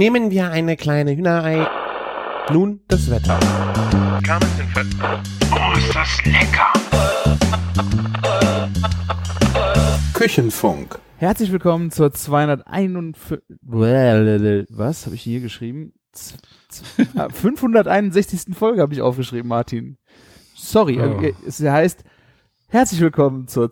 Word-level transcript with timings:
Nehmen 0.00 0.30
wir 0.30 0.50
eine 0.50 0.78
kleine 0.78 1.14
Hühnerei. 1.14 1.68
Nun 2.50 2.80
das 2.88 3.10
Wetter. 3.10 3.38
Oh, 5.52 5.76
ist 5.76 5.94
das 5.94 6.24
lecker! 6.24 6.72
Küchenfunk. 10.14 10.98
Herzlich 11.18 11.52
willkommen 11.52 11.90
zur 11.90 12.14
251. 12.14 13.40
Was 14.70 15.04
habe 15.04 15.16
ich 15.16 15.20
hier 15.22 15.40
geschrieben? 15.40 15.92
Z- 16.12 16.38
z- 16.70 17.08
ah, 17.16 17.28
561. 17.28 18.56
Folge 18.56 18.80
habe 18.80 18.94
ich 18.94 19.02
aufgeschrieben, 19.02 19.48
Martin. 19.48 19.98
Sorry, 20.56 20.98
Oh. 20.98 21.20
es 21.46 21.60
heißt 21.60 22.04
Herzlich 22.68 23.02
willkommen 23.02 23.48
zur 23.48 23.70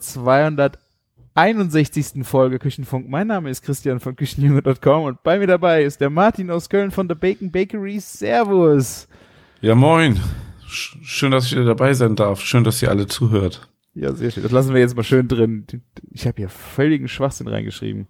261. 1.42 2.24
Folge 2.26 2.58
Küchenfunk. 2.58 3.08
Mein 3.08 3.28
Name 3.28 3.48
ist 3.48 3.62
Christian 3.62 4.00
von 4.00 4.16
Küchenjunge.com 4.16 5.04
und 5.04 5.22
bei 5.22 5.38
mir 5.38 5.46
dabei 5.46 5.84
ist 5.84 6.00
der 6.00 6.10
Martin 6.10 6.50
aus 6.50 6.68
Köln 6.68 6.90
von 6.90 7.08
The 7.08 7.14
Bacon 7.14 7.52
Bakery. 7.52 8.00
Servus. 8.00 9.06
Ja, 9.60 9.76
moin. 9.76 10.18
Sch- 10.68 10.96
Schön, 11.00 11.30
dass 11.30 11.46
ich 11.46 11.52
wieder 11.52 11.64
dabei 11.64 11.94
sein 11.94 12.16
darf. 12.16 12.40
Schön, 12.40 12.64
dass 12.64 12.82
ihr 12.82 12.90
alle 12.90 13.06
zuhört. 13.06 13.68
Ja, 13.94 14.12
sehr 14.14 14.32
schön. 14.32 14.42
Das 14.42 14.50
lassen 14.50 14.74
wir 14.74 14.80
jetzt 14.80 14.96
mal 14.96 15.04
schön 15.04 15.28
drin. 15.28 15.64
Ich 16.10 16.26
habe 16.26 16.38
hier 16.38 16.48
völligen 16.48 17.06
Schwachsinn 17.06 17.46
reingeschrieben. 17.46 18.08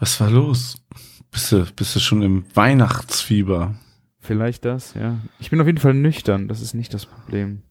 Was 0.00 0.20
war 0.20 0.28
los? 0.28 0.82
Bist 1.30 1.52
du, 1.52 1.64
bist 1.76 1.94
du 1.94 2.00
schon 2.00 2.22
im 2.22 2.44
Weihnachtsfieber? 2.54 3.76
Vielleicht 4.18 4.64
das, 4.64 4.94
ja. 4.94 5.18
Ich 5.38 5.50
bin 5.50 5.60
auf 5.60 5.68
jeden 5.68 5.78
Fall 5.78 5.94
nüchtern. 5.94 6.48
Das 6.48 6.60
ist 6.60 6.74
nicht 6.74 6.92
das 6.92 7.06
Problem. 7.06 7.62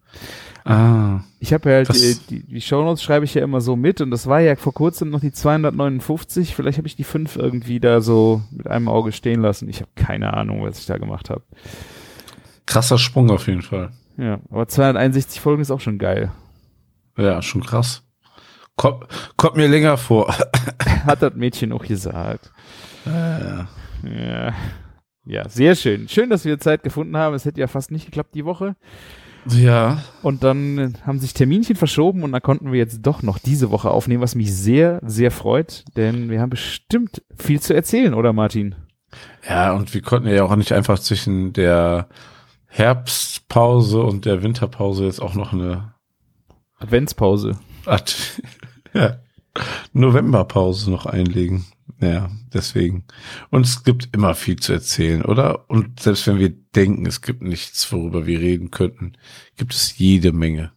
Ah, 0.68 1.20
Ich 1.40 1.54
habe 1.54 1.70
ja 1.70 1.76
halt 1.76 1.94
die, 1.94 2.18
die, 2.30 2.44
die 2.44 2.62
Shownotes 2.62 3.04
schreibe 3.04 3.24
ich 3.24 3.36
ja 3.36 3.44
immer 3.44 3.62
so 3.62 3.76
mit 3.76 4.02
und 4.02 4.10
das 4.10 4.26
war 4.26 4.40
ja 4.40 4.56
vor 4.56 4.74
kurzem 4.74 5.12
noch 5.12 5.20
die 5.20 5.32
259. 5.32 6.56
Vielleicht 6.56 6.80
habe 6.80 6.88
ich 6.88 6.96
die 6.96 7.04
5 7.04 7.36
irgendwie 7.36 7.80
da 7.80 8.02
so 8.02 8.42
mit 8.52 8.68
einem 8.68 8.88
Auge 8.90 9.12
stehen 9.12 9.42
lassen. 9.42 9.70
Ich 9.70 9.82
habe 9.82 9.92
keine 9.96 10.34
Ahnung, 10.34 10.64
was 10.64 10.80
ich 10.80 10.88
da 10.88 10.98
gemacht 10.98 11.30
habe. 11.30 11.44
krasser 12.66 12.98
Sprung 12.98 13.30
auf 13.30 13.48
jeden 13.48 13.62
Fall. 13.62 13.92
Ja, 14.18 14.40
aber 14.50 14.68
261 14.68 15.40
Folgen 15.40 15.62
ist 15.62 15.70
auch 15.72 15.82
schon 15.82 16.00
geil. 16.00 16.32
Ja, 17.16 17.42
schon 17.44 17.64
krass. 17.64 18.02
Kommt, 18.76 19.06
kommt 19.38 19.56
mir 19.58 19.68
länger 19.68 19.98
vor. 19.98 20.34
Hat 21.06 21.22
das 21.22 21.36
Mädchen 21.36 21.72
auch 21.74 21.86
gesagt. 21.86 22.52
Ja. 23.06 23.68
Ja. 24.04 24.54
Ja, 25.28 25.48
sehr 25.50 25.76
schön. 25.76 26.08
Schön, 26.10 26.30
dass 26.30 26.44
wir 26.46 26.60
Zeit 26.60 26.84
gefunden 26.84 27.18
haben. 27.18 27.36
Es 27.36 27.46
hätte 27.46 27.60
ja 27.60 27.68
fast 27.68 27.92
nicht 27.92 28.06
geklappt 28.06 28.36
die 28.36 28.46
Woche. 28.46 28.76
Ja, 29.48 30.04
Und 30.24 30.44
dann 30.44 30.96
haben 31.06 31.20
sich 31.20 31.34
Terminchen 31.34 31.76
verschoben 31.76 32.24
und 32.24 32.32
dann 32.32 32.42
konnten 32.42 32.72
wir 32.72 32.80
jetzt 32.80 33.02
doch 33.02 33.22
noch 33.22 33.38
diese 33.38 33.72
Woche 33.72 33.92
aufnehmen, 33.92 34.22
was 34.22 34.36
mich 34.36 34.54
sehr, 34.54 35.00
sehr 35.06 35.32
freut, 35.32 35.86
denn 35.96 36.30
wir 36.30 36.42
haben 36.42 36.50
bestimmt 36.50 37.22
viel 37.38 37.60
zu 37.60 37.74
erzählen, 37.74 38.14
oder 38.14 38.34
Martin? 38.34 38.76
ja, 39.48 39.74
und 39.74 39.94
wir 39.94 40.02
konnten 40.02 40.28
ja 40.28 40.44
auch 40.44 40.56
nicht 40.56 40.72
einfach 40.72 41.00
zwischen 41.00 41.54
der 41.54 42.10
Herbstpause 42.68 44.02
und 44.02 44.26
der 44.26 44.44
Winterpause 44.44 45.06
jetzt 45.06 45.22
auch 45.22 45.36
noch 45.36 45.54
eine 45.54 45.94
Adventspause. 46.78 47.58
Art, 47.86 48.42
ja, 48.94 49.18
Novemberpause 49.94 50.92
noch 50.92 51.06
einlegen. 51.06 51.66
Ja, 52.02 52.30
deswegen. 52.54 53.06
Und 53.52 53.66
es 53.66 53.84
gibt 53.84 54.10
immer 54.14 54.36
viel 54.36 54.58
zu 54.58 54.74
erzählen, 54.74 55.24
oder? 55.24 55.70
Und 55.70 56.00
selbst 56.02 56.28
wenn 56.28 56.40
wir 56.40 56.50
denken, 56.50 57.06
es 57.06 57.22
gibt 57.22 57.42
nichts, 57.42 57.92
worüber 57.92 58.26
wir 58.26 58.40
reden 58.40 58.70
könnten, 58.72 59.14
gibt 59.56 59.74
es 59.74 59.98
jede 59.98 60.34
Menge. 60.34 60.72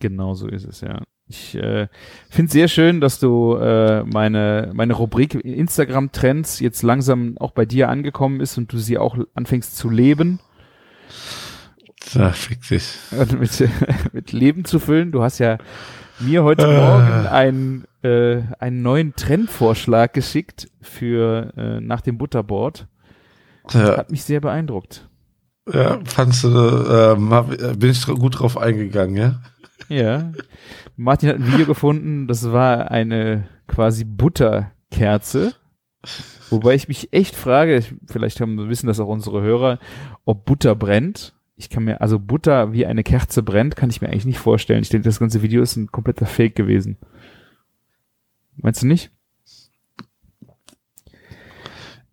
Genau 0.00 0.34
so 0.34 0.46
ist 0.48 0.64
es, 0.66 0.82
ja. 0.82 1.02
Ich 1.26 1.54
äh, 1.54 1.88
finde 2.28 2.52
sehr 2.52 2.68
schön, 2.68 3.00
dass 3.00 3.18
du 3.18 3.54
äh, 3.56 4.04
meine, 4.04 4.70
meine 4.74 4.92
Rubrik 4.92 5.34
Instagram-Trends 5.34 6.60
jetzt 6.60 6.82
langsam 6.82 7.38
auch 7.38 7.52
bei 7.52 7.64
dir 7.64 7.88
angekommen 7.88 8.40
ist 8.40 8.58
und 8.58 8.70
du 8.70 8.76
sie 8.78 8.98
auch 8.98 9.16
anfängst 9.34 9.76
zu 9.78 9.88
leben 9.88 10.40
Da 12.12 12.30
fick 12.32 12.60
dich. 12.68 12.98
und 13.18 13.40
mit, 13.40 13.68
mit 14.12 14.32
Leben 14.32 14.66
zu 14.66 14.78
füllen. 14.78 15.12
Du 15.12 15.22
hast 15.22 15.38
ja 15.38 15.56
mir 16.20 16.44
heute 16.44 16.66
Äh. 16.66 16.76
Morgen 16.76 17.26
einen, 17.26 17.84
äh, 18.04 18.42
einen 18.58 18.82
neuen 18.82 19.14
Trendvorschlag 19.16 20.12
geschickt 20.12 20.68
für 20.82 21.52
äh, 21.56 21.80
nach 21.80 22.00
dem 22.02 22.18
Butterboard. 22.18 22.86
Ja, 23.72 23.96
Hat 23.96 24.10
mich 24.10 24.24
sehr 24.24 24.40
beeindruckt. 24.40 25.08
ja 25.72 25.98
fandst 26.04 26.44
du, 26.44 26.48
ähm, 26.48 27.30
hab, 27.32 27.48
bin 27.78 27.90
ich 27.90 28.06
gut 28.06 28.38
drauf 28.38 28.58
eingegangen, 28.58 29.16
ja? 29.16 29.40
Ja. 29.88 30.32
Martin 30.96 31.28
hat 31.30 31.36
ein 31.36 31.52
Video 31.52 31.66
gefunden, 31.66 32.26
das 32.28 32.52
war 32.52 32.90
eine 32.90 33.48
quasi 33.66 34.04
Butterkerze. 34.04 35.54
Wobei 36.50 36.74
ich 36.74 36.88
mich 36.88 37.12
echt 37.12 37.34
frage, 37.34 37.76
ich, 37.76 37.94
vielleicht 38.06 38.40
haben, 38.40 38.68
wissen 38.68 38.86
das 38.86 39.00
auch 39.00 39.08
unsere 39.08 39.40
Hörer, 39.42 39.78
ob 40.24 40.44
Butter 40.44 40.74
brennt. 40.74 41.34
Ich 41.56 41.70
kann 41.70 41.84
mir, 41.84 42.00
also 42.00 42.18
Butter 42.18 42.72
wie 42.72 42.84
eine 42.84 43.02
Kerze 43.02 43.42
brennt, 43.42 43.76
kann 43.76 43.88
ich 43.90 44.02
mir 44.02 44.08
eigentlich 44.08 44.26
nicht 44.26 44.38
vorstellen. 44.38 44.82
Ich 44.82 44.88
denke, 44.90 45.08
das 45.08 45.20
ganze 45.20 45.40
Video 45.42 45.62
ist 45.62 45.76
ein 45.76 45.90
kompletter 45.90 46.26
Fake 46.26 46.54
gewesen. 46.54 46.98
Meinst 48.56 48.82
du 48.82 48.86
nicht? 48.86 49.10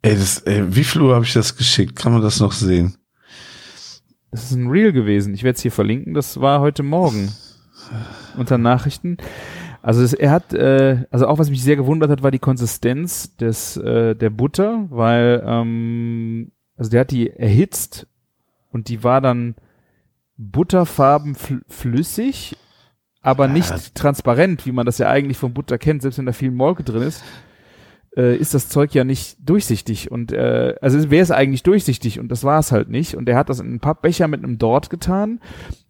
Ey, 0.01 0.15
das, 0.15 0.39
ey, 0.39 0.75
wie 0.75 0.83
viel 0.83 1.01
Uhr 1.01 1.13
habe 1.13 1.25
ich 1.25 1.33
das 1.33 1.55
geschickt? 1.55 1.95
Kann 1.95 2.11
man 2.11 2.21
das 2.21 2.39
noch 2.39 2.53
sehen? 2.53 2.97
Das 4.31 4.45
ist 4.45 4.53
ein 4.53 4.67
Real 4.67 4.91
gewesen. 4.91 5.33
Ich 5.33 5.43
werde 5.43 5.57
es 5.57 5.61
hier 5.61 5.71
verlinken. 5.71 6.13
Das 6.13 6.39
war 6.39 6.61
heute 6.61 6.83
Morgen 6.83 7.31
unter 8.37 8.57
Nachrichten. 8.57 9.17
Also 9.81 10.01
es, 10.03 10.13
er 10.13 10.31
hat, 10.31 10.53
äh, 10.53 11.05
also 11.11 11.27
auch 11.27 11.39
was 11.39 11.49
mich 11.49 11.63
sehr 11.63 11.75
gewundert 11.75 12.09
hat, 12.09 12.23
war 12.23 12.31
die 12.31 12.39
Konsistenz 12.39 13.35
des 13.35 13.77
äh, 13.77 14.15
der 14.15 14.29
Butter, 14.29 14.85
weil 14.89 15.43
ähm, 15.45 16.51
also 16.77 16.91
der 16.91 17.01
hat 17.01 17.11
die 17.11 17.29
erhitzt 17.31 18.07
und 18.69 18.89
die 18.89 19.03
war 19.03 19.21
dann 19.21 19.55
butterfarben 20.37 21.35
fl 21.35 21.61
flüssig, 21.67 22.57
aber 23.21 23.47
Ja. 23.47 23.53
nicht 23.53 23.95
transparent, 23.95 24.65
wie 24.65 24.71
man 24.71 24.85
das 24.85 24.97
ja 24.97 25.09
eigentlich 25.09 25.37
von 25.37 25.53
Butter 25.53 25.77
kennt, 25.77 26.01
selbst 26.01 26.17
wenn 26.17 26.25
da 26.25 26.33
viel 26.33 26.51
Molke 26.51 26.83
drin 26.83 27.03
ist. 27.03 27.23
Äh, 28.17 28.35
ist 28.35 28.53
das 28.53 28.67
Zeug 28.67 28.93
ja 28.93 29.05
nicht 29.05 29.37
durchsichtig 29.39 30.11
und 30.11 30.33
äh, 30.33 30.75
also 30.81 31.09
wäre 31.09 31.23
es 31.23 31.31
eigentlich 31.31 31.63
durchsichtig 31.63 32.19
und 32.19 32.27
das 32.29 32.43
war 32.43 32.59
es 32.59 32.73
halt 32.73 32.89
nicht 32.89 33.15
und 33.15 33.29
er 33.29 33.37
hat 33.37 33.47
das 33.49 33.61
in 33.61 33.67
einen 33.67 33.79
Pappbecher 33.79 34.27
mit 34.27 34.43
einem 34.43 34.57
Dort 34.57 34.89
getan, 34.89 35.39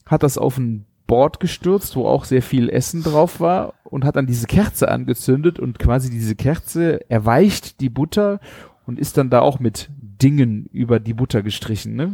hat 0.05 0.21
das 0.21 0.37
auf 0.37 0.59
ein 0.59 0.85
Board 1.07 1.39
gestürzt, 1.39 1.95
wo 1.95 2.05
auch 2.05 2.25
sehr 2.25 2.43
viel 2.43 2.69
Essen 2.69 3.01
drauf 3.01 3.39
war 3.39 3.73
und 3.83 4.05
hat 4.05 4.17
dann 4.17 4.27
diese 4.27 4.45
Kerze 4.45 4.89
angezündet 4.89 5.57
und 5.59 5.79
quasi 5.79 6.11
diese 6.11 6.35
Kerze 6.35 7.09
erweicht 7.09 7.81
die 7.81 7.89
Butter 7.89 8.39
und 8.85 8.99
ist 8.99 9.17
dann 9.17 9.31
da 9.31 9.39
auch 9.39 9.59
mit 9.59 9.89
Dingen 10.21 10.69
über 10.71 10.99
die 10.99 11.15
Butter 11.15 11.41
gestrichen, 11.41 11.95
ne? 11.95 12.11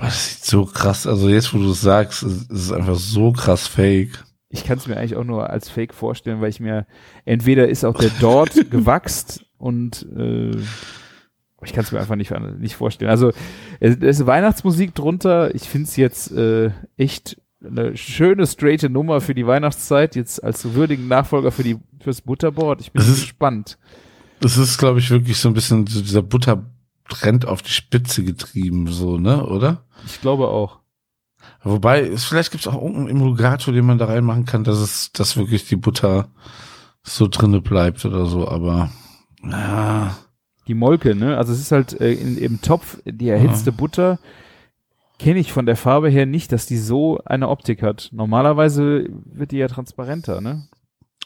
Das 0.00 0.30
sieht 0.36 0.44
so 0.44 0.64
krass, 0.64 1.06
also 1.06 1.28
jetzt, 1.28 1.52
wo 1.54 1.58
du 1.58 1.70
es 1.72 1.80
sagst, 1.80 2.22
ist 2.22 2.50
es 2.50 2.72
einfach 2.72 2.96
so 2.96 3.32
krass 3.32 3.66
fake. 3.68 4.24
Ich 4.48 4.64
kann 4.64 4.78
es 4.78 4.86
mir 4.88 4.96
eigentlich 4.96 5.16
auch 5.16 5.24
nur 5.24 5.48
als 5.50 5.68
Fake 5.68 5.94
vorstellen, 5.94 6.40
weil 6.40 6.50
ich 6.50 6.58
mir 6.60 6.86
entweder 7.24 7.68
ist 7.68 7.84
auch 7.84 7.96
der 7.98 8.10
dort 8.20 8.52
gewachst 8.70 9.44
und 9.58 10.06
äh, 10.16 10.50
ich 11.62 11.72
kann 11.74 11.84
es 11.84 11.92
mir 11.92 12.00
einfach 12.00 12.16
nicht, 12.16 12.32
nicht 12.58 12.74
vorstellen. 12.74 13.10
Also 13.10 13.32
es, 13.78 13.96
ist 13.96 14.26
Weihnachtsmusik 14.26 14.94
drunter. 14.94 15.54
Ich 15.54 15.68
finde 15.68 15.86
es 15.88 15.96
jetzt 15.96 16.32
äh, 16.32 16.70
echt 16.96 17.40
eine 17.62 17.96
schöne, 17.96 18.46
straighte 18.46 18.88
Nummer 18.88 19.20
für 19.20 19.34
die 19.34 19.46
Weihnachtszeit, 19.46 20.16
jetzt 20.16 20.42
als 20.42 20.72
würdigen 20.72 21.06
Nachfolger 21.08 21.52
für 21.52 21.62
die 21.62 21.76
fürs 22.00 22.22
Butterboard. 22.22 22.80
Ich 22.80 22.92
bin 22.92 23.00
Das 23.00 23.08
ist- 23.10 23.20
gespannt. 23.20 23.78
Das 24.40 24.56
ist, 24.56 24.78
glaube 24.78 25.00
ich, 25.00 25.10
wirklich 25.10 25.36
so 25.36 25.48
ein 25.48 25.54
bisschen 25.54 25.84
dieser 25.84 26.22
Buttertrend 27.10 27.46
auf 27.46 27.62
die 27.62 27.72
Spitze 27.72 28.24
getrieben, 28.24 28.86
so, 28.88 29.18
ne, 29.18 29.44
oder? 29.46 29.84
Ich 30.06 30.20
glaube 30.20 30.48
auch. 30.48 30.78
Wobei, 31.62 32.06
es, 32.06 32.24
vielleicht 32.24 32.52
gibt 32.52 32.64
es 32.64 32.68
auch 32.68 32.80
irgendeinen 32.80 33.08
Emulgator, 33.08 33.74
den 33.74 33.84
man 33.84 33.98
da 33.98 34.06
reinmachen 34.06 34.44
kann, 34.44 34.64
dass 34.64 34.78
es, 34.78 35.12
dass 35.12 35.36
wirklich 35.36 35.66
die 35.68 35.76
Butter 35.76 36.28
so 37.02 37.28
drinne 37.28 37.60
bleibt 37.60 38.04
oder 38.04 38.26
so, 38.26 38.48
aber 38.48 38.90
ja, 39.42 40.16
Die 40.66 40.74
Molke, 40.74 41.14
ne? 41.14 41.36
Also 41.36 41.52
es 41.52 41.60
ist 41.60 41.72
halt 41.72 41.98
äh, 42.00 42.12
in, 42.12 42.36
im 42.36 42.60
Topf 42.60 42.98
die 43.04 43.28
erhitzte 43.28 43.72
Butter. 43.72 44.18
Kenne 45.18 45.40
ich 45.40 45.52
von 45.52 45.66
der 45.66 45.76
Farbe 45.76 46.08
her 46.08 46.26
nicht, 46.26 46.52
dass 46.52 46.66
die 46.66 46.78
so 46.78 47.20
eine 47.24 47.48
Optik 47.48 47.82
hat. 47.82 48.08
Normalerweise 48.12 49.06
wird 49.24 49.50
die 49.50 49.58
ja 49.58 49.68
transparenter, 49.68 50.40
ne? 50.40 50.68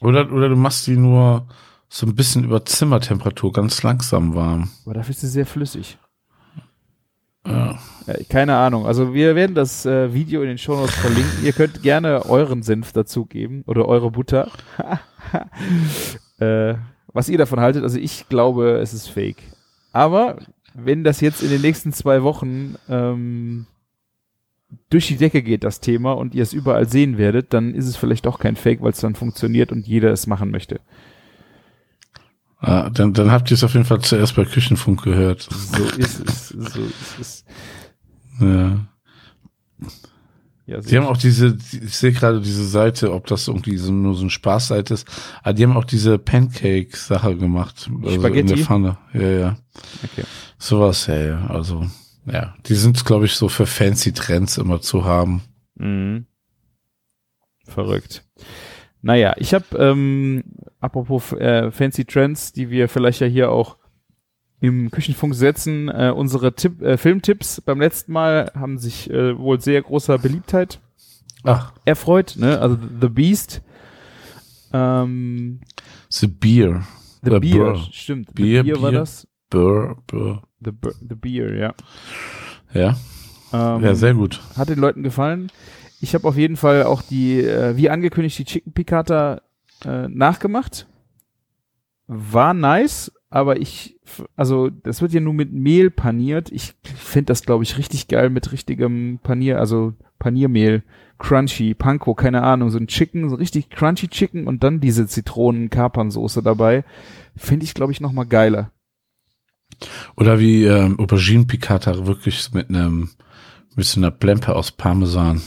oder, 0.01 0.33
oder 0.33 0.49
du 0.49 0.57
machst 0.57 0.87
die 0.87 0.97
nur 0.97 1.47
so 1.89 2.07
ein 2.07 2.15
bisschen 2.15 2.45
über 2.45 2.65
Zimmertemperatur 2.65 3.53
ganz 3.53 3.83
langsam 3.83 4.35
warm. 4.35 4.71
Aber 4.85 4.95
dafür 4.95 5.11
ist 5.11 5.21
sie 5.21 5.29
sehr 5.29 5.47
flüssig. 5.47 5.99
Ja. 7.47 7.79
Ja, 8.07 8.15
keine 8.29 8.57
Ahnung. 8.57 8.87
Also 8.87 9.15
wir 9.15 9.35
werden 9.35 9.55
das 9.55 9.87
äh, 9.87 10.13
Video 10.13 10.43
in 10.43 10.49
den 10.49 10.59
Shownotes 10.59 10.95
verlinken. 10.95 11.45
Ihr 11.45 11.53
könnt 11.53 11.83
gerne 11.83 12.27
euren 12.27 12.63
Senf 12.63 12.93
dazugeben 12.93 13.63
oder 13.67 13.87
eure 13.87 14.11
Butter. 14.11 14.51
äh, 16.39 16.75
was 17.13 17.29
ihr 17.29 17.39
davon 17.39 17.61
haltet. 17.61 17.83
Also 17.83 17.99
ich 17.99 18.29
glaube, 18.29 18.79
es 18.79 18.93
ist 18.93 19.09
fake. 19.09 19.43
Aber 19.93 20.39
wenn 20.75 21.05
das 21.05 21.21
jetzt 21.21 21.43
in 21.43 21.51
den 21.51 21.63
nächsten 21.63 21.93
zwei 21.93 22.23
Wochen 22.23 22.75
ähm, 22.89 23.67
durch 24.91 25.07
die 25.07 25.17
Decke 25.17 25.43
geht, 25.43 25.65
das 25.65 25.81
Thema, 25.81 26.13
und 26.13 26.35
ihr 26.35 26.43
es 26.43 26.53
überall 26.53 26.89
sehen 26.89 27.17
werdet, 27.17 27.55
dann 27.55 27.75
ist 27.75 27.87
es 27.87 27.97
vielleicht 27.97 28.27
doch 28.27 28.39
kein 28.39 28.57
Fake, 28.57 28.83
weil 28.83 28.91
es 28.91 29.01
dann 29.01 29.15
funktioniert 29.15 29.73
und 29.73 29.87
jeder 29.87 30.11
es 30.11 30.27
machen 30.27 30.51
möchte. 30.51 30.81
Ah, 32.67 32.89
dann, 32.89 33.13
dann 33.13 33.31
habt 33.31 33.51
ihr 33.51 33.57
es 33.57 33.65
auf 33.65 33.75
jeden 33.75 33.85
Fall 33.85 34.01
zuerst 34.01 34.37
bei 34.37 34.45
Küchenfunk 34.45 35.03
gehört. 35.03 35.43
So 35.51 35.85
ist 35.99 36.21
es. 36.27 36.49
So 36.49 36.81
ist 36.81 37.19
es. 37.21 37.45
Ja. 38.41 38.87
Ja, 40.67 40.81
Die 40.81 40.97
haben 40.97 41.07
auch 41.07 41.19
diese, 41.19 41.59
ich 41.73 41.95
sehe 41.95 42.13
gerade 42.13 42.41
diese 42.41 42.67
Seite, 42.67 43.13
ob 43.13 43.27
das 43.27 43.49
irgendwie 43.49 43.77
so, 43.77 43.93
nur 43.93 44.15
so 44.15 44.25
ein 44.25 44.31
Spaßseite 44.31 44.95
ist, 44.95 45.07
aber 45.43 45.53
die 45.53 45.63
haben 45.63 45.77
auch 45.77 45.85
diese 45.85 46.19
Pancake-Sache 46.19 47.37
gemacht. 47.37 47.91
Also 48.03 48.15
in 48.15 48.21
Spaghetti? 48.21 48.55
der 48.55 48.65
Pfanne. 48.65 48.97
Ja, 49.13 49.29
ja. 49.29 49.57
Okay. 50.03 50.25
Sowas, 50.57 51.07
ja, 51.07 51.17
ja. 51.17 51.47
Also, 51.49 51.85
ja. 52.25 52.55
Die 52.65 52.75
sind, 52.77 53.05
glaube 53.05 53.27
ich, 53.27 53.35
so 53.35 53.51
für 53.51 53.67
fancy 53.67 54.13
Trends 54.13 54.57
immer 54.57 54.81
zu 54.81 55.05
haben. 55.05 55.43
Mhm. 55.75 56.25
Verrückt. 57.67 58.25
Naja, 59.03 59.35
ich 59.37 59.53
habe, 59.53 59.67
ähm, 59.77 60.45
apropos 60.85 61.33
äh, 61.33 61.71
Fancy 61.71 62.05
Trends, 62.05 62.53
die 62.53 62.71
wir 62.71 62.89
vielleicht 62.89 63.21
ja 63.21 63.27
hier 63.27 63.51
auch 63.51 63.77
im 64.61 64.91
Küchenfunk 64.91 65.35
setzen, 65.35 65.89
äh, 65.89 66.13
unsere 66.15 66.55
Tipp, 66.55 66.81
äh, 66.83 66.97
Filmtipps 66.97 67.61
beim 67.61 67.81
letzten 67.81 68.13
Mal 68.13 68.51
haben 68.55 68.79
sich 68.79 69.11
äh, 69.11 69.37
wohl 69.39 69.61
sehr 69.61 69.83
großer 69.83 70.19
Beliebtheit 70.19 70.81
Ach, 71.43 71.73
erfreut, 71.85 72.37
ne? 72.39 72.59
Also 72.61 72.79
The 73.01 73.09
Beast, 73.09 73.61
ähm, 74.73 75.61
The 76.11 76.27
Beer. 76.27 76.83
The 77.23 77.31
Äh, 77.33 77.41
Beer, 77.41 77.57
Burr. 77.73 77.87
stimmt. 77.93 78.35
Bier, 78.35 78.63
The 78.65 78.71
Beer 78.71 78.83
war 78.83 78.91
Bier. 78.91 79.01
das. 79.01 79.27
Burr, 79.51 79.97
Burr. 80.07 80.43
The, 80.65 80.71
Bur- 80.73 80.95
The 81.01 81.15
Beer, 81.15 81.55
ja. 81.57 81.75
Ja, 82.73 82.97
Ähm, 83.53 83.83
ja, 83.85 83.95
sehr 83.95 84.15
gut. 84.15 84.41
Hat 84.57 84.69
den 84.69 84.79
Leuten 84.79 85.03
gefallen. 85.03 85.51
Ich 86.01 86.15
habe 86.15 86.27
auf 86.27 86.37
jeden 86.37 86.57
Fall 86.57 86.83
auch 86.85 87.03
die, 87.03 87.41
äh, 87.41 87.77
wie 87.77 87.89
angekündigt, 87.91 88.39
die 88.39 88.45
Chicken 88.45 88.73
Piccata 88.73 89.43
äh, 89.85 90.09
nachgemacht. 90.09 90.87
War 92.07 92.55
nice, 92.55 93.13
aber 93.31 93.61
ich, 93.61 93.99
also 94.37 94.71
das 94.71 95.03
wird 95.03 95.13
ja 95.13 95.21
nur 95.21 95.35
mit 95.35 95.53
Mehl 95.53 95.91
paniert. 95.91 96.53
Ich 96.53 96.75
finde 96.83 97.27
das, 97.27 97.43
glaube 97.43 97.65
ich, 97.65 97.79
richtig 97.79 98.09
geil 98.09 98.31
mit 98.31 98.53
richtigem 98.53 99.19
Panier, 99.23 99.59
also 99.59 99.95
Paniermehl, 100.19 100.83
Crunchy, 101.19 101.75
Panko, 101.75 102.15
keine 102.15 102.43
Ahnung, 102.43 102.71
so 102.71 102.79
ein 102.79 102.87
Chicken, 102.87 103.29
so 103.31 103.37
richtig 103.37 103.71
Crunchy 103.71 104.09
Chicken 104.09 104.47
und 104.47 104.63
dann 104.63 104.81
diese 104.81 105.07
Zitronen-Kapernsoße 105.07 106.43
dabei. 106.43 106.85
Finde 107.37 107.65
ich, 107.65 107.75
glaube 107.75 107.93
ich, 107.93 108.01
noch 108.01 108.13
mal 108.13 108.25
geiler. 108.25 108.71
Oder 110.17 110.39
wie 110.39 110.65
ähm, 110.65 110.99
Aubergine 110.99 111.45
Piccata 111.47 112.07
wirklich 112.07 112.53
mit 112.53 112.69
einem, 112.69 113.11
mit 113.75 113.87
so 113.87 114.01
einer 114.01 114.11
Plempe 114.11 114.55
aus 114.55 114.71
Parmesan. 114.71 115.43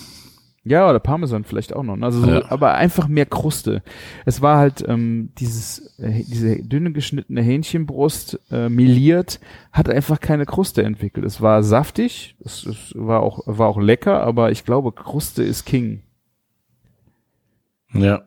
Ja, 0.69 0.89
oder 0.89 0.99
Parmesan 0.99 1.43
vielleicht 1.43 1.73
auch 1.73 1.83
noch. 1.83 1.95
ne? 1.95 2.05
Also 2.05 2.21
so, 2.21 2.27
Ja. 2.29 2.51
aber 2.51 2.73
einfach 2.75 3.07
mehr 3.07 3.25
Kruste. 3.25 3.81
Es 4.25 4.41
war 4.41 4.57
halt 4.57 4.83
ähm, 4.87 5.29
dieses 5.37 5.97
äh, 5.99 6.23
diese 6.23 6.61
dünne 6.63 6.91
geschnittene 6.91 7.41
Hähnchenbrust 7.41 8.39
äh, 8.51 8.69
meliert, 8.69 9.39
hat 9.71 9.89
einfach 9.89 10.19
keine 10.19 10.45
Kruste 10.45 10.83
entwickelt. 10.83 11.25
Es 11.25 11.41
war 11.41 11.63
saftig, 11.63 12.35
es, 12.43 12.65
es 12.65 12.93
war 12.95 13.21
auch 13.21 13.41
war 13.45 13.67
auch 13.69 13.79
lecker, 13.79 14.23
aber 14.23 14.51
ich 14.51 14.65
glaube 14.65 14.91
Kruste 14.91 15.43
ist 15.43 15.65
King. 15.65 16.01
Ja, 17.93 18.23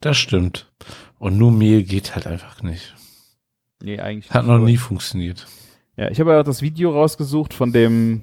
das 0.00 0.16
stimmt. 0.16 0.70
Und 1.18 1.36
nur 1.36 1.50
Mehl 1.50 1.82
geht 1.82 2.14
halt 2.14 2.26
einfach 2.26 2.62
nicht. 2.62 2.94
Nee, 3.82 3.98
eigentlich 4.00 4.30
Hat 4.30 4.44
nicht, 4.44 4.52
noch 4.52 4.64
nie 4.64 4.76
funktioniert. 4.76 5.46
Ja, 5.96 6.10
ich 6.10 6.20
habe 6.20 6.30
ja 6.32 6.40
auch 6.40 6.44
das 6.44 6.62
Video 6.62 6.92
rausgesucht 6.92 7.54
von 7.54 7.72
dem 7.72 8.22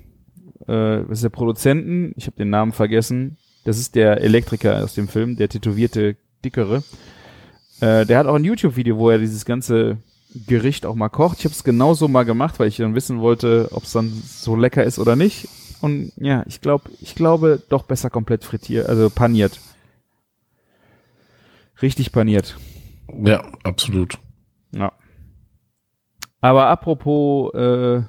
äh, 0.68 1.08
was 1.08 1.20
ist 1.20 1.24
der 1.24 1.30
Produzenten, 1.30 2.14
ich 2.16 2.28
habe 2.28 2.38
den 2.38 2.50
Namen 2.50 2.72
vergessen. 2.72 3.38
Das 3.64 3.80
ist 3.80 3.96
der 3.96 4.22
Elektriker 4.22 4.84
aus 4.84 4.94
dem 4.94 5.08
Film, 5.08 5.38
der 5.38 5.50
tätowierte 5.50 6.18
dickere. 6.44 6.84
Äh, 7.82 8.06
der 8.06 8.20
hat 8.20 8.28
auch 8.28 8.36
ein 8.36 8.44
YouTube-Video, 8.44 8.98
wo 8.98 9.10
er 9.10 9.18
dieses 9.18 9.46
ganze 9.46 9.98
Gericht 10.48 10.86
auch 10.86 10.96
mal 10.96 11.10
kocht. 11.10 11.40
Ich 11.40 11.46
habe 11.46 11.54
es 11.54 11.64
genauso 11.64 12.08
mal 12.08 12.24
gemacht, 12.24 12.60
weil 12.60 12.68
ich 12.68 12.78
dann 12.78 12.96
wissen 12.96 13.20
wollte, 13.20 13.70
ob 13.72 13.84
es 13.84 13.92
dann 13.92 14.10
so 14.10 14.56
lecker 14.56 14.84
ist 14.84 15.00
oder 15.00 15.16
nicht. 15.16 15.48
Und 15.82 16.12
ja, 16.18 16.44
ich 16.48 16.62
glaube, 16.62 16.90
ich 17.02 17.16
glaube 17.16 17.62
doch 17.70 17.84
besser 17.84 18.10
komplett 18.10 18.44
frittiert, 18.44 18.88
also 18.88 19.10
paniert. 19.10 19.60
Richtig 21.82 22.12
paniert. 22.12 22.58
Ja, 23.24 23.44
absolut. 23.64 24.20
Ja. 24.72 24.94
Aber 26.42 26.68
apropos 26.68 27.54
äh, 27.54 28.04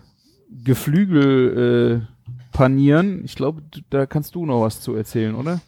Geflügel 0.64 2.06
äh, 2.09 2.16
panieren, 2.56 3.23
ich 3.23 3.35
glaube, 3.35 3.62
da 3.91 4.06
kannst 4.06 4.35
du 4.35 4.47
noch 4.47 4.62
was 4.62 4.81
zu 4.81 4.94
erzählen, 4.94 5.35
oder? 5.35 5.61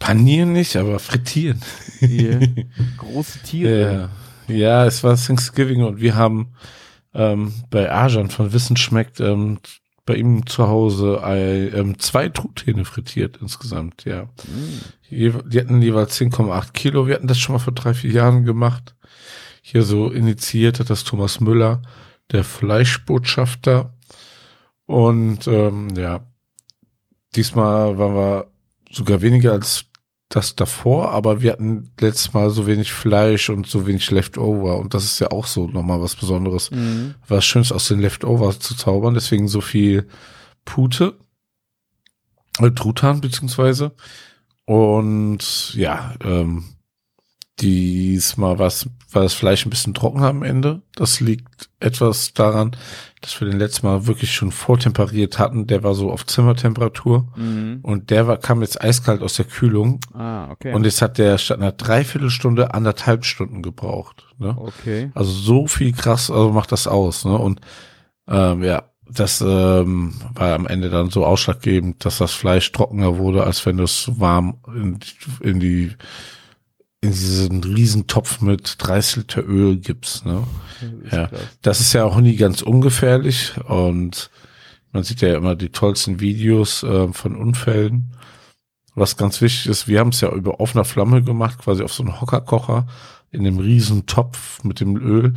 Panieren 0.00 0.52
nicht, 0.52 0.74
aber 0.74 0.98
frittieren. 0.98 1.62
Die 2.00 2.66
große 2.98 3.38
Tiere. 3.44 4.10
Ja, 4.48 4.54
ja, 4.54 4.86
es 4.86 5.04
war 5.04 5.16
Thanksgiving 5.16 5.84
und 5.84 6.00
wir 6.00 6.16
haben 6.16 6.48
ähm, 7.14 7.52
bei 7.70 7.92
Arjan 7.92 8.28
von 8.28 8.52
Wissen 8.52 8.76
schmeckt 8.76 9.20
ähm, 9.20 9.58
bei 10.04 10.16
ihm 10.16 10.46
zu 10.46 10.66
Hause 10.66 11.22
ein, 11.22 11.72
ähm, 11.72 11.98
zwei 12.00 12.28
Truthähne 12.28 12.84
frittiert 12.84 13.38
insgesamt, 13.40 14.04
ja. 14.04 14.28
Je, 15.08 15.32
die 15.46 15.60
hatten 15.60 15.80
jeweils 15.80 16.20
10,8 16.20 16.72
Kilo. 16.72 17.06
Wir 17.06 17.14
hatten 17.14 17.28
das 17.28 17.38
schon 17.38 17.52
mal 17.52 17.60
vor 17.60 17.72
drei, 17.72 17.94
vier 17.94 18.10
Jahren 18.10 18.44
gemacht. 18.44 18.96
Hier 19.62 19.84
so 19.84 20.10
initiiert 20.10 20.80
hat 20.80 20.90
das 20.90 21.04
Thomas 21.04 21.38
Müller, 21.38 21.82
der 22.32 22.42
Fleischbotschafter. 22.42 23.94
Und 24.86 25.46
ähm, 25.46 25.90
ja, 25.96 26.26
diesmal 27.34 27.98
waren 27.98 28.14
wir 28.14 28.46
sogar 28.90 29.22
weniger 29.22 29.52
als 29.52 29.86
das 30.28 30.56
davor, 30.56 31.10
aber 31.10 31.42
wir 31.42 31.52
hatten 31.52 31.92
letztes 32.00 32.32
Mal 32.32 32.50
so 32.50 32.66
wenig 32.66 32.92
Fleisch 32.92 33.50
und 33.50 33.66
so 33.66 33.86
wenig 33.86 34.10
Leftover. 34.10 34.78
Und 34.78 34.94
das 34.94 35.04
ist 35.04 35.20
ja 35.20 35.30
auch 35.30 35.46
so 35.46 35.68
nochmal 35.68 36.00
was 36.00 36.16
Besonderes. 36.16 36.70
Mhm. 36.70 37.14
Was 37.28 37.44
Schönes 37.44 37.72
aus 37.72 37.88
den 37.88 38.00
Leftovers 38.00 38.58
zu 38.58 38.74
zaubern. 38.74 39.14
Deswegen 39.14 39.48
so 39.48 39.60
viel 39.60 40.08
Pute, 40.64 41.16
äh, 42.58 42.70
Truthahn 42.70 43.20
beziehungsweise. 43.20 43.92
Und 44.64 45.74
ja, 45.74 46.14
ähm, 46.24 46.64
diesmal 47.60 48.58
war's, 48.58 48.88
war 49.12 49.22
das 49.22 49.34
Fleisch 49.34 49.64
ein 49.64 49.70
bisschen 49.70 49.94
trocken 49.94 50.22
am 50.24 50.42
Ende. 50.42 50.82
Das 50.96 51.20
liegt 51.20 51.70
etwas 51.78 52.34
daran, 52.34 52.76
dass 53.20 53.40
wir 53.40 53.48
den 53.48 53.58
letzten 53.58 53.86
Mal 53.86 54.06
wirklich 54.06 54.34
schon 54.34 54.50
vortemperiert 54.50 55.38
hatten. 55.38 55.66
Der 55.66 55.82
war 55.82 55.94
so 55.94 56.10
auf 56.10 56.26
Zimmertemperatur. 56.26 57.28
Mhm. 57.36 57.78
Und 57.82 58.10
der 58.10 58.26
war, 58.26 58.38
kam 58.38 58.60
jetzt 58.62 58.82
eiskalt 58.82 59.22
aus 59.22 59.34
der 59.34 59.44
Kühlung. 59.44 60.00
Ah, 60.12 60.50
okay. 60.50 60.74
Und 60.74 60.84
jetzt 60.84 61.00
hat 61.00 61.18
der 61.18 61.38
statt 61.38 61.58
einer 61.58 61.72
Dreiviertelstunde 61.72 62.74
anderthalb 62.74 63.24
Stunden 63.24 63.62
gebraucht. 63.62 64.26
Ne? 64.38 64.56
okay. 64.58 65.10
Also 65.14 65.30
so 65.30 65.66
viel 65.66 65.92
krass, 65.92 66.30
also 66.30 66.50
macht 66.50 66.72
das 66.72 66.88
aus. 66.88 67.24
Ne? 67.24 67.38
Und 67.38 67.60
ähm, 68.26 68.64
ja, 68.64 68.82
das 69.08 69.40
ähm, 69.42 70.14
war 70.34 70.54
am 70.54 70.66
Ende 70.66 70.90
dann 70.90 71.10
so 71.10 71.24
ausschlaggebend, 71.24 72.04
dass 72.04 72.18
das 72.18 72.32
Fleisch 72.32 72.72
trockener 72.72 73.18
wurde, 73.18 73.44
als 73.44 73.64
wenn 73.64 73.76
du 73.76 73.84
es 73.84 74.10
warm 74.18 74.58
in, 74.74 74.98
in 75.40 75.60
die 75.60 75.92
in 77.04 77.10
diesen 77.12 77.62
riesen 77.64 78.06
Topf 78.06 78.40
mit 78.40 78.76
30 78.78 79.16
Liter 79.16 79.44
Öl 79.46 79.76
gibst. 79.76 80.24
Ne? 80.26 80.42
Ist 81.04 81.12
Ja. 81.12 81.26
krass. 81.28 81.40
Das 81.62 81.80
ist 81.80 81.92
ja 81.92 82.04
auch 82.04 82.16
nie 82.18 82.36
ganz 82.36 82.62
ungefährlich 82.62 83.52
und 83.68 84.30
man 84.92 85.02
sieht 85.02 85.20
ja 85.20 85.36
immer 85.36 85.54
die 85.56 85.70
tollsten 85.70 86.20
Videos 86.20 86.82
äh, 86.82 87.12
von 87.12 87.36
Unfällen. 87.36 88.12
Was 88.94 89.16
ganz 89.16 89.40
wichtig 89.40 89.66
ist, 89.66 89.88
wir 89.88 89.98
haben 90.00 90.10
es 90.10 90.20
ja 90.20 90.30
über 90.30 90.60
offener 90.60 90.84
Flamme 90.84 91.22
gemacht, 91.22 91.58
quasi 91.58 91.82
auf 91.82 91.92
so 91.92 92.04
einen 92.04 92.20
Hockerkocher 92.20 92.86
in 93.32 93.42
dem 93.42 93.58
riesen 93.58 94.06
Topf 94.06 94.62
mit 94.62 94.78
dem 94.78 94.96
Öl, 94.96 95.34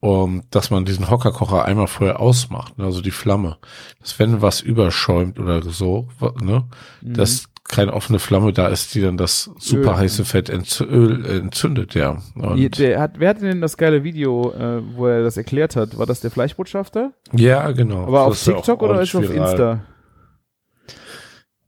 um, 0.00 0.42
dass 0.50 0.70
man 0.70 0.84
diesen 0.84 1.10
Hockerkocher 1.10 1.64
einmal 1.64 1.88
vorher 1.88 2.20
ausmacht, 2.20 2.78
ne, 2.78 2.84
also 2.84 3.00
die 3.00 3.10
Flamme. 3.10 3.56
Dass 4.00 4.18
wenn 4.18 4.40
was 4.42 4.60
überschäumt 4.60 5.38
oder 5.40 5.62
so, 5.62 6.08
ne, 6.40 6.64
Mhm. 7.02 7.14
dass 7.14 7.48
keine 7.64 7.92
offene 7.92 8.18
Flamme 8.18 8.52
da 8.54 8.68
ist, 8.68 8.94
die 8.94 9.02
dann 9.02 9.18
das 9.18 9.50
super 9.58 9.90
Öl. 9.92 9.96
heiße 9.98 10.24
Fett 10.24 10.48
entzü 10.48 10.84
Öl 10.84 11.26
entzündet, 11.26 11.94
ja. 11.94 12.22
Und 12.34 12.78
der 12.78 12.98
hat, 12.98 13.18
wer 13.18 13.28
hat 13.28 13.42
denn 13.42 13.60
das 13.60 13.76
geile 13.76 14.04
Video, 14.04 14.52
äh, 14.52 14.80
wo 14.96 15.06
er 15.06 15.22
das 15.22 15.36
erklärt 15.36 15.76
hat? 15.76 15.98
War 15.98 16.06
das 16.06 16.20
der 16.20 16.30
Fleischbotschafter? 16.30 17.12
ja, 17.32 17.70
genau. 17.72 18.06
Aber 18.06 18.22
auf 18.22 18.46
ja 18.46 18.54
TikTok 18.54 18.82
oder 18.82 19.02
ist 19.02 19.14
auf. 19.14 19.28
Insta? 19.28 19.84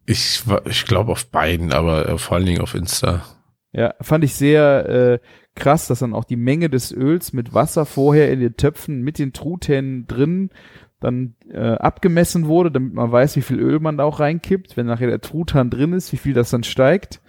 Ich, 0.07 0.43
ich 0.65 0.87
glaube 0.87 1.13
auf 1.13 1.27
beiden, 1.27 1.73
aber 1.73 2.09
äh, 2.09 2.19
vor 2.19 2.37
allen 2.37 2.47
Dingen 2.47 2.63
auf 2.63 2.75
Insta. 2.75 3.23
Ja, 3.73 3.95
fand 4.01 4.25
ich 4.25 4.35
sehr 4.35 4.89
äh, 4.89 5.19
krass, 5.61 5.87
dass 5.87 6.01
dann 6.01 6.15
auch 6.15 6.25
die 6.25 6.37
Menge 6.37 6.69
des 6.69 6.93
Öls 6.93 7.33
mit 7.33 7.55
Wasser 7.55 7.87
vorher 7.87 8.33
in 8.33 8.41
den 8.41 8.57
Töpfen 8.57 9.03
mit 9.03 9.19
den 9.19 9.33
Truthähnen 9.33 10.07
drin 10.09 10.51
dann 11.01 11.35
äh, 11.51 11.59
abgemessen 11.59 12.47
wurde, 12.47 12.71
damit 12.71 12.93
man 12.93 13.11
weiß, 13.11 13.37
wie 13.37 13.43
viel 13.43 13.59
Öl 13.59 13.81
man 13.81 13.97
da 13.97 14.05
auch 14.05 14.21
reinkippt, 14.21 14.77
wenn 14.77 14.87
nachher 14.87 15.09
der 15.09 15.21
Truthahn 15.21 15.71
drin 15.71 15.93
ist, 15.95 16.13
wie 16.13 16.19
viel 16.19 16.35
das 16.35 16.51
dann 16.51 16.63
steigt. 16.63 17.21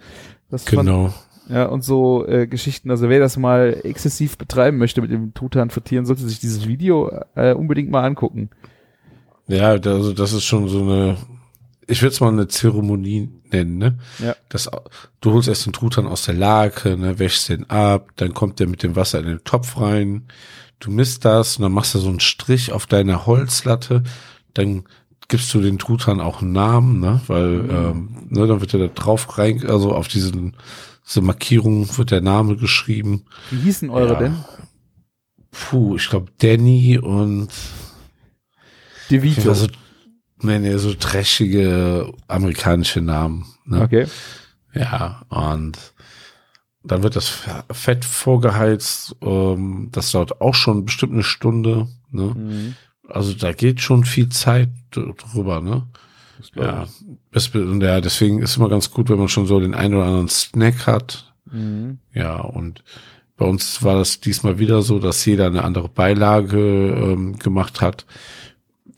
Das 0.50 0.64
fand, 0.64 0.80
Genau. 0.88 1.14
ja, 1.48 1.66
und 1.66 1.82
so 1.82 2.26
äh, 2.26 2.46
Geschichten, 2.46 2.90
also 2.90 3.08
wer 3.08 3.20
das 3.20 3.38
mal 3.38 3.80
exzessiv 3.84 4.36
betreiben 4.36 4.76
möchte 4.76 5.00
mit 5.00 5.10
dem 5.10 5.32
Truthahn 5.32 5.70
frittieren, 5.70 6.04
sollte 6.04 6.28
sich 6.28 6.38
dieses 6.38 6.68
Video 6.68 7.10
äh, 7.34 7.54
unbedingt 7.54 7.90
mal 7.90 8.04
angucken. 8.04 8.50
Ja, 9.48 9.70
also 9.70 10.12
das 10.12 10.34
ist 10.34 10.44
schon 10.44 10.68
so 10.68 10.82
eine 10.82 11.16
ich 11.86 12.02
würde 12.02 12.12
es 12.14 12.20
mal 12.20 12.28
eine 12.32 12.48
Zeremonie 12.48 13.28
nennen, 13.50 13.78
ne? 13.78 13.98
Ja. 14.18 14.36
Das, 14.48 14.70
du 15.20 15.32
holst 15.32 15.48
erst 15.48 15.66
den 15.66 15.72
Truthahn 15.72 16.06
aus 16.06 16.24
der 16.24 16.34
Lake, 16.34 16.96
ne, 16.96 17.18
wäschst 17.18 17.48
den 17.48 17.68
ab, 17.70 18.10
dann 18.16 18.34
kommt 18.34 18.60
der 18.60 18.68
mit 18.68 18.82
dem 18.82 18.96
Wasser 18.96 19.18
in 19.18 19.26
den 19.26 19.44
Topf 19.44 19.80
rein, 19.80 20.28
du 20.78 20.90
misst 20.90 21.24
das 21.24 21.56
und 21.56 21.62
dann 21.62 21.72
machst 21.72 21.94
du 21.94 21.98
so 21.98 22.08
einen 22.08 22.20
Strich 22.20 22.72
auf 22.72 22.86
deiner 22.86 23.26
Holzlatte, 23.26 24.02
dann 24.54 24.84
gibst 25.28 25.52
du 25.54 25.60
den 25.60 25.78
Truthahn 25.78 26.20
auch 26.20 26.42
einen 26.42 26.52
Namen, 26.52 27.00
ne, 27.00 27.20
weil, 27.26 27.68
ähm, 27.70 28.26
ne, 28.28 28.46
dann 28.46 28.60
wird 28.60 28.74
er 28.74 28.80
da 28.80 28.88
drauf 28.88 29.38
rein, 29.38 29.66
also 29.66 29.92
auf 29.92 30.08
diesen, 30.08 30.56
diese 31.06 31.20
Markierung 31.20 31.96
wird 31.98 32.10
der 32.10 32.20
Name 32.20 32.56
geschrieben. 32.56 33.24
Wie 33.50 33.60
hießen 33.60 33.90
eure 33.90 34.12
Ja. 34.14 34.18
denn? 34.18 34.36
Puh, 35.50 35.96
ich 35.96 36.08
glaube 36.08 36.30
Danny 36.38 36.98
und 36.98 37.48
DeVito. 39.10 39.48
also, 39.50 39.66
nee, 40.42 40.76
so 40.76 40.94
trashige 40.94 42.12
amerikanische 42.28 43.00
Namen. 43.00 43.46
Ne? 43.64 43.82
okay. 43.82 44.06
Ja, 44.74 45.22
und 45.28 45.78
dann 46.84 47.02
wird 47.02 47.16
das 47.16 47.28
Fett 47.70 48.04
vorgeheizt. 48.04 49.16
Ähm, 49.20 49.88
das 49.92 50.10
dauert 50.10 50.40
auch 50.40 50.54
schon 50.54 50.84
bestimmt 50.84 51.12
eine 51.12 51.22
Stunde. 51.22 51.88
Ne? 52.10 52.34
Mhm. 52.34 52.74
Also 53.08 53.34
da 53.34 53.52
geht 53.52 53.80
schon 53.80 54.04
viel 54.04 54.28
Zeit 54.30 54.70
drüber. 54.90 55.60
Ne? 55.60 55.86
Ja, 56.56 56.86
und 57.54 57.82
ja, 57.82 58.00
deswegen 58.00 58.40
ist 58.42 58.56
immer 58.56 58.68
ganz 58.68 58.90
gut, 58.90 59.08
wenn 59.08 59.18
man 59.18 59.28
schon 59.28 59.46
so 59.46 59.60
den 59.60 59.74
einen 59.74 59.94
oder 59.94 60.06
anderen 60.06 60.28
Snack 60.28 60.86
hat. 60.86 61.32
Mhm. 61.50 61.98
Ja, 62.12 62.40
und 62.40 62.82
bei 63.36 63.46
uns 63.46 63.82
war 63.82 63.96
das 63.96 64.20
diesmal 64.20 64.58
wieder 64.58 64.82
so, 64.82 64.98
dass 64.98 65.24
jeder 65.24 65.46
eine 65.46 65.64
andere 65.64 65.88
Beilage 65.88 66.58
ähm, 66.58 67.38
gemacht 67.38 67.80
hat, 67.80 68.06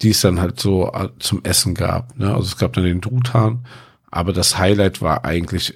die 0.02 0.10
es 0.10 0.20
dann 0.20 0.40
halt 0.40 0.60
so 0.60 0.90
äh, 0.92 1.08
zum 1.18 1.42
Essen 1.44 1.74
gab. 1.74 2.18
Ne? 2.18 2.34
Also 2.34 2.48
es 2.48 2.56
gab 2.56 2.72
dann 2.72 2.84
den 2.84 3.02
Truthahn, 3.02 3.66
aber 4.10 4.32
das 4.32 4.58
Highlight 4.58 5.02
war 5.02 5.24
eigentlich 5.24 5.74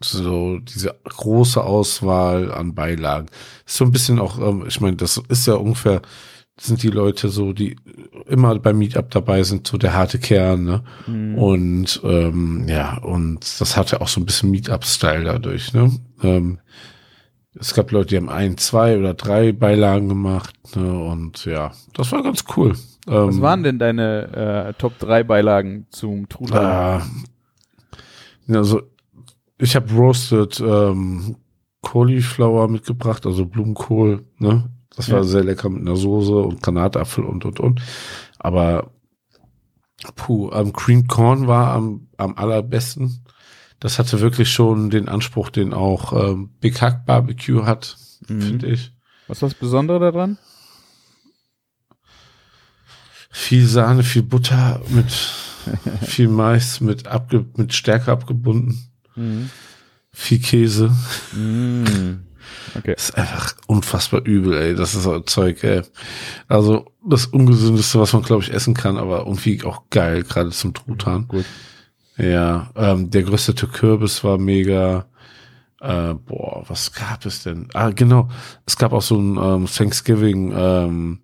so 0.00 0.58
diese 0.58 0.94
große 1.04 1.62
Auswahl 1.62 2.52
an 2.52 2.74
Beilagen. 2.74 3.28
Ist 3.66 3.76
so 3.76 3.84
ein 3.84 3.92
bisschen 3.92 4.18
auch, 4.18 4.38
ähm, 4.38 4.64
ich 4.66 4.80
meine, 4.80 4.96
das 4.96 5.20
ist 5.28 5.46
ja 5.46 5.54
ungefähr, 5.54 6.02
sind 6.58 6.82
die 6.82 6.90
Leute 6.90 7.28
so, 7.28 7.52
die 7.52 7.76
immer 8.26 8.58
beim 8.58 8.78
Meetup 8.78 9.10
dabei 9.10 9.42
sind, 9.42 9.66
so 9.66 9.76
der 9.76 9.92
harte 9.92 10.18
Kern, 10.18 10.64
ne? 10.64 10.84
Mhm. 11.06 11.34
Und 11.36 12.00
ähm, 12.02 12.66
ja, 12.66 12.96
und 12.98 13.60
das 13.60 13.76
hatte 13.76 14.00
auch 14.00 14.08
so 14.08 14.20
ein 14.20 14.26
bisschen 14.26 14.50
Meetup-Style 14.50 15.24
dadurch. 15.24 15.74
Ne? 15.74 15.92
Ähm, 16.22 16.58
es 17.58 17.74
gab 17.74 17.90
Leute, 17.90 18.08
die 18.08 18.16
haben 18.18 18.28
ein, 18.28 18.56
zwei 18.58 18.98
oder 18.98 19.14
drei 19.14 19.52
Beilagen 19.52 20.08
gemacht. 20.08 20.54
Ne? 20.76 20.98
Und 20.98 21.44
ja, 21.44 21.72
das 21.94 22.12
war 22.12 22.22
ganz 22.22 22.44
cool. 22.56 22.74
Ähm, 23.08 23.28
Was 23.28 23.40
waren 23.40 23.62
denn 23.62 23.78
deine 23.78 24.66
äh, 24.68 24.72
Top 24.74 24.98
3 24.98 25.22
Beilagen 25.24 25.86
zum 25.90 26.28
Truthahn? 26.28 27.02
Äh, 28.48 28.56
also 28.56 28.82
ich 29.58 29.74
habe 29.76 29.92
Roasted 29.92 30.60
ähm, 30.60 31.36
Cauliflower 31.82 32.68
mitgebracht, 32.68 33.24
also 33.26 33.46
Blumenkohl. 33.46 34.24
Ne? 34.38 34.68
Das 34.94 35.10
war 35.10 35.18
Ja. 35.18 35.24
sehr 35.24 35.44
lecker 35.44 35.68
mit 35.68 35.82
einer 35.82 35.96
Soße 35.96 36.34
und 36.36 36.62
Granatapfel 36.62 37.24
und 37.24 37.44
und 37.44 37.60
und. 37.60 37.80
Aber 38.38 38.90
puh, 40.14 40.50
ähm, 40.52 40.72
Cream 40.72 41.06
Corn 41.06 41.46
war 41.46 41.72
am, 41.72 42.08
am 42.16 42.34
allerbesten. 42.36 43.24
Das 43.80 43.98
hatte 43.98 44.20
wirklich 44.20 44.50
schon 44.52 44.90
den 44.90 45.08
Anspruch, 45.08 45.50
den 45.50 45.74
auch 45.74 46.12
ähm, 46.12 46.50
Big 46.60 46.80
Hack 46.80 47.04
Barbecue 47.06 47.64
hat, 47.66 47.96
Mhm. 48.28 48.42
finde 48.42 48.66
ich. 48.68 48.92
Was 49.28 49.42
war 49.42 49.48
das 49.50 49.58
Besondere 49.58 50.00
daran? 50.00 50.38
Viel 53.30 53.66
Sahne, 53.66 54.02
viel 54.02 54.22
Butter 54.22 54.80
mit 54.88 55.10
viel 56.06 56.28
Mais, 56.28 56.80
mit 56.80 57.06
abge 57.08 57.44
mit 57.56 57.74
Stärke 57.74 58.12
abgebunden, 58.12 58.88
Mhm. 59.14 59.50
viel 60.12 60.38
Käse. 60.40 60.90
Mhm. 61.34 62.22
Okay. 62.76 62.94
Das 62.94 63.10
ist 63.10 63.14
einfach 63.18 63.54
unfassbar 63.66 64.22
übel, 64.24 64.54
ey. 64.54 64.74
Das 64.74 64.94
ist 64.94 65.02
so 65.02 65.18
Zeug, 65.20 65.62
ey. 65.64 65.82
Also 66.48 66.92
das 67.04 67.26
ungesündeste, 67.26 67.98
was 68.00 68.12
man, 68.12 68.22
glaube 68.22 68.42
ich, 68.42 68.52
essen 68.52 68.74
kann, 68.74 68.96
aber 68.96 69.20
irgendwie 69.20 69.62
auch 69.64 69.84
geil, 69.90 70.22
gerade 70.22 70.50
zum 70.50 70.72
Truthahn. 70.74 71.26
Gut. 71.28 71.44
Ja, 72.18 72.70
ähm, 72.76 73.10
der 73.10 73.22
größte 73.22 73.54
Kürbis 73.54 74.24
war 74.24 74.38
mega. 74.38 75.06
Äh, 75.80 76.14
boah, 76.14 76.64
was 76.68 76.92
gab 76.92 77.26
es 77.26 77.42
denn? 77.42 77.68
Ah, 77.74 77.90
genau. 77.90 78.28
Es 78.64 78.76
gab 78.76 78.92
auch 78.92 79.02
so 79.02 79.18
ein 79.18 79.36
ähm, 79.36 79.66
Thanksgiving 79.66 80.52
ähm, 80.56 81.18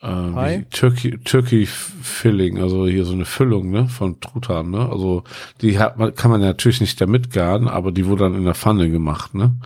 äh, 0.00 0.06
wie, 0.06 0.64
Turkey, 0.70 1.18
Turkey 1.18 1.66
Filling, 1.66 2.58
also 2.58 2.86
hier 2.86 3.04
so 3.04 3.12
eine 3.12 3.24
Füllung, 3.24 3.70
ne, 3.70 3.88
von 3.88 4.20
Truthahn, 4.20 4.70
ne? 4.70 4.88
Also 4.88 5.24
die 5.60 5.78
hat 5.78 5.98
man, 5.98 6.14
kann 6.14 6.30
man 6.30 6.40
natürlich 6.40 6.80
nicht 6.80 7.00
damit 7.00 7.30
garen, 7.32 7.68
aber 7.68 7.92
die 7.92 8.06
wurde 8.06 8.24
dann 8.24 8.34
in 8.34 8.44
der 8.44 8.54
Pfanne 8.54 8.90
gemacht, 8.90 9.34
ne? 9.34 9.56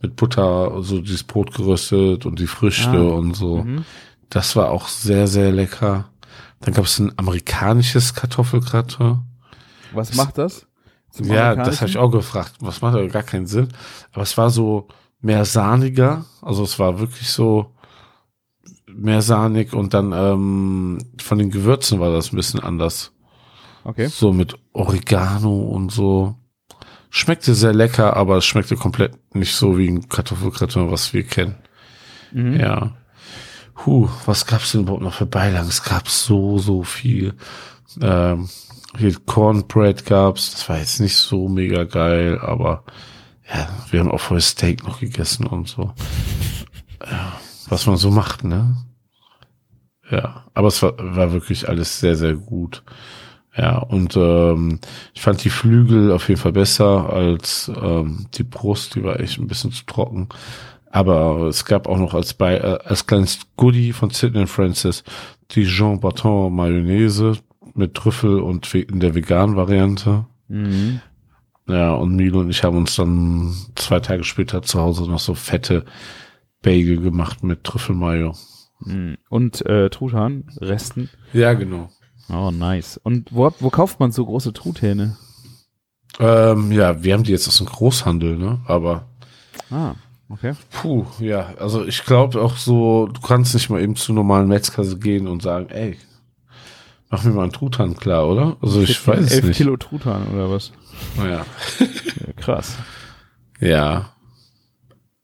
Mit 0.00 0.14
Butter, 0.14 0.82
so 0.82 1.00
dieses 1.00 1.24
Brot 1.24 1.54
geröstet 1.54 2.24
und 2.24 2.38
die 2.38 2.46
Früchte 2.46 2.90
Ah. 2.90 3.14
und 3.16 3.34
so. 3.34 3.64
Mhm. 3.64 3.84
Das 4.30 4.54
war 4.54 4.70
auch 4.70 4.86
sehr, 4.86 5.26
sehr 5.26 5.50
lecker. 5.50 6.10
Dann 6.60 6.74
gab 6.74 6.84
es 6.84 6.98
ein 7.00 7.12
amerikanisches 7.16 8.14
Kartoffelgratin. 8.14 9.18
Was 9.92 10.14
macht 10.14 10.38
das? 10.38 10.66
Ja, 11.20 11.54
das 11.56 11.80
habe 11.80 11.90
ich 11.90 11.96
auch 11.96 12.10
gefragt. 12.10 12.54
Was 12.60 12.82
macht 12.82 12.94
aber 12.94 13.08
gar 13.08 13.22
keinen 13.22 13.46
Sinn. 13.46 13.68
Aber 14.12 14.22
es 14.22 14.36
war 14.36 14.50
so 14.50 14.88
mehr 15.20 15.44
sahniger. 15.44 16.24
Also 16.42 16.62
es 16.62 16.78
war 16.78 16.98
wirklich 16.98 17.30
so 17.30 17.74
mehr 18.86 19.22
sahnig 19.22 19.72
und 19.72 19.94
dann 19.94 20.12
ähm, 20.12 20.98
von 21.20 21.38
den 21.38 21.50
Gewürzen 21.50 22.00
war 22.00 22.12
das 22.12 22.32
ein 22.32 22.36
bisschen 22.36 22.60
anders. 22.60 23.12
Okay. 23.84 24.08
So 24.08 24.32
mit 24.32 24.58
Oregano 24.72 25.56
und 25.56 25.90
so. 25.90 26.34
Schmeckte 27.10 27.54
sehr 27.54 27.72
lecker, 27.72 28.16
aber 28.16 28.36
es 28.36 28.44
schmeckte 28.44 28.76
komplett 28.76 29.34
nicht 29.34 29.54
so 29.54 29.78
wie 29.78 29.88
ein 29.88 30.08
Kartoffelgratin, 30.08 30.90
was 30.90 31.14
wir 31.14 31.22
kennen. 31.22 31.56
Mhm. 32.32 32.60
Ja. 32.60 32.92
Huh, 33.86 34.08
was 34.26 34.44
gab's 34.46 34.72
denn 34.72 34.82
überhaupt 34.82 35.02
noch 35.02 35.14
für 35.14 35.26
Beilagen? 35.26 35.68
Es 35.68 35.82
gab 35.82 36.08
so, 36.08 36.58
so 36.58 36.82
viel. 36.82 37.34
Ähm, 38.00 38.48
hier 38.98 39.14
Cornbread 39.26 40.04
gab's. 40.04 40.52
Das 40.52 40.68
war 40.68 40.78
jetzt 40.78 41.00
nicht 41.00 41.16
so 41.16 41.48
mega 41.48 41.84
geil, 41.84 42.38
aber 42.40 42.84
ja, 43.48 43.68
wir 43.90 44.00
haben 44.00 44.10
auch 44.10 44.20
vorher 44.20 44.42
Steak 44.42 44.84
noch 44.84 45.00
gegessen 45.00 45.46
und 45.46 45.68
so. 45.68 45.92
Ja, 47.04 47.32
was 47.68 47.86
man 47.86 47.96
so 47.96 48.10
macht, 48.10 48.44
ne? 48.44 48.76
Ja, 50.10 50.44
aber 50.54 50.68
es 50.68 50.82
war, 50.82 50.94
war 50.98 51.32
wirklich 51.32 51.68
alles 51.68 52.00
sehr, 52.00 52.16
sehr 52.16 52.34
gut. 52.34 52.82
Ja, 53.56 53.78
und 53.78 54.16
ähm, 54.16 54.78
ich 55.14 55.20
fand 55.20 55.42
die 55.42 55.50
Flügel 55.50 56.12
auf 56.12 56.28
jeden 56.28 56.40
Fall 56.40 56.52
besser 56.52 57.10
als 57.10 57.70
ähm, 57.80 58.26
die 58.34 58.44
Brust, 58.44 58.94
die 58.94 59.02
war 59.02 59.18
echt 59.20 59.38
ein 59.38 59.48
bisschen 59.48 59.72
zu 59.72 59.84
trocken. 59.84 60.28
Aber 60.90 61.48
es 61.48 61.64
gab 61.64 61.88
auch 61.88 61.98
noch 61.98 62.14
als 62.14 62.34
bei 62.34 62.56
äh, 62.56 62.78
als 62.84 63.06
kleines 63.06 63.40
Goodie 63.56 63.92
von 63.92 64.10
Sidney 64.10 64.46
Francis 64.46 65.04
die 65.50 65.64
Jean 65.64 66.00
Baton 66.00 66.54
Mayonnaise 66.54 67.38
mit 67.78 67.94
Trüffel 67.94 68.40
und 68.40 68.72
in 68.74 69.00
der 69.00 69.14
veganen 69.14 69.56
Variante. 69.56 70.26
Mhm. 70.48 71.00
Ja, 71.66 71.92
und 71.92 72.16
Milo 72.16 72.40
und 72.40 72.50
ich 72.50 72.64
haben 72.64 72.76
uns 72.76 72.96
dann 72.96 73.54
zwei 73.74 74.00
Tage 74.00 74.24
später 74.24 74.62
zu 74.62 74.80
Hause 74.80 75.08
noch 75.08 75.18
so 75.18 75.34
fette 75.34 75.84
Bagel 76.62 76.98
gemacht 77.00 77.44
mit 77.44 77.64
Trüffelmayo. 77.64 78.34
Mhm. 78.80 79.16
Und 79.28 79.64
äh, 79.66 79.90
Truthahn, 79.90 80.44
Resten. 80.58 81.10
Ja, 81.32 81.52
genau. 81.54 81.90
Oh, 82.30 82.50
nice. 82.50 82.98
Und 83.02 83.32
wo, 83.32 83.50
wo 83.60 83.70
kauft 83.70 84.00
man 84.00 84.12
so 84.12 84.24
große 84.24 84.52
Truthähne? 84.52 85.16
Ähm, 86.18 86.72
ja, 86.72 87.02
wir 87.02 87.14
haben 87.14 87.22
die 87.24 87.32
jetzt 87.32 87.48
aus 87.48 87.58
dem 87.58 87.66
Großhandel, 87.66 88.36
ne? 88.36 88.60
Aber 88.66 89.06
Ah, 89.70 89.94
okay. 90.28 90.54
puh, 90.70 91.04
ja, 91.20 91.54
also 91.58 91.84
ich 91.84 92.04
glaube 92.04 92.40
auch 92.40 92.56
so, 92.56 93.06
du 93.06 93.20
kannst 93.20 93.54
nicht 93.54 93.68
mal 93.70 93.82
eben 93.82 93.96
zu 93.96 94.12
normalen 94.12 94.48
Metzger 94.48 94.84
gehen 94.96 95.26
und 95.26 95.42
sagen, 95.42 95.68
ey, 95.70 95.98
mach 97.10 97.24
mir 97.24 97.32
mal 97.32 97.42
einen 97.44 97.52
Truthahn 97.52 97.96
klar, 97.96 98.28
oder? 98.28 98.56
Also 98.60 98.82
ich 98.82 99.06
weiß 99.06 99.20
es 99.20 99.32
Elf 99.32 99.44
nicht. 99.46 99.56
Kilo 99.56 99.76
Truthahn 99.76 100.26
oder 100.28 100.50
was? 100.50 100.72
Ja. 101.16 101.24
Ja, 101.30 101.44
krass. 102.36 102.76
Ja. 103.60 104.10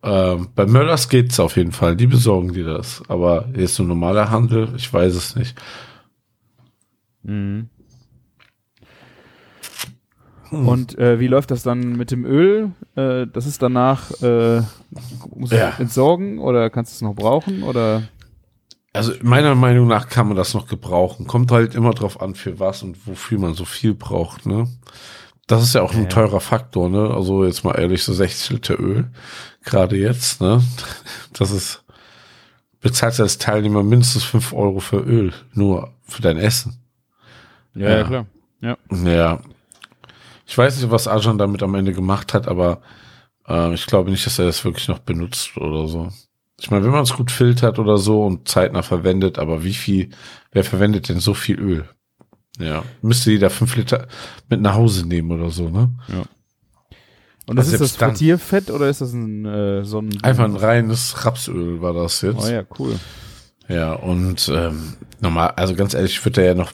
Ähm, 0.02 0.48
bei 0.54 0.66
Möllers 0.66 1.08
geht's 1.08 1.40
auf 1.40 1.56
jeden 1.56 1.72
Fall. 1.72 1.96
Die 1.96 2.06
besorgen 2.06 2.52
dir 2.52 2.64
das. 2.64 3.02
Aber 3.08 3.48
jetzt 3.56 3.74
so 3.74 3.82
ein 3.82 3.88
normaler 3.88 4.30
Handel, 4.30 4.68
ich 4.76 4.92
weiß 4.92 5.14
es 5.14 5.34
nicht. 5.36 5.56
Mhm. 7.22 7.68
Und 10.50 10.96
äh, 10.98 11.18
wie 11.18 11.26
läuft 11.26 11.50
das 11.50 11.62
dann 11.64 11.96
mit 11.96 12.10
dem 12.12 12.24
Öl? 12.24 12.70
Äh, 12.94 13.26
das 13.26 13.46
ist 13.46 13.60
danach, 13.62 14.10
äh, 14.22 14.62
musst 15.34 15.52
du 15.52 15.56
Ja. 15.56 15.72
entsorgen 15.78 16.38
oder 16.38 16.70
kannst 16.70 16.92
du 16.92 16.94
es 16.96 17.02
noch 17.02 17.14
brauchen? 17.16 17.62
Oder 17.64 18.02
Also 18.94 19.12
meiner 19.22 19.54
Meinung 19.56 19.88
nach 19.88 20.08
kann 20.08 20.28
man 20.28 20.36
das 20.36 20.54
noch 20.54 20.66
gebrauchen. 20.68 21.26
Kommt 21.26 21.50
halt 21.50 21.74
immer 21.74 21.92
drauf 21.92 22.20
an, 22.22 22.34
für 22.34 22.60
was 22.60 22.82
und 22.82 23.06
wofür 23.06 23.38
man 23.40 23.54
so 23.54 23.64
viel 23.64 23.92
braucht, 23.92 24.46
ne? 24.46 24.68
Das 25.48 25.62
ist 25.62 25.74
ja 25.74 25.82
auch 25.82 25.92
ein 25.92 26.04
Ja. 26.04 26.08
teurer 26.08 26.40
Faktor, 26.40 26.88
ne? 26.88 27.10
Also 27.12 27.44
jetzt 27.44 27.64
mal 27.64 27.74
ehrlich, 27.78 28.04
so 28.04 28.14
60 28.14 28.50
Liter 28.50 28.78
Öl, 28.80 29.10
gerade 29.64 29.96
jetzt, 29.96 30.40
ne? 30.40 30.62
Das 31.32 31.50
ist, 31.50 31.84
bezahlst 32.80 33.20
als 33.20 33.36
Teilnehmer 33.38 33.82
mindestens 33.82 34.22
5 34.24 34.52
Euro 34.52 34.78
für 34.78 34.98
Öl, 35.00 35.32
nur 35.52 35.92
für 36.06 36.22
dein 36.22 36.38
Essen. 36.38 36.78
Ja, 37.74 37.90
ja, 37.90 38.04
klar. 38.04 38.26
Ja. 38.60 38.76
Ja. 39.04 39.40
Ich 40.46 40.56
weiß 40.56 40.76
nicht, 40.80 40.90
was 40.90 41.08
Arjan 41.08 41.36
damit 41.36 41.62
am 41.64 41.74
Ende 41.74 41.92
gemacht 41.92 42.32
hat, 42.32 42.46
aber 42.46 42.80
äh, 43.48 43.74
ich 43.74 43.86
glaube 43.86 44.10
nicht, 44.12 44.24
dass 44.24 44.38
er 44.38 44.44
das 44.46 44.64
wirklich 44.64 44.86
noch 44.86 45.00
benutzt 45.00 45.56
oder 45.56 45.88
so. 45.88 46.10
Ich 46.64 46.70
meine, 46.70 46.82
wenn 46.86 46.92
man 46.92 47.02
es 47.02 47.12
gut 47.12 47.30
filtert 47.30 47.78
oder 47.78 47.98
so 47.98 48.24
und 48.24 48.48
zeitnah 48.48 48.80
verwendet, 48.80 49.38
aber 49.38 49.64
wie 49.64 49.74
viel, 49.74 50.08
wer 50.50 50.64
verwendet 50.64 51.10
denn 51.10 51.20
so 51.20 51.34
viel 51.34 51.60
Öl? 51.60 51.84
Ja, 52.58 52.84
müsste 53.02 53.32
jeder 53.32 53.50
fünf 53.50 53.76
Liter 53.76 54.08
mit 54.48 54.62
nach 54.62 54.74
Hause 54.74 55.06
nehmen 55.06 55.30
oder 55.30 55.50
so, 55.50 55.68
ne? 55.68 55.90
Und 57.46 57.56
das 57.56 57.66
Also 57.66 57.74
ist 57.74 57.80
das 57.82 57.96
dann- 57.98 58.10
Frittierfett 58.12 58.70
oder 58.70 58.88
ist 58.88 59.02
das 59.02 59.12
ein 59.12 59.44
äh, 59.44 59.84
so 59.84 59.98
ein 60.00 60.08
Einfach 60.22 60.44
ein 60.44 60.56
reines 60.56 61.26
Rapsöl 61.26 61.82
war 61.82 61.92
das 61.92 62.22
jetzt. 62.22 62.42
Oh 62.42 62.48
ja, 62.50 62.62
cool. 62.78 62.98
Ja, 63.68 63.92
und 63.92 64.50
ähm, 64.50 64.94
normal, 65.20 65.50
also 65.56 65.74
ganz 65.74 65.92
ehrlich, 65.92 66.12
ich 66.12 66.24
würde 66.24 66.40
da 66.40 66.46
ja 66.46 66.54
noch 66.54 66.72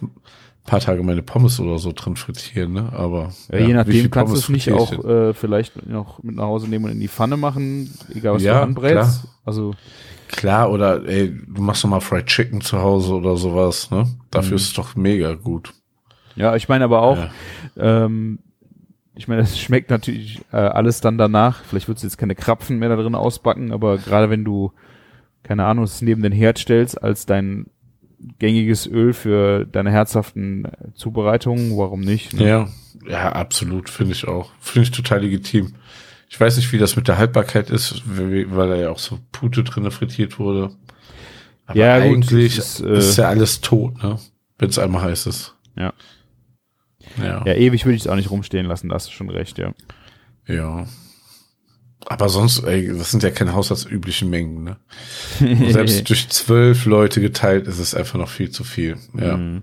paar 0.70 0.80
Tage 0.80 1.02
meine 1.02 1.22
Pommes 1.22 1.58
oder 1.60 1.78
so 1.78 1.92
drin 1.92 2.16
frittieren, 2.16 2.72
ne? 2.72 2.92
Aber 2.92 3.32
Ja, 3.50 3.58
je 3.58 3.66
wie 3.68 3.72
nachdem 3.72 4.10
kannst 4.10 4.32
du 4.32 4.38
es 4.38 4.48
nicht 4.48 4.70
auch 4.72 5.04
äh, 5.04 5.34
vielleicht 5.34 5.86
noch 5.86 6.22
mit 6.22 6.36
nach 6.36 6.44
Hause 6.44 6.68
nehmen 6.68 6.84
und 6.86 6.92
in 6.92 7.00
die 7.00 7.08
Pfanne 7.08 7.36
machen, 7.36 7.92
egal 8.14 8.34
was 8.34 8.42
Ja, 8.42 8.58
du 8.60 8.62
anbrätst. 8.62 9.24
Also 9.44 9.74
Klar, 10.28 10.70
oder 10.70 11.04
ey, 11.08 11.34
du 11.48 11.60
machst 11.60 11.82
noch 11.82 11.90
mal 11.90 12.00
Fried 12.00 12.26
Chicken 12.26 12.60
zu 12.60 12.80
Hause 12.80 13.14
oder 13.14 13.36
sowas, 13.36 13.90
ne? 13.90 14.06
Dafür 14.30 14.50
Mhm. 14.52 14.56
ist 14.56 14.62
es 14.68 14.72
doch 14.74 14.94
mega 14.94 15.34
gut. 15.34 15.74
ja, 16.36 16.54
ich 16.54 16.68
meine 16.68 16.84
aber 16.84 17.02
auch, 17.02 17.18
Ja. 17.18 17.30
ähm, 17.76 18.38
ich 19.16 19.26
meine, 19.26 19.42
es 19.42 19.58
schmeckt 19.58 19.90
natürlich 19.90 20.40
äh, 20.52 20.56
alles 20.56 21.00
dann 21.00 21.18
danach. 21.18 21.64
Vielleicht 21.64 21.88
würdest 21.88 22.04
du 22.04 22.06
jetzt 22.06 22.16
keine 22.16 22.36
Krapfen 22.36 22.78
mehr 22.78 22.88
da 22.88 22.96
drin 22.96 23.16
ausbacken, 23.16 23.72
aber 23.72 23.98
gerade 23.98 24.30
wenn 24.30 24.44
du, 24.44 24.72
keine 25.42 25.64
Ahnung, 25.66 25.82
es 25.84 26.00
neben 26.00 26.22
den 26.22 26.32
Herd 26.32 26.58
stellst 26.58 27.02
als 27.02 27.26
dein 27.26 27.66
gängiges 28.38 28.86
Öl 28.86 29.12
für 29.12 29.64
deine 29.66 29.90
herzhaften 29.90 30.64
äh, 30.64 30.70
Zubereitungen, 30.94 31.76
warum 31.76 32.00
nicht? 32.00 32.34
Ne? 32.34 32.48
Ja, 32.48 32.68
ja, 33.08 33.32
absolut, 33.32 33.88
finde 33.88 34.12
ich 34.12 34.26
auch. 34.28 34.52
Finde 34.60 34.88
ich 34.88 34.90
total 34.90 35.20
legitim. 35.22 35.74
Ich 36.28 36.38
weiß 36.38 36.56
nicht, 36.56 36.72
wie 36.72 36.78
das 36.78 36.96
mit 36.96 37.08
der 37.08 37.18
Haltbarkeit 37.18 37.70
ist, 37.70 38.02
weil 38.06 38.68
da 38.68 38.76
ja 38.76 38.90
auch 38.90 38.98
so 38.98 39.18
Pute 39.32 39.64
drinne 39.64 39.90
frittiert 39.90 40.38
wurde. 40.38 40.70
Aber 41.66 41.78
Ja, 41.78 41.98
gut, 41.98 42.06
eigentlich 42.06 42.58
es 42.58 42.80
ist, 42.80 42.80
ist, 42.80 43.18
äh, 43.18 43.22
ja 43.22 43.28
alles 43.28 43.60
tot, 43.60 44.02
ne? 44.02 44.18
Wenn 44.58 44.68
es 44.70 44.78
einmal 44.78 45.02
heiß 45.02 45.26
ist. 45.26 45.56
Ja. 45.76 45.92
Ja. 47.20 47.44
Ja, 47.44 47.54
ewig 47.54 47.84
würde 47.84 47.96
ich 47.96 48.02
es 48.02 48.06
auch 48.06 48.16
nicht 48.16 48.30
rumstehen 48.30 48.66
lassen, 48.66 48.88
da 48.88 48.94
hast 48.96 49.08
du 49.08 49.12
schon 49.12 49.30
recht, 49.30 49.58
ja. 49.58 49.72
Ja. 50.46 50.86
Aber 52.06 52.28
sonst, 52.28 52.64
ey, 52.64 52.88
das 52.96 53.10
sind 53.10 53.22
ja 53.22 53.30
keine 53.30 53.52
haushaltsüblichen 53.54 54.30
Mengen, 54.30 54.64
ne? 54.64 54.76
Und 55.40 55.72
selbst 55.72 56.08
durch 56.08 56.28
zwölf 56.30 56.86
Leute 56.86 57.20
geteilt 57.20 57.66
ist 57.66 57.78
es 57.78 57.94
einfach 57.94 58.18
noch 58.18 58.28
viel 58.28 58.50
zu 58.50 58.64
viel. 58.64 58.96
Ja. 59.14 59.36
Mhm. 59.36 59.62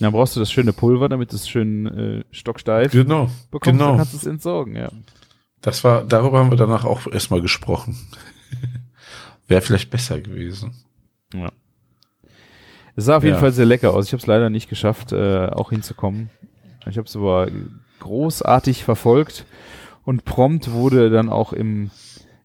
Dann 0.00 0.12
brauchst 0.12 0.36
du 0.36 0.40
das 0.40 0.50
schöne 0.52 0.72
Pulver, 0.72 1.08
damit 1.08 1.32
es 1.32 1.48
schön 1.48 1.86
äh, 1.86 2.24
stocksteif 2.30 2.92
Genau. 2.92 3.30
bekommst, 3.50 3.66
dann 3.66 3.78
genau. 3.78 3.96
kannst 3.96 4.12
du 4.12 4.16
es 4.18 4.26
entsorgen, 4.26 4.76
ja. 4.76 4.90
Das 5.62 5.84
war, 5.84 6.04
darüber 6.04 6.38
haben 6.38 6.50
wir 6.50 6.58
danach 6.58 6.84
auch 6.84 7.06
erstmal 7.06 7.40
gesprochen. 7.40 7.96
Wäre 9.48 9.62
vielleicht 9.62 9.90
besser 9.90 10.20
gewesen. 10.20 10.74
Es 12.94 13.04
sah 13.04 13.16
auf 13.18 13.24
jeden 13.24 13.34
Ja. 13.36 13.40
Fall 13.40 13.52
sehr 13.52 13.64
lecker 13.66 13.94
aus. 13.94 14.06
Ich 14.06 14.12
habe 14.12 14.20
es 14.20 14.26
leider 14.26 14.50
nicht 14.50 14.68
geschafft, 14.68 15.12
äh, 15.12 15.46
auch 15.46 15.70
hinzukommen. 15.70 16.30
Ich 16.88 16.98
habe 16.98 17.06
es 17.06 17.16
aber 17.16 17.48
großartig 18.00 18.84
verfolgt 18.84 19.44
und 20.06 20.24
prompt 20.24 20.70
wurde 20.70 21.10
dann 21.10 21.28
auch 21.28 21.52
im 21.52 21.90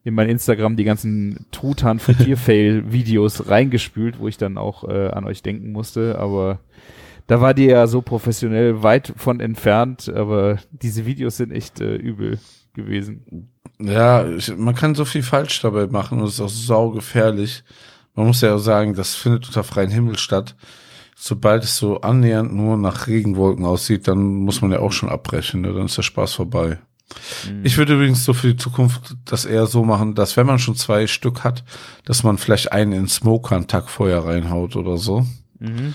in 0.04 0.16
mein 0.16 0.30
Instagram 0.30 0.78
die 0.78 0.84
ganzen 0.84 1.46
Truthahn 1.52 2.00
Frittierfail 2.00 2.92
Videos 2.92 3.48
reingespült, 3.48 4.20
wo 4.20 4.28
ich 4.28 4.38
dann 4.38 4.58
auch 4.58 4.84
äh, 4.84 5.10
an 5.10 5.26
euch 5.26 5.44
denken 5.44 5.72
musste, 5.72 6.18
aber 6.18 6.60
da 7.28 7.40
war 7.40 7.54
die 7.54 7.66
ja 7.66 7.86
so 7.86 8.02
professionell 8.02 8.82
weit 8.82 9.14
von 9.16 9.40
entfernt, 9.40 10.10
aber 10.10 10.58
diese 10.72 11.06
Videos 11.06 11.38
sind 11.38 11.52
echt 11.52 11.80
äh, 11.80 11.96
übel 11.96 12.40
gewesen. 12.74 13.52
Ja, 13.80 14.28
ich, 14.28 14.56
man 14.58 14.74
kann 14.74 14.96
so 14.96 15.06
viel 15.06 15.24
falsch 15.24 15.62
dabei 15.62 15.86
machen 15.86 16.20
und 16.20 16.26
es 16.26 16.34
ist 16.34 16.42
auch 16.42 16.50
saugefährlich. 16.50 17.64
Man 18.16 18.26
muss 18.26 18.42
ja 18.42 18.56
auch 18.56 18.60
sagen, 18.60 18.96
das 18.96 19.16
findet 19.16 19.48
unter 19.48 19.64
freiem 19.64 19.92
Himmel 19.92 20.18
statt. 20.18 20.56
Sobald 21.16 21.64
es 21.64 21.78
so 21.78 22.02
annähernd 22.02 22.54
nur 22.54 22.76
nach 22.76 23.06
Regenwolken 23.06 23.66
aussieht, 23.66 24.08
dann 24.08 24.18
muss 24.18 24.62
man 24.62 24.72
ja 24.72 24.80
auch 24.80 24.92
schon 24.92 25.10
abbrechen, 25.10 25.62
ne? 25.62 25.74
dann 25.74 25.86
ist 25.86 25.98
der 25.98 26.02
Spaß 26.02 26.34
vorbei. 26.34 26.80
Ich 27.64 27.78
würde 27.78 27.94
übrigens 27.96 28.24
so 28.26 28.34
für 28.34 28.48
die 28.48 28.56
Zukunft 28.58 29.16
das 29.26 29.46
eher 29.46 29.66
so 29.68 29.84
machen, 29.84 30.16
dass 30.16 30.38
wenn 30.38 30.46
man 30.46 30.60
schon 30.60 30.76
zwei 30.76 31.08
Stück 31.08 31.44
hat, 31.44 31.64
dass 32.06 32.24
man 32.24 32.38
vielleicht 32.38 32.72
einen 32.72 32.94
in 32.94 33.08
Smoker 33.08 33.56
einen 33.56 33.68
Tag 33.68 33.90
vorher 33.90 34.26
reinhaut 34.26 34.76
oder 34.76 34.98
so. 34.98 35.26
Mhm. 35.60 35.94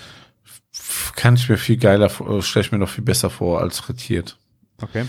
Kann 1.15 1.35
ich 1.37 1.49
mir 1.49 1.57
viel 1.57 1.77
geiler, 1.79 2.11
vor- 2.11 2.43
stelle 2.43 2.65
ich 2.67 2.73
mir 2.73 2.79
noch 2.79 2.89
viel 2.89 3.05
besser 3.05 3.31
vor 3.31 3.61
als 3.61 3.79
frittiert. 3.81 4.37
Okay. 4.83 5.05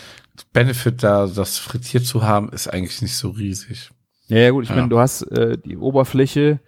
Benefit 0.53 1.03
da, 1.03 1.27
das 1.27 1.57
frittiert 1.57 2.05
zu 2.05 2.23
haben, 2.23 2.49
ist 2.49 2.67
eigentlich 2.67 3.01
nicht 3.01 3.15
so 3.15 3.29
riesig. 3.31 3.89
Ja, 4.27 4.37
ja 4.37 4.49
gut, 4.51 4.63
ich 4.63 4.69
Ja. 4.69 4.75
meine, 4.77 4.89
du 4.89 4.99
hast 4.99 5.23
äh, 5.23 5.57
die 5.57 5.77
Oberfläche, 5.77 6.59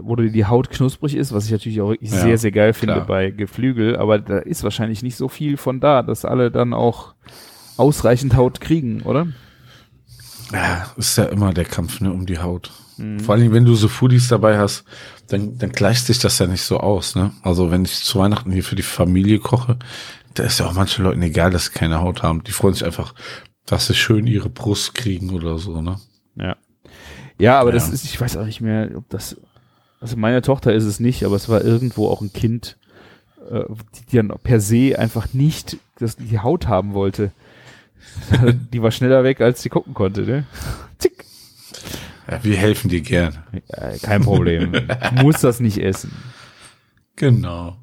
wo 0.00 0.14
die 0.14 0.44
Haut 0.46 0.70
knusprig 0.70 1.14
ist, 1.16 1.32
was 1.32 1.46
ich 1.46 1.50
natürlich 1.52 1.80
auch 1.80 1.90
wirklich 1.90 2.10
Ja, 2.12 2.18
sehr, 2.20 2.38
sehr 2.38 2.52
geil 2.52 2.72
finde 2.72 2.94
klar. 2.94 3.06
bei 3.06 3.30
Geflügel, 3.30 3.96
aber 3.96 4.18
da 4.20 4.38
ist 4.38 4.62
wahrscheinlich 4.62 5.02
nicht 5.02 5.16
so 5.16 5.28
viel 5.28 5.56
von 5.56 5.80
da, 5.80 6.02
dass 6.02 6.24
alle 6.24 6.50
dann 6.52 6.72
auch 6.72 7.14
ausreichend 7.78 8.34
Haut 8.36 8.60
kriegen, 8.60 9.02
oder? 9.02 9.28
Ja, 10.52 10.86
ist 10.96 11.16
ja 11.18 11.24
immer 11.24 11.52
der 11.52 11.64
Kampf 11.64 12.00
ne, 12.00 12.12
um 12.12 12.26
die 12.26 12.38
Haut. 12.38 12.70
Mhm. 12.96 13.20
Vor 13.20 13.34
allem, 13.34 13.52
wenn 13.52 13.64
du 13.64 13.74
so 13.74 13.88
Foodies 13.88 14.28
dabei 14.28 14.58
hast, 14.58 14.84
dann, 15.28 15.58
dann 15.58 15.72
gleicht 15.72 16.06
sich 16.06 16.18
das 16.18 16.38
ja 16.38 16.46
nicht 16.46 16.62
so 16.62 16.80
aus. 16.80 17.14
Ne? 17.14 17.32
Also 17.42 17.70
wenn 17.70 17.84
ich 17.84 18.02
zu 18.02 18.18
Weihnachten 18.18 18.50
hier 18.50 18.64
für 18.64 18.76
die 18.76 18.82
Familie 18.82 19.38
koche, 19.38 19.78
da 20.34 20.44
ist 20.44 20.58
ja 20.58 20.66
auch 20.66 20.72
manchen 20.74 21.04
Leuten 21.04 21.22
egal, 21.22 21.50
dass 21.50 21.66
sie 21.66 21.72
keine 21.72 22.00
Haut 22.00 22.22
haben. 22.22 22.44
Die 22.44 22.52
freuen 22.52 22.74
sich 22.74 22.84
einfach, 22.84 23.14
dass 23.66 23.86
sie 23.88 23.94
schön 23.94 24.26
ihre 24.26 24.48
Brust 24.48 24.94
kriegen 24.94 25.30
oder 25.30 25.58
so. 25.58 25.82
Ne? 25.82 25.98
Ja. 26.36 26.56
Ja, 27.38 27.60
aber 27.60 27.70
das 27.70 27.88
Ja. 27.88 27.94
ist, 27.94 28.04
ich 28.04 28.20
weiß 28.20 28.36
auch 28.36 28.46
nicht 28.46 28.60
mehr, 28.60 28.90
ob 28.96 29.08
das, 29.10 29.36
also 30.00 30.16
meine 30.16 30.42
Tochter 30.42 30.72
ist 30.72 30.84
es 30.84 30.98
nicht, 30.98 31.24
aber 31.24 31.36
es 31.36 31.48
war 31.48 31.62
irgendwo 31.62 32.08
auch 32.08 32.20
ein 32.22 32.32
Kind, 32.32 32.78
äh, 33.50 33.64
die, 34.10 34.16
dann 34.16 34.32
per 34.42 34.60
se 34.60 34.98
einfach 34.98 35.34
nicht 35.34 35.76
das, 35.98 36.16
die 36.16 36.38
Haut 36.40 36.66
haben 36.66 36.94
wollte. 36.94 37.32
die 38.72 38.82
war 38.82 38.90
schneller 38.90 39.24
weg, 39.24 39.40
als 39.40 39.62
sie 39.62 39.68
gucken 39.68 39.94
konnte, 39.94 40.22
ne? 40.22 40.46
Zick. 40.98 41.24
Ja, 42.30 42.42
wir 42.42 42.56
helfen 42.56 42.88
dir 42.88 43.00
gern. 43.00 43.38
Äh, 43.68 43.98
kein 43.98 44.22
Problem. 44.22 44.72
Muss 45.22 45.40
das 45.40 45.60
nicht 45.60 45.78
essen. 45.78 46.12
Genau. 47.16 47.76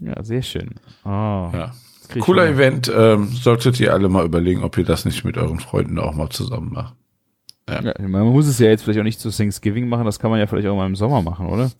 Ja, 0.00 0.22
sehr 0.22 0.42
schön. 0.42 0.76
Ah, 1.04 1.50
Ja. 1.52 1.74
Cooler 2.20 2.44
Hunger. 2.44 2.54
Event. 2.54 2.90
Ähm, 2.94 3.28
solltet 3.28 3.78
ihr 3.80 3.92
alle 3.92 4.08
mal 4.08 4.24
überlegen, 4.24 4.62
ob 4.64 4.78
ihr 4.78 4.84
das 4.84 5.04
nicht 5.04 5.24
mit 5.24 5.36
euren 5.36 5.60
Freunden 5.60 5.98
auch 5.98 6.14
mal 6.14 6.30
zusammen 6.30 6.72
macht. 6.72 6.94
Ja, 7.68 7.82
man 8.00 8.22
muss 8.28 8.46
es 8.46 8.58
ja 8.58 8.68
jetzt 8.68 8.82
vielleicht 8.84 8.98
auch 8.98 9.04
nicht 9.04 9.20
zu 9.20 9.30
Thanksgiving 9.30 9.90
machen, 9.90 10.06
das 10.06 10.18
kann 10.18 10.30
man 10.30 10.40
ja 10.40 10.46
vielleicht 10.46 10.66
auch 10.68 10.74
mal 10.76 10.86
im 10.86 10.96
Sommer 10.96 11.20
machen, 11.20 11.48
oder? 11.48 11.70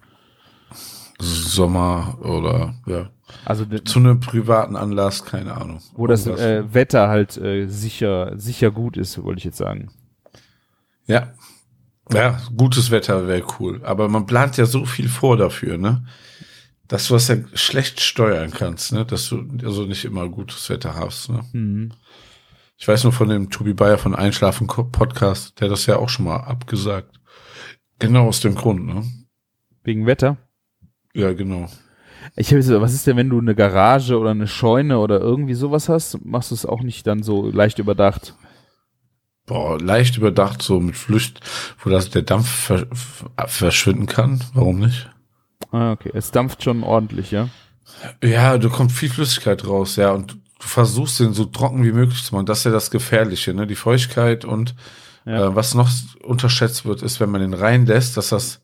Sommer 1.20 2.18
oder 2.22 2.74
ja. 2.87 3.11
Also 3.44 3.64
Zu 3.64 3.98
einem 3.98 4.20
privaten 4.20 4.76
Anlass, 4.76 5.24
keine 5.24 5.57
Ahnung. 5.57 5.81
wo 5.94 6.07
das 6.07 6.26
äh, 6.26 6.62
Wetter 6.72 7.09
halt 7.09 7.37
äh, 7.37 7.66
sicher 7.66 8.33
sicher 8.38 8.70
gut 8.70 8.96
ist, 8.96 9.22
wollte 9.22 9.38
ich 9.38 9.44
jetzt 9.44 9.59
sagen. 9.59 9.90
Ja. 11.07 11.35
Ja, 12.11 12.40
gutes 12.57 12.90
Wetter 12.90 13.26
wäre 13.26 13.44
cool. 13.59 13.83
Aber 13.85 14.09
man 14.09 14.24
plant 14.24 14.57
ja 14.57 14.64
so 14.64 14.87
viel 14.87 15.09
vor 15.09 15.37
dafür, 15.37 15.76
ne? 15.76 16.07
Dass 16.87 17.09
du 17.09 17.14
das 17.14 17.28
ja 17.28 17.37
schlecht 17.52 18.00
steuern 18.00 18.50
kannst, 18.50 18.92
ne? 18.92 19.04
Dass 19.04 19.28
du 19.28 19.46
also 19.62 19.85
nicht 19.85 20.07
immer 20.07 20.26
gutes 20.28 20.70
Wetter 20.70 20.94
hast, 20.94 21.28
ne? 21.28 21.44
Mhm. 21.52 21.92
Ich 22.78 22.88
weiß 22.88 23.04
nur 23.04 23.12
von 23.12 23.28
dem 23.28 23.50
Tobi 23.50 23.74
Bayer 23.74 23.98
von 23.98 24.14
Einschlafen 24.14 24.68
Podcast, 24.68 25.61
der 25.61 25.68
das 25.68 25.85
ja 25.85 25.96
auch 25.96 26.09
schon 26.09 26.24
mal 26.26 26.37
abgesagt. 26.37 27.18
Genau 27.98 28.28
aus 28.28 28.40
dem 28.40 28.54
Grund, 28.54 28.87
ne? 28.87 29.04
Wegen 29.83 30.07
Wetter. 30.07 30.38
Ja, 31.18 31.33
genau. 31.33 31.68
Ich 32.37 32.52
habe 32.52 32.81
was 32.81 32.94
ist 32.94 33.07
denn, 33.09 33.16
wenn 33.16 33.28
du 33.28 33.38
eine 33.40 33.57
Garage 33.57 34.16
oder 34.16 34.31
eine 34.31 34.46
Scheune 34.46 35.00
oder 35.00 35.20
irgendwie 35.20 35.54
sowas 35.54 35.88
hast? 35.88 36.24
Machst 36.24 36.52
du 36.52 36.54
es 36.54 36.64
auch 36.64 36.83
nicht 36.83 37.07
dann 37.09 37.24
so 37.24 37.50
leicht 37.50 37.81
überdacht? 37.81 38.35
Boah, 39.46 39.81
leicht 39.81 40.16
überdacht, 40.16 40.62
so 40.62 40.78
mit 40.78 40.94
Flücht, 40.96 41.40
wo 41.83 41.90
das 41.90 42.11
der 42.11 42.22
Dampf 42.22 42.48
ver 42.48 42.87
verschwinden 43.46 44.07
kann. 44.07 44.44
Warum 44.54 44.78
nicht? 44.78 45.11
Ah, 45.72 45.90
okay. 45.92 46.11
Es 46.14 46.31
dampft 46.31 46.62
schon 46.62 46.85
ordentlich, 46.85 47.33
ja? 47.33 47.48
Ja, 48.22 48.57
da 48.59 48.68
kommt 48.68 48.92
viel 48.92 49.11
Flüssigkeit 49.11 49.66
raus, 49.66 49.96
ja, 49.96 50.12
und 50.12 50.33
du 50.35 50.66
versuchst 50.66 51.18
den 51.18 51.33
so 51.33 51.46
trocken 51.46 51.83
wie 51.83 51.92
möglich 51.92 52.22
zu 52.22 52.35
machen. 52.35 52.46
Das 52.46 52.59
ist 52.59 52.64
ja 52.64 52.70
das 52.70 52.90
Gefährliche, 52.92 53.54
ne? 53.54 53.66
Die 53.66 53.74
Feuchtigkeit 53.74 54.44
und 54.44 54.76
Ja. 55.24 55.46
äh, 55.48 55.57
was 55.57 55.74
noch 55.74 55.90
unterschätzt 56.22 56.85
wird, 56.85 57.02
ist, 57.02 57.18
wenn 57.18 57.31
man 57.31 57.40
den 57.40 57.54
reinlässt, 57.54 58.16
dass 58.16 58.28
das 58.28 58.61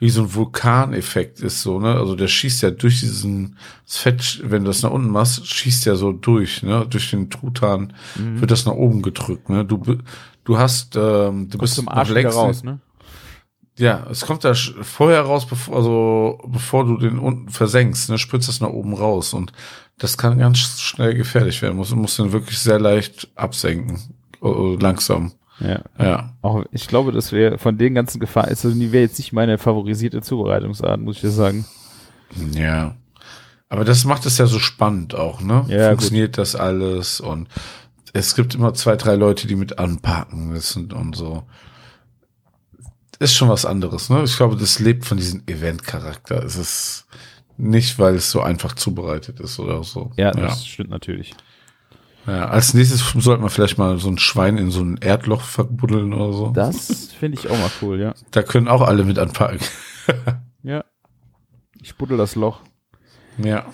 wie 0.00 0.10
so 0.10 0.22
ein 0.22 0.34
Vulkaneffekt 0.34 1.40
ist, 1.40 1.62
so, 1.62 1.80
ne? 1.80 1.94
Also 1.94 2.14
der 2.14 2.28
schießt 2.28 2.62
ja 2.62 2.70
durch 2.70 3.00
diesen 3.00 3.56
das 3.86 3.96
Fett, 3.96 4.40
wenn 4.44 4.62
du 4.64 4.68
das 4.68 4.82
nach 4.82 4.90
unten 4.90 5.10
machst, 5.10 5.46
schießt 5.46 5.86
ja 5.86 5.96
so 5.96 6.12
durch, 6.12 6.62
ne? 6.62 6.86
Durch 6.88 7.10
den 7.10 7.30
Truthahn 7.30 7.92
Mhm. 8.16 8.40
wird 8.40 8.50
das 8.50 8.64
nach 8.66 8.74
oben 8.74 9.02
gedrückt, 9.02 9.48
ne? 9.50 9.64
Du, 9.64 9.82
du 10.44 10.58
hast, 10.58 10.94
ähm, 10.96 11.48
du 11.50 11.58
Kommst 11.58 11.60
bist 11.60 11.74
zum 11.74 11.88
Arsch 11.88 12.10
links, 12.10 12.34
raus, 12.36 12.62
ne? 12.62 12.78
Ja, 13.76 14.06
es 14.10 14.26
kommt 14.26 14.44
da 14.44 14.54
vorher 14.54 15.20
raus, 15.22 15.46
bevor, 15.46 15.76
also, 15.76 16.40
bevor 16.48 16.84
du 16.84 16.96
den 16.96 17.18
unten 17.18 17.48
versenkst, 17.48 18.10
ne, 18.10 18.18
spritzt 18.18 18.48
es 18.48 18.60
nach 18.60 18.70
oben 18.70 18.92
raus 18.94 19.34
und 19.34 19.52
das 19.98 20.18
kann 20.18 20.38
ganz 20.38 20.58
schnell 20.58 21.14
gefährlich 21.14 21.62
werden. 21.62 21.76
Muss, 21.76 21.94
muss 21.94 22.16
den 22.16 22.32
wirklich 22.32 22.58
sehr 22.58 22.80
leicht 22.80 23.28
absenken. 23.36 24.00
langsam. 24.40 25.32
Ja. 25.60 25.80
Ja. 25.98 26.34
Auch 26.42 26.64
ich 26.72 26.86
glaube, 26.86 27.12
das 27.12 27.32
wäre 27.32 27.58
von 27.58 27.78
den 27.78 27.94
ganzen 27.94 28.20
Gefahren, 28.20 28.48
also 28.48 28.70
die 28.70 28.92
wäre 28.92 29.04
jetzt 29.04 29.18
nicht 29.18 29.32
meine 29.32 29.58
favorisierte 29.58 30.22
Zubereitungsart, 30.22 31.00
muss 31.00 31.16
ich 31.16 31.22
dir 31.22 31.30
sagen. 31.30 31.64
Ja. 32.52 32.94
Aber 33.68 33.84
das 33.84 34.04
macht 34.04 34.24
es 34.26 34.38
ja 34.38 34.46
so 34.46 34.58
spannend 34.58 35.14
auch, 35.14 35.40
ne? 35.40 35.64
Ja, 35.68 35.88
Funktioniert 35.90 36.38
das 36.38 36.56
alles 36.56 37.20
und 37.20 37.48
es 38.12 38.34
gibt 38.34 38.54
immer 38.54 38.72
zwei, 38.74 38.96
drei 38.96 39.14
Leute, 39.14 39.46
die 39.46 39.56
mit 39.56 39.78
anpacken 39.78 40.48
müssen 40.48 40.92
und 40.92 41.16
so. 41.16 41.42
Ist 43.18 43.34
schon 43.34 43.48
was 43.48 43.66
anderes, 43.66 44.10
ne? 44.10 44.22
Ich 44.22 44.36
glaube, 44.36 44.56
das 44.56 44.78
lebt 44.78 45.04
von 45.04 45.18
diesem 45.18 45.42
Event-Charakter. 45.46 46.42
Es 46.44 46.56
ist 46.56 47.06
nicht, 47.56 47.98
weil 47.98 48.14
es 48.14 48.30
so 48.30 48.40
einfach 48.40 48.74
zubereitet 48.74 49.40
ist 49.40 49.58
oder 49.58 49.82
so. 49.82 50.12
Ja, 50.16 50.30
das 50.30 50.64
stimmt 50.64 50.90
natürlich. 50.90 51.34
Ja, 52.28 52.48
als 52.48 52.74
nächstes 52.74 53.00
sollte 53.16 53.40
man 53.40 53.50
vielleicht 53.50 53.78
mal 53.78 53.98
so 53.98 54.08
ein 54.08 54.18
Schwein 54.18 54.58
in 54.58 54.70
so 54.70 54.82
ein 54.82 54.98
Erdloch 54.98 55.40
verbuddeln 55.42 56.12
oder 56.12 56.32
so. 56.32 56.50
Da, 56.50 56.66
Das 56.66 57.12
finde 57.12 57.38
ich 57.38 57.48
auch 57.48 57.58
mal 57.58 57.70
cool, 57.82 57.98
ja. 58.00 58.42
können 58.42 58.68
auch 58.68 58.82
alle 58.82 59.04
mit 59.04 59.18
anpacken. 59.18 59.58
Ja. 60.62 60.84
Ich 61.80 61.94
buddel 61.96 62.18
das 62.18 62.34
Loch. 62.34 62.60
ja. 63.38 63.64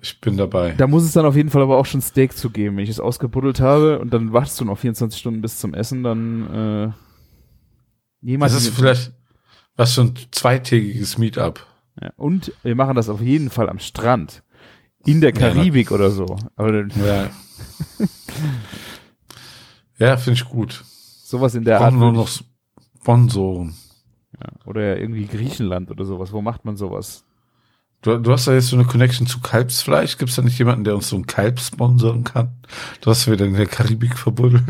Ich 0.00 0.20
bin 0.20 0.36
dabei. 0.36 0.74
Da 0.76 0.86
muss 0.86 1.02
es 1.02 1.10
dann 1.12 1.26
auf 1.26 1.34
jeden 1.34 1.50
Fall 1.50 1.60
aber 1.62 1.76
auch 1.76 1.84
schon 1.86 2.00
Steak 2.00 2.36
zu 2.36 2.50
geben. 2.50 2.76
Wenn 2.76 2.84
ich 2.84 2.90
es 2.90 3.00
ausgebuddelt 3.00 3.58
habe 3.60 3.98
und 3.98 4.12
dann 4.14 4.32
wartest 4.32 4.60
du 4.60 4.64
noch 4.64 4.78
24 4.78 5.18
Stunden 5.18 5.42
bis 5.42 5.58
zum 5.58 5.74
Essen, 5.74 6.04
dann 6.04 6.92
äh, 8.22 8.26
jemand. 8.26 8.52
Das 8.52 8.62
ist 8.62 8.76
vielleicht 8.76 9.10
was 9.74 9.94
für 9.94 10.02
ein 10.02 10.14
zweitägiges 10.30 11.18
Meetup. 11.18 11.66
ja. 12.00 12.12
Und 12.16 12.52
wir 12.62 12.76
machen 12.76 12.94
das 12.94 13.08
auf 13.08 13.20
jeden 13.20 13.50
Fall 13.50 13.68
am 13.68 13.80
Strand. 13.80 14.44
In 15.04 15.20
der 15.20 15.32
Ja, 15.34 15.40
Karibik 15.52 15.90
oder 15.90 16.10
so. 16.12 16.36
Aber 16.54 16.72
Ja. 17.04 17.30
ja, 19.98 20.16
finde 20.16 20.38
ich 20.40 20.44
gut. 20.48 20.84
sowas 21.24 21.54
in 21.54 21.64
der 21.64 21.80
Art. 21.80 21.94
nur 21.94 22.12
noch 22.12 22.28
Sponsoren. 23.00 23.74
Ja. 24.38 24.48
Oder 24.66 24.98
irgendwie 24.98 25.26
Griechenland 25.26 25.90
oder 25.90 26.04
sowas. 26.04 26.32
Wo 26.32 26.42
macht 26.42 26.64
man 26.64 26.76
sowas? 26.76 27.24
Du, 28.02 28.16
du 28.18 28.30
hast 28.30 28.46
da 28.46 28.52
jetzt 28.52 28.68
so 28.68 28.76
eine 28.76 28.84
Connection 28.84 29.26
zu 29.26 29.40
Kalbsfleisch. 29.40 30.18
Gibt 30.18 30.30
es 30.30 30.36
da 30.36 30.42
nicht 30.42 30.58
jemanden, 30.58 30.84
der 30.84 30.94
uns 30.94 31.08
so 31.08 31.16
ein 31.16 31.26
Kalb 31.26 31.58
sponsern 31.58 32.22
kann? 32.24 32.52
Du 33.00 33.10
hast 33.10 33.28
wieder 33.30 33.44
in 33.46 33.54
der 33.54 33.66
Karibik 33.66 34.16
verbuddelt. 34.16 34.62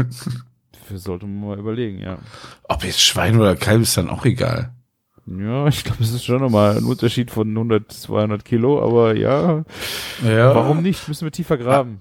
Dafür 0.72 0.98
sollte 0.98 1.26
man 1.26 1.48
mal 1.48 1.58
überlegen, 1.58 1.98
ja. 1.98 2.18
Ob 2.64 2.84
jetzt 2.84 3.02
Schwein 3.02 3.38
oder 3.38 3.54
Kalb 3.56 3.82
ist 3.82 3.96
dann 3.98 4.08
auch 4.08 4.24
egal. 4.24 4.72
Ja, 5.26 5.66
ich 5.66 5.84
glaube, 5.84 6.02
es 6.02 6.10
ist 6.12 6.24
schon 6.24 6.40
nochmal 6.40 6.78
ein 6.78 6.84
Unterschied 6.84 7.30
von 7.30 7.48
100, 7.50 7.92
200 7.92 8.46
Kilo, 8.46 8.82
aber 8.82 9.14
ja, 9.14 9.62
Ja. 10.24 10.54
warum 10.54 10.80
nicht? 10.80 11.06
Müssen 11.06 11.26
wir 11.26 11.32
tiefer 11.32 11.58
graben. 11.58 12.00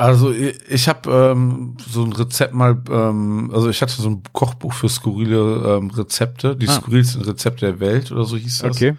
Also 0.00 0.32
ich, 0.32 0.88
habe 0.88 1.10
ähm, 1.10 1.76
so 1.86 2.02
ein 2.02 2.12
Rezept 2.14 2.54
mal, 2.54 2.82
ähm, 2.90 3.50
also 3.52 3.68
ich 3.68 3.82
hatte 3.82 4.00
so 4.00 4.08
ein 4.08 4.22
Kochbuch 4.32 4.72
für 4.72 4.88
skurrile 4.88 5.76
ähm, 5.76 5.90
Rezepte, 5.90 6.56
die 6.56 6.68
Ah. 6.68 6.72
skurrilsten 6.72 7.20
Rezepte 7.20 7.66
der 7.66 7.80
Welt 7.80 8.10
oder 8.10 8.24
so 8.24 8.38
hieß 8.38 8.60
das. 8.60 8.76
Okay. 8.76 8.96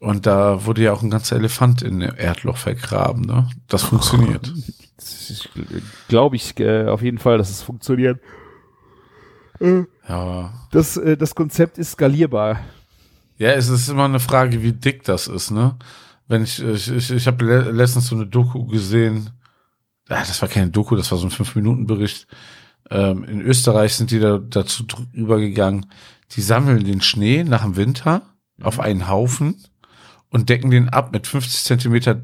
Und 0.00 0.26
da 0.26 0.64
wurde 0.66 0.82
ja 0.82 0.92
auch 0.92 1.02
ein 1.02 1.10
ganzer 1.10 1.36
Elefant 1.36 1.82
in 1.82 2.00
dem 2.00 2.14
Erdloch 2.16 2.56
vergraben, 2.56 3.22
ne? 3.22 3.48
Das 3.68 3.84
funktioniert. 3.84 4.52
Glaube 6.08 6.34
ich 6.34 6.58
äh, 6.58 6.86
auf 6.86 7.02
jeden 7.02 7.18
Fall, 7.18 7.38
dass 7.38 7.50
es 7.50 7.62
funktioniert. 7.62 8.20
Ja. 10.08 10.52
Das, 10.72 10.96
äh, 10.96 11.16
das 11.16 11.34
Konzept 11.36 11.78
ist 11.78 11.92
skalierbar. 11.92 12.58
Ja, 13.36 13.50
es 13.52 13.68
ist 13.68 13.88
immer 13.88 14.06
eine 14.06 14.20
Frage, 14.20 14.64
wie 14.64 14.72
dick 14.72 15.04
das 15.04 15.28
ist, 15.28 15.52
ne? 15.52 15.76
Wenn 16.26 16.42
ich, 16.42 16.60
ich, 16.60 16.90
ich, 16.90 17.10
ich 17.12 17.26
habe 17.28 17.44
le 17.44 17.70
letztens 17.70 18.08
so 18.08 18.16
eine 18.16 18.26
Doku 18.26 18.66
gesehen, 18.66 19.30
das 20.08 20.40
war 20.42 20.48
keine 20.48 20.70
Doku, 20.70 20.96
das 20.96 21.10
war 21.10 21.18
so 21.18 21.26
ein 21.26 21.30
Fünf-Minuten-Bericht. 21.30 22.26
Ähm, 22.90 23.24
in 23.24 23.40
Österreich 23.42 23.94
sind 23.94 24.10
die 24.10 24.18
da 24.20 24.38
dazu 24.38 24.84
übergegangen, 25.12 25.86
die 26.32 26.40
sammeln 26.42 26.84
den 26.84 27.00
Schnee 27.02 27.44
nach 27.44 27.62
dem 27.62 27.76
Winter 27.76 28.22
auf 28.62 28.80
einen 28.80 29.08
Haufen 29.08 29.62
und 30.30 30.48
decken 30.48 30.70
den 30.70 30.88
ab 30.88 31.12
mit 31.12 31.26
50 31.26 31.64
Zentimeter 31.64 32.22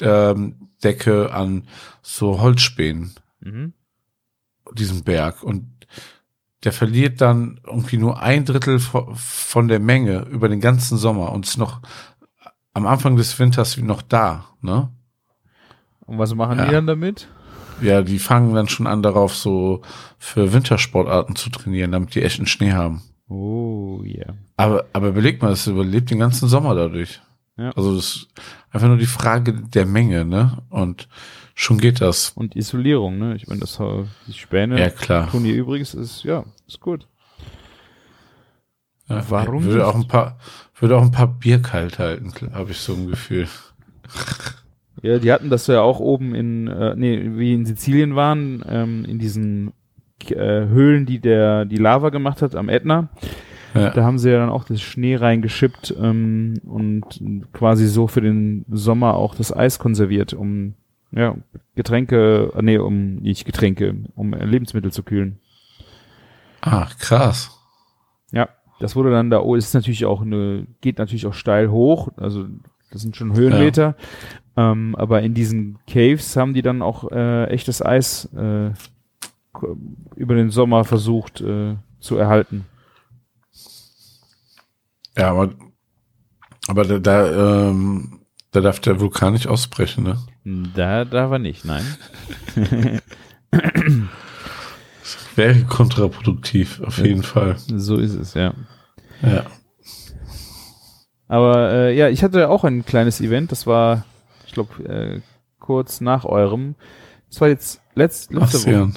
ähm, 0.00 0.68
Decke 0.82 1.32
an 1.32 1.66
so 2.02 2.40
Holzspänen 2.40 3.14
Mhm. 3.40 3.72
diesen 4.74 5.04
Berg 5.04 5.42
und 5.42 5.86
der 6.64 6.72
verliert 6.72 7.20
dann 7.20 7.60
irgendwie 7.64 7.96
nur 7.98 8.20
ein 8.20 8.44
Drittel 8.44 8.78
vo- 8.78 9.14
von 9.14 9.68
der 9.68 9.78
Menge 9.80 10.22
über 10.30 10.48
den 10.48 10.60
ganzen 10.60 10.98
Sommer 10.98 11.30
und 11.32 11.46
ist 11.46 11.56
noch 11.58 11.80
am 12.74 12.86
Anfang 12.86 13.16
des 13.16 13.38
Winters 13.38 13.76
noch 13.76 14.02
da, 14.02 14.44
ne? 14.60 14.90
Und 16.08 16.18
was 16.18 16.34
machen 16.34 16.58
Ja. 16.58 16.64
die 16.66 16.72
dann 16.72 16.86
damit? 16.88 17.28
Ja, 17.80 18.02
die 18.02 18.18
fangen 18.18 18.54
dann 18.54 18.68
schon 18.68 18.88
an 18.88 19.02
darauf 19.04 19.36
so 19.36 19.82
für 20.18 20.52
Wintersportarten 20.52 21.36
zu 21.36 21.48
trainieren, 21.50 21.92
damit 21.92 22.12
die 22.16 22.22
echten 22.22 22.46
Schnee 22.46 22.72
haben. 22.72 23.02
Oh, 23.28 24.02
yeah. 24.02 24.34
Aber, 24.56 24.86
aber 24.92 25.08
überleg 25.08 25.40
mal, 25.42 25.52
es 25.52 25.66
überlebt 25.68 26.10
den 26.10 26.18
ganzen 26.18 26.48
Sommer 26.48 26.74
dadurch. 26.74 27.20
Ja. 27.56 27.70
Also 27.76 27.94
das 27.94 28.04
ist 28.16 28.28
einfach 28.72 28.88
nur 28.88 28.96
die 28.96 29.06
Frage 29.06 29.52
der 29.52 29.86
Menge, 29.86 30.24
ne? 30.24 30.58
Und 30.70 31.08
schon 31.54 31.78
geht 31.78 32.00
das. 32.00 32.30
Und 32.30 32.56
Isolierung, 32.56 33.18
ne? 33.18 33.36
Ich 33.36 33.46
meine, 33.46 33.60
das 33.60 33.78
die 34.26 34.32
Späne 34.32 34.80
Ja, 34.80 34.90
klar. 34.90 35.30
tun 35.30 35.44
ihr 35.44 35.54
übrigens, 35.54 35.94
ist, 35.94 36.24
ja, 36.24 36.44
ist 36.66 36.80
gut. 36.80 37.06
Ja, 39.08 39.24
Warum 39.28 39.62
würde 39.64 39.76
nicht? 39.78 39.84
auch 39.86 39.94
ein 39.94 40.08
paar, 40.08 40.38
würde 40.78 40.96
auch 40.96 41.02
ein 41.02 41.10
paar 41.12 41.28
Bier 41.28 41.62
kalt 41.62 41.98
halten, 41.98 42.32
habe 42.52 42.72
ich 42.72 42.78
so 42.78 42.94
ein 42.94 43.06
Gefühl. 43.08 43.46
Ja, 45.02 45.18
die 45.18 45.32
hatten 45.32 45.50
das 45.50 45.66
ja 45.66 45.80
auch 45.80 46.00
oben 46.00 46.34
in, 46.34 46.66
äh, 46.68 46.94
nee, 46.96 47.30
wie 47.34 47.54
in 47.54 47.66
Sizilien 47.66 48.16
waren, 48.16 48.64
ähm, 48.68 49.04
in 49.04 49.18
diesen 49.18 49.72
äh, 50.30 50.66
Höhlen, 50.66 51.06
die 51.06 51.20
der 51.20 51.64
die 51.64 51.76
Lava 51.76 52.10
gemacht 52.10 52.42
hat 52.42 52.54
am 52.54 52.68
Ätna. 52.68 53.08
Ja. 53.74 53.90
Da 53.90 54.02
haben 54.02 54.18
sie 54.18 54.30
ja 54.30 54.38
dann 54.38 54.50
auch 54.50 54.64
das 54.64 54.80
Schnee 54.80 55.16
reingeschippt 55.16 55.94
ähm, 56.00 56.54
und 56.64 57.20
quasi 57.52 57.86
so 57.86 58.06
für 58.06 58.20
den 58.20 58.64
Sommer 58.70 59.14
auch 59.14 59.34
das 59.34 59.54
Eis 59.54 59.78
konserviert, 59.78 60.32
um 60.32 60.74
ja, 61.12 61.36
Getränke, 61.74 62.52
äh, 62.54 62.62
nee, 62.62 62.78
um 62.78 63.16
nicht 63.16 63.44
Getränke, 63.44 63.94
um 64.14 64.32
äh, 64.34 64.44
Lebensmittel 64.44 64.92
zu 64.92 65.02
kühlen. 65.02 65.38
Ah, 66.60 66.88
krass. 66.98 67.56
Ja, 68.32 68.48
das 68.80 68.96
wurde 68.96 69.10
dann 69.10 69.30
da, 69.30 69.40
oh, 69.40 69.54
es 69.54 69.66
ist 69.66 69.74
natürlich 69.74 70.06
auch 70.06 70.22
eine, 70.22 70.66
geht 70.80 70.98
natürlich 70.98 71.26
auch 71.26 71.34
steil 71.34 71.70
hoch, 71.70 72.08
also 72.16 72.46
das 72.90 73.02
sind 73.02 73.16
schon 73.16 73.34
Höhenmeter, 73.34 73.96
ähm, 74.58 74.96
aber 74.96 75.22
in 75.22 75.34
diesen 75.34 75.78
Caves 75.86 76.34
haben 76.36 76.52
die 76.52 76.62
dann 76.62 76.82
auch 76.82 77.12
äh, 77.12 77.44
echtes 77.44 77.80
Eis 77.80 78.24
äh, 78.34 78.70
über 80.16 80.34
den 80.34 80.50
Sommer 80.50 80.84
versucht 80.84 81.40
äh, 81.40 81.76
zu 82.00 82.16
erhalten. 82.16 82.64
Ja, 85.16 85.30
aber, 85.30 85.50
aber 86.66 86.84
da, 86.84 86.98
da, 86.98 87.68
ähm, 87.68 88.18
da 88.50 88.60
darf 88.60 88.80
der 88.80 88.98
Vulkan 88.98 89.34
nicht 89.34 89.46
ausbrechen, 89.46 90.02
ne? 90.02 90.18
Da, 90.74 91.04
da 91.04 91.30
war 91.30 91.38
nicht, 91.38 91.64
nein. 91.64 91.84
Wäre 95.36 95.62
kontraproduktiv, 95.66 96.80
auf 96.80 96.98
jeden 96.98 97.22
Fall. 97.22 97.54
So 97.58 97.96
ist 97.98 98.14
es, 98.14 98.34
ja. 98.34 98.54
Ja. 99.22 99.44
Aber 101.28 101.70
äh, 101.70 101.96
ja, 101.96 102.08
ich 102.08 102.24
hatte 102.24 102.48
auch 102.48 102.64
ein 102.64 102.84
kleines 102.84 103.20
Event, 103.20 103.52
das 103.52 103.64
war, 103.64 104.04
glaube, 104.58 104.84
äh, 104.84 105.20
kurz 105.58 106.00
nach 106.00 106.24
eurem. 106.24 106.74
Das 107.28 107.40
war 107.40 107.48
jetzt 107.48 107.80
letzt, 107.94 108.32
letzte 108.32 108.66
Woche. 108.66 108.92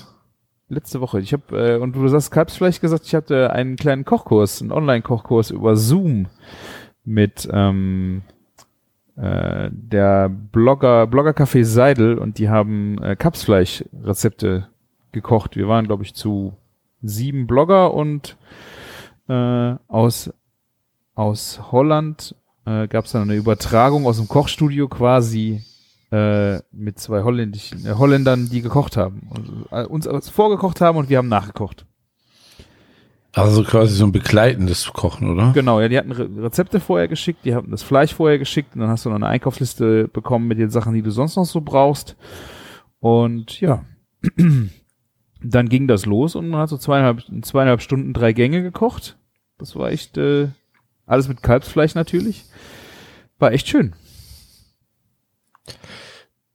Letzte 0.69 1.01
Woche. 1.01 1.19
Ich 1.19 1.33
habe 1.33 1.73
äh, 1.73 1.77
und 1.77 1.95
du 1.95 2.09
hast 2.09 2.31
Kalbsfleisch 2.31 2.79
gesagt, 2.79 3.05
ich 3.05 3.13
hatte 3.13 3.51
einen 3.51 3.75
kleinen 3.75 4.05
Kochkurs, 4.05 4.61
einen 4.61 4.71
Online-Kochkurs 4.71 5.51
über 5.51 5.75
Zoom 5.75 6.27
mit 7.03 7.49
ähm, 7.51 8.21
äh, 9.17 9.69
der 9.71 10.29
Blogger 10.29 11.07
Blogger 11.07 11.31
Café 11.31 11.65
Seidel 11.65 12.17
und 12.17 12.37
die 12.37 12.47
haben 12.47 12.97
äh, 13.03 13.17
Kalbsfleisch-Rezepte 13.17 14.67
gekocht. 15.11 15.57
Wir 15.57 15.67
waren, 15.67 15.87
glaube 15.87 16.03
ich, 16.03 16.13
zu 16.13 16.53
sieben 17.01 17.47
Blogger 17.47 17.93
und 17.93 18.37
äh, 19.27 19.75
aus 19.89 20.33
aus 21.15 21.71
Holland 21.71 22.35
äh, 22.65 22.87
gab 22.87 23.05
es 23.05 23.11
dann 23.11 23.23
eine 23.23 23.35
Übertragung 23.35 24.05
aus 24.05 24.17
dem 24.17 24.27
Kochstudio 24.27 24.87
quasi 24.87 25.63
äh, 26.11 26.59
mit 26.71 26.99
zwei 26.99 27.23
holländischen 27.23 27.85
äh, 27.85 27.93
Holländern, 27.93 28.49
die 28.49 28.61
gekocht 28.61 28.97
haben. 28.97 29.27
Und, 29.29 29.65
äh, 29.71 29.85
uns 29.85 30.07
alles 30.07 30.29
vorgekocht 30.29 30.81
haben 30.81 30.97
und 30.97 31.09
wir 31.09 31.17
haben 31.17 31.29
nachgekocht. 31.29 31.85
Also 33.33 33.63
quasi 33.63 33.95
so 33.95 34.05
ein 34.05 34.11
begleitendes 34.11 34.91
Kochen, 34.91 35.29
oder? 35.29 35.53
Genau, 35.53 35.79
ja, 35.79 35.87
die 35.87 35.97
hatten 35.97 36.11
Re 36.11 36.29
Rezepte 36.37 36.81
vorher 36.81 37.07
geschickt, 37.07 37.45
die 37.45 37.55
hatten 37.55 37.71
das 37.71 37.81
Fleisch 37.81 38.13
vorher 38.13 38.37
geschickt 38.37 38.75
und 38.75 38.81
dann 38.81 38.89
hast 38.89 39.05
du 39.05 39.09
noch 39.09 39.15
eine 39.15 39.27
Einkaufsliste 39.27 40.09
bekommen 40.09 40.49
mit 40.49 40.59
den 40.59 40.69
Sachen, 40.69 40.93
die 40.93 41.01
du 41.01 41.11
sonst 41.11 41.37
noch 41.37 41.45
so 41.45 41.61
brauchst. 41.61 42.17
Und 42.99 43.61
ja, 43.61 43.85
dann 45.43 45.69
ging 45.69 45.87
das 45.87 46.05
los 46.05 46.35
und 46.35 46.49
man 46.49 46.59
hat 46.59 46.69
so 46.69 46.77
zweieinhalb, 46.77 47.23
zweieinhalb 47.41 47.81
Stunden 47.81 48.11
drei 48.11 48.33
Gänge 48.33 48.63
gekocht. 48.63 49.17
Das 49.57 49.77
war 49.77 49.91
echt 49.91 50.17
äh, 50.17 50.49
alles 51.05 51.27
mit 51.27 51.41
Kalbsfleisch 51.43 51.95
natürlich. 51.95 52.45
War 53.39 53.51
echt 53.51 53.67
schön. 53.67 53.93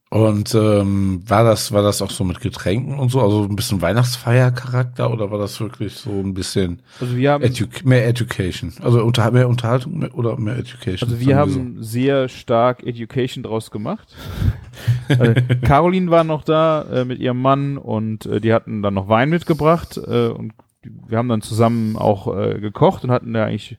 Und 0.09 0.55
ähm, 0.55 1.21
war 1.27 1.43
das 1.43 1.73
war 1.73 1.83
das 1.83 2.01
auch 2.01 2.11
so 2.11 2.23
mit 2.23 2.39
Getränken 2.39 2.97
und 2.97 3.11
so, 3.11 3.21
also 3.21 3.43
ein 3.43 3.57
bisschen 3.57 3.81
Weihnachtsfeiercharakter 3.81 5.11
oder 5.11 5.31
war 5.31 5.37
das 5.37 5.59
wirklich 5.59 5.95
so 5.95 6.11
ein 6.11 6.33
bisschen 6.33 6.81
Also 7.01 7.17
wir 7.17 7.33
haben 7.33 7.43
Edu 7.43 7.65
mehr 7.83 8.07
Education, 8.07 8.71
also 8.81 9.03
unter, 9.03 9.29
mehr 9.31 9.49
Unterhaltung 9.49 9.99
mehr, 9.99 10.17
oder 10.17 10.37
mehr 10.37 10.55
Education? 10.57 11.09
Also 11.09 11.19
wir 11.19 11.35
haben 11.35 11.83
sehr 11.83 12.29
stark 12.29 12.83
Education 12.83 13.43
draus 13.43 13.69
gemacht. 13.69 14.15
äh, 15.09 15.41
Caroline 15.65 16.09
war 16.09 16.23
noch 16.23 16.45
da 16.45 16.83
äh, 16.83 17.03
mit 17.03 17.19
ihrem 17.19 17.41
Mann 17.41 17.77
und 17.77 18.25
äh, 18.27 18.39
die 18.39 18.53
hatten 18.53 18.81
dann 18.81 18.93
noch 18.93 19.09
Wein 19.09 19.29
mitgebracht 19.29 19.97
äh, 19.97 20.27
und 20.29 20.53
wir 20.83 21.17
haben 21.17 21.27
dann 21.27 21.41
zusammen 21.41 21.97
auch 21.97 22.33
äh, 22.33 22.61
gekocht 22.61 23.03
und 23.03 23.11
hatten 23.11 23.33
da 23.33 23.43
eigentlich 23.43 23.77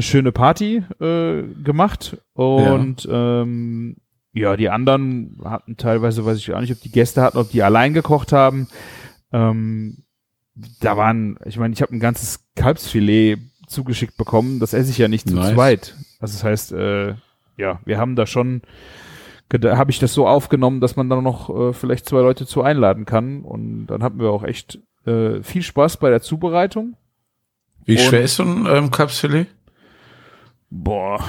eine 0.00 0.02
schöne 0.02 0.32
Party 0.32 0.82
äh, 0.98 1.42
gemacht 1.62 2.16
und 2.32 3.04
ja. 3.04 3.42
Ähm, 3.42 3.96
ja, 4.32 4.56
die 4.56 4.70
anderen 4.70 5.38
hatten 5.44 5.76
teilweise, 5.76 6.24
weiß 6.24 6.38
ich 6.38 6.46
gar 6.46 6.60
nicht, 6.60 6.72
ob 6.72 6.80
die 6.80 6.92
Gäste 6.92 7.20
hatten, 7.20 7.36
ob 7.36 7.50
die 7.50 7.62
allein 7.62 7.92
gekocht 7.92 8.32
haben. 8.32 8.68
Ähm, 9.32 10.04
da 10.80 10.96
waren, 10.96 11.36
ich 11.44 11.58
meine, 11.58 11.74
ich 11.74 11.82
habe 11.82 11.94
ein 11.94 12.00
ganzes 12.00 12.48
Kalbsfilet 12.54 13.38
zugeschickt 13.66 14.16
bekommen. 14.16 14.60
Das 14.60 14.72
esse 14.72 14.90
ich 14.90 14.98
ja 14.98 15.08
nicht 15.08 15.28
zu 15.28 15.34
nice. 15.34 15.52
zweit. 15.52 15.96
Also 16.20 16.34
das 16.34 16.44
heißt, 16.44 16.72
äh, 16.72 17.14
ja, 17.56 17.80
wir 17.84 17.98
haben 17.98 18.16
da 18.16 18.24
schon, 18.24 18.62
habe 19.52 19.90
ich 19.90 19.98
das 19.98 20.14
so 20.14 20.26
aufgenommen, 20.28 20.80
dass 20.80 20.96
man 20.96 21.10
dann 21.10 21.24
noch 21.24 21.50
äh, 21.50 21.72
vielleicht 21.72 22.06
zwei 22.06 22.20
Leute 22.20 22.46
zu 22.46 22.62
einladen 22.62 23.04
kann. 23.04 23.42
Und 23.42 23.88
dann 23.88 24.02
hatten 24.02 24.20
wir 24.20 24.30
auch 24.30 24.44
echt 24.44 24.78
äh, 25.06 25.42
viel 25.42 25.62
Spaß 25.62 25.96
bei 25.96 26.08
der 26.08 26.22
Zubereitung. 26.22 26.96
Wie 27.84 27.96
Und, 27.96 28.02
schwer 28.02 28.22
ist 28.22 28.36
so 28.36 28.44
ein 28.44 28.66
ähm, 28.70 28.90
Kalbsfilet? 28.92 29.48
Boah, 30.70 31.24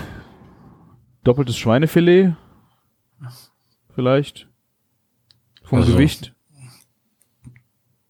doppeltes 1.23 1.57
Schweinefilet 1.57 2.35
vielleicht. 3.93 4.47
Vom 5.63 5.79
also, 5.79 5.93
Gewicht. 5.93 6.33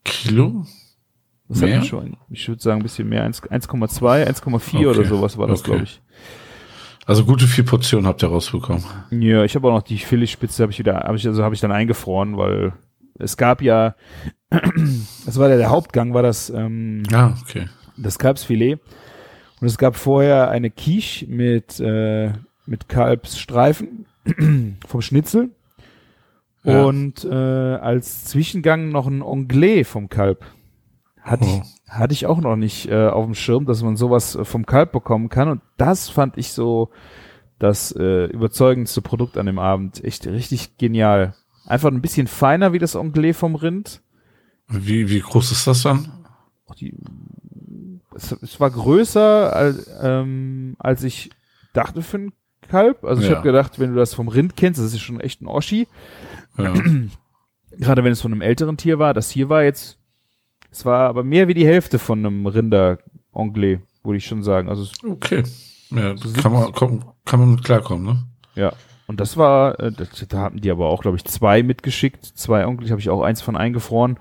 Kilo? 0.04 0.66
Was 1.48 1.62
mehr? 1.62 1.84
schon? 1.84 2.18
Ich 2.30 2.48
würde 2.48 2.62
sagen 2.62 2.80
ein 2.80 2.84
bisschen 2.84 3.10
mehr, 3.10 3.30
1,2, 3.30 3.50
1,4 4.26 4.56
okay. 4.56 4.86
oder 4.86 5.04
sowas 5.04 5.38
war 5.38 5.48
das, 5.48 5.60
okay. 5.62 5.72
glaube 5.72 5.84
ich. 5.84 6.02
Also 7.06 7.26
gute 7.26 7.46
vier 7.48 7.66
Portionen 7.66 8.08
habt 8.08 8.24
ihr 8.24 8.30
rausbekommen. 8.30 8.84
Ja, 9.10 9.44
ich 9.44 9.56
habe 9.56 9.68
auch 9.68 9.74
noch 9.74 9.82
die 9.82 9.98
Philly-Spitze 9.98 10.64
habe 10.64 10.72
ich 10.72 10.80
wieder, 10.80 11.00
habe 11.00 11.18
ich 11.18 11.28
also 11.28 11.44
habe 11.44 11.54
ich 11.56 11.62
dann 11.62 11.72
eingefroren, 11.72 12.38
weil 12.38 12.74
es 13.20 13.36
gab 13.38 13.62
ja, 13.62 13.96
das 14.50 15.38
war 15.38 15.50
ja 15.50 15.58
der 15.58 15.70
Hauptgang, 15.70 16.14
war 16.14 16.24
das 16.24 16.50
ähm, 16.50 17.04
ah, 17.12 17.34
okay. 17.42 17.68
das 17.98 18.18
Kalbsfilet 18.18 18.80
und 19.62 19.68
es 19.68 19.78
gab 19.78 19.96
vorher 19.96 20.50
eine 20.50 20.72
Quiche 20.72 21.28
mit 21.28 21.80
äh, 21.80 22.34
mit 22.66 22.90
Kalbsstreifen 22.90 24.06
vom 24.88 25.02
Schnitzel 25.02 25.52
ja. 26.64 26.84
und 26.84 27.24
äh, 27.26 27.30
als 27.30 28.26
Zwischengang 28.26 28.90
noch 28.90 29.08
ein 29.08 29.24
Anglais 29.24 29.84
vom 29.84 30.10
Kalb. 30.10 30.46
Hatte, 31.22 31.46
oh. 31.46 31.62
ich, 31.62 31.92
hatte 31.92 32.14
ich 32.14 32.26
auch 32.26 32.42
noch 32.42 32.56
nicht 32.56 32.90
äh, 32.90 33.08
auf 33.08 33.26
dem 33.26 33.36
Schirm, 33.36 33.66
dass 33.66 33.84
man 33.84 33.96
sowas 33.96 34.36
äh, 34.36 34.46
vom 34.46 34.66
Kalb 34.66 34.92
bekommen 34.92 35.30
kann. 35.30 35.50
Und 35.50 35.62
das 35.78 36.10
fand 36.10 36.38
ich 36.38 36.52
so 36.52 36.90
das 37.60 37.92
äh, 37.96 38.26
überzeugendste 38.26 39.02
Produkt 39.02 39.38
an 39.38 39.46
dem 39.46 39.60
Abend. 39.60 40.04
Echt 40.04 40.26
richtig 40.26 40.78
genial. 40.78 41.36
Einfach 41.66 41.92
ein 41.92 42.02
bisschen 42.02 42.26
feiner 42.26 42.74
wie 42.74 42.80
das 42.80 42.96
Anglais 42.96 43.34
vom 43.34 43.56
Rind. 43.56 44.02
Wie, 44.68 45.10
wie 45.10 45.20
groß 45.20 45.52
ist 45.52 45.68
das 45.68 45.84
dann? 45.84 46.12
Die, 46.80 46.96
es, 48.16 48.32
es 48.32 48.60
war 48.60 48.70
größer, 48.70 49.56
als, 49.56 49.90
ähm, 50.02 50.76
als 50.80 51.04
ich 51.04 51.32
dachte 51.74 52.02
für 52.02 52.18
ein 52.18 52.34
Kalb. 52.68 53.04
Also 53.04 53.22
ich 53.22 53.30
ja. 53.30 53.36
habe 53.36 53.48
gedacht, 53.48 53.80
wenn 53.80 53.92
du 53.92 53.98
das 53.98 54.14
vom 54.14 54.28
Rind 54.28 54.56
kennst, 54.56 54.80
das 54.80 54.94
ist 54.94 55.02
schon 55.02 55.20
echt 55.20 55.42
ein 55.42 55.48
Oschi. 55.48 55.88
Ja. 56.58 56.74
Gerade 57.72 58.04
wenn 58.04 58.12
es 58.12 58.22
von 58.22 58.32
einem 58.32 58.42
älteren 58.42 58.78
Tier 58.78 59.00
war. 59.00 59.14
Das 59.14 59.32
hier 59.32 59.50
war 59.50 59.64
jetzt, 59.64 59.98
es 60.72 60.86
war 60.86 61.08
aber 61.08 61.24
mehr 61.24 61.48
wie 61.48 61.54
die 61.54 61.66
Hälfte 61.66 62.00
von 62.00 62.20
einem 62.20 62.46
Rinder 62.46 63.00
Anglais, 63.34 63.80
würde 64.04 64.18
ich 64.18 64.26
schon 64.26 64.44
sagen. 64.44 64.70
Also 64.70 64.90
okay. 65.08 65.44
Ja, 65.90 66.16
kann 66.42 66.54
man, 66.54 66.72
kann, 66.74 67.06
kann 67.26 67.40
man 67.40 67.52
mit 67.52 67.64
klarkommen, 67.64 68.06
ne? 68.06 68.24
Ja. 68.56 68.74
Und 69.08 69.20
das 69.20 69.36
war, 69.36 69.80
äh, 69.80 69.92
das, 69.92 70.26
da 70.30 70.40
hatten 70.40 70.62
die 70.62 70.72
aber 70.72 70.88
auch, 70.88 71.02
glaube 71.02 71.18
ich, 71.18 71.26
zwei 71.26 71.64
mitgeschickt. 71.64 72.26
Zwei 72.26 72.66
Onkel, 72.66 72.90
habe 72.90 73.02
ich 73.02 73.10
auch 73.10 73.22
eins 73.22 73.42
von 73.42 73.58
eingefroren. 73.58 74.18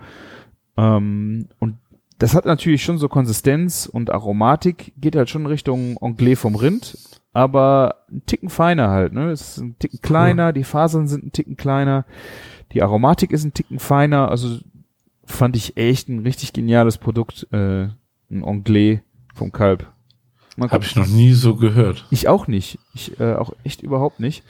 Ähm, 0.75 1.47
und 1.59 1.77
das 2.21 2.35
hat 2.35 2.45
natürlich 2.45 2.83
schon 2.83 2.97
so 2.97 3.09
Konsistenz 3.09 3.85
und 3.85 4.11
Aromatik, 4.11 4.93
geht 4.97 5.15
halt 5.15 5.29
schon 5.29 5.45
Richtung 5.45 5.97
Anglais 6.01 6.35
vom 6.35 6.55
Rind 6.55 6.97
aber 7.33 8.03
ein 8.11 8.25
Ticken 8.25 8.49
feiner 8.49 8.89
halt, 8.89 9.13
ne? 9.13 9.31
Es 9.31 9.41
ist 9.41 9.57
ein 9.59 9.79
Ticken 9.79 10.01
kleiner, 10.01 10.47
cool. 10.47 10.53
die 10.53 10.63
Fasern 10.63 11.07
sind 11.07 11.25
ein 11.25 11.31
Ticken 11.31 11.57
kleiner, 11.57 12.05
die 12.73 12.81
Aromatik 12.81 13.31
ist 13.31 13.43
ein 13.43 13.53
Ticken 13.53 13.79
feiner, 13.79 14.29
also 14.29 14.59
fand 15.23 15.55
ich 15.55 15.77
echt 15.77 16.09
ein 16.09 16.19
richtig 16.19 16.53
geniales 16.53 16.97
Produkt, 16.97 17.47
äh, 17.51 17.87
ein 18.29 18.43
Anglais 18.43 18.99
vom 19.33 19.51
Kalb. 19.51 19.91
Habe 20.59 20.83
ich 20.83 20.95
noch 20.95 21.07
nie 21.07 21.33
so 21.33 21.55
gehört. 21.55 22.05
Ich 22.11 22.27
auch 22.27 22.47
nicht. 22.47 22.77
Ich 22.93 23.19
äh, 23.19 23.33
auch 23.35 23.53
echt 23.63 23.81
überhaupt 23.81 24.19
nicht. 24.19 24.43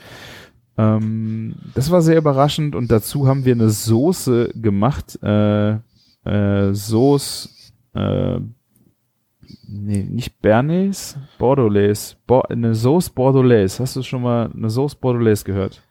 Ähm, 0.77 1.55
das 1.75 1.91
war 1.91 2.01
sehr 2.01 2.17
überraschend 2.17 2.75
und 2.75 2.89
dazu 2.89 3.27
haben 3.27 3.45
wir 3.45 3.53
eine 3.53 3.69
Soße 3.69 4.53
gemacht, 4.55 5.19
äh, 5.21 5.73
äh, 6.25 6.73
Soße, 6.73 7.49
äh, 7.93 8.39
nee, 9.67 10.03
nicht 10.03 10.41
Bernays, 10.41 11.17
Bordelaise, 11.37 12.15
Bo 12.27 12.41
eine 12.41 12.75
Sauce 12.75 13.09
Bordelaise. 13.09 13.81
Hast 13.81 13.95
du 13.95 14.03
schon 14.03 14.21
mal 14.21 14.51
eine 14.53 14.69
Sauce 14.69 14.95
Bordelaise 14.95 15.43
gehört? 15.43 15.81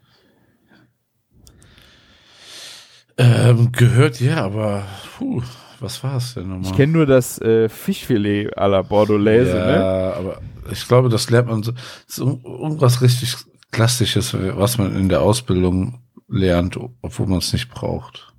Ähm, 3.19 3.71
gehört 3.73 4.21
ja, 4.21 4.45
aber 4.45 4.85
puh, 5.19 5.43
was 5.79 6.03
war 6.03 6.17
es 6.17 6.35
denn 6.35 6.49
nochmal? 6.49 6.71
Ich 6.71 6.77
kenne 6.77 6.93
nur 6.93 7.07
das 7.07 7.39
äh, 7.41 7.69
Fischfilet 7.69 8.57
à 8.57 8.67
la 8.67 8.83
Bordelaise, 8.83 9.57
ja, 9.57 9.67
ne? 9.67 10.15
aber 10.15 10.41
ich 10.71 10.89
glaube, 10.89 11.11
das 11.11 11.29
lernt 11.29 11.49
man 11.49 11.63
so, 11.63 11.73
das 11.73 11.83
ist 12.07 12.19
irgendwas 12.19 13.03
richtig 13.03 13.37
Klassisches, 13.73 14.35
was 14.35 14.79
man 14.79 14.97
in 14.97 15.09
der 15.09 15.23
Ausbildung 15.23 16.01
lernt, 16.29 16.77
obwohl 17.03 17.29
man 17.29 17.39
es 17.39 17.53
nicht 17.53 17.71
braucht. 17.71 18.33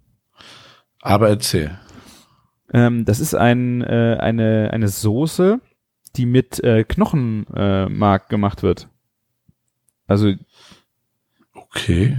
Aber 1.01 1.29
erzähl. 1.29 1.79
Ähm, 2.73 3.05
das 3.05 3.19
ist 3.19 3.35
ein, 3.35 3.81
äh, 3.81 4.17
eine, 4.19 4.69
eine 4.71 4.87
Soße, 4.87 5.59
die 6.15 6.25
mit 6.25 6.63
äh, 6.63 6.83
Knochenmark 6.83 8.23
äh, 8.25 8.29
gemacht 8.29 8.63
wird. 8.63 8.87
Also. 10.07 10.33
Okay. 11.53 12.17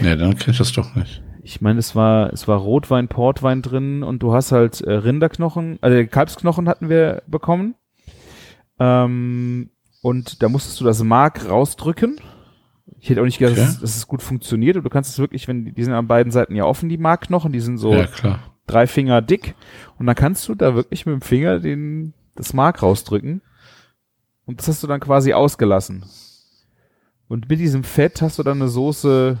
Ne, 0.00 0.16
dann 0.16 0.36
kenn 0.36 0.52
ich 0.52 0.58
das 0.58 0.72
doch 0.72 0.94
nicht. 0.94 1.22
Ich 1.42 1.60
meine, 1.60 1.78
es 1.78 1.94
war, 1.94 2.32
es 2.32 2.48
war 2.48 2.58
Rotwein, 2.58 3.08
Portwein 3.08 3.60
drin 3.60 4.02
und 4.02 4.22
du 4.22 4.32
hast 4.32 4.50
halt 4.50 4.80
äh, 4.80 4.92
Rinderknochen, 4.92 5.78
also 5.82 6.06
Kalbsknochen 6.06 6.68
hatten 6.68 6.88
wir 6.88 7.22
bekommen. 7.26 7.74
Ähm, 8.78 9.70
und 10.00 10.42
da 10.42 10.48
musstest 10.48 10.80
du 10.80 10.84
das 10.84 11.02
Mark 11.02 11.48
rausdrücken. 11.48 12.18
Ich 12.98 13.10
hätte 13.10 13.20
auch 13.20 13.26
nicht 13.26 13.38
gedacht, 13.38 13.58
okay. 13.58 13.66
dass, 13.66 13.80
dass, 13.80 13.96
es 13.96 14.06
gut 14.06 14.22
funktioniert. 14.22 14.76
Und 14.76 14.84
du 14.84 14.90
kannst 14.90 15.10
es 15.10 15.18
wirklich, 15.18 15.46
wenn 15.46 15.74
die 15.74 15.84
sind 15.84 15.92
an 15.92 16.06
beiden 16.06 16.32
Seiten 16.32 16.56
ja 16.56 16.64
offen, 16.64 16.88
die 16.88 16.96
Markknochen, 16.96 17.52
die 17.52 17.60
sind 17.60 17.76
so 17.76 17.92
ja, 17.92 18.06
klar 18.06 18.53
drei 18.66 18.86
Finger 18.86 19.22
dick 19.22 19.54
und 19.98 20.06
dann 20.06 20.16
kannst 20.16 20.48
du 20.48 20.54
da 20.54 20.74
wirklich 20.74 21.06
mit 21.06 21.14
dem 21.14 21.22
Finger 21.22 21.60
den, 21.60 22.14
das 22.34 22.52
Mark 22.52 22.82
rausdrücken 22.82 23.42
und 24.46 24.60
das 24.60 24.68
hast 24.68 24.82
du 24.82 24.86
dann 24.86 25.00
quasi 25.00 25.32
ausgelassen. 25.32 26.04
Und 27.28 27.48
mit 27.48 27.58
diesem 27.58 27.84
Fett 27.84 28.22
hast 28.22 28.38
du 28.38 28.42
dann 28.42 28.60
eine 28.60 28.68
Soße, 28.68 29.38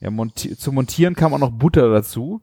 ja, 0.00 0.10
monti 0.10 0.56
zu 0.56 0.72
montieren 0.72 1.14
kam 1.14 1.32
auch 1.32 1.38
noch 1.38 1.52
Butter 1.52 1.90
dazu. 1.90 2.42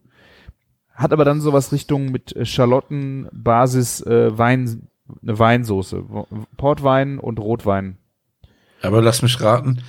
Hat 0.94 1.12
aber 1.12 1.24
dann 1.24 1.40
sowas 1.40 1.72
Richtung 1.72 2.10
mit 2.10 2.34
Schalotten, 2.46 3.28
Basis, 3.32 4.00
äh, 4.02 4.36
Wein, 4.36 4.88
eine 5.22 5.38
Weinsoße. 5.38 6.04
Portwein 6.56 7.18
und 7.18 7.38
Rotwein. 7.38 7.98
Aber 8.82 9.00
lass 9.00 9.22
mich 9.22 9.40
raten, 9.40 9.82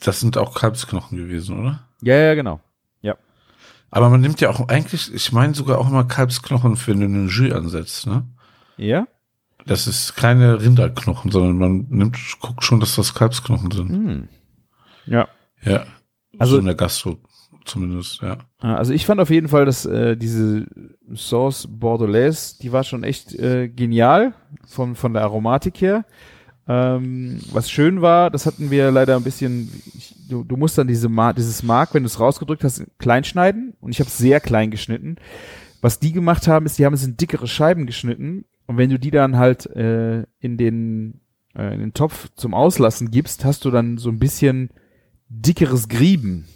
das 0.00 0.20
sind 0.20 0.38
auch 0.38 0.54
Kalbsknochen 0.54 1.18
gewesen, 1.18 1.58
oder? 1.58 1.80
Ja, 2.02 2.16
ja, 2.16 2.34
genau. 2.34 2.60
Aber 3.96 4.10
man 4.10 4.20
nimmt 4.20 4.42
ja 4.42 4.50
auch 4.50 4.68
eigentlich, 4.68 5.10
ich 5.14 5.32
meine 5.32 5.54
sogar 5.54 5.78
auch 5.78 5.88
immer 5.88 6.04
Kalbsknochen, 6.04 6.74
du 6.74 6.92
einen 6.92 7.28
Jus 7.28 7.50
ansetzt, 7.50 8.06
ne? 8.06 8.26
Ja? 8.76 9.08
Das 9.64 9.86
ist 9.86 10.14
keine 10.16 10.60
Rinderknochen, 10.60 11.30
sondern 11.30 11.56
man 11.56 11.86
nimmt, 11.88 12.18
guckt 12.42 12.62
schon, 12.62 12.78
dass 12.78 12.94
das 12.96 13.14
Kalbsknochen 13.14 13.70
sind. 13.70 13.88
Hm. 13.88 14.28
Ja. 15.06 15.28
Ja. 15.62 15.86
Also 16.38 16.56
so 16.56 16.58
in 16.58 16.66
der 16.66 16.74
Gastro 16.74 17.16
zumindest, 17.64 18.20
ja. 18.20 18.36
Also 18.58 18.92
ich 18.92 19.06
fand 19.06 19.18
auf 19.18 19.30
jeden 19.30 19.48
Fall, 19.48 19.64
dass 19.64 19.86
äh, 19.86 20.14
diese 20.14 20.66
Sauce 21.14 21.66
Bordelaise, 21.66 22.58
die 22.60 22.72
war 22.72 22.84
schon 22.84 23.02
echt 23.02 23.34
äh, 23.34 23.66
genial 23.66 24.34
von, 24.66 24.94
von 24.94 25.14
der 25.14 25.22
Aromatik 25.22 25.80
her. 25.80 26.04
Ähm, 26.68 27.38
was 27.52 27.70
schön 27.70 28.02
war, 28.02 28.30
das 28.30 28.44
hatten 28.44 28.70
wir 28.70 28.90
leider 28.90 29.16
ein 29.16 29.22
bisschen, 29.22 29.70
ich, 29.94 30.14
du, 30.28 30.42
du 30.42 30.56
musst 30.56 30.76
dann 30.76 30.88
diese 30.88 31.08
Mar 31.08 31.32
dieses 31.32 31.62
Mark, 31.62 31.94
wenn 31.94 32.02
du 32.02 32.08
es 32.08 32.18
rausgedrückt 32.18 32.64
hast, 32.64 32.84
klein 32.98 33.22
schneiden 33.22 33.74
und 33.80 33.92
ich 33.92 34.00
habe 34.00 34.08
es 34.08 34.18
sehr 34.18 34.40
klein 34.40 34.72
geschnitten. 34.72 35.16
Was 35.80 36.00
die 36.00 36.12
gemacht 36.12 36.48
haben, 36.48 36.66
ist, 36.66 36.78
die 36.78 36.84
haben 36.84 36.94
es 36.94 37.04
in 37.04 37.16
dickere 37.16 37.46
Scheiben 37.46 37.86
geschnitten 37.86 38.46
und 38.66 38.78
wenn 38.78 38.90
du 38.90 38.98
die 38.98 39.12
dann 39.12 39.36
halt 39.36 39.66
äh, 39.76 40.24
in 40.40 40.56
den 40.56 41.20
äh, 41.56 41.72
in 41.74 41.80
den 41.80 41.94
Topf 41.94 42.30
zum 42.34 42.52
Auslassen 42.52 43.12
gibst, 43.12 43.44
hast 43.44 43.64
du 43.64 43.70
dann 43.70 43.96
so 43.98 44.08
ein 44.08 44.18
bisschen 44.18 44.70
dickeres 45.28 45.88
Grieben. 45.88 46.46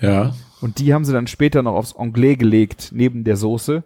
Ja. 0.00 0.34
Und 0.60 0.78
die 0.78 0.94
haben 0.94 1.04
sie 1.04 1.12
dann 1.12 1.26
später 1.26 1.62
noch 1.62 1.74
aufs 1.74 1.94
Anglais 1.94 2.36
gelegt, 2.36 2.90
neben 2.92 3.24
der 3.24 3.36
Soße. 3.36 3.84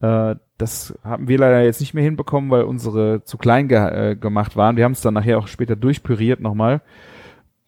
Äh, 0.00 0.34
das 0.60 0.98
haben 1.02 1.28
wir 1.28 1.38
leider 1.38 1.62
jetzt 1.62 1.80
nicht 1.80 1.94
mehr 1.94 2.04
hinbekommen, 2.04 2.50
weil 2.50 2.64
unsere 2.64 3.24
zu 3.24 3.38
klein 3.38 3.68
ge 3.68 3.78
äh, 3.78 4.16
gemacht 4.16 4.56
waren. 4.56 4.76
Wir 4.76 4.84
haben 4.84 4.92
es 4.92 5.00
dann 5.00 5.14
nachher 5.14 5.38
auch 5.38 5.48
später 5.48 5.76
durchpüriert 5.76 6.40
nochmal. 6.40 6.82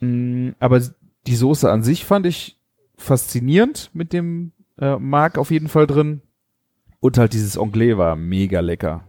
Mm, 0.00 0.50
aber 0.58 0.80
die 1.26 1.36
Soße 1.36 1.70
an 1.70 1.82
sich 1.82 2.04
fand 2.04 2.26
ich 2.26 2.60
faszinierend 2.96 3.90
mit 3.94 4.12
dem 4.12 4.52
äh, 4.78 4.96
Mark 4.98 5.38
auf 5.38 5.50
jeden 5.50 5.68
Fall 5.68 5.86
drin. 5.86 6.20
Und 7.00 7.18
halt 7.18 7.32
dieses 7.32 7.58
Anglais 7.58 7.96
war 7.96 8.14
mega 8.14 8.60
lecker. 8.60 9.04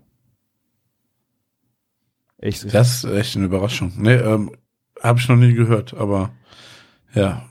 Echt? 2.37 2.73
Das 2.73 3.03
ist 3.03 3.11
echt 3.11 3.35
eine 3.35 3.45
Überraschung. 3.45 3.93
Nee, 3.97 4.15
ähm, 4.15 4.51
habe 5.01 5.19
ich 5.19 5.29
noch 5.29 5.35
nie 5.35 5.53
gehört, 5.53 5.93
aber 5.93 6.31
ja. 7.13 7.45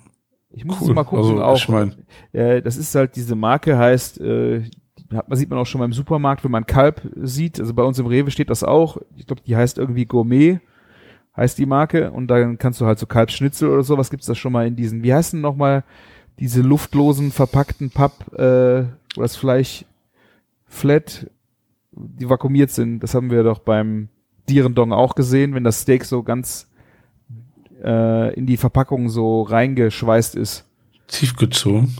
Ich 0.51 0.64
muss 0.64 0.81
cool. 0.81 0.95
mal 0.95 1.05
gucken 1.05 1.40
also, 1.40 1.42
auch. 1.42 1.57
Ich 1.57 1.68
mein, 1.68 2.07
äh, 2.33 2.61
das 2.61 2.77
ist 2.77 2.95
halt 2.95 3.16
diese 3.16 3.35
Marke 3.37 3.79
heißt, 3.79 4.21
äh, 4.21 4.64
man 5.12 5.37
sieht 5.38 5.51
man 5.51 5.59
auch 5.59 5.66
schon 5.66 5.79
mal 5.79 5.85
im 5.85 5.92
Supermarkt, 5.92 6.44
wenn 6.44 6.51
man 6.51 6.66
Kalb 6.66 7.03
sieht. 7.16 7.61
Also 7.61 7.75
bei 7.75 7.83
uns 7.83 7.98
im 7.98 8.07
Rewe 8.07 8.31
steht 8.31 8.51
das 8.51 8.64
auch. 8.64 8.98
Ich 9.16 9.27
glaube, 9.27 9.42
die 9.46 9.57
heißt 9.57 9.79
irgendwie 9.79 10.07
Gourmet, 10.07 10.61
heißt 11.37 11.59
die 11.59 11.66
Marke. 11.66 12.11
Und 12.11 12.29
dann 12.29 12.59
kannst 12.59 12.81
du 12.81 12.87
halt 12.87 12.98
so 12.98 13.07
Kalbschnitzel 13.07 13.68
oder 13.68 13.83
so. 13.83 13.98
Was 13.98 14.11
gibt's 14.11 14.27
da 14.27 14.35
schon 14.35 14.53
mal 14.53 14.66
in 14.66 14.77
diesen? 14.77 15.03
Wie 15.03 15.14
heißen 15.14 15.40
noch 15.40 15.57
mal 15.57 15.85
diese 16.38 16.62
luftlosen 16.62 17.31
verpackten 17.31 17.90
Papp, 17.90 18.33
äh, 18.35 18.85
wo 19.14 19.22
das 19.22 19.37
Fleisch 19.37 19.85
flat, 20.66 21.31
die 21.92 22.29
vakuumiert 22.29 22.70
sind? 22.70 23.01
Das 23.01 23.14
haben 23.14 23.31
wir 23.31 23.42
doch 23.42 23.59
beim 23.59 24.09
Dierendong 24.48 24.92
auch 24.92 25.14
gesehen, 25.14 25.55
wenn 25.55 25.64
das 25.64 25.81
Steak 25.83 26.05
so 26.05 26.22
ganz 26.22 26.68
äh, 27.83 28.35
in 28.35 28.46
die 28.46 28.57
Verpackung 28.57 29.09
so 29.09 29.42
reingeschweißt 29.42 30.35
ist. 30.37 30.64
Tiefgezogen? 31.09 31.94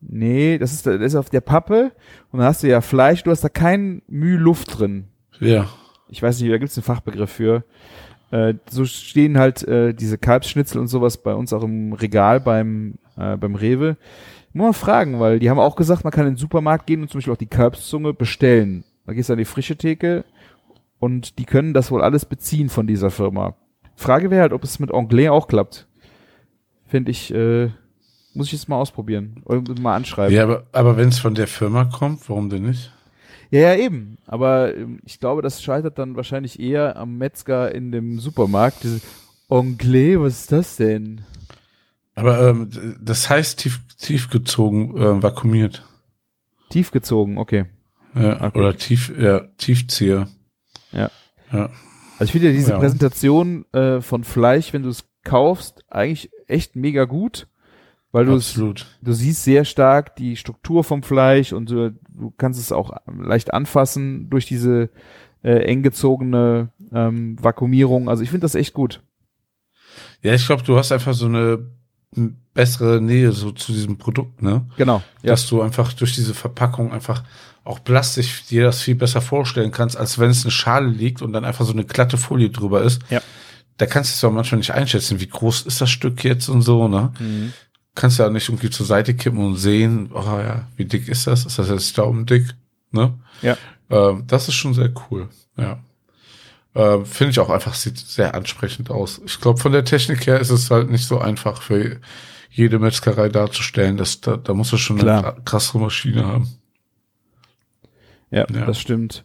Nee, 0.00 0.58
das 0.58 0.72
ist, 0.72 0.86
das 0.86 1.00
ist 1.00 1.16
auf 1.16 1.30
der 1.30 1.40
Pappe 1.40 1.92
und 2.30 2.38
dann 2.38 2.48
hast 2.48 2.62
du 2.62 2.68
ja 2.68 2.80
Fleisch, 2.80 3.22
du 3.22 3.30
hast 3.30 3.42
da 3.42 3.48
kein 3.48 4.02
Mühe 4.06 4.38
Luft 4.38 4.78
drin. 4.78 5.06
Ja. 5.40 5.68
Ich 6.08 6.22
weiß 6.22 6.40
nicht, 6.40 6.52
da 6.52 6.58
gibt's 6.58 6.76
einen 6.76 6.84
Fachbegriff 6.84 7.30
für. 7.30 7.64
Äh, 8.30 8.54
so 8.68 8.84
stehen 8.84 9.38
halt 9.38 9.62
äh, 9.66 9.94
diese 9.94 10.18
Kalbsschnitzel 10.18 10.80
und 10.80 10.88
sowas 10.88 11.16
bei 11.16 11.34
uns 11.34 11.52
auch 11.52 11.62
im 11.62 11.92
Regal 11.92 12.40
beim, 12.40 12.94
äh, 13.16 13.36
beim 13.36 13.54
Rewe. 13.54 13.96
Muss 14.52 14.64
man 14.64 14.74
fragen, 14.74 15.20
weil 15.20 15.38
die 15.38 15.50
haben 15.50 15.58
auch 15.58 15.76
gesagt, 15.76 16.04
man 16.04 16.12
kann 16.12 16.26
in 16.26 16.32
den 16.32 16.38
Supermarkt 16.38 16.86
gehen 16.86 17.02
und 17.02 17.10
zum 17.10 17.18
Beispiel 17.18 17.34
auch 17.34 17.38
die 17.38 17.46
Kalbszunge 17.46 18.14
bestellen. 18.14 18.84
Da 19.06 19.12
gehst 19.12 19.28
du 19.28 19.34
an 19.34 19.38
die 19.38 19.44
frische 19.44 19.76
Theke 19.76 20.24
und 20.98 21.38
die 21.38 21.44
können 21.44 21.74
das 21.74 21.90
wohl 21.90 22.02
alles 22.02 22.24
beziehen 22.24 22.68
von 22.68 22.86
dieser 22.86 23.10
Firma. 23.10 23.54
Frage 23.94 24.30
wäre 24.30 24.42
halt, 24.42 24.52
ob 24.52 24.64
es 24.64 24.78
mit 24.78 24.92
Anglais 24.92 25.28
auch 25.28 25.48
klappt. 25.48 25.86
Finde 26.86 27.10
ich, 27.10 27.32
äh, 27.32 27.70
muss 28.36 28.46
ich 28.46 28.52
jetzt 28.52 28.68
mal 28.68 28.76
ausprobieren 28.76 29.42
oder 29.44 29.62
mal 29.80 29.96
anschreiben. 29.96 30.34
Ja, 30.34 30.44
aber, 30.44 30.66
aber 30.72 30.96
wenn 30.96 31.08
es 31.08 31.18
von 31.18 31.34
der 31.34 31.48
Firma 31.48 31.84
kommt, 31.84 32.28
warum 32.28 32.50
denn 32.50 32.62
nicht? 32.62 32.92
Ja, 33.50 33.60
ja, 33.60 33.74
eben. 33.76 34.18
Aber 34.26 34.74
ähm, 34.74 35.00
ich 35.04 35.20
glaube, 35.20 35.42
das 35.42 35.62
scheitert 35.62 35.98
dann 35.98 36.16
wahrscheinlich 36.16 36.58
eher 36.60 36.96
am 36.96 37.16
Metzger 37.18 37.74
in 37.74 37.92
dem 37.92 38.18
Supermarkt. 38.18 38.82
Diese 38.82 39.00
Anglais, 39.48 40.18
was 40.18 40.40
ist 40.40 40.52
das 40.52 40.76
denn? 40.76 41.22
Aber 42.14 42.48
ähm, 42.48 42.96
das 43.00 43.28
heißt 43.28 43.58
tief, 43.58 43.80
tiefgezogen, 43.98 44.96
äh, 44.96 45.22
vakuumiert. 45.22 45.84
Tiefgezogen, 46.70 47.38
okay. 47.38 47.66
Ja, 48.14 48.42
okay. 48.42 48.58
Oder 48.58 48.76
tief, 48.76 49.12
ja, 49.18 49.40
Tiefzieher. 49.58 50.28
Ja. 50.92 51.10
Ja. 51.52 51.70
Also 52.18 52.24
ich 52.24 52.32
finde 52.32 52.48
ja 52.48 52.54
diese 52.54 52.70
ja. 52.70 52.78
Präsentation 52.78 53.66
äh, 53.72 54.00
von 54.00 54.24
Fleisch, 54.24 54.72
wenn 54.72 54.82
du 54.82 54.88
es 54.88 55.04
kaufst, 55.22 55.84
eigentlich 55.90 56.30
echt 56.46 56.74
mega 56.76 57.04
gut, 57.04 57.46
weil 58.16 58.24
du 58.24 58.40
du 59.02 59.12
siehst 59.12 59.44
sehr 59.44 59.66
stark 59.66 60.16
die 60.16 60.36
Struktur 60.36 60.84
vom 60.84 61.02
Fleisch 61.02 61.52
und 61.52 61.68
du, 61.68 61.92
du 62.08 62.32
kannst 62.38 62.58
es 62.58 62.72
auch 62.72 62.96
leicht 63.06 63.52
anfassen 63.52 64.30
durch 64.30 64.46
diese 64.46 64.88
äh, 65.44 65.66
eng 65.66 65.82
gezogene 65.82 66.70
ähm, 66.94 67.36
Vakuumierung. 67.38 68.08
Also 68.08 68.22
ich 68.22 68.30
finde 68.30 68.46
das 68.46 68.54
echt 68.54 68.72
gut. 68.72 69.02
Ja, 70.22 70.32
ich 70.32 70.46
glaube, 70.46 70.62
du 70.62 70.78
hast 70.78 70.92
einfach 70.92 71.12
so 71.12 71.26
eine 71.26 71.58
bessere 72.54 73.02
Nähe 73.02 73.32
so 73.32 73.52
zu 73.52 73.72
diesem 73.72 73.98
Produkt, 73.98 74.40
ne? 74.40 74.64
Genau. 74.78 75.02
Ja. 75.22 75.32
Dass 75.32 75.46
du 75.46 75.60
einfach 75.60 75.92
durch 75.92 76.14
diese 76.14 76.32
Verpackung 76.32 76.94
einfach 76.94 77.22
auch 77.64 77.84
plastisch 77.84 78.46
dir 78.46 78.62
das 78.62 78.80
viel 78.80 78.94
besser 78.94 79.20
vorstellen 79.20 79.72
kannst, 79.72 79.98
als 79.98 80.18
wenn 80.18 80.30
es 80.30 80.42
eine 80.44 80.52
Schale 80.52 80.88
liegt 80.88 81.20
und 81.20 81.34
dann 81.34 81.44
einfach 81.44 81.66
so 81.66 81.72
eine 81.72 81.84
glatte 81.84 82.16
Folie 82.16 82.48
drüber 82.48 82.80
ist. 82.80 83.02
Ja. 83.10 83.20
Da 83.76 83.84
kannst 83.84 84.12
du 84.12 84.14
es 84.14 84.24
auch 84.24 84.34
manchmal 84.34 84.60
nicht 84.60 84.72
einschätzen, 84.72 85.20
wie 85.20 85.26
groß 85.26 85.66
ist 85.66 85.82
das 85.82 85.90
Stück 85.90 86.24
jetzt 86.24 86.48
und 86.48 86.62
so, 86.62 86.88
ne? 86.88 87.12
Mhm. 87.20 87.52
Kannst 87.96 88.18
ja 88.20 88.30
nicht 88.30 88.48
irgendwie 88.48 88.70
zur 88.70 88.86
Seite 88.86 89.14
kippen 89.14 89.44
und 89.44 89.56
sehen, 89.56 90.10
oh 90.14 90.20
ja, 90.20 90.68
wie 90.76 90.84
dick 90.84 91.08
ist 91.08 91.26
das? 91.26 91.44
Ist 91.44 91.58
das 91.58 91.68
jetzt 91.68 91.98
daumendick? 91.98 92.54
Ne? 92.92 93.14
Ja. 93.42 93.56
Ähm, 93.90 94.22
das 94.28 94.46
ist 94.46 94.54
schon 94.54 94.74
sehr 94.74 94.92
cool, 95.10 95.28
ja. 95.56 95.80
Äh, 96.74 97.04
Finde 97.04 97.30
ich 97.30 97.40
auch 97.40 97.48
einfach, 97.50 97.74
sieht 97.74 97.98
sehr 97.98 98.34
ansprechend 98.34 98.90
aus. 98.90 99.20
Ich 99.24 99.40
glaube, 99.40 99.58
von 99.58 99.72
der 99.72 99.84
Technik 99.84 100.26
her 100.26 100.38
ist 100.38 100.50
es 100.50 100.70
halt 100.70 100.90
nicht 100.90 101.06
so 101.06 101.18
einfach 101.18 101.62
für 101.62 101.98
jede 102.50 102.78
Metzgerei 102.78 103.28
darzustellen. 103.30 103.96
Das, 103.96 104.20
da, 104.20 104.36
da 104.36 104.52
muss 104.54 104.70
du 104.70 104.76
schon 104.76 104.98
Klar. 104.98 105.32
eine 105.34 105.42
krasse 105.44 105.78
Maschine 105.78 106.26
haben. 106.26 106.48
Ja, 108.30 108.46
ja. 108.52 108.66
das 108.66 108.78
stimmt. 108.78 109.24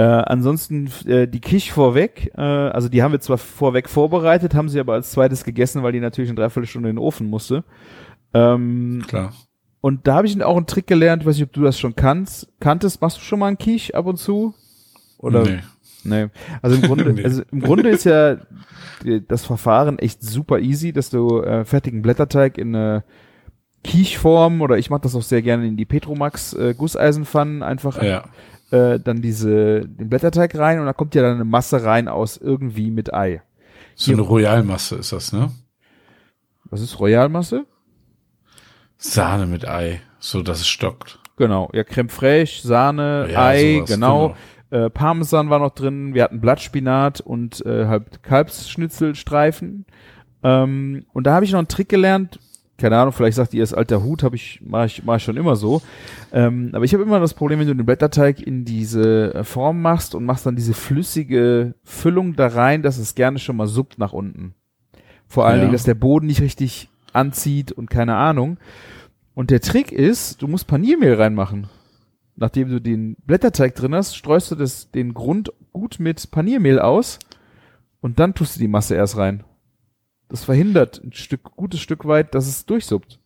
Äh, 0.00 0.02
ansonsten 0.02 0.90
äh, 1.04 1.28
die 1.28 1.40
Kisch 1.40 1.70
vorweg, 1.70 2.32
äh, 2.34 2.40
also 2.40 2.88
die 2.88 3.02
haben 3.02 3.12
wir 3.12 3.20
zwar 3.20 3.36
vorweg 3.36 3.86
vorbereitet, 3.86 4.54
haben 4.54 4.70
sie 4.70 4.80
aber 4.80 4.94
als 4.94 5.10
zweites 5.10 5.44
gegessen, 5.44 5.82
weil 5.82 5.92
die 5.92 6.00
natürlich 6.00 6.30
eine 6.30 6.40
Dreiviertelstunde 6.40 6.88
in 6.88 6.96
den 6.96 7.02
Ofen 7.02 7.28
musste. 7.28 7.64
Ähm, 8.32 9.02
Klar. 9.06 9.34
Und 9.82 10.06
da 10.06 10.14
habe 10.14 10.26
ich 10.26 10.42
auch 10.42 10.56
einen 10.56 10.64
Trick 10.64 10.86
gelernt, 10.86 11.26
weiß 11.26 11.36
nicht, 11.36 11.44
ob 11.44 11.52
du 11.52 11.60
das 11.60 11.78
schon 11.78 11.96
kannst. 11.96 12.48
Kanntest, 12.60 13.02
machst 13.02 13.18
du 13.18 13.20
schon 13.20 13.40
mal 13.40 13.48
einen 13.48 13.58
Quiche 13.58 13.94
ab 13.94 14.06
und 14.06 14.16
zu? 14.16 14.54
Oder? 15.18 15.42
Nee. 15.42 15.58
Nee. 16.04 16.28
Also 16.62 16.76
im 16.76 16.82
Grunde, 16.82 17.04
nee. 17.12 17.22
also 17.22 17.42
im 17.52 17.60
Grunde 17.60 17.90
ist 17.90 18.04
ja 18.04 18.38
das 19.28 19.44
Verfahren 19.44 19.98
echt 19.98 20.22
super 20.22 20.60
easy, 20.60 20.94
dass 20.94 21.10
du 21.10 21.42
äh, 21.42 21.66
fertigen 21.66 22.00
Blätterteig 22.00 22.56
in 22.56 22.74
eine 22.74 23.04
Quicheform 23.84 24.62
oder 24.62 24.78
ich 24.78 24.88
mache 24.88 25.02
das 25.02 25.14
auch 25.14 25.22
sehr 25.22 25.42
gerne 25.42 25.66
in 25.66 25.76
die 25.76 25.84
Petromax 25.84 26.54
äh, 26.54 26.74
Gusseisenpfannen 26.74 27.62
einfach 27.62 28.02
ja. 28.02 28.24
Äh, 28.70 28.98
dann 28.98 29.22
diese 29.22 29.80
den 29.80 30.08
Blätterteig 30.08 30.56
rein 30.56 30.80
und 30.80 30.86
da 30.86 30.92
kommt 30.92 31.14
ja 31.14 31.22
dann 31.22 31.34
eine 31.34 31.44
Masse 31.44 31.84
rein 31.84 32.08
aus 32.08 32.36
irgendwie 32.36 32.90
mit 32.90 33.12
Ei. 33.12 33.42
So 33.94 34.12
eine 34.12 34.22
Royalmasse 34.22 34.96
ist 34.96 35.12
das, 35.12 35.32
ne? 35.32 35.50
Was 36.64 36.80
ist 36.80 36.98
Royalmasse? 37.00 37.66
Sahne 38.96 39.46
mit 39.46 39.66
Ei, 39.66 40.00
so 40.18 40.42
dass 40.42 40.60
es 40.60 40.68
stockt. 40.68 41.18
Genau, 41.36 41.70
ja 41.72 41.84
Creme 41.84 42.08
fraiche, 42.08 42.66
Sahne, 42.66 43.28
ja, 43.30 43.46
Ei, 43.46 43.74
sowas, 43.76 43.90
genau. 43.90 44.28
genau. 44.28 44.86
Äh, 44.86 44.90
Parmesan 44.90 45.50
war 45.50 45.58
noch 45.58 45.74
drin, 45.74 46.14
wir 46.14 46.22
hatten 46.22 46.40
Blattspinat 46.40 47.20
und 47.20 47.64
äh, 47.66 47.86
halb 47.86 48.22
Kalbsschnitzelstreifen. 48.22 49.84
Ähm, 50.42 51.06
und 51.12 51.26
da 51.26 51.34
habe 51.34 51.44
ich 51.44 51.52
noch 51.52 51.58
einen 51.58 51.68
Trick 51.68 51.88
gelernt, 51.88 52.38
keine 52.80 52.98
Ahnung, 52.98 53.12
vielleicht 53.12 53.36
sagt 53.36 53.54
ihr, 53.54 53.62
es 53.62 53.74
alter 53.74 54.02
Hut, 54.02 54.22
habe 54.22 54.36
ich, 54.36 54.60
mache 54.64 54.86
ich, 54.86 55.04
mach 55.04 55.16
ich 55.16 55.22
schon 55.22 55.36
immer 55.36 55.54
so. 55.54 55.82
Ähm, 56.32 56.70
aber 56.72 56.84
ich 56.84 56.94
habe 56.94 57.02
immer 57.02 57.20
das 57.20 57.34
Problem, 57.34 57.60
wenn 57.60 57.68
du 57.68 57.76
den 57.76 57.86
Blätterteig 57.86 58.40
in 58.40 58.64
diese 58.64 59.34
äh, 59.34 59.44
Form 59.44 59.82
machst 59.82 60.14
und 60.14 60.24
machst 60.24 60.46
dann 60.46 60.56
diese 60.56 60.74
flüssige 60.74 61.74
Füllung 61.84 62.34
da 62.34 62.48
rein, 62.48 62.82
dass 62.82 62.98
es 62.98 63.14
gerne 63.14 63.38
schon 63.38 63.56
mal 63.56 63.66
suppt 63.66 63.98
nach 63.98 64.12
unten. 64.12 64.54
Vor 65.28 65.46
allen 65.46 65.58
ja. 65.58 65.60
Dingen, 65.62 65.72
dass 65.72 65.84
der 65.84 65.94
Boden 65.94 66.26
nicht 66.26 66.40
richtig 66.40 66.88
anzieht 67.12 67.70
und 67.70 67.90
keine 67.90 68.16
Ahnung. 68.16 68.58
Und 69.34 69.50
der 69.50 69.60
Trick 69.60 69.92
ist, 69.92 70.42
du 70.42 70.48
musst 70.48 70.66
Paniermehl 70.66 71.14
reinmachen. 71.14 71.68
Nachdem 72.36 72.70
du 72.70 72.80
den 72.80 73.16
Blätterteig 73.26 73.74
drin 73.74 73.94
hast, 73.94 74.16
streust 74.16 74.50
du 74.50 74.54
das, 74.54 74.90
den 74.90 75.14
Grund 75.14 75.52
gut 75.72 76.00
mit 76.00 76.30
Paniermehl 76.30 76.78
aus 76.78 77.18
und 78.00 78.18
dann 78.18 78.34
tust 78.34 78.56
du 78.56 78.60
die 78.60 78.68
Masse 78.68 78.94
erst 78.94 79.16
rein. 79.18 79.44
Das 80.30 80.44
verhindert 80.44 81.02
ein 81.04 81.12
Stück, 81.12 81.42
gutes 81.56 81.80
Stück 81.80 82.06
weit, 82.06 82.34
dass 82.34 82.46
es 82.46 82.64
durchsuppt. 82.64 83.18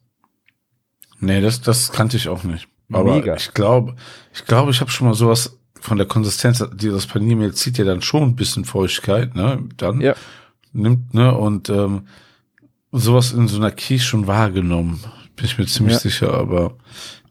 Nee, 1.20 1.40
das, 1.40 1.61
das 1.61 1.92
kannte 1.92 2.16
ich 2.16 2.28
auch 2.28 2.42
nicht. 2.44 2.66
Aber 2.92 3.14
Mega. 3.14 3.36
ich 3.36 3.52
glaube, 3.55 3.94
ich 4.32 4.44
glaube, 4.46 4.70
ich 4.70 4.80
habe 4.80 4.90
schon 4.90 5.07
mal 5.07 5.14
sowas 5.14 5.59
von 5.80 5.98
der 5.98 6.07
Konsistenz, 6.07 6.64
dieses 6.74 7.07
Paniermehl 7.07 7.52
zieht 7.55 7.76
ja 7.76 7.84
dann 7.84 8.00
schon 8.00 8.22
ein 8.22 8.36
bisschen 8.36 8.64
Feuchtigkeit, 8.64 9.34
ne? 9.34 9.62
Dann 9.76 10.00
ja. 10.00 10.14
nimmt, 10.72 11.12
ne? 11.12 11.36
Und 11.36 11.68
ähm, 11.68 12.07
sowas 12.90 13.32
in 13.32 13.48
so 13.48 13.59
einer 13.59 13.70
Quiche 13.70 14.05
schon 14.05 14.26
wahrgenommen. 14.26 15.05
Bin 15.36 15.44
ich 15.44 15.59
mir 15.59 15.66
ziemlich 15.66 15.94
ja. 15.94 16.00
sicher, 16.00 16.32
aber 16.32 16.76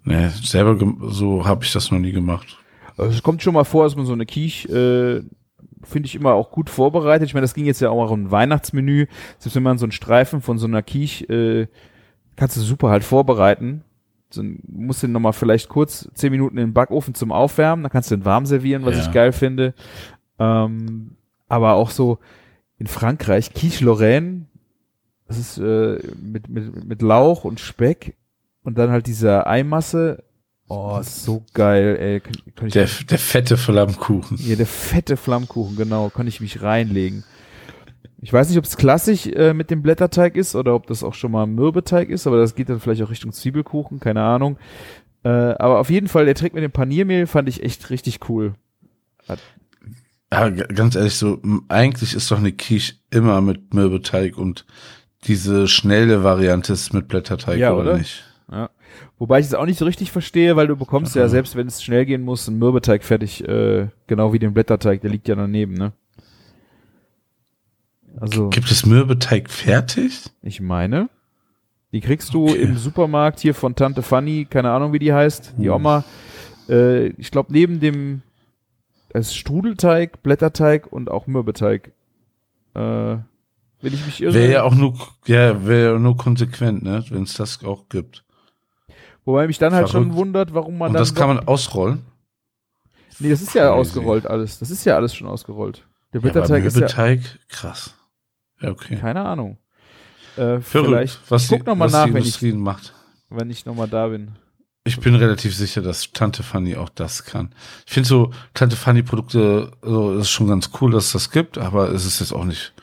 ne, 0.03 0.32
selber 0.43 0.78
so 1.09 1.45
habe 1.45 1.63
ich 1.63 1.71
das 1.71 1.89
noch 1.89 1.99
nie 1.99 2.11
gemacht. 2.11 2.57
Also 2.97 3.15
es 3.15 3.24
kommt 3.24 3.41
schon 3.41 3.55
mal 3.55 3.63
vor, 3.63 3.86
dass 3.86 3.95
man 3.95 4.05
so 4.05 4.13
eine 4.13 4.26
Quiche 4.26 5.24
äh, 5.26 5.36
finde 5.84 6.07
ich 6.07 6.15
immer 6.15 6.34
auch 6.34 6.51
gut 6.51 6.69
vorbereitet. 6.69 7.27
Ich 7.27 7.34
meine, 7.34 7.43
das 7.43 7.53
ging 7.53 7.65
jetzt 7.65 7.81
ja 7.81 7.89
auch 7.89 8.11
um 8.11 8.23
ein 8.25 8.31
Weihnachtsmenü. 8.31 9.07
Selbst 9.39 9.55
wenn 9.55 9.63
man 9.63 9.77
so 9.77 9.86
einen 9.86 9.91
Streifen 9.91 10.41
von 10.41 10.57
so 10.57 10.67
einer 10.67 10.81
Quiche, 10.84 11.25
äh, 11.25 11.67
kannst 12.36 12.57
du 12.57 12.61
super 12.61 12.89
halt 12.89 13.03
vorbereiten. 13.03 13.84
so, 14.29 14.41
musst 14.67 15.03
den 15.03 15.11
nochmal 15.11 15.34
vielleicht 15.34 15.69
kurz 15.69 16.09
zehn 16.15 16.31
Minuten 16.31 16.57
in 16.57 16.67
den 16.67 16.73
Backofen 16.73 17.13
zum 17.13 17.31
Aufwärmen, 17.31 17.84
dann 17.84 17.91
kannst 17.91 18.09
du 18.09 18.15
den 18.17 18.25
warm 18.25 18.45
servieren, 18.47 18.84
was 18.86 18.95
Ja. 18.97 19.01
ich 19.03 19.11
geil 19.11 19.31
finde. 19.31 19.75
Ähm, 20.39 21.11
aber 21.47 21.73
auch 21.73 21.91
so 21.91 22.17
in 22.79 22.88
Frankreich, 22.88 23.53
Quiche 23.53 23.86
Lorraine, 23.86 24.47
das 25.27 25.38
ist 25.38 25.57
äh, 25.59 25.99
mit, 26.19 26.49
mit, 26.49 26.84
mit 26.84 27.01
Lauch 27.03 27.43
und 27.45 27.59
Speck 27.59 28.15
und 28.63 28.77
dann 28.79 28.89
halt 28.89 29.05
diese 29.05 29.45
Eimasse. 29.45 30.23
Oh, 30.76 31.01
so 31.03 31.43
geil, 31.53 31.97
ey. 31.99 32.19
Kann, 32.19 32.34
kann 32.55 32.69
Der, 32.69 32.88
der 33.09 33.19
fette 33.19 33.57
Flammkuchen. 33.57 34.38
hier, 34.38 34.55
der 34.55 34.65
fette 34.65 35.17
Flammkuchen, 35.17 35.76
genau, 35.76 36.09
kann 36.09 36.26
ich 36.28 36.41
mich 36.41 36.61
reinlegen. 36.61 37.24
Ich 38.21 38.32
weiß 38.34 38.49
nicht, 38.49 38.57
ob 38.57 38.63
es 38.63 38.78
klassisch 38.78 39.28
äh, 39.28 39.53
mit 39.53 39.69
dem 39.69 39.82
Blätterteig 39.84 40.36
ist 40.36 40.55
oder 40.55 40.74
ob 40.76 40.88
das 40.88 41.03
auch 41.03 41.13
schon 41.13 41.32
mal 41.32 41.45
Mürbeteig 41.45 42.09
ist, 42.09 42.26
aber 42.26 42.38
das 42.38 42.55
geht 42.55 42.69
dann 42.69 42.80
vielleicht 42.80 43.03
auch 43.03 43.09
Richtung 43.09 43.34
Zwiebelkuchen, 43.34 43.99
keine 43.99 44.24
Ahnung. 44.24 44.57
Äh, 45.24 45.30
aber 45.30 45.80
auf 45.80 45.89
jeden 45.89 46.07
Fall, 46.07 46.26
der 46.26 46.36
Trick 46.36 46.53
mit 46.53 46.63
dem 46.63 46.71
Paniermehl 46.71 47.28
fand 47.28 47.49
ich 47.49 47.61
echt 47.63 47.89
richtig 47.89 48.28
cool. 48.30 48.53
Ja, 50.32 50.49
g- 50.49 50.63
ganz 50.74 50.95
ehrlich, 50.95 51.15
so, 51.15 51.39
eigentlich 51.69 52.15
ist 52.15 52.32
doch 52.32 52.38
eine 52.39 52.51
Quiche 52.53 52.95
immer 53.11 53.41
mit 53.41 53.74
Mürbeteig 53.74 54.38
und 54.38 54.65
diese 55.26 55.67
schnelle 55.67 56.24
Variante 56.24 56.74
ist 56.74 56.93
mit 56.93 57.07
Blätterteig, 57.07 57.59
Ja, 57.59 57.74
oder, 57.74 57.91
oder? 57.91 57.97
nicht? 57.97 58.24
Ja. 58.51 58.69
Wobei 59.20 59.39
ich 59.39 59.45
es 59.45 59.53
auch 59.53 59.66
nicht 59.66 59.78
so 59.80 59.86
richtig 59.86 60.11
verstehe, 60.11 60.55
weil 60.55 60.68
du 60.68 60.76
bekommst 60.76 61.16
ja, 61.16 61.28
selbst 61.30 61.55
wenn 61.55 61.68
es 61.68 61.82
schnell 61.84 62.05
gehen 62.05 62.24
muss, 62.24 62.47
einen 62.47 62.57
Mürbeteig 62.59 63.03
fertig, 63.03 63.47
äh, 63.47 63.88
genau 64.07 64.34
wie 64.34 64.39
den 64.39 64.53
Blätterteig, 64.53 65.01
der 65.01 65.11
liegt 65.11 65.28
ja 65.28 65.36
daneben, 65.36 65.74
ne? 65.76 65.93
Also, 68.20 68.49
Gibt 68.49 68.70
es 68.70 68.86
Mürbeteig 68.86 69.49
fertig? 69.49 70.30
ich 70.41 70.61
meine, 70.61 71.09
die 71.91 72.01
kriegst 72.01 72.34
du 72.34 72.45
Okay. 72.49 72.61
im 72.61 72.78
Supermarkt 72.78 73.39
hier 73.39 73.55
von 73.55 73.76
Tante 73.76 74.01
Fanny, 74.01 74.45
keine 74.49 74.72
Ahnung 74.72 74.93
wie 74.93 74.99
die 74.99 75.14
heißt, 75.14 75.53
die 75.57 75.68
Hm. 75.68 75.74
Oma. 75.76 76.03
Äh, 76.70 77.07
ich 77.18 77.32
glaube 77.32 77.51
neben 77.53 77.80
dem 77.80 78.22
es 79.09 79.28
ist 79.28 79.36
Strudelteig, 79.36 80.24
Blätterteig 80.24 80.91
und 80.91 81.09
auch 81.11 81.28
Mürbeteig. 81.28 81.91
Äh, 82.74 82.80
wenn 82.80 83.93
ich 83.93 84.05
mich 84.07 84.22
irre. 84.24 84.34
Wäre 84.34 84.51
ja 84.51 84.64
auch 84.64 84.74
nur, 84.74 84.95
ja, 85.28 85.68
wäre 85.68 85.93
ja 85.93 85.99
nur 85.99 86.18
konsequent, 86.18 86.82
ne, 86.84 87.03
wenn 87.09 87.24
es 87.24 87.36
das 87.36 87.64
auch 87.64 87.89
gibt. 87.89 88.24
Wobei 89.26 89.47
mich 89.47 89.57
dann 89.57 89.74
halt 89.74 89.89
schon 89.89 90.03
Verrückt. 90.03 90.17
wundert, 90.17 90.53
warum 90.53 90.78
man 90.78 90.89
Und 90.89 90.93
dann 90.95 91.01
das 91.01 91.15
kann 91.15 91.28
man 91.30 91.39
ausrollen. 91.47 92.05
Nee, 93.19 93.30
das 93.30 93.41
ist 93.41 93.53
ja 93.53 93.67
Crazy. 93.67 93.80
ausgerollt 93.80 94.26
alles. 94.26 94.59
Das 94.59 94.69
ist 94.71 94.84
ja 94.86 94.95
alles 94.95 95.15
schon 95.15 95.28
ausgerollt. 95.28 95.86
Der 96.13 96.19
Ja, 96.19 96.24
Blätterteig 96.32 96.65
ist 96.65 96.74
ja 96.76 96.80
Mürbeteig, 96.82 97.39
krass. 97.47 97.93
Ja, 98.59 98.69
okay. 98.71 98.97
keine 98.97 99.24
Ahnung. 99.24 99.57
Äh, 100.36 100.59
Verrückt, 100.61 100.65
vielleicht 100.89 101.19
was 101.32 101.47
guck 101.47 101.59
die, 101.59 101.65
noch 101.67 101.76
mal 101.76 101.86
was 101.86 101.91
nach, 101.93 102.05
die 102.05 102.13
wenn 102.13 102.24
ich- 102.24 102.41
macht. 102.55 102.93
wenn 103.30 103.49
ich 103.49 103.65
nochmal 103.65 103.88
da 103.88 104.07
bin. 104.07 104.32
Ich 104.86 104.99
bin 104.99 105.15
relativ 105.15 105.55
sicher, 105.55 105.82
dass 105.82 106.11
Tante 106.11 106.43
Fanny 106.43 106.76
auch 106.76 106.89
das 106.89 107.24
kann. 107.24 107.53
Ich 107.86 107.93
finde 107.93 108.09
so 108.09 108.32
Tante 108.53 108.76
Fanny 108.76 109.01
Produkte, 109.03 109.71
so 109.82 110.17
ist 110.17 110.30
schon 110.30 110.47
ganz 110.47 110.71
cool, 110.82 110.91
dass 110.91 111.05
es 111.05 111.11
das 111.13 111.32
gibt, 111.32 111.57
aber 111.57 111.89
es 111.91 112.03
ist 112.05 112.19
jetzt 112.19 112.34
auch 112.34 112.43
nicht 112.43 112.74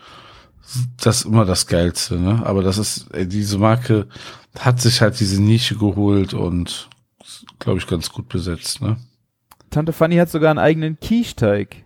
das 1.02 1.22
immer 1.22 1.44
das 1.44 1.66
geilste, 1.66 2.18
ne? 2.18 2.42
Aber 2.44 2.62
das 2.62 2.78
ist 2.78 3.08
diese 3.14 3.58
Marke 3.58 4.06
hat 4.58 4.80
sich 4.80 5.00
halt 5.00 5.18
diese 5.20 5.40
Nische 5.40 5.76
geholt 5.76 6.34
und 6.34 6.88
glaube 7.58 7.78
ich 7.78 7.86
ganz 7.86 8.10
gut 8.10 8.28
besetzt, 8.28 8.80
ne? 8.80 8.96
Tante 9.70 9.92
Fanny 9.92 10.16
hat 10.16 10.30
sogar 10.30 10.50
einen 10.50 10.58
eigenen 10.58 10.98
Quiche-Teig. 10.98 11.84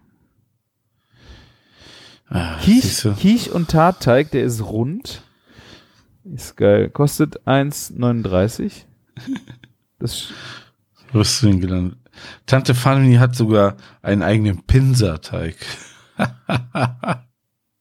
Ah, 2.29 2.57
Quiche? 2.63 3.15
Quiche 3.21 3.53
und 3.53 3.69
Tartteig, 3.69 4.31
der 4.31 4.45
ist 4.45 4.63
rund. 4.63 5.23
Ist 6.25 6.57
geil. 6.57 6.89
Kostet 6.89 7.47
1,39. 7.47 8.87
Das 9.99 10.29
Wo 11.13 11.19
bist 11.19 11.43
du 11.43 11.47
denn 11.47 11.61
gelandet? 11.61 11.99
Tante 12.47 12.75
Fanny 12.75 13.17
hat 13.17 13.37
sogar 13.37 13.77
einen 14.01 14.23
eigenen 14.23 14.63
Pinserteig. 14.63 15.57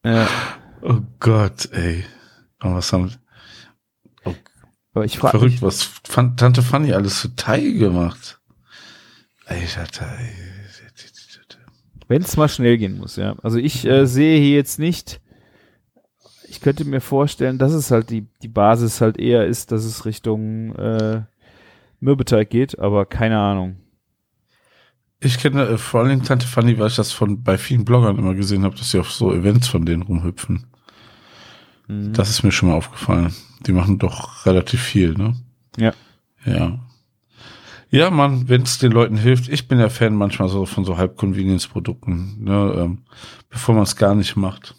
ja, 0.04 0.28
Oh 0.84 1.00
Gott, 1.20 1.70
ey. 1.72 2.04
Und 2.62 2.76
was 2.76 2.92
haben 2.94 3.12
aber 4.94 5.06
ich 5.06 5.18
frage 5.18 5.38
Verrückt, 5.40 5.54
mich, 5.54 5.62
was 5.64 5.84
Fan- 6.04 6.38
Tante 6.38 6.62
Fanny 6.62 6.94
alles 6.94 7.20
für 7.20 7.36
Teige 7.36 7.74
gemacht. 7.78 8.40
Alter, 9.46 9.88
Teig. 9.88 10.36
wenn 12.08 12.22
es 12.22 12.38
mal 12.38 12.48
schnell 12.48 12.78
gehen 12.78 12.98
muss, 13.00 13.16
ja. 13.16 13.36
Also 13.42 13.58
ich 13.58 13.86
äh, 13.86 14.06
sehe 14.06 14.40
hier 14.40 14.56
jetzt 14.56 14.78
nicht, 14.78 15.20
ich 16.48 16.62
könnte 16.62 16.86
mir 16.86 17.02
vorstellen, 17.02 17.58
dass 17.58 17.74
es 17.74 17.90
halt 17.90 18.12
die, 18.12 18.28
die 18.44 18.48
Basis 18.48 19.02
halt 19.02 19.18
eher 19.18 19.48
ist, 19.48 19.72
dass 19.72 19.84
es 19.84 20.06
Richtung 20.06 20.76
äh, 20.76 21.24
Mürbeteig 22.00 22.50
geht, 22.52 22.78
aber 22.78 23.08
keine 23.08 23.40
Ahnung. 23.40 23.78
Ich 25.20 25.40
kenne 25.40 25.64
äh, 25.66 25.78
vor 25.78 26.02
allen 26.02 26.10
Dingen 26.10 26.24
Tante 26.24 26.46
Fanny, 26.46 26.78
weil 26.78 26.88
ich 26.88 26.98
das 26.98 27.12
von 27.12 27.42
bei 27.42 27.58
vielen 27.58 27.86
Bloggern 27.86 28.20
immer 28.20 28.36
gesehen 28.36 28.64
habe, 28.64 28.76
dass 28.76 28.92
sie 28.92 29.00
auf 29.00 29.12
so 29.12 29.34
Events 29.34 29.70
von 29.70 29.86
denen 29.86 30.04
rumhüpfen. 30.04 30.68
Mhm. 31.88 32.14
Das 32.14 32.30
ist 32.30 32.44
mir 32.44 32.52
schon 32.52 32.70
mal 32.70 32.76
aufgefallen. 32.76 33.34
Die 33.66 33.72
machen 33.72 34.00
doch 34.00 34.46
relativ 34.46 34.82
viel, 34.82 35.14
ne? 35.14 35.36
Ja. 35.78 35.94
Ja. 36.46 36.80
Ja, 37.90 38.10
man, 38.10 38.50
wenn 38.50 38.64
es 38.64 38.80
den 38.80 38.92
Leuten 38.92 39.18
hilft. 39.18 39.50
Ich 39.50 39.68
bin 39.68 39.80
ja 39.80 39.88
Fan 39.88 40.16
manchmal 40.16 40.50
so 40.50 40.66
von 40.66 40.84
so 40.84 40.98
Halb-Convenience-Produkten, 40.98 42.44
ne, 42.44 42.74
ähm, 42.76 43.04
bevor 43.50 43.76
man 43.76 43.84
es 43.84 43.96
gar 43.96 44.16
nicht 44.16 44.36
macht. 44.36 44.76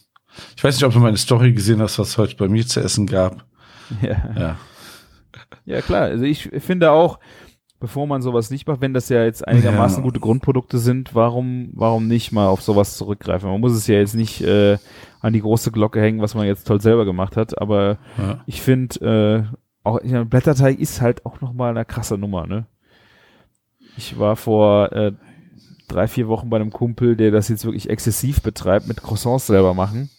Ich 0.57 0.65
weiß 0.65 0.75
nicht, 0.75 0.85
ob 0.85 0.93
du 0.93 0.99
meine 0.99 1.17
Story 1.17 1.53
gesehen 1.53 1.81
hast, 1.81 1.99
was 2.01 2.09
es 2.09 2.19
heute 2.19 2.35
bei 2.35 2.49
mir 2.49 2.67
zu 2.67 2.81
essen 2.81 3.07
gab. 3.07 3.45
ja. 4.03 4.35
Ja. 4.37 4.57
Ja, 5.65 5.81
klar. 5.81 6.03
Also 6.03 6.25
ich 6.25 6.51
finde 6.59 6.91
auch, 6.91 7.19
bevor 7.81 8.07
man 8.07 8.23
sowas 8.23 8.51
nicht 8.51 8.67
macht, 8.67 8.81
wenn 8.81 8.95
das 8.95 9.09
ja 9.09 9.25
jetzt 9.25 9.47
einigermaßen 9.47 9.99
Ja. 9.99 10.03
gute 10.05 10.21
Grundprodukte 10.21 10.79
sind, 10.79 11.15
warum, 11.15 11.71
warum 11.75 12.07
nicht 12.07 12.33
mal 12.33 12.47
auf 12.49 12.63
sowas 12.63 12.97
zurückgreifen? 12.97 13.51
Man 13.51 13.61
muss 13.61 13.73
es 13.73 13.87
ja 13.87 13.97
jetzt 13.97 14.15
nicht 14.15 14.41
äh, 14.43 14.79
an 15.21 15.33
die 15.33 15.41
große 15.41 15.71
Glocke 15.73 16.01
hängen, 16.01 16.21
was 16.21 16.35
man 16.35 16.47
jetzt 16.47 16.67
toll 16.67 16.81
selber 16.81 17.05
gemacht 17.05 17.37
hat, 17.37 17.61
aber 17.61 17.99
ja. 18.19 18.41
ich 18.47 18.63
finde, 18.63 19.49
äh, 19.53 19.57
auch 19.83 20.01
ich 20.01 20.13
meine, 20.13 20.25
Blätterteig 20.25 20.79
ist 20.79 21.01
halt 21.01 21.27
auch 21.27 21.41
nochmal 21.41 21.71
eine 21.71 21.85
krasse 21.85 22.17
Nummer, 22.17 22.47
ne? 22.47 22.67
Ich 23.97 24.19
war 24.19 24.35
vor 24.37 24.91
äh, 24.93 25.13
drei, 25.89 26.09
vier 26.09 26.27
Wochen 26.29 26.51
bei 26.51 26.57
einem 26.57 26.71
Kumpel, 26.71 27.17
der 27.17 27.31
das 27.31 27.49
jetzt 27.49 27.65
wirklich 27.65 27.91
exzessiv 27.91 28.43
betreibt, 28.43 28.89
mit 28.89 29.03
Croissants 29.03 29.47
selber 29.47 29.75
machen. 29.75 30.11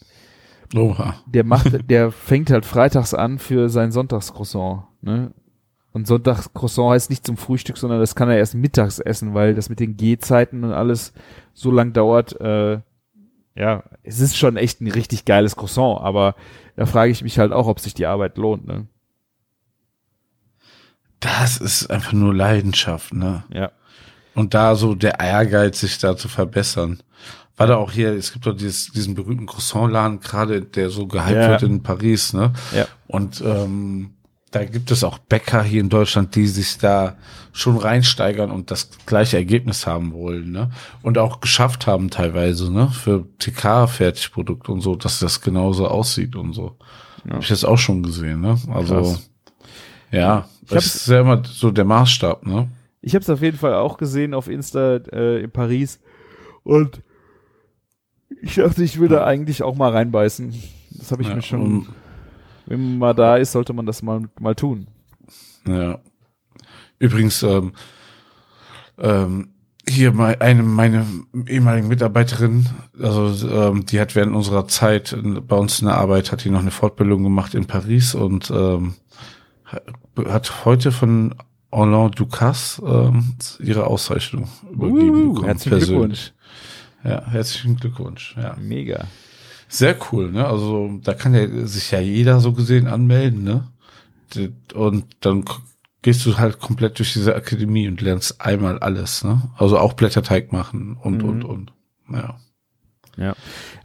Oha. 0.75 1.15
Der 1.25 1.43
macht, 1.43 1.67
der 1.89 2.11
fängt 2.11 2.51
halt 2.51 2.65
freitags 2.65 3.13
an 3.13 3.39
für 3.39 3.69
sein 3.69 3.91
Sonntagscroissant, 3.91 4.83
ne? 5.01 5.31
Und 5.95 6.07
Sonntagscroissant 6.07 6.89
heißt 6.91 7.09
nicht 7.09 7.25
zum 7.25 7.37
Frühstück, 7.37 7.77
sondern 7.77 8.01
das 8.01 8.15
kann 8.15 8.29
er 8.29 8.37
erst 8.37 8.53
mittags 8.53 8.99
essen, 8.99 9.33
weil 9.33 9.55
das 9.55 9.69
mit 9.69 9.79
den 9.79 9.95
Gehzeiten 9.95 10.65
und 10.65 10.73
alles 10.73 11.13
so 11.53 11.71
lang 11.71 11.93
dauert. 11.93 12.37
Äh, 12.41 12.81
ja, 13.55 13.83
es 14.03 14.19
ist 14.19 14.35
schon 14.35 14.57
echt 14.57 14.81
ein 14.81 14.91
richtig 14.91 15.23
geiles 15.23 15.55
Croissant, 15.55 16.01
aber 16.01 16.35
da 16.75 16.85
frage 16.85 17.13
ich 17.13 17.23
mich 17.23 17.39
halt 17.39 17.53
auch, 17.53 17.67
ob 17.67 17.79
sich 17.79 17.93
die 17.93 18.07
Arbeit 18.07 18.37
lohnt, 18.37 18.67
ne? 18.67 18.87
Das 21.21 21.55
ist 21.59 21.89
einfach 21.89 22.11
nur 22.11 22.35
Leidenschaft, 22.35 23.13
ne? 23.13 23.45
Ja. 23.53 23.71
Und 24.33 24.53
da 24.53 24.75
so 24.75 24.95
der 24.95 25.21
Ehrgeiz, 25.21 25.79
sich 25.79 25.97
da 25.97 26.17
zu 26.17 26.27
verbessern. 26.27 27.01
War 27.55 27.67
da 27.67 27.77
auch 27.77 27.93
hier, 27.93 28.11
es 28.11 28.33
gibt 28.33 28.45
doch 28.45 28.57
dieses, 28.57 28.91
diesen 28.91 29.15
berühmten 29.15 29.45
Croissant-Laden 29.45 30.19
gerade, 30.19 30.59
der 30.59 30.89
so 30.89 31.07
gehypt 31.07 31.37
Ja. 31.37 31.49
wird 31.51 31.63
in 31.63 31.83
Paris, 31.83 32.33
ne? 32.33 32.51
Ja. 32.75 32.85
Und 33.07 33.39
ähm, 33.39 34.11
da 34.55 34.63
gibt 34.63 34.89
es 34.89 35.03
auch 35.03 35.17
Bäcker 35.17 35.61
hier 35.63 35.81
in 35.81 35.89
Deutschland, 35.89 36.33
die 36.35 36.47
sich 36.47 36.77
da 36.77 37.17
schon 37.51 37.75
reinsteigern 37.77 38.51
und 38.51 38.71
das 38.71 38.89
gleiche 39.05 39.35
Ergebnis 39.35 39.85
haben 39.85 40.13
wollen, 40.13 40.51
ne? 40.51 40.69
Und 41.01 41.17
auch 41.17 41.41
geschafft 41.41 41.87
haben 41.87 42.09
teilweise, 42.09 42.71
ne? 42.71 42.87
Für 42.89 43.25
TK-Fertigprodukte 43.39 44.71
und 44.71 44.79
so, 44.79 44.95
dass 44.95 45.19
das 45.19 45.41
genauso 45.41 45.87
aussieht 45.89 46.37
und 46.37 46.53
so. 46.53 46.77
Ja. 47.25 47.33
Hab 47.33 47.41
ich 47.41 47.49
das 47.49 47.65
auch 47.65 47.77
schon 47.77 48.01
gesehen, 48.01 48.39
ne? 48.39 48.57
Also, 48.73 48.95
Krass. 48.95 49.29
ja, 50.11 50.47
das 50.69 50.85
ist 50.95 51.07
ja 51.09 51.19
immer 51.19 51.43
so 51.45 51.69
der 51.71 51.85
Maßstab, 51.85 52.45
ne? 52.45 52.69
Ich 53.01 53.13
habe 53.13 53.23
es 53.23 53.29
auf 53.29 53.41
jeden 53.41 53.57
Fall 53.57 53.73
auch 53.73 53.97
gesehen 53.97 54.33
auf 54.33 54.47
Insta 54.47 54.95
äh, 55.11 55.43
in 55.43 55.51
Paris 55.51 55.99
und 56.63 57.01
ich 58.41 58.55
dachte, 58.55 58.83
ich 58.83 58.97
da 59.09 59.25
eigentlich 59.25 59.63
auch 59.63 59.75
mal 59.75 59.91
reinbeißen. 59.91 60.53
Das 60.91 61.11
habe 61.11 61.23
ich 61.23 61.27
Ja, 61.29 61.35
mir 61.35 61.41
schon. 61.41 61.61
um- 61.61 61.87
wenn 62.65 62.81
man 62.81 62.97
mal 62.97 63.13
da 63.13 63.37
ist, 63.37 63.51
sollte 63.51 63.73
man 63.73 63.85
das 63.85 64.01
mal 64.01 64.23
mal 64.39 64.55
tun. 64.55 64.87
Ja. 65.67 65.99
Übrigens, 66.99 67.43
ähm, 67.43 67.73
ähm, 68.97 69.49
hier 69.87 70.11
mal 70.13 70.37
eine 70.39 70.63
meine 70.63 71.05
ehemaligen 71.47 71.87
Mitarbeiterin, 71.87 72.67
also 72.99 73.47
ähm, 73.49 73.85
die 73.85 73.99
hat 73.99 74.15
während 74.15 74.35
unserer 74.35 74.67
Zeit 74.67 75.15
bei 75.47 75.55
uns 75.55 75.79
in 75.79 75.87
der 75.87 75.97
Arbeit 75.97 76.31
hat 76.31 76.43
die 76.43 76.49
noch 76.49 76.61
eine 76.61 76.71
Fortbildung 76.71 77.21
gemacht 77.23 77.53
in 77.53 77.65
Paris 77.65 78.15
und 78.15 78.49
ähm, 78.49 78.95
hat 80.27 80.65
heute 80.65 80.91
von 80.91 81.35
Alain 81.71 82.11
Ducasse 82.11 82.81
ähm, 82.83 83.35
ihre 83.59 83.85
Auszeichnung 83.87 84.47
übergeben 84.71 85.09
Uh, 85.09 85.29
bekommen. 85.33 85.45
herzlichen 85.45 85.77
persönlich. 85.77 86.33
Ja, 87.03 87.25
herzlichen 87.27 87.75
Glückwunsch. 87.75 88.35
Ja. 88.41 88.55
Mega. 88.59 89.05
Sehr 89.67 89.95
cool, 90.11 90.31
ne? 90.31 90.45
Also 90.47 90.99
da 91.03 91.13
kann 91.13 91.33
ja 91.33 91.47
sich 91.65 91.91
ja 91.91 91.99
jeder 91.99 92.39
so 92.39 92.53
gesehen 92.53 92.87
anmelden, 92.87 93.43
ne? 93.43 93.67
Und 94.73 95.05
dann 95.21 95.45
gehst 96.01 96.25
du 96.25 96.37
halt 96.37 96.59
komplett 96.59 96.99
durch 96.99 97.13
diese 97.13 97.35
Akademie 97.35 97.87
und 97.87 98.01
lernst 98.01 98.41
einmal 98.41 98.79
alles, 98.79 99.23
ne? 99.23 99.41
Also 99.57 99.77
auch 99.79 99.93
Blätterteig 99.93 100.51
machen 100.51 100.97
und, 101.01 101.23
Mhm. 101.23 101.29
und, 101.29 101.43
und. 101.43 101.73
Ja. 102.11 102.35
Ja. 103.17 103.33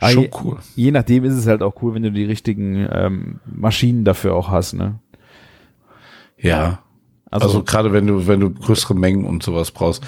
Schon 0.02 0.24
je, 0.24 0.30
cool. 0.42 0.58
Je 0.74 0.90
nachdem 0.90 1.24
ist 1.24 1.34
es 1.34 1.46
halt 1.46 1.62
auch 1.62 1.80
cool, 1.82 1.94
wenn 1.94 2.02
du 2.02 2.10
die 2.10 2.24
richtigen 2.24 2.86
ähm, 2.90 3.40
Maschinen 3.46 4.04
dafür 4.04 4.34
auch 4.34 4.48
hast, 4.50 4.72
ne? 4.74 4.98
Ja. 6.36 6.80
Also, 7.30 7.46
Also, 7.46 7.62
gerade 7.62 7.92
wenn 7.92 8.06
du, 8.06 8.26
wenn 8.26 8.40
du 8.40 8.50
größere 8.50 8.94
Mengen 8.94 9.24
und 9.24 9.42
sowas 9.42 9.70
brauchst. 9.70 10.04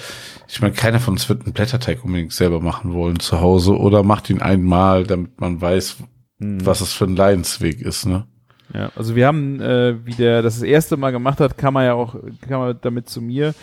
Ich 0.47 0.61
meine, 0.61 0.73
keiner 0.73 0.99
von 0.99 1.13
uns 1.13 1.29
wird 1.29 1.43
einen 1.43 1.53
Blätterteig 1.53 2.03
unbedingt 2.03 2.33
selber 2.33 2.59
machen 2.59 2.93
wollen 2.93 3.19
zu 3.19 3.39
Hause 3.39 3.77
oder 3.77 4.03
macht 4.03 4.29
ihn 4.29 4.41
einmal, 4.41 5.05
damit 5.05 5.39
man 5.39 5.61
weiß, 5.61 5.97
hm. 6.39 6.65
was 6.65 6.81
es 6.81 6.93
für 6.93 7.05
ein 7.05 7.15
Leidensweg 7.15 7.81
ist, 7.81 8.05
ne? 8.05 8.25
Ja, 8.73 8.91
also 8.95 9.15
wir 9.15 9.27
haben, 9.27 9.61
äh, 9.61 10.03
wie 10.05 10.13
der 10.13 10.41
das 10.41 10.55
das 10.55 10.63
erste 10.63 10.97
Mal 10.97 11.11
gemacht 11.11 11.39
hat, 11.39 11.57
kam 11.57 11.75
er 11.75 11.83
ja 11.83 11.93
auch, 11.93 12.15
kam 12.47 12.61
er 12.61 12.73
damit 12.73 13.07
zu 13.07 13.21
mir 13.21 13.53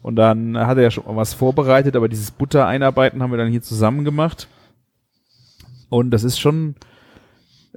und 0.00 0.16
dann 0.16 0.56
hat 0.56 0.76
er 0.76 0.84
ja 0.84 0.90
schon 0.90 1.04
mal 1.06 1.16
was 1.16 1.34
vorbereitet, 1.34 1.96
aber 1.96 2.08
dieses 2.08 2.30
Butter 2.30 2.66
einarbeiten 2.66 3.22
haben 3.22 3.32
wir 3.32 3.38
dann 3.38 3.50
hier 3.50 3.62
zusammen 3.62 4.04
gemacht 4.04 4.48
und 5.88 6.10
das 6.12 6.22
ist 6.22 6.38
schon, 6.38 6.76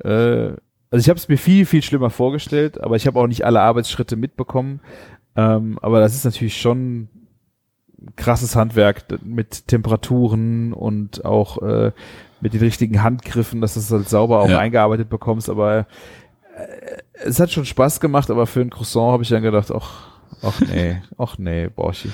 äh, 0.03 0.51
also 0.91 1.01
ich 1.01 1.09
habe 1.09 1.17
es 1.17 1.27
mir 1.27 1.37
viel 1.37 1.65
viel 1.65 1.81
schlimmer 1.81 2.11
vorgestellt, 2.11 2.79
aber 2.79 2.95
ich 2.95 3.07
habe 3.07 3.19
auch 3.19 3.27
nicht 3.27 3.43
alle 3.43 3.61
Arbeitsschritte 3.61 4.15
mitbekommen, 4.15 4.79
ähm, 5.35 5.79
aber 5.81 5.99
das 5.99 6.15
ist 6.15 6.25
natürlich 6.25 6.59
schon 6.59 7.09
krasses 8.15 8.55
Handwerk 8.55 9.05
mit 9.23 9.67
Temperaturen 9.67 10.73
und 10.73 11.23
auch 11.25 11.61
äh, 11.61 11.91
mit 12.41 12.53
den 12.53 12.59
richtigen 12.59 13.01
Handgriffen, 13.01 13.61
dass 13.61 13.75
du 13.75 13.79
es 13.79 13.91
halt 13.91 14.09
sauber 14.09 14.41
auch 14.41 14.49
Ja. 14.49 14.59
eingearbeitet 14.59 15.09
bekommst, 15.09 15.49
aber 15.49 15.87
es 17.23 17.39
hat 17.39 17.51
schon 17.51 17.65
Spaß 17.65 17.99
gemacht, 17.99 18.29
aber 18.29 18.45
für 18.47 18.61
ein 18.61 18.69
Croissant 18.69 19.11
habe 19.13 19.23
ich 19.23 19.29
dann 19.29 19.41
gedacht, 19.43 19.71
ach, 19.71 20.07
ach 20.41 20.59
nee, 20.61 21.01
ach 21.17 21.37
nee, 21.37 21.67
Borschi. 21.69 22.09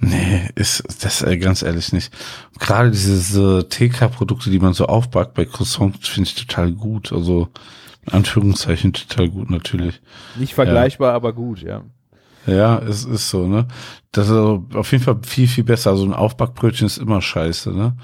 Nee, 0.00 0.48
ist 0.56 0.82
das 1.04 1.22
äh, 1.22 1.38
ganz 1.38 1.62
ehrlich 1.62 1.92
nicht. 1.92 2.12
Gerade 2.58 2.90
diese 2.90 3.68
TK-Produkte, 3.68 4.50
die 4.50 4.58
man 4.58 4.74
so 4.74 4.86
aufbackt 4.86 5.34
bei 5.34 5.44
Croissants, 5.44 6.08
finde 6.08 6.28
ich 6.28 6.34
total 6.34 6.72
gut. 6.72 7.12
Also 7.12 7.48
in 8.06 8.12
Anführungszeichen 8.12 8.92
total 8.92 9.28
gut 9.30 9.48
natürlich. 9.50 10.00
Nicht 10.34 10.54
vergleichbar, 10.54 11.14
aber 11.14 11.32
gut, 11.32 11.62
ja. 11.62 11.82
Ja, 12.46 12.78
es 12.78 13.04
ist 13.04 13.30
so, 13.30 13.46
ne? 13.46 13.68
Das 14.10 14.26
ist 14.26 14.32
also 14.32 14.66
auf 14.74 14.90
jeden 14.92 15.04
Fall 15.04 15.18
viel, 15.22 15.48
viel 15.48 15.64
besser. 15.64 15.90
Also 15.90 16.04
ein 16.04 16.12
Aufbackbrötchen 16.12 16.86
ist 16.86 16.98
immer 16.98 17.22
scheiße, 17.22 17.70
ne? 17.70 17.96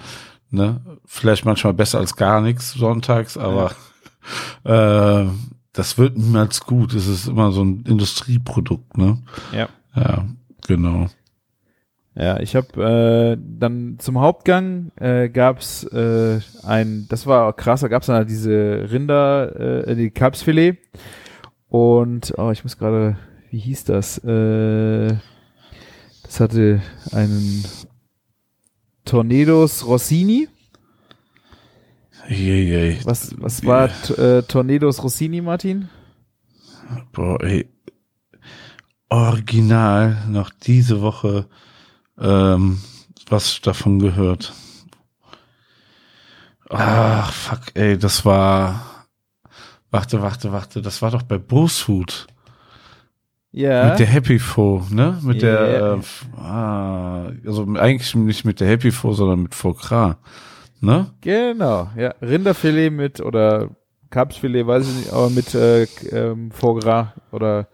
ne? 0.50 0.80
Vielleicht 1.04 1.44
manchmal 1.44 1.74
besser 1.74 1.98
als 1.98 2.16
gar 2.16 2.40
nichts 2.40 2.72
sonntags, 2.72 3.36
aber 3.36 3.72
äh, 4.64 5.26
das 5.72 5.98
wird 5.98 6.16
niemals 6.16 6.60
gut. 6.60 6.94
Es 6.94 7.06
ist 7.06 7.28
immer 7.28 7.52
so 7.52 7.64
ein 7.64 7.84
Industrieprodukt, 7.86 8.96
ne? 8.96 9.18
Ja. 9.52 9.68
Ja, 9.94 10.26
genau. 10.66 11.08
Ja, 12.14 12.40
ich 12.40 12.56
habe 12.56 12.82
äh, 12.82 13.40
dann 13.40 13.96
zum 14.00 14.20
Hauptgang 14.20 14.90
äh, 14.96 15.28
gab's 15.28 15.84
äh, 15.84 16.40
ein, 16.64 17.06
das 17.08 17.26
war 17.26 17.52
krass, 17.52 17.80
da 17.82 17.88
gab's 17.88 18.06
dann 18.06 18.16
halt 18.16 18.28
diese 18.28 18.88
Rinder, 18.90 19.86
äh, 19.86 19.94
die 19.94 20.10
Kalbsfilet 20.10 20.78
und 21.68 22.34
oh, 22.36 22.50
ich 22.50 22.64
muss 22.64 22.76
gerade, 22.76 23.16
wie 23.50 23.58
hieß 23.58 23.84
das? 23.84 24.18
Äh, 24.18 25.16
das 26.22 26.40
hatte 26.40 26.82
einen 27.12 27.64
Tornados 29.04 29.86
Rossini. 29.86 30.48
Jejej. 32.28 33.04
Was, 33.04 33.34
was 33.38 33.64
war 33.64 33.90
äh, 34.18 34.42
Tornados 34.42 35.02
Rossini, 35.02 35.40
Martin? 35.40 35.88
Boah, 37.12 37.42
ey. 37.42 37.68
Original 39.08 40.26
noch 40.28 40.50
diese 40.50 41.00
Woche 41.00 41.48
ähm, 42.18 42.80
was 43.28 43.60
davon 43.60 43.98
gehört. 43.98 44.52
Ach, 46.70 47.32
fuck, 47.32 47.60
ey, 47.74 47.96
das 47.96 48.24
war. 48.24 49.06
Warte, 49.90 50.20
warte, 50.20 50.52
warte, 50.52 50.82
das 50.82 51.00
war 51.00 51.10
doch 51.10 51.22
bei 51.22 51.38
Bosfood. 51.38 52.26
Ja. 53.52 53.90
Mit 53.90 53.98
der 53.98 54.06
Happy 54.06 54.38
Fo, 54.38 54.82
ne? 54.90 55.18
Mit 55.22 55.42
Ja. 55.42 55.66
der, 55.66 55.92
äh, 55.94 56.40
ah, 56.40 57.32
also 57.46 57.66
eigentlich 57.76 58.14
nicht 58.14 58.44
mit 58.44 58.60
der 58.60 58.68
Happy 58.68 58.90
Fo, 58.90 59.12
sondern 59.12 59.42
mit 59.42 59.54
Foie 59.54 59.74
Gras, 59.74 60.16
ne? 60.80 61.10
Genau, 61.22 61.88
ja. 61.96 62.14
Rinderfilet 62.20 62.90
mit 62.90 63.20
oder 63.20 63.70
Kalbsfilet, 64.10 64.66
weiß 64.66 64.88
ich 64.88 64.96
nicht, 64.96 65.12
aber 65.12 65.30
mit 65.30 65.54
äh, 65.54 65.84
ähm, 66.12 66.50
Foie 66.50 66.80
Gras 66.80 67.08
oder 67.32 67.68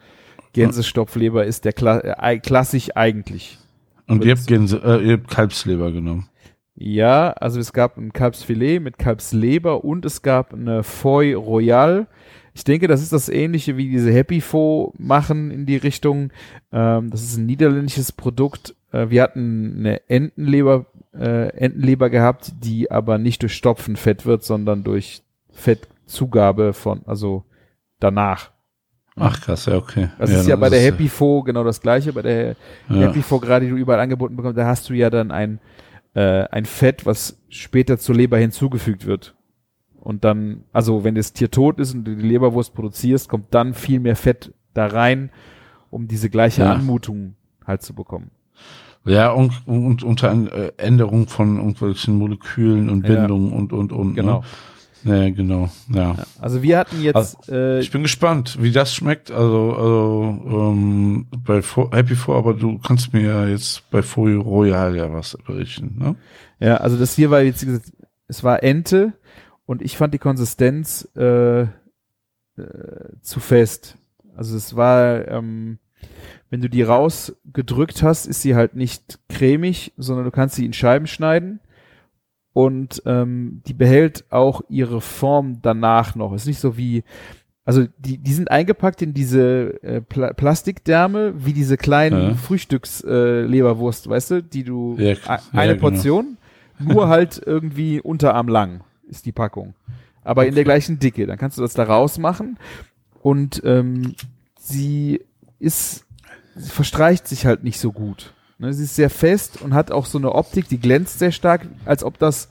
Gänsestopfleber 0.53 1.45
ist 1.45 1.65
der 1.65 1.73
Kla 1.73 1.99
äh, 2.01 2.39
klassisch 2.39 2.91
eigentlich. 2.95 3.59
Und 4.07 4.25
ihr 4.25 4.33
habt, 4.37 4.47
Gänse, 4.47 4.81
äh, 4.85 5.05
ihr 5.05 5.13
habt 5.15 5.29
Kalbsleber 5.29 5.91
genommen. 5.91 6.29
Ja, 6.77 7.31
also 7.31 7.61
es 7.61 7.73
gab 7.73 7.97
ein 7.97 8.13
Kalbsfilet 8.13 8.81
mit 8.81 8.99
Kalbsleber 8.99 9.85
und 9.85 10.05
es 10.05 10.23
gab 10.23 10.53
eine 10.53 10.83
Foie 10.83 11.35
Royale. 11.35 12.07
Ich 12.55 12.63
denke, 12.63 12.87
das 12.87 13.03
ist 13.03 13.13
das 13.13 13.29
ähnliche 13.29 13.77
wie 13.77 13.91
diese 13.91 14.13
Happy 14.13 14.41
Faux 14.41 14.95
machen 14.97 15.51
in 15.51 15.67
die 15.67 15.77
Richtung. 15.77 16.31
Ähm, 16.73 17.11
das 17.11 17.23
ist 17.23 17.37
ein 17.37 17.47
niederländisches 17.47 18.13
Produkt. 18.13 18.77
Äh, 18.93 19.11
wir 19.11 19.23
hatten 19.23 19.75
eine 19.79 20.09
Entenleber, 20.09 20.87
äh, 21.13 21.49
Entenleber 21.49 22.11
gehabt, 22.11 22.53
die 22.63 22.93
aber 22.93 23.19
nicht 23.19 23.43
durch 23.43 23.55
Stopfen 23.55 23.97
fett 23.97 24.25
wird, 24.25 24.45
sondern 24.45 24.85
durch 24.85 25.23
Fettzugabe 25.51 26.73
von, 26.75 27.03
also 27.07 27.45
danach. 27.99 28.53
Ach 29.17 29.41
krass, 29.41 29.67
ja, 29.67 29.77
okay. 29.77 30.09
Das 30.19 30.31
ist 30.31 30.47
ja 30.47 30.57
bei 30.57 30.71
der 30.71 30.81
es, 30.81 30.87
Happy 30.87 31.09
Faux 31.09 31.47
genau 31.47 31.65
das 31.65 31.81
gleiche. 31.81 32.13
Bei 32.13 32.23
der 32.23 32.57
ja. 32.89 32.97
Happy 32.97 33.23
Foie 33.23 33.41
Gras, 33.41 33.61
die 33.61 33.69
du 33.69 33.77
überall 33.77 34.01
angeboten 34.01 34.37
bekommst, 34.37 34.59
da 34.59 34.67
hast 34.67 34.89
du 34.91 34.95
ja 34.95 35.11
dann 35.11 35.31
ein, 35.33 35.61
äh, 36.15 36.45
ein 36.51 36.65
Fett, 36.65 37.05
was 37.05 37.41
später 37.49 37.99
zur 37.99 38.15
Leber 38.15 38.39
hinzugefügt 38.39 39.07
wird. 39.07 39.35
Und 40.05 40.23
dann, 40.25 40.65
also 40.73 41.03
wenn 41.03 41.15
das 41.15 41.33
Tier 41.33 41.51
tot 41.51 41.81
ist 41.81 41.95
und 41.95 42.05
du 42.05 42.15
die 42.15 42.23
Leberwurst 42.23 42.75
produzierst, 42.75 43.29
kommt 43.29 43.55
dann 43.55 43.75
viel 43.75 44.01
mehr 44.01 44.17
Fett 44.17 44.53
da 44.75 44.87
rein, 44.87 45.31
um 45.91 46.07
diese 46.07 46.29
gleiche 46.29 46.63
Ja. 46.63 46.73
Anmutung 46.75 47.35
halt 47.67 47.83
zu 47.83 47.95
bekommen. 47.95 48.31
Ja, 49.07 49.31
und, 49.31 49.67
und 49.67 50.03
unter 50.03 50.31
äh, 50.33 50.73
Änderung 50.77 51.27
von 51.29 51.57
irgendwelchen 51.57 52.17
Molekülen 52.17 52.89
und 52.91 53.07
Ja. 53.07 53.15
Bindungen 53.15 53.53
und, 53.53 53.73
und, 53.73 53.93
und. 53.93 54.15
Genau. 54.15 54.41
Ne? 54.41 54.45
Ja, 55.05 55.31
genau. 55.31 55.69
Ja. 55.93 56.17
Also 56.41 56.63
wir 56.63 56.79
hatten 56.79 57.03
jetzt, 57.03 57.49
äh, 57.51 57.81
Ich 57.81 57.91
bin 57.91 58.03
gespannt, 58.03 58.57
wie 58.63 58.73
das 58.73 58.95
schmeckt. 58.95 59.31
Also, 59.31 59.75
also 59.75 60.71
ähm, 60.73 61.27
bei 61.45 61.61
Fo 61.61 61.91
Happy 61.93 62.15
Four, 62.15 62.37
aber 62.37 62.55
du 62.55 62.79
kannst 62.79 63.13
mir 63.13 63.23
ja 63.23 63.47
jetzt 63.47 63.89
bei 63.91 64.03
Folie 64.03 64.39
Royal 64.39 64.97
ja 64.97 65.13
was 65.13 65.37
berichten, 65.47 65.97
ne? 65.99 66.17
ja, 66.59 66.77
also 66.79 66.97
das 66.97 67.15
hier 67.15 67.31
war 67.31 67.43
jetzt, 67.43 67.67
es 68.29 68.45
war 68.45 68.63
Ente 68.63 69.13
und 69.67 69.83
ich 69.83 69.97
fand 69.97 70.15
die 70.15 70.19
Konsistenz 70.19 71.09
äh, 71.17 71.63
äh, 71.63 71.67
zu 73.23 73.41
fest. 73.41 73.97
Also 74.37 74.57
es 74.57 74.77
war, 74.77 75.27
ähm, 75.29 75.79
wenn 76.51 76.61
du 76.61 76.69
die 76.69 76.83
rausgedrückt 76.83 78.03
hast, 78.03 78.27
ist 78.27 78.43
sie 78.43 78.55
halt 78.55 78.77
nicht 78.77 79.19
cremig, 79.29 79.93
sondern 79.97 80.25
du 80.25 80.31
kannst 80.31 80.57
sie 80.57 80.67
in 80.67 80.73
Scheiben 80.73 81.07
schneiden 81.07 81.61
und 82.53 83.03
ähm, 83.07 83.63
die 83.67 83.75
behält 83.75 84.25
auch 84.31 84.63
ihre 84.69 85.01
Form 85.01 85.61
danach 85.63 86.15
noch. 86.15 86.33
Ist 86.35 86.47
nicht 86.47 86.61
so 86.61 86.77
wie, 86.77 87.03
also 87.65 87.87
die, 87.99 88.19
die 88.19 88.33
sind 88.33 88.51
eingepackt 88.51 89.03
in 89.03 89.15
diese 89.15 89.83
äh, 89.83 90.01
Pla 90.01 90.33
Plastikdärme, 90.33 91.45
wie 91.45 91.53
diese 91.53 91.77
kleinen 91.77 92.31
Ja. 92.31 92.35
Frühstücksleberwurst, 92.35 94.07
äh, 94.07 94.11
weißt 94.11 94.31
du, 94.33 94.43
die 94.43 94.65
du 94.65 94.97
Ja, 94.99 95.13
e- 95.13 95.17
ja, 95.27 95.41
eine 95.53 95.75
genau. 95.77 95.89
Portion, 95.91 96.37
nur 96.79 97.09
halt 97.09 97.41
irgendwie 97.45 98.01
Unterarm 98.01 98.49
lang 98.49 98.83
ist 99.09 99.27
die 99.27 99.33
Packung. 99.33 99.75
Aber 100.23 100.47
in 100.47 100.55
der 100.55 100.65
gleichen 100.65 100.99
Dicke. 100.99 101.27
Dann 101.27 101.39
kannst 101.39 101.59
du 101.59 101.63
das 101.63 101.75
da 101.75 101.85
rausmachen 101.85 102.59
und 103.23 103.63
ähm, 103.65 104.15
sie 104.59 105.21
ist, 105.59 106.05
sie 106.55 106.71
verstreicht 106.71 107.29
sich 107.29 107.47
halt 107.47 107.65
nicht 107.65 107.79
so 107.79 107.93
gut. 107.93 108.33
Ne, 108.59 108.73
sie 108.73 108.85
ist 108.85 108.97
sehr 108.97 109.11
fest 109.11 109.61
und 109.63 109.75
hat 109.75 109.91
auch 109.91 110.07
so 110.07 110.19
eine 110.19 110.33
Optik, 110.33 110.69
die 110.69 110.79
glänzt 110.79 111.19
sehr 111.19 111.33
stark, 111.33 111.67
als 111.85 112.05
ob 112.05 112.19
das 112.19 112.49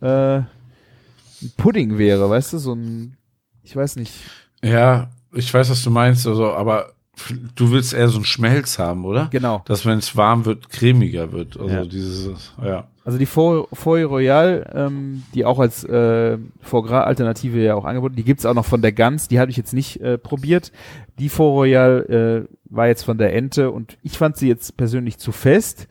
äh, 0.00 0.38
ein 0.38 1.52
Pudding 1.56 1.98
wäre, 1.98 2.28
weißt 2.28 2.54
du, 2.54 2.58
so 2.58 2.74
ein, 2.74 3.16
ich 3.62 3.74
weiß 3.74 3.96
nicht. 3.96 4.12
Ja, 4.62 5.10
ich 5.32 5.52
weiß, 5.52 5.70
was 5.70 5.82
du 5.82 5.90
meinst, 5.90 6.26
also, 6.26 6.52
aber 6.52 6.92
du 7.56 7.70
willst 7.70 7.94
eher 7.94 8.08
so 8.08 8.16
einen 8.18 8.24
Schmelz 8.24 8.78
haben, 8.78 9.04
oder? 9.04 9.28
Genau. 9.30 9.62
Dass 9.66 9.84
wenn 9.86 9.98
es 9.98 10.16
warm 10.16 10.44
wird, 10.44 10.68
cremiger 10.70 11.32
wird. 11.32 11.58
Also 11.58 11.74
Ja. 11.74 11.84
dieses, 11.84 12.52
ja. 12.62 12.86
Also 13.04 13.18
die 13.18 13.26
Foie 13.26 14.04
Royal, 14.04 14.70
ähm, 14.74 15.22
die 15.34 15.44
auch 15.46 15.58
als 15.58 15.82
äh, 15.84 16.36
Foie 16.60 16.82
Gras 16.82 17.06
Alternative 17.06 17.58
ja 17.58 17.74
auch 17.74 17.86
angeboten, 17.86 18.16
die 18.16 18.24
gibt's 18.24 18.44
auch 18.44 18.52
noch 18.54 18.66
von 18.66 18.82
der 18.82 18.92
Gans, 18.92 19.28
die 19.28 19.40
habe 19.40 19.50
ich 19.50 19.56
jetzt 19.56 19.72
nicht 19.72 20.00
äh, 20.02 20.18
probiert. 20.18 20.72
Die 21.18 21.30
Foie 21.30 21.50
Royal 21.52 22.46
äh, 22.48 22.54
war 22.66 22.86
jetzt 22.88 23.04
von 23.04 23.16
der 23.16 23.34
Ente 23.34 23.70
und 23.70 23.96
ich 24.02 24.18
fand 24.18 24.36
sie 24.36 24.48
jetzt 24.48 24.76
persönlich 24.76 25.16
zu 25.18 25.32
fest. 25.32 25.88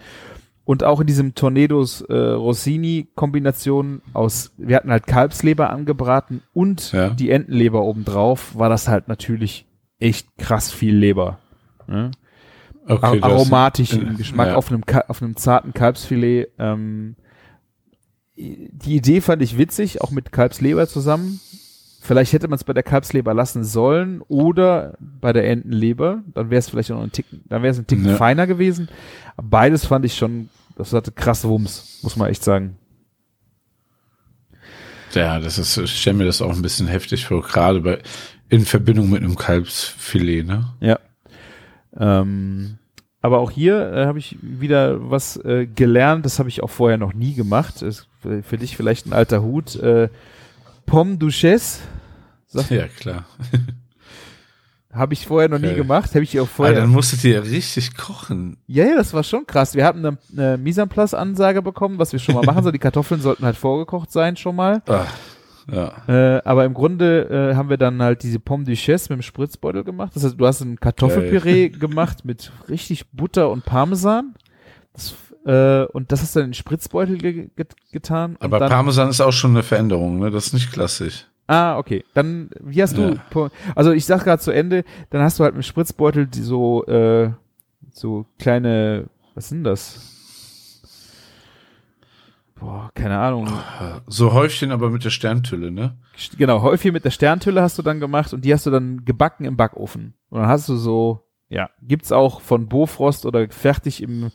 Und 0.63 0.83
auch 0.83 0.99
in 0.99 1.07
diesem 1.07 1.33
Tornados 1.33 2.01
äh, 2.01 2.13
Rossini 2.13 3.07
Kombination 3.15 4.01
aus, 4.13 4.51
wir 4.57 4.75
hatten 4.75 4.91
halt 4.91 5.07
Kalbsleber 5.07 5.69
angebraten 5.69 6.43
und 6.53 6.91
Ja. 6.91 7.09
die 7.09 7.31
Entenleber 7.31 7.81
obendrauf, 7.83 8.55
war 8.57 8.67
das 8.69 8.87
halt 8.89 9.07
natürlich 9.07 9.65
echt 9.99 10.27
krass 10.37 10.71
viel 10.71 10.95
Leber. 10.95 11.39
Ne? 11.87 12.11
Okay, 12.87 13.03
Ar 13.05 13.15
du 13.15 13.21
hast- 13.21 13.23
aromatisch 13.31 13.93
im 13.93 14.15
Geschmack 14.17 14.47
ja. 14.49 14.55
auf 14.55 14.71
einem 14.71 14.83
auf 15.07 15.21
einem 15.21 15.35
zarten 15.35 15.73
Kalbsfilet. 15.73 16.47
Ähm, 16.57 17.15
die 18.35 18.95
Idee 18.95 19.19
fand 19.21 19.41
ich 19.41 19.57
witzig, 19.57 20.01
auch 20.01 20.11
mit 20.11 20.31
Kalbsleber 20.31 20.87
zusammen. 20.87 21.39
Vielleicht 22.01 22.31
hätte 22.31 22.47
man 22.47 22.55
es 22.55 22.63
bei 22.63 22.71
der 22.73 22.83
Kalbsleber 22.83 23.33
lassen 23.33 23.63
sollen 23.65 24.21
oder 24.29 24.95
bei 24.99 25.33
der 25.33 25.49
Entenleber. 25.49 26.23
Dann 26.33 26.49
wäre 26.49 26.59
es 26.59 26.69
vielleicht 26.69 26.91
noch 26.91 27.01
ein 27.01 27.11
Ticken, 27.11 27.43
dann 27.49 27.63
wäre 27.63 27.71
es 27.71 27.79
ein 27.79 27.87
Ticken 27.87 28.05
Ja. 28.05 28.15
feiner 28.15 28.47
gewesen. 28.47 28.87
Beides 29.35 29.85
fand 29.85 30.05
ich 30.05 30.15
schon, 30.15 30.49
das 30.77 30.93
hatte 30.93 31.11
krass 31.11 31.43
Wumms, 31.43 31.99
muss 32.03 32.15
man 32.15 32.29
echt 32.29 32.43
sagen. 32.43 32.77
Ja, 35.13 35.39
das 35.39 35.57
ist, 35.57 35.75
ich 35.77 35.99
stelle 35.99 36.17
mir 36.17 36.25
das 36.25 36.41
auch 36.41 36.53
ein 36.55 36.61
bisschen 36.61 36.87
heftig 36.87 37.25
vor, 37.25 37.41
gerade 37.41 37.81
bei, 37.81 37.99
in 38.49 38.65
Verbindung 38.65 39.09
mit 39.09 39.21
einem 39.23 39.35
Kalbsfilet, 39.35 40.43
ne? 40.45 40.65
Ja. 40.79 40.99
Ähm, 41.97 42.77
aber 43.21 43.39
auch 43.39 43.51
hier 43.51 43.91
äh, 43.91 44.05
habe 44.05 44.19
ich 44.19 44.37
wieder 44.41 45.09
was 45.09 45.37
äh, 45.37 45.65
gelernt, 45.65 46.25
das 46.25 46.39
habe 46.39 46.49
ich 46.49 46.61
auch 46.63 46.69
vorher 46.69 46.97
noch 46.97 47.13
nie 47.13 47.33
gemacht. 47.33 47.81
Ist 47.81 48.07
für 48.21 48.43
für 48.43 48.57
dich 48.57 48.77
vielleicht 48.77 49.05
ein 49.07 49.13
alter 49.13 49.41
Hut. 49.41 49.75
Äh, 49.75 50.09
Pomme 50.85 51.17
Duchesse. 51.17 51.79
Sag, 52.45 52.69
Ja, 52.71 52.87
klar. 52.87 53.25
Habe 54.93 55.13
ich 55.13 55.27
vorher 55.27 55.49
noch 55.49 55.59
nie 55.59 55.67
Okay. 55.67 55.75
gemacht. 55.75 56.11
Habe 56.15 56.23
ich 56.23 56.39
auch 56.39 56.43
Aber 56.45 56.51
vorher. 56.51 56.75
dann 56.75 56.89
musstet 56.89 57.23
ihr 57.23 57.33
ja 57.35 57.39
richtig 57.41 57.95
kochen. 57.97 58.57
ja, 58.67 58.85
ja, 58.85 58.95
das 58.95 59.13
war 59.13 59.23
schon 59.23 59.45
krass. 59.45 59.75
Wir 59.75 59.85
hatten 59.85 60.03
eine, 60.03 60.17
eine 60.35 60.57
Mise 60.57 60.81
en 60.81 60.89
place 60.89 61.13
Ansage 61.13 61.61
bekommen, 61.61 61.99
was 61.99 62.13
wir 62.13 62.19
schon 62.19 62.33
mal 62.35 62.43
machen 62.45 62.63
sollen. 62.63 62.73
Die 62.73 62.79
Kartoffeln 62.79 63.21
sollten 63.21 63.43
halt 63.45 63.57
vorgekocht 63.57 64.11
sein 64.11 64.37
schon 64.37 64.55
mal. 64.55 64.81
Ah, 64.87 65.05
ja. 65.71 65.91
Äh, 66.07 66.41
aber 66.45 66.65
im 66.65 66.73
Grunde 66.73 67.51
äh, 67.51 67.55
haben 67.55 67.69
wir 67.69 67.77
dann 67.77 68.01
halt 68.01 68.23
diese 68.23 68.39
Pomme 68.39 68.63
Duchesse 68.63 69.11
mit 69.11 69.19
dem 69.19 69.23
Spritzbeutel 69.23 69.83
gemacht. 69.83 70.15
Das 70.15 70.23
heißt, 70.23 70.39
du 70.39 70.45
hast 70.45 70.61
ein 70.61 70.79
Kartoffelpüree 70.79 71.69
gemacht 71.79 72.25
mit 72.25 72.51
richtig 72.69 73.09
Butter 73.11 73.49
und 73.49 73.65
Parmesan. 73.65 74.35
Das, 74.93 75.15
äh, 75.45 75.85
und 75.91 76.11
das 76.11 76.21
hast 76.21 76.35
du 76.35 76.39
dann 76.39 76.45
in 76.45 76.51
den 76.51 76.55
Spritzbeutel 76.55 77.17
ge 77.17 77.49
get 77.55 77.75
getan. 77.91 78.37
Aber 78.39 78.59
dann, 78.59 78.69
Parmesan 78.69 79.09
ist 79.09 79.21
auch 79.21 79.33
schon 79.33 79.51
eine 79.51 79.63
Veränderung, 79.63 80.19
ne? 80.19 80.31
Das 80.31 80.47
ist 80.47 80.53
nicht 80.53 80.71
klassisch. 80.71 81.27
Ah, 81.47 81.77
okay. 81.77 82.03
Dann, 82.13 82.49
wie 82.59 82.81
hast 82.81 82.97
du, 82.97 83.19
Ja. 83.33 83.49
Also 83.75 83.91
ich 83.91 84.05
sag 84.05 84.23
gerade 84.23 84.41
zu 84.41 84.51
Ende, 84.51 84.83
dann 85.09 85.21
hast 85.21 85.39
du 85.39 85.43
halt 85.43 85.55
mit 85.55 85.63
dem 85.63 85.67
Spritzbeutel 85.67 86.27
die 86.27 86.41
so, 86.41 86.85
äh, 86.85 87.31
so 87.91 88.25
kleine, 88.37 89.05
was 89.33 89.49
sind 89.49 89.63
das? 89.63 90.16
Boah, 92.59 92.89
keine 92.95 93.17
Ahnung. 93.19 93.47
So 94.07 94.33
Häufchen, 94.33 94.71
aber 94.71 94.89
mit 94.89 95.05
der 95.05 95.09
Sterntülle, 95.11 95.71
ne? 95.71 95.97
Genau, 96.37 96.61
häufig 96.61 96.91
mit 96.91 97.05
der 97.05 97.11
Sterntülle 97.11 97.61
hast 97.61 97.77
du 97.77 97.83
dann 97.83 97.99
gemacht 97.99 98.33
und 98.33 98.43
die 98.43 98.53
hast 98.53 98.65
du 98.65 98.71
dann 98.71 99.05
gebacken 99.05 99.45
im 99.45 99.57
Backofen. 99.57 100.15
Und 100.29 100.41
dann 100.41 100.49
hast 100.49 100.67
du 100.67 100.75
so, 100.75 101.27
ja, 101.49 101.69
gibt's 101.81 102.11
auch 102.11 102.41
von 102.41 102.67
Bofrost 102.67 103.25
oder 103.25 103.47
fertig 103.49 104.01
im 104.01 104.31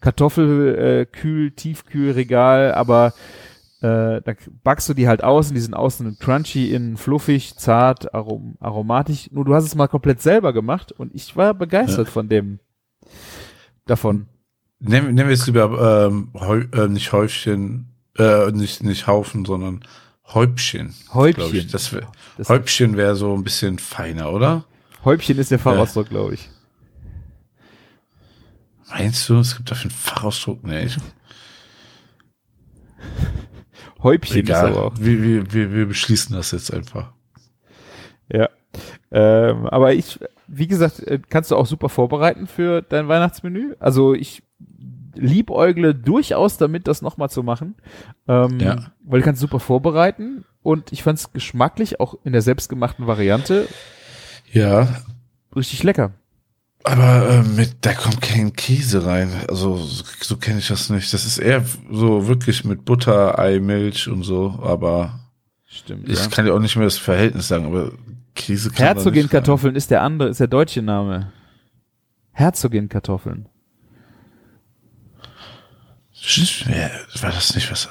Kartoffelkühl, 0.00 0.78
äh, 0.78 1.06
Kühl, 1.06 1.50
Tiefkühlregal, 1.50 2.72
aber 2.72 3.12
äh, 3.82 4.22
da 4.22 4.32
backst 4.64 4.88
du 4.88 4.94
die 4.94 5.06
halt 5.06 5.22
aus 5.22 5.48
und 5.48 5.54
die 5.54 5.60
sind 5.60 5.74
außen 5.74 6.18
crunchy, 6.18 6.72
innen 6.72 6.96
fluffig, 6.96 7.56
zart, 7.56 8.14
arom 8.14 8.56
aromatisch. 8.58 9.30
Nur 9.32 9.44
du 9.44 9.54
hast 9.54 9.64
es 9.64 9.74
mal 9.74 9.86
komplett 9.86 10.22
selber 10.22 10.54
gemacht 10.54 10.92
und 10.92 11.14
ich 11.14 11.36
war 11.36 11.52
begeistert 11.52 12.08
von 12.08 12.28
dem, 12.28 12.58
davon. 13.84 14.28
Nehmen, 14.78 15.14
nehmen 15.14 15.28
wir 15.28 15.34
jetzt 15.34 15.46
lieber 15.46 16.06
ähm, 16.08 16.30
Häu, 16.34 16.64
äh, 16.72 16.88
nicht 16.88 17.12
Häufchen, 17.12 17.92
äh, 18.18 18.50
nicht, 18.52 18.82
nicht 18.82 19.06
Haufen, 19.06 19.44
sondern 19.44 19.80
Häubchen. 20.34 20.94
Häubchen. 21.14 21.68
Das 21.70 21.92
wär, 21.92 22.10
Das- 22.36 22.48
Häubchen 22.48 22.96
wäre 22.96 23.16
so 23.16 23.34
ein 23.34 23.44
bisschen 23.44 23.78
feiner, 23.78 24.32
oder? 24.32 24.64
Häubchen 25.04 25.38
ist 25.38 25.50
der 25.50 25.58
Fachausdruck, 25.58 26.08
glaube 26.10 26.34
ich. 26.34 26.48
Meinst 28.90 29.28
du, 29.28 29.38
es 29.38 29.56
gibt 29.56 29.70
dafür 29.70 29.90
einen 29.90 29.98
Fachausdruck? 29.98 30.62
Nee, 30.64 30.88
Häubchen 34.02 34.36
ist 34.42 34.48
egal. 34.48 34.66
aber 34.72 34.84
auch. 34.86 34.92
Wir, 34.98 35.22
wir, 35.22 35.52
wir, 35.52 35.72
wir 35.72 35.86
beschließen 35.86 36.34
das 36.36 36.50
jetzt 36.52 36.72
einfach. 36.72 37.12
Ja. 38.30 38.48
Ähm, 39.10 39.66
aber 39.66 39.94
ich, 39.94 40.18
wie 40.46 40.66
gesagt, 40.66 41.00
äh, 41.00 41.18
kannst 41.28 41.50
du 41.50 41.56
auch 41.56 41.66
super 41.66 41.88
vorbereiten 41.88 42.46
für 42.46 42.82
dein 42.82 43.08
Weihnachtsmenü. 43.08 43.74
Also 43.78 44.14
ich 44.14 44.42
liebäugle 45.14 45.94
durchaus 45.94 46.58
damit, 46.58 46.86
das 46.88 47.02
nochmal 47.02 47.30
zu 47.30 47.42
machen. 47.42 47.74
Ähm, 48.28 48.58
Ja. 48.60 48.76
Weil 49.04 49.20
du 49.20 49.24
kannst 49.24 49.40
super 49.40 49.60
vorbereiten 49.60 50.44
und 50.62 50.92
ich 50.92 51.02
fand 51.02 51.18
es 51.18 51.32
geschmacklich 51.32 52.00
auch 52.00 52.16
in 52.24 52.32
der 52.32 52.42
selbstgemachten 52.42 53.06
Variante 53.06 53.66
Ja, 54.52 54.88
richtig 55.54 55.82
lecker. 55.82 56.12
aber 56.84 57.28
äh, 57.30 57.42
mit, 57.42 57.76
da 57.82 57.94
kommt 57.94 58.20
kein 58.20 58.52
Käse 58.52 59.06
rein. 59.06 59.30
Also 59.48 59.76
so, 59.76 60.04
so 60.20 60.36
kenne 60.36 60.58
ich 60.58 60.68
das 60.68 60.90
nicht. 60.90 61.12
Das 61.14 61.24
ist 61.24 61.38
eher 61.38 61.64
so 61.90 62.26
wirklich 62.28 62.64
mit 62.64 62.84
Butter, 62.84 63.38
Ei, 63.38 63.58
Milch 63.60 64.08
und 64.08 64.22
so. 64.22 64.58
Aber 64.62 65.20
Stimmt. 65.64 66.08
ich 66.08 66.18
ja. 66.18 66.26
kann 66.28 66.44
dir 66.44 66.54
auch 66.54 66.60
nicht 66.60 66.76
mehr 66.76 66.84
das 66.86 66.98
Verhältnis 66.98 67.48
sagen. 67.48 67.64
Aber 67.66 67.92
Käse 68.34 68.68
kann 68.70 68.76
da 68.76 68.82
nicht 68.82 68.88
rein. 68.88 68.96
Herzogin-Kartoffeln 68.96 69.76
ist 69.76 69.90
der 69.90 70.02
andere, 70.02 70.28
ist 70.28 70.40
der 70.40 70.46
deutsche 70.46 70.82
Name. 70.82 71.32
Herzogin-Kartoffeln. 72.32 73.46
Ja, 73.46 73.50
war 77.22 77.30
das 77.30 77.54
nicht 77.54 77.70
was? 77.70 77.88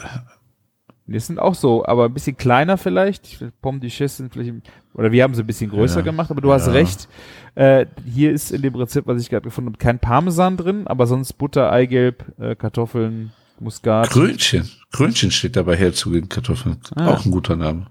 Die 1.07 1.19
sind 1.19 1.37
auch 1.39 1.53
so, 1.53 1.85
aber 1.85 2.05
ein 2.05 2.13
bisschen 2.13 2.35
kleiner 2.35 2.77
vielleicht. 2.77 3.45
Pomme 3.61 3.79
Duchesse 3.79 4.17
sind 4.17 4.33
vielleicht, 4.33 4.53
oder 4.95 5.11
wir 5.11 5.23
haben 5.23 5.35
sie 5.35 5.43
ein 5.43 5.47
bisschen 5.47 5.69
größer 5.69 5.99
Ja. 5.99 6.01
gemacht, 6.03 6.31
aber 6.31 6.41
du 6.41 6.51
hast 6.51 6.65
Ja. 6.67 6.73
recht. 6.73 7.07
Äh, 7.53 7.85
hier 8.05 8.31
ist 8.31 8.51
in 8.51 8.61
dem 8.63 8.73
Rezept, 8.75 9.07
was 9.07 9.21
ich 9.21 9.29
gerade 9.29 9.43
gefunden 9.43 9.69
habe, 9.69 9.77
kein 9.77 9.99
Parmesan 9.99 10.57
drin, 10.57 10.87
aber 10.87 11.05
sonst 11.05 11.33
Butter, 11.33 11.71
Eigelb, 11.71 12.25
äh, 12.39 12.55
Kartoffeln, 12.55 13.31
Muskat. 13.59 14.09
Krönchen. 14.09 14.69
Krönchen 14.91 15.31
steht 15.31 15.55
dabei 15.55 15.75
Herzogin 15.77 16.27
Kartoffeln. 16.27 16.77
Ah. 16.95 17.11
Auch 17.13 17.23
ein 17.25 17.31
guter 17.31 17.55
Name. 17.55 17.87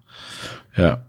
Ja. 0.77 1.05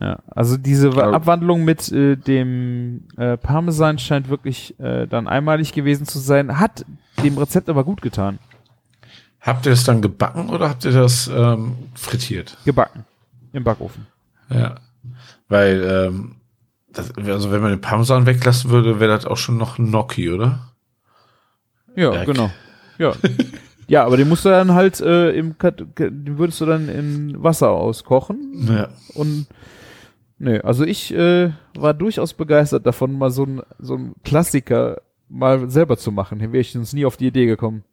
Ja, 0.00 0.18
also 0.26 0.56
diese 0.56 0.88
Aber- 0.88 1.12
Abwandlung 1.14 1.64
mit 1.64 1.90
äh, 1.90 2.16
dem 2.16 3.04
äh, 3.16 3.36
Parmesan 3.36 3.98
scheint 3.98 4.28
wirklich 4.28 4.78
äh, 4.78 5.06
dann 5.06 5.26
einmalig 5.26 5.72
gewesen 5.72 6.06
zu 6.06 6.18
sein. 6.18 6.58
Hat 6.58 6.84
dem 7.22 7.38
Rezept 7.38 7.68
aber 7.68 7.82
gut 7.84 8.02
getan. 8.02 8.38
Habt 9.40 9.64
ihr 9.64 9.70
das 9.70 9.84
dann 9.84 10.02
gebacken 10.02 10.50
oder 10.50 10.68
habt 10.68 10.84
ihr 10.84 10.90
das 10.92 11.28
ähm, 11.34 11.76
frittiert? 11.94 12.58
Gebacken. 12.64 13.04
Im 13.52 13.64
Backofen. 13.64 14.06
Ja. 14.50 14.74
Weil, 15.48 15.82
ähm, 16.08 16.36
das, 16.92 17.12
also 17.16 17.52
wenn 17.52 17.60
man 17.62 17.70
den 17.70 17.80
Parmesan 17.80 18.26
weglassen 18.26 18.70
würde, 18.70 19.00
wäre 19.00 19.12
das 19.14 19.24
auch 19.24 19.36
schon 19.36 19.56
noch 19.56 19.78
ein 19.78 19.86
Gnocchi, 19.86 20.30
oder? 20.30 20.72
Ja, 21.94 22.12
Ja, 22.12 22.24
genau. 22.24 22.50
Ja. 22.98 23.12
ja, 23.88 24.04
aber 24.04 24.16
den 24.16 24.28
musst 24.28 24.44
du 24.44 24.48
dann 24.48 24.74
halt 24.74 25.00
äh, 25.00 25.30
im 25.30 25.54
den 25.98 26.38
würdest 26.38 26.60
du 26.60 26.66
dann 26.66 26.88
in 26.88 27.42
Wasser 27.42 27.70
auskochen 27.70 28.66
Ja. 28.68 28.88
und 29.14 29.46
nee, 30.38 30.60
also 30.60 30.84
ich 30.84 31.12
äh, 31.14 31.52
war 31.76 31.94
durchaus 31.94 32.34
begeistert 32.34 32.86
davon, 32.86 33.16
mal 33.18 33.30
so 33.30 33.44
ein 33.44 33.62
so 33.78 33.94
ein 33.96 34.14
Klassiker 34.24 35.00
mal 35.28 35.68
selber 35.70 35.96
zu 35.96 36.12
machen. 36.12 36.40
Hier 36.40 36.52
wäre 36.52 36.60
ich 36.60 36.72
sonst 36.72 36.92
nie 36.92 37.04
auf 37.06 37.16
die 37.16 37.26
Idee 37.28 37.46
gekommen. 37.46 37.84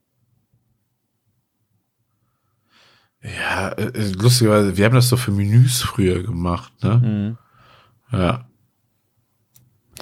Ja, 3.24 3.70
äh, 3.70 4.12
lustigerweise, 4.20 4.76
wir 4.78 4.86
haben 4.86 4.96
das 4.96 5.10
so 5.10 5.16
für 5.18 5.32
Menüs 5.32 5.82
früher 5.82 6.22
gemacht, 6.24 6.74
ne? 6.84 7.38
Ja. 8.12 8.46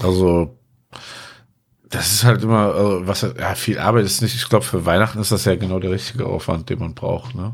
Also, 0.02 0.58
das 1.90 2.12
ist 2.14 2.24
halt 2.24 2.44
immer, 2.44 2.74
also, 2.74 3.08
was, 3.08 3.22
ja, 3.22 3.56
viel 3.56 3.78
Arbeit 3.78 4.06
ist 4.06 4.22
nicht. 4.22 4.36
Ich 4.36 4.50
glaube, 4.50 4.66
für 4.66 4.86
Weihnachten 4.86 5.20
ist 5.20 5.32
das 5.32 5.46
ja 5.46 5.56
genau 5.56 5.80
der 5.80 5.92
richtige 5.92 6.26
Aufwand, 6.26 6.70
den 6.70 6.80
man 6.80 6.96
braucht, 6.96 7.36
ne? 7.36 7.54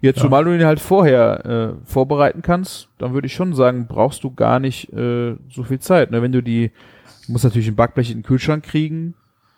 Jetzt, 0.00 0.20
zumal 0.20 0.44
du 0.44 0.54
ihn 0.54 0.64
halt 0.64 0.80
vorher 0.80 1.44
äh, 1.44 1.86
vorbereiten 1.86 2.42
kannst, 2.42 2.88
dann 2.98 3.14
würde 3.14 3.26
ich 3.26 3.34
schon 3.34 3.54
sagen, 3.54 3.86
brauchst 3.88 4.22
du 4.22 4.32
gar 4.32 4.60
nicht 4.60 4.92
äh, 4.92 5.36
so 5.50 5.64
viel 5.64 5.80
Zeit. 5.80 6.10
Ne? 6.10 6.22
Wenn 6.22 6.32
du 6.32 6.42
die, 6.42 6.70
du 7.26 7.32
musst 7.32 7.44
natürlich 7.44 7.68
ein 7.68 7.76
Backblech 7.76 8.10
in 8.10 8.18
den 8.18 8.22
Kühlschrank 8.22 8.64
kriegen 8.64 9.14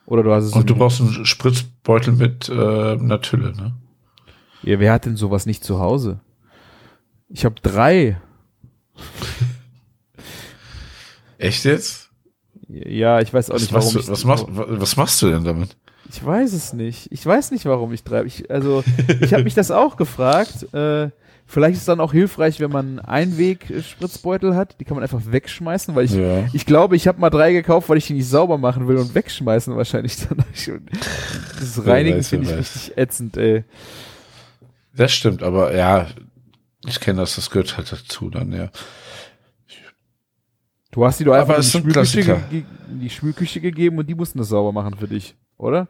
oder 0.07 0.23
du 0.23 0.33
hast 0.33 0.45
es. 0.45 0.53
Und 0.53 0.71
du 0.71 0.75
brauchst 0.75 1.01
einen 1.01 1.27
Spritzbeutel 1.27 2.15
mit 2.15 2.49
äh, 2.49 2.53
einer 2.53 3.21
Tülle, 3.21 3.53
ne? 3.55 3.75
ja, 4.63 4.81
wer 4.81 4.93
hat 4.93 5.05
denn 5.05 5.17
sowas 5.17 5.45
nicht 5.45 5.63
zu 5.63 5.79
Hause? 5.79 6.21
Ich 7.29 7.45
habe 7.45 7.57
drei. 7.63 8.21
Echt 11.39 11.65
jetzt? 11.65 12.11
Ja, 12.69 13.21
ich 13.21 13.33
weiß 13.33 13.51
auch 13.51 13.55
Was, 13.55 13.63
nicht, 13.63 13.73
warum 13.73 13.95
machst 13.95 14.09
du, 14.09 14.13
was, 14.13 14.25
machst, 14.25 14.47
was 14.49 14.97
machst 14.97 15.23
du 15.23 15.31
denn 15.31 15.45
damit? 15.45 15.77
Ich 16.09 16.25
weiß 16.25 16.53
es 16.53 16.73
nicht. 16.73 17.11
Ich 17.13 17.25
weiß 17.25 17.51
nicht, 17.53 17.65
warum 17.67 17.93
ich 17.93 18.03
drei. 18.03 18.25
Ich, 18.25 18.51
also, 18.51 18.83
ich 19.21 19.33
habe 19.33 19.45
mich 19.45 19.55
das 19.55 19.71
auch 19.71 19.97
gefragt. 19.97 20.73
Äh, 20.75 21.11
vielleicht 21.47 21.75
ist 21.75 21.81
es 21.81 21.85
dann 21.85 22.01
auch 22.01 22.13
hilfreich, 22.13 22.59
wenn 22.61 22.71
man 22.71 22.99
Einweg-Spritzbeutel 22.99 24.57
hat. 24.57 24.81
Die 24.81 24.85
kann 24.85 24.97
man 24.97 25.03
einfach 25.05 25.21
wegschmeißen, 25.31 25.95
weil 25.95 26.07
ich, 26.07 26.13
Ja. 26.13 26.45
ich 26.53 26.67
glaube, 26.67 26.97
ich 26.97 27.07
habe 27.07 27.21
mal 27.21 27.31
drei 27.31 27.53
gekauft, 27.53 27.89
weil 27.89 27.99
ich 27.99 28.07
die 28.07 28.15
nicht 28.15 28.29
sauber 28.29 28.59
machen 28.59 28.89
will 28.89 28.97
und 28.97 29.15
wegschmeißen 29.15 29.77
wahrscheinlich 29.77 30.17
dann. 30.27 30.39
Das 31.61 31.87
Reinigen 31.87 32.23
finde 32.23 32.47
ich 32.47 32.53
weiß. 32.53 32.59
richtig 32.59 32.99
ätzend, 32.99 33.37
ey. 33.37 33.65
Das 34.97 35.13
stimmt, 35.13 35.43
aber 35.43 35.77
ja, 35.77 36.07
ich 36.87 36.99
kenne 36.99 37.21
das, 37.21 37.37
das 37.37 37.51
gehört 37.51 37.77
halt 37.77 37.93
dazu 37.93 38.31
dann, 38.31 38.51
ja. 38.53 38.71
Du 40.91 41.05
hast 41.05 41.21
die 41.21 41.25
doch 41.25 41.35
einfach 41.35 41.57
in 41.57 41.63
die, 41.63 41.69
Spülküche, 41.69 42.41
in 42.51 43.01
die 43.01 43.11
Spülküche 43.11 43.61
gegeben 43.61 43.99
und 43.99 44.09
die 44.09 44.15
mussten 44.17 44.39
das 44.39 44.49
sauber 44.49 44.73
machen 44.73 44.97
für 44.99 45.07
dich, 45.07 45.37
oder? 45.61 45.89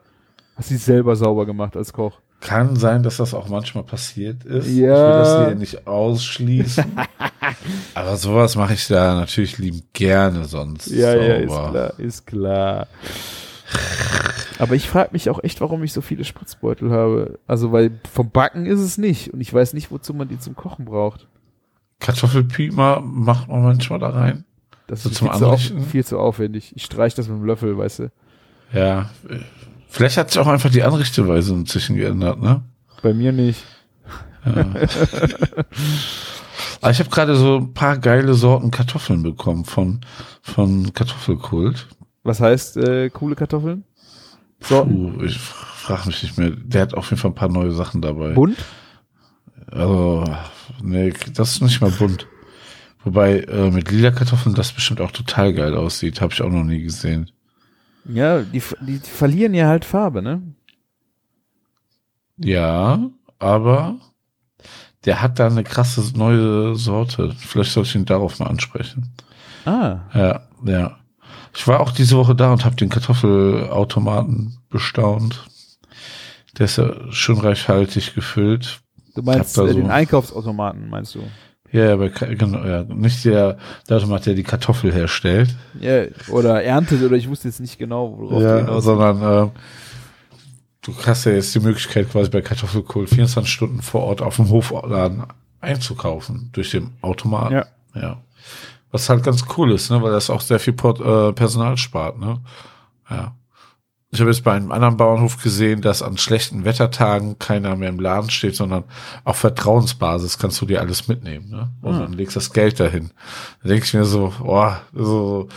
Hast 0.56 0.68
sie 0.68 0.76
selber 0.76 1.16
sauber 1.16 1.46
gemacht 1.46 1.76
als 1.76 1.92
Koch? 1.92 2.20
Kann 2.40 2.76
sein, 2.76 3.02
dass 3.02 3.18
das 3.18 3.34
auch 3.34 3.48
manchmal 3.48 3.84
passiert 3.84 4.44
ist. 4.44 4.66
Ich 4.66 4.76
will 4.76 4.84
Ja. 4.88 5.18
das 5.18 5.46
hier 5.46 5.54
nicht 5.56 5.86
ausschließen. 5.86 6.84
Aber 7.94 8.16
sowas 8.16 8.56
mache 8.56 8.74
ich 8.74 8.86
da 8.88 9.14
natürlich 9.14 9.58
liebend 9.58 9.84
gerne 9.92 10.44
sonst. 10.44 10.86
Ja, 10.86 11.14
ja, 11.14 11.34
ist 11.36 11.50
sauber. 11.52 11.70
klar, 11.70 11.92
ist 11.98 12.26
klar. 12.26 12.86
Aber 14.58 14.74
ich 14.74 14.88
frage 14.88 15.10
mich 15.12 15.30
auch 15.30 15.42
echt, 15.42 15.60
warum 15.60 15.82
ich 15.82 15.92
so 15.92 16.00
viele 16.00 16.24
Spritzbeutel 16.24 16.90
habe. 16.90 17.38
Also, 17.46 17.72
weil 17.72 17.92
vom 18.12 18.30
Backen 18.30 18.66
ist 18.66 18.80
es 18.80 18.98
nicht. 18.98 19.32
Und 19.32 19.40
ich 19.40 19.52
weiß 19.52 19.72
nicht, 19.74 19.90
wozu 19.90 20.12
man 20.14 20.28
die 20.28 20.38
zum 20.38 20.54
Kochen 20.56 20.84
braucht. 20.84 21.28
Kartoffelpima 22.00 23.00
macht 23.00 23.48
man 23.48 23.62
manchmal 23.62 23.98
da 23.98 24.10
rein. 24.10 24.44
Das 24.86 25.02
So 25.02 25.10
ist 25.10 25.16
zum 25.18 25.28
viel 25.30 25.38
zu, 25.38 25.46
auf, 25.46 25.60
viel 25.90 26.04
zu 26.04 26.18
aufwendig. 26.18 26.72
Ich 26.74 26.84
streich 26.84 27.14
das 27.14 27.28
mit 27.28 27.38
dem 27.38 27.44
Löffel, 27.44 27.76
weißt 27.76 27.98
du. 28.00 28.10
Ja. 28.72 29.10
Vielleicht 29.88 30.16
hat 30.16 30.30
sich 30.30 30.40
auch 30.40 30.46
einfach 30.46 30.70
die 30.70 30.82
Anrichteweise 30.82 31.52
inzwischen 31.54 31.96
geändert, 31.96 32.40
ne? 32.40 32.62
Bei 33.02 33.12
mir 33.12 33.32
nicht. 33.32 33.64
Aber 36.80 36.90
ich 36.90 36.98
habe 36.98 37.10
gerade 37.10 37.36
so 37.36 37.58
ein 37.58 37.74
paar 37.74 37.98
geile 37.98 38.34
Sorten 38.34 38.70
Kartoffeln 38.70 39.22
bekommen 39.22 39.64
von, 39.64 40.00
von 40.42 40.92
Kartoffelkult. 40.94 41.88
Was 42.22 42.40
heißt 42.40 42.76
äh, 42.78 43.10
coole 43.10 43.34
Kartoffeln? 43.34 43.84
Sorten? 44.60 45.18
Puh, 45.18 45.24
ich 45.24 45.38
frage 45.38 46.06
mich 46.06 46.22
nicht 46.22 46.38
mehr. 46.38 46.50
Der 46.50 46.82
hat 46.82 46.94
auf 46.94 47.10
jeden 47.10 47.20
Fall 47.20 47.32
ein 47.32 47.36
paar 47.36 47.48
neue 47.48 47.72
Sachen 47.72 48.00
dabei. 48.00 48.32
Bunt? 48.32 48.58
Also, 49.70 50.24
nee, 50.82 51.12
das 51.34 51.52
ist 51.52 51.62
nicht 51.62 51.80
mal 51.80 51.90
bunt. 51.90 52.26
Wobei 53.04 53.40
äh, 53.40 53.70
mit 53.70 53.90
lila 53.90 54.10
Kartoffeln 54.10 54.54
das 54.54 54.72
bestimmt 54.72 55.00
auch 55.00 55.10
total 55.10 55.52
geil 55.54 55.74
aussieht. 55.74 56.20
Habe 56.20 56.32
ich 56.32 56.42
auch 56.42 56.50
noch 56.50 56.64
nie 56.64 56.82
gesehen. 56.82 57.30
Ja, 58.06 58.40
die, 58.42 58.62
die, 58.80 58.98
verlieren 58.98 59.54
ja 59.54 59.68
halt 59.68 59.84
Farbe, 59.84 60.22
ne? 60.22 60.42
Ja, 62.38 62.98
aber 63.38 63.96
der 65.04 65.20
hat 65.22 65.38
da 65.38 65.46
eine 65.46 65.64
krasse 65.64 66.02
neue 66.16 66.74
Sorte. 66.76 67.34
Vielleicht 67.38 67.72
sollte 67.72 67.88
ich 67.90 67.94
ihn 67.96 68.04
darauf 68.06 68.38
mal 68.38 68.46
ansprechen. 68.48 69.12
Ah, 69.64 70.00
Ja, 70.14 70.40
ja. 70.64 70.96
Ich 71.54 71.66
war 71.66 71.80
auch 71.80 71.90
diese 71.90 72.16
Woche 72.16 72.34
da 72.36 72.52
und 72.52 72.64
habe 72.64 72.76
den 72.76 72.88
Kartoffelautomaten 72.90 74.58
bestaunt. 74.68 75.46
Der 76.56 76.66
ist 76.66 76.76
ja 76.78 76.94
schon 77.12 77.38
reichhaltig 77.38 78.14
gefüllt. 78.14 78.80
du 79.16 79.22
meinst 79.22 79.58
äh, 79.58 79.66
den 79.74 79.86
so- 79.86 79.90
Einkaufsautomaten, 79.90 80.88
meinst 80.88 81.14
du? 81.16 81.22
Ja, 81.72 82.08
Ka- 82.08 82.26
genau, 82.26 82.64
ja. 82.64 82.82
Nicht 82.84 83.24
der, 83.24 83.56
der 83.88 83.96
Automat, 83.98 84.26
der 84.26 84.34
die 84.34 84.42
Kartoffel 84.42 84.92
herstellt. 84.92 85.54
Ja, 85.80 86.02
oder 86.28 86.62
erntet, 86.62 87.02
oder 87.02 87.16
ich 87.16 87.28
wusste 87.28 87.48
jetzt 87.48 87.60
nicht 87.60 87.78
genau, 87.78 88.16
worauf 88.18 88.38
du 88.40 88.44
Ja, 88.44 88.56
hinaus 88.58 88.84
sondern 88.84 89.22
äh, 89.22 89.50
du 90.82 90.94
hast 91.06 91.24
ja 91.26 91.32
jetzt 91.32 91.54
die 91.54 91.60
Möglichkeit, 91.60 92.10
quasi 92.10 92.30
bei 92.30 92.40
Kartoffelkohl 92.40 93.06
24 93.06 93.52
Stunden 93.52 93.82
vor 93.82 94.02
Ort 94.02 94.20
auf 94.22 94.36
dem 94.36 94.48
Hofladen 94.50 95.24
einzukaufen 95.60 96.50
durch 96.52 96.70
den 96.70 96.90
Automaten. 97.02 97.54
Ja. 97.54 97.66
ja. 97.94 98.16
Was 98.90 99.08
halt 99.08 99.22
ganz 99.22 99.44
cool 99.56 99.72
ist, 99.72 99.90
ne, 99.90 100.02
weil 100.02 100.10
das 100.10 100.30
auch 100.30 100.40
sehr 100.40 100.58
viel 100.58 100.72
Port, 100.72 101.00
äh, 101.00 101.32
Personal 101.32 101.76
spart, 101.76 102.18
ne? 102.18 102.40
Ja. 103.08 103.34
Ich 104.12 104.20
habe 104.20 104.30
jetzt 104.30 104.42
bei 104.42 104.52
einem 104.52 104.72
anderen 104.72 104.96
Bauernhof 104.96 105.40
gesehen, 105.40 105.82
dass 105.82 106.02
an 106.02 106.18
schlechten 106.18 106.64
Wettertagen 106.64 107.38
keiner 107.38 107.76
mehr 107.76 107.90
im 107.90 108.00
Laden 108.00 108.28
steht, 108.30 108.56
sondern 108.56 108.82
auf 109.24 109.36
Vertrauensbasis 109.36 110.36
kannst 110.38 110.60
du 110.60 110.66
dir 110.66 110.80
alles 110.80 111.06
mitnehmen, 111.06 111.48
ne? 111.48 111.70
Und 111.80 111.94
Ah. 111.94 111.98
dann 112.00 112.12
legst 112.14 112.34
das 112.34 112.52
Geld 112.52 112.80
dahin. 112.80 113.10
Da 113.62 113.68
denke 113.68 113.84
ich 113.84 113.94
mir 113.94 114.04
so, 114.04 114.32
boah, 114.40 114.80
so, 114.92 115.48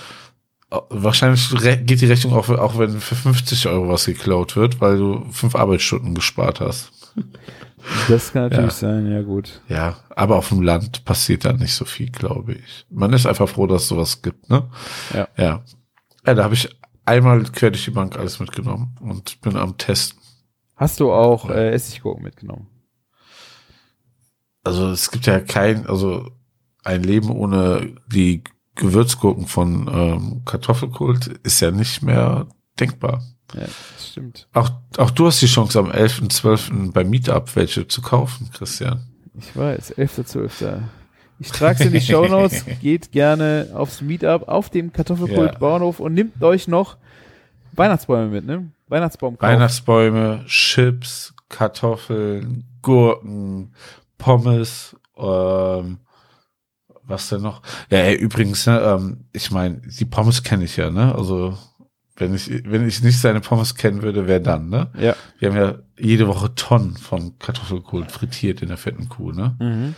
Wahrscheinlich 0.90 1.52
geht 1.86 2.02
die 2.02 2.08
Rechnung 2.08 2.34
auch, 2.34 2.50
auch 2.50 2.80
wenn 2.80 3.00
für 3.00 3.14
50 3.14 3.68
Euro 3.68 3.90
was 3.90 4.06
geklaut 4.06 4.56
wird, 4.56 4.82
weil 4.82 4.98
du 4.98 5.24
fünf 5.32 5.56
Arbeitsstunden 5.56 6.16
gespart 6.16 6.62
hast. 6.62 6.92
Das 8.08 8.34
kann 8.34 8.44
natürlich 8.50 8.72
Ja. 8.82 8.90
sein, 8.90 9.12
ja 9.12 9.22
gut. 9.22 9.62
Ja, 9.70 9.98
aber 10.16 10.36
auf 10.38 10.50
dem 10.50 10.64
Land 10.64 11.06
passiert 11.06 11.46
da 11.46 11.54
nicht 11.54 11.76
so 11.76 11.86
viel, 11.86 12.10
glaube 12.10 12.54
ich. 12.54 12.88
Man 12.90 13.14
ist 13.14 13.28
einfach 13.28 13.48
froh, 13.50 13.68
dass 13.68 13.84
es 13.84 13.88
sowas 13.90 14.24
gibt, 14.24 14.50
ne? 14.50 14.64
Ja. 15.14 15.28
Ja. 15.38 15.62
Ja, 16.26 16.34
da 16.34 16.44
habe 16.44 16.56
ich 16.56 16.68
einmal 17.06 17.44
quer 17.44 17.72
durch 17.72 17.86
die 17.86 17.92
Bank 17.92 18.18
alles 18.18 18.40
mitgenommen 18.40 18.96
und 19.02 19.42
bin 19.42 19.58
am 19.58 19.78
Testen. 19.78 20.20
Hast 20.76 21.00
du 21.00 21.12
auch 21.12 21.50
äh, 21.50 21.72
Essiggurken 21.72 22.24
mitgenommen? 22.24 22.68
Also 24.64 24.90
es 24.90 25.12
gibt 25.12 25.26
ja 25.26 25.40
kein, 25.40 25.88
also 25.88 26.32
ein 26.84 27.04
Leben 27.04 27.30
ohne 27.30 27.96
die 28.08 28.44
Gewürzgurken 28.76 29.48
von 29.48 29.90
ähm, 29.92 30.42
Kartoffelkult 30.46 31.28
ist 31.44 31.60
ja 31.60 31.72
nicht 31.72 32.02
mehr 32.02 32.48
denkbar. 32.80 33.22
Ja, 33.54 33.62
das 33.62 34.10
stimmt. 34.10 34.48
Auch, 34.54 34.72
auch 34.98 35.12
du 35.12 35.28
hast 35.28 35.42
die 35.42 35.48
Chance, 35.48 35.78
am 35.78 35.92
11.12. 35.92 36.92
beim 36.92 37.10
Meetup 37.10 37.56
welche 37.56 37.88
zu 37.88 38.02
kaufen, 38.02 38.50
Christian. 38.52 39.06
Ich 39.38 39.56
weiß, 39.56 39.98
11.12. 39.98 40.82
Ich 41.40 41.52
trage 41.52 41.76
es 41.80 41.86
in 41.88 41.94
die 41.94 42.02
Shownotes. 42.12 42.66
Geht 42.82 43.12
gerne 43.12 43.70
aufs 43.74 44.02
Meetup 44.02 44.48
auf 44.48 44.70
dem 44.70 44.94
Kartoffelkult 44.94 45.54
Ja. 45.54 45.58
Bauernhof 45.60 46.00
und 46.00 46.14
nimmt 46.14 46.42
euch 46.42 46.68
noch 46.68 46.98
Weihnachtsbäume 47.74 48.28
mit, 48.30 48.46
ne? 48.46 48.70
Weihnachtsbaum 48.88 49.38
kaufen. 49.38 49.52
Weihnachtsbäume, 49.52 50.44
Chips, 50.46 51.34
Kartoffeln, 51.50 52.66
Gurken, 52.82 53.74
Pommes, 54.18 54.96
ähm, 55.18 55.98
was 57.06 57.30
denn 57.30 57.42
noch? 57.42 57.62
Ja, 57.90 58.00
ey, 58.00 58.16
übrigens, 58.16 58.66
ne, 58.66 58.80
ähm, 58.80 59.26
ich 59.34 59.52
meine, 59.52 59.82
die 59.82 60.06
Pommes 60.06 60.44
kenne 60.44 60.64
ich 60.66 60.78
ja, 60.78 60.90
ne? 60.90 61.14
Also 61.16 61.58
wenn 62.16 62.34
ich 62.36 62.50
wenn 62.66 62.88
ich 62.88 63.02
nicht 63.02 63.20
seine 63.20 63.42
Pommes 63.42 63.76
kennen 63.76 64.04
würde, 64.04 64.28
wer 64.28 64.40
dann, 64.40 64.70
ne? 64.70 64.90
Ja. 64.98 65.16
Wir 65.40 65.50
haben 65.50 65.58
ja 65.58 65.76
jede 65.98 66.28
Woche 66.28 66.54
Tonnen 66.56 66.96
von 66.96 67.38
Kartoffelkohl 67.40 68.06
frittiert 68.06 68.62
in 68.62 68.68
der 68.70 68.78
fetten 68.78 69.10
Kuh, 69.10 69.32
ne? 69.32 69.56
Mhm. 69.60 69.96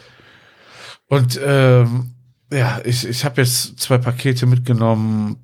Und 1.08 1.40
ähm, 1.44 2.16
ja, 2.52 2.80
ich, 2.84 3.08
ich 3.08 3.26
habe 3.26 3.42
jetzt 3.42 3.80
zwei 3.80 3.98
Pakete 3.98 4.46
mitgenommen 4.46 5.38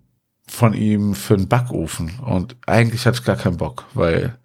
von 0.47 0.73
ihm 0.73 1.15
für 1.15 1.37
den 1.37 1.47
Backofen. 1.47 2.19
Und 2.19 2.55
eigentlich 2.65 3.05
hatte 3.05 3.19
ich 3.19 3.25
gar 3.25 3.35
keinen 3.35 3.57
Bock, 3.57 3.85
weil 3.93 4.37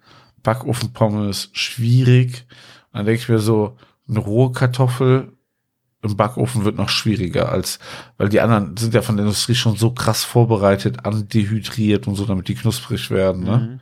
Backofenpommes 0.43 1.49
schwierig. 1.53 2.45
Dann 2.93 3.05
denke 3.05 3.21
ich 3.21 3.29
mir 3.29 3.39
so, 3.39 3.77
eine 4.07 4.19
rohe 4.19 4.51
Kartoffel 4.51 5.33
im 6.01 6.15
Backofen 6.15 6.63
wird 6.63 6.77
noch 6.77 6.89
schwieriger 6.89 7.51
als, 7.51 7.79
weil 8.17 8.29
die 8.29 8.39
anderen 8.39 8.77
sind 8.77 8.93
ja 8.93 9.01
von 9.01 9.17
der 9.17 9.25
Industrie 9.25 9.55
schon 9.55 9.75
so 9.75 9.91
krass 9.91 10.23
vorbereitet, 10.23 11.05
andehydriert 11.05 12.07
und 12.07 12.15
so, 12.15 12.25
damit 12.25 12.47
die 12.47 12.55
knusprig 12.55 13.09
werden, 13.09 13.43
ne? 13.43 13.57
Mhm. 13.57 13.79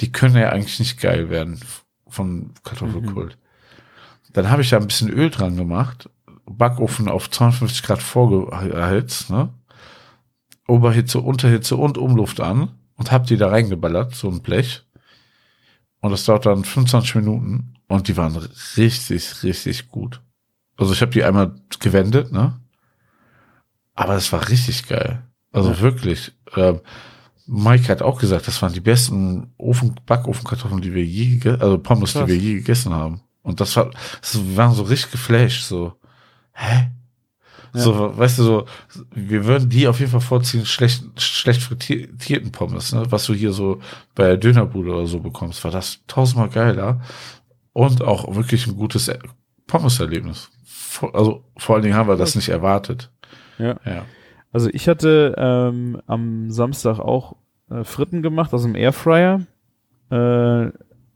die 0.00 0.12
können 0.12 0.36
ja 0.36 0.50
eigentlich 0.50 0.78
nicht 0.78 1.00
geil 1.00 1.30
werden 1.30 1.60
von 2.08 2.52
Kartoffelkult. 2.62 3.36
Dann 4.32 4.50
habe 4.50 4.62
ich 4.62 4.70
da 4.70 4.78
ein 4.78 4.86
bisschen 4.86 5.10
Öl 5.10 5.30
dran 5.30 5.56
gemacht, 5.56 6.08
Backofen 6.46 7.08
auf 7.08 7.30
52 7.30 7.82
Grad 7.82 8.02
vorgeheizt, 8.02 9.30
ne? 9.30 9.52
Oberhitze, 10.68 11.20
Unterhitze 11.20 11.76
und 11.76 11.98
Umluft 11.98 12.40
an 12.40 12.70
und 12.96 13.10
habe 13.12 13.26
die 13.26 13.36
da 13.36 13.48
reingeballert, 13.48 14.14
so 14.14 14.28
ein 14.28 14.42
Blech. 14.42 14.84
Und 16.00 16.10
das 16.10 16.24
dauert 16.24 16.46
dann 16.46 16.64
25 16.64 17.16
Minuten 17.16 17.74
und 17.88 18.08
die 18.08 18.16
waren 18.16 18.36
richtig, 18.76 19.42
richtig 19.42 19.88
gut. 19.88 20.20
Also 20.76 20.92
ich 20.92 21.00
habe 21.02 21.12
die 21.12 21.22
einmal 21.24 21.54
gewendet, 21.78 22.32
ne? 22.32 22.58
Aber 23.94 24.14
das 24.14 24.32
war 24.32 24.48
richtig 24.48 24.86
geil. 24.88 25.22
Also 25.52 25.70
Ja. 25.70 25.80
wirklich. 25.80 26.32
Ähm, 26.56 26.80
Mike 27.46 27.88
hat 27.88 28.02
auch 28.02 28.18
gesagt, 28.18 28.46
das 28.48 28.62
waren 28.62 28.72
die 28.72 28.80
besten 28.80 29.52
Ofen, 29.58 29.94
Backofenkartoffeln, 30.06 30.80
die 30.80 30.94
wir 30.94 31.04
je, 31.04 31.40
also 31.58 31.76
Pommes, 31.78 32.12
Krass. 32.12 32.24
die 32.26 32.32
wir 32.32 32.36
je 32.38 32.54
gegessen 32.54 32.94
haben. 32.94 33.20
Und 33.42 33.60
das 33.60 33.76
war, 33.76 33.90
das 34.20 34.38
waren 34.56 34.72
so 34.74 34.84
richtig 34.84 35.12
geflasht, 35.12 35.64
so, 35.64 35.92
hä? 36.52 36.90
Ja. 37.74 37.80
So, 37.80 38.18
weißt 38.18 38.38
du, 38.38 38.42
so, 38.42 38.66
wir 39.14 39.46
würden 39.46 39.70
die 39.70 39.88
auf 39.88 39.98
jeden 39.98 40.10
Fall 40.10 40.20
vorziehen, 40.20 40.66
schlecht, 40.66 41.04
schlecht 41.20 41.62
frittierten 41.62 42.52
Pommes, 42.52 42.92
ne? 42.92 43.06
Was 43.08 43.24
du 43.24 43.32
hier 43.32 43.52
so 43.52 43.80
bei 44.14 44.26
der 44.26 44.36
Dönerbude 44.36 44.92
oder 44.92 45.06
so 45.06 45.20
bekommst, 45.20 45.64
war 45.64 45.70
das 45.70 46.00
tausendmal 46.06 46.50
geiler. 46.50 47.00
Und 47.72 48.02
auch 48.02 48.34
wirklich 48.34 48.66
ein 48.66 48.76
gutes 48.76 49.10
Pommeserlebnis. 49.66 50.50
Also, 51.14 51.44
vor 51.56 51.74
allen 51.76 51.84
Dingen 51.84 51.96
haben 51.96 52.08
wir 52.08 52.16
das 52.16 52.34
nicht 52.34 52.50
erwartet. 52.50 53.10
Ja. 53.58 53.76
Ja. 53.86 54.04
Also 54.52 54.68
ich 54.72 54.88
hatte 54.88 55.34
ähm, 55.38 56.00
am 56.06 56.50
Samstag 56.50 56.98
auch 56.98 57.36
äh, 57.70 57.84
Fritten 57.84 58.22
gemacht 58.22 58.52
aus 58.52 58.62
dem 58.62 58.74
Airfryer. 58.74 59.40
Äh, 60.10 60.70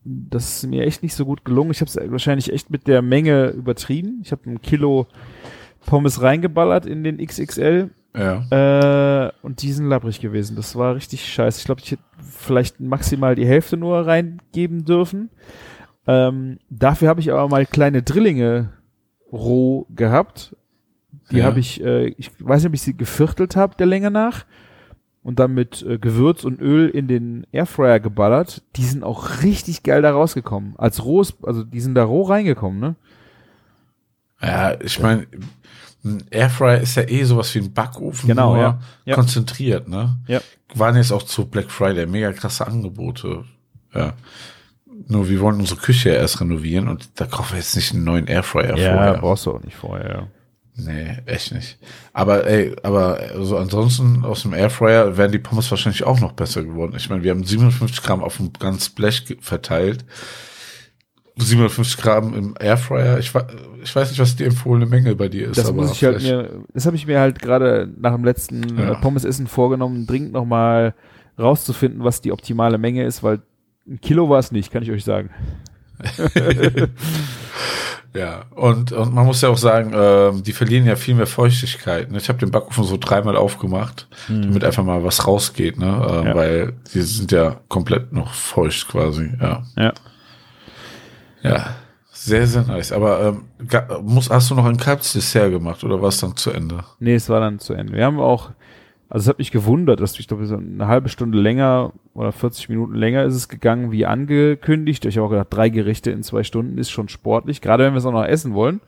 das 0.09 0.63
ist 0.63 0.69
mir 0.71 0.85
echt 0.85 1.03
nicht 1.03 1.15
so 1.15 1.25
gut 1.25 1.45
gelungen. 1.45 1.71
Ich 1.73 1.81
habe 1.81 1.89
es 1.89 1.97
wahrscheinlich 2.11 2.53
echt 2.53 2.71
mit 2.71 2.87
der 2.87 3.03
Menge 3.03 3.49
übertrieben. 3.49 4.21
Ich 4.23 4.31
habe 4.33 4.49
ein 4.49 4.63
Kilo 4.63 5.07
Pommes 5.85 6.23
reingeballert 6.23 6.87
in 6.87 7.03
den 7.05 7.19
XXL 7.19 7.91
Ja. 8.17 9.27
äh, 9.27 9.33
und 9.43 9.63
die 9.63 9.73
sind 9.73 9.87
labbrig 9.89 10.21
gewesen. 10.21 10.57
Das 10.57 10.77
war 10.77 10.95
richtig 10.95 11.27
scheiße. 11.27 11.59
Ich 11.61 11.65
glaube, 11.65 11.81
ich 11.85 11.91
hätte 11.93 12.03
vielleicht 12.21 12.81
maximal 12.81 13.35
die 13.35 13.47
Hälfte 13.47 13.77
nur 13.77 14.07
reingeben 14.07 14.85
dürfen. 14.85 15.31
Ähm, 16.07 16.59
dafür 16.71 17.09
habe 17.09 17.21
ich 17.21 17.33
aber 17.33 17.49
mal 17.49 17.67
kleine 17.67 18.03
Drillinge 18.03 18.71
roh 19.33 19.87
gehabt. 19.91 20.55
Die 21.33 21.39
Ja. 21.39 21.45
habe 21.47 21.59
ich, 21.59 21.83
äh, 21.83 22.07
ich 22.17 22.31
weiß 22.39 22.63
nicht, 22.63 22.69
ob 22.71 22.75
ich 22.75 22.83
sie 22.83 22.97
geviertelt 22.97 23.57
habe, 23.57 23.75
der 23.77 23.87
Länge 23.87 24.11
nach. 24.13 24.45
Und 25.27 25.41
dann 25.41 25.55
mit 25.55 25.83
äh, 25.83 25.99
Gewürz 25.99 26.45
und 26.45 26.61
Öl 26.61 26.89
in 26.89 27.09
den 27.09 27.49
Airfryer 27.51 27.99
geballert. 27.99 28.63
Die 28.77 28.85
sind 28.85 29.03
auch 29.03 29.43
richtig 29.43 29.83
geil 29.83 30.01
da 30.01 30.13
rausgekommen. 30.13 30.75
Als 30.79 31.05
rohes, 31.05 31.35
also 31.43 31.65
die 31.65 31.81
sind 31.81 31.97
da 31.97 32.05
roh 32.05 32.23
reingekommen, 32.23 32.79
ne? 32.79 32.95
Ja, 34.41 34.81
ich 34.81 35.01
meine, 35.01 35.27
ein 36.05 36.23
Airfryer 36.31 36.81
ist 36.81 36.95
ja 36.95 37.03
eh 37.09 37.25
sowas 37.25 37.53
wie 37.57 37.59
ein 37.59 37.73
Backofen, 37.73 38.29
Genau, 38.29 38.55
nur 38.55 38.63
ja. 38.63 38.79
Ja. 39.05 39.15
konzentriert, 39.17 39.89
ne? 39.89 40.17
Ja. 40.29 40.41
Waren 40.77 40.95
jetzt 40.95 41.11
auch 41.11 41.25
zu 41.25 41.47
Black 41.47 41.73
Friday 41.73 42.07
mega 42.07 42.33
krasse 42.33 42.65
Angebote. 42.65 43.43
Ja. 43.93 44.13
Nur 45.09 45.29
wir 45.29 45.41
wollen 45.41 45.59
unsere 45.59 45.81
Küche 45.81 46.11
ja 46.11 46.15
erst 46.17 46.41
renovieren 46.41 46.87
und 46.87 47.19
da 47.21 47.27
kaufen 47.27 47.55
wir 47.55 47.59
jetzt 47.59 47.75
nicht 47.75 47.93
einen 47.93 48.05
neuen 48.05 48.29
Airfryer 48.29 48.77
vorher. 48.77 49.19
brauchst 49.19 49.47
du 49.47 49.55
auch 49.55 49.63
nicht 49.65 49.77
vorher, 49.77 50.09
ja. 50.09 50.29
Nee, 50.79 51.17
echt 51.25 51.55
nicht. 51.55 51.79
Aber 52.13 52.47
ey, 52.47 52.77
aber 52.83 53.19
so 53.41 53.57
ansonsten 53.57 54.25
aus 54.25 54.43
dem 54.43 54.53
Airfryer 54.53 55.17
wären 55.17 55.33
die 55.33 55.39
Pommes 55.39 55.71
wahrscheinlich 55.71 56.05
auch 56.05 56.21
noch 56.21 56.33
besser 56.33 56.63
geworden. 56.63 56.93
Ich 56.97 57.09
meine, 57.09 57.23
wir 57.23 57.31
haben 57.31 57.45
57 57.45 58.03
Gramm 58.03 58.23
auf 58.23 58.37
dem 58.37 58.53
ganzen 58.53 58.95
Blech 58.95 59.39
verteilt. 59.41 60.05
750 61.39 61.97
Gramm 62.03 62.35
im 62.35 62.55
Airfryer. 62.59 63.19
Ich, 63.19 63.33
ich 63.83 63.97
weiß 63.97 64.11
nicht, 64.11 64.21
was 64.21 64.37
die 64.37 64.45
empfohlene 64.45 64.87
Menge 64.87 65.15
bei 65.15 65.29
dir 65.29 65.49
ist. 65.49 65.59
Das 65.59 65.67
aber 65.67 65.83
muss 65.83 65.93
ich 65.93 66.05
halt 66.05 66.23
mir, 66.23 66.65
das 66.75 66.87
habe 66.87 66.97
ich 66.97 67.07
mir 67.07 67.21
halt 67.21 67.41
gerade 67.41 67.91
nach 67.99 68.15
dem 68.15 68.25
letzten 68.25 68.79
Ja. 68.79 68.93
äh, 68.93 68.97
Pommesessen 68.97 69.47
vorgenommen, 69.47 70.07
dringend 70.07 70.33
nochmal 70.33 70.95
rauszufinden, 71.39 72.05
was 72.05 72.21
die 72.21 72.33
optimale 72.33 72.79
Menge 72.79 73.05
ist, 73.05 73.23
weil 73.23 73.41
ein 73.87 74.01
Kilo 74.01 74.29
war 74.29 74.39
es 74.39 74.51
nicht, 74.53 74.71
kann 74.73 74.83
ich 74.83 74.91
euch 74.91 75.05
sagen. 75.05 75.31
Ja, 78.17 78.45
und, 78.55 78.93
und 78.93 79.15
man 79.15 79.27
muss 79.27 79.43
ja 79.43 79.51
auch 79.51 79.59
sagen, 79.59 79.93
ähm, 79.95 80.43
die 80.43 80.53
verlieren 80.53 80.87
ja 80.87 80.97
viel 80.97 81.15
mehr 81.15 81.27
Feuchtigkeit. 81.27 82.11
Ne? 82.11 82.17
Ich 82.17 82.29
habe 82.29 82.39
den 82.39 82.51
Backofen 82.51 82.85
so 82.85 82.97
dreimal 82.97 83.37
aufgemacht, 83.37 84.09
damit 84.29 84.65
einfach 84.65 84.85
mal 84.85 85.05
was 85.05 85.27
rausgeht, 85.27 85.79
ne? 85.79 85.87
Hm. 85.87 86.27
Ja. 86.27 86.35
Weil 86.35 86.73
die 86.95 87.03
sind 87.03 87.31
ja 87.31 87.61
komplett 87.69 88.13
noch 88.13 88.33
feucht 88.33 88.89
quasi, 88.89 89.31
ja. 89.41 89.63
Ja. 89.77 89.93
Ja, 91.43 91.77
sehr, 92.11 92.47
sehr 92.47 92.63
nice. 92.63 92.91
Aber 92.91 93.21
ähm, 93.21 93.45
muss, 94.03 94.31
hast 94.31 94.51
du 94.51 94.55
noch 94.55 94.65
ein 94.65 94.79
kaltes 94.79 95.13
Dessert 95.13 95.51
gemacht 95.51 95.85
oder 95.85 96.01
war 96.01 96.09
es 96.09 96.19
dann 96.19 96.35
zu 96.37 96.51
Ende? 96.51 96.85
Nee, 96.99 97.15
es 97.15 97.29
war 97.29 97.41
dann 97.41 97.59
zu 97.59 97.75
Ende. 97.75 97.93
Wir 97.93 98.05
haben 98.05 98.19
auch, 98.19 98.51
also 99.09 99.25
es 99.25 99.29
hat 99.29 99.39
mich 99.39 99.53
gewundert, 99.53 100.01
dass 100.01 100.19
ich 100.19 100.27
glaube, 100.27 100.47
so 100.47 100.57
eine 100.57 100.89
halbe 100.89 101.09
Stunde 101.09 101.39
länger 101.39 101.93
oder 102.13 102.33
40 102.33 102.69
Minuten 102.69 102.95
länger 102.95 103.25
ist 103.25 103.35
es 103.35 103.49
gegangen 103.49 103.93
wie 103.93 104.05
angekündigt. 104.05 105.05
Ich 105.05 105.17
habe 105.17 105.27
auch 105.27 105.31
gedacht, 105.31 105.49
drei 105.51 105.69
Gerichte 105.69 106.11
in 106.11 106.23
zwei 106.23 106.43
Stunden 106.43 106.77
ist 106.79 106.91
schon 106.91 107.09
sportlich, 107.09 107.61
gerade 107.61 107.85
wenn 107.85 107.93
wir 107.95 107.99
es 107.99 108.07
auch 108.07 108.13
noch 108.13 108.25
essen 108.25 108.55
wollen. 108.55 108.81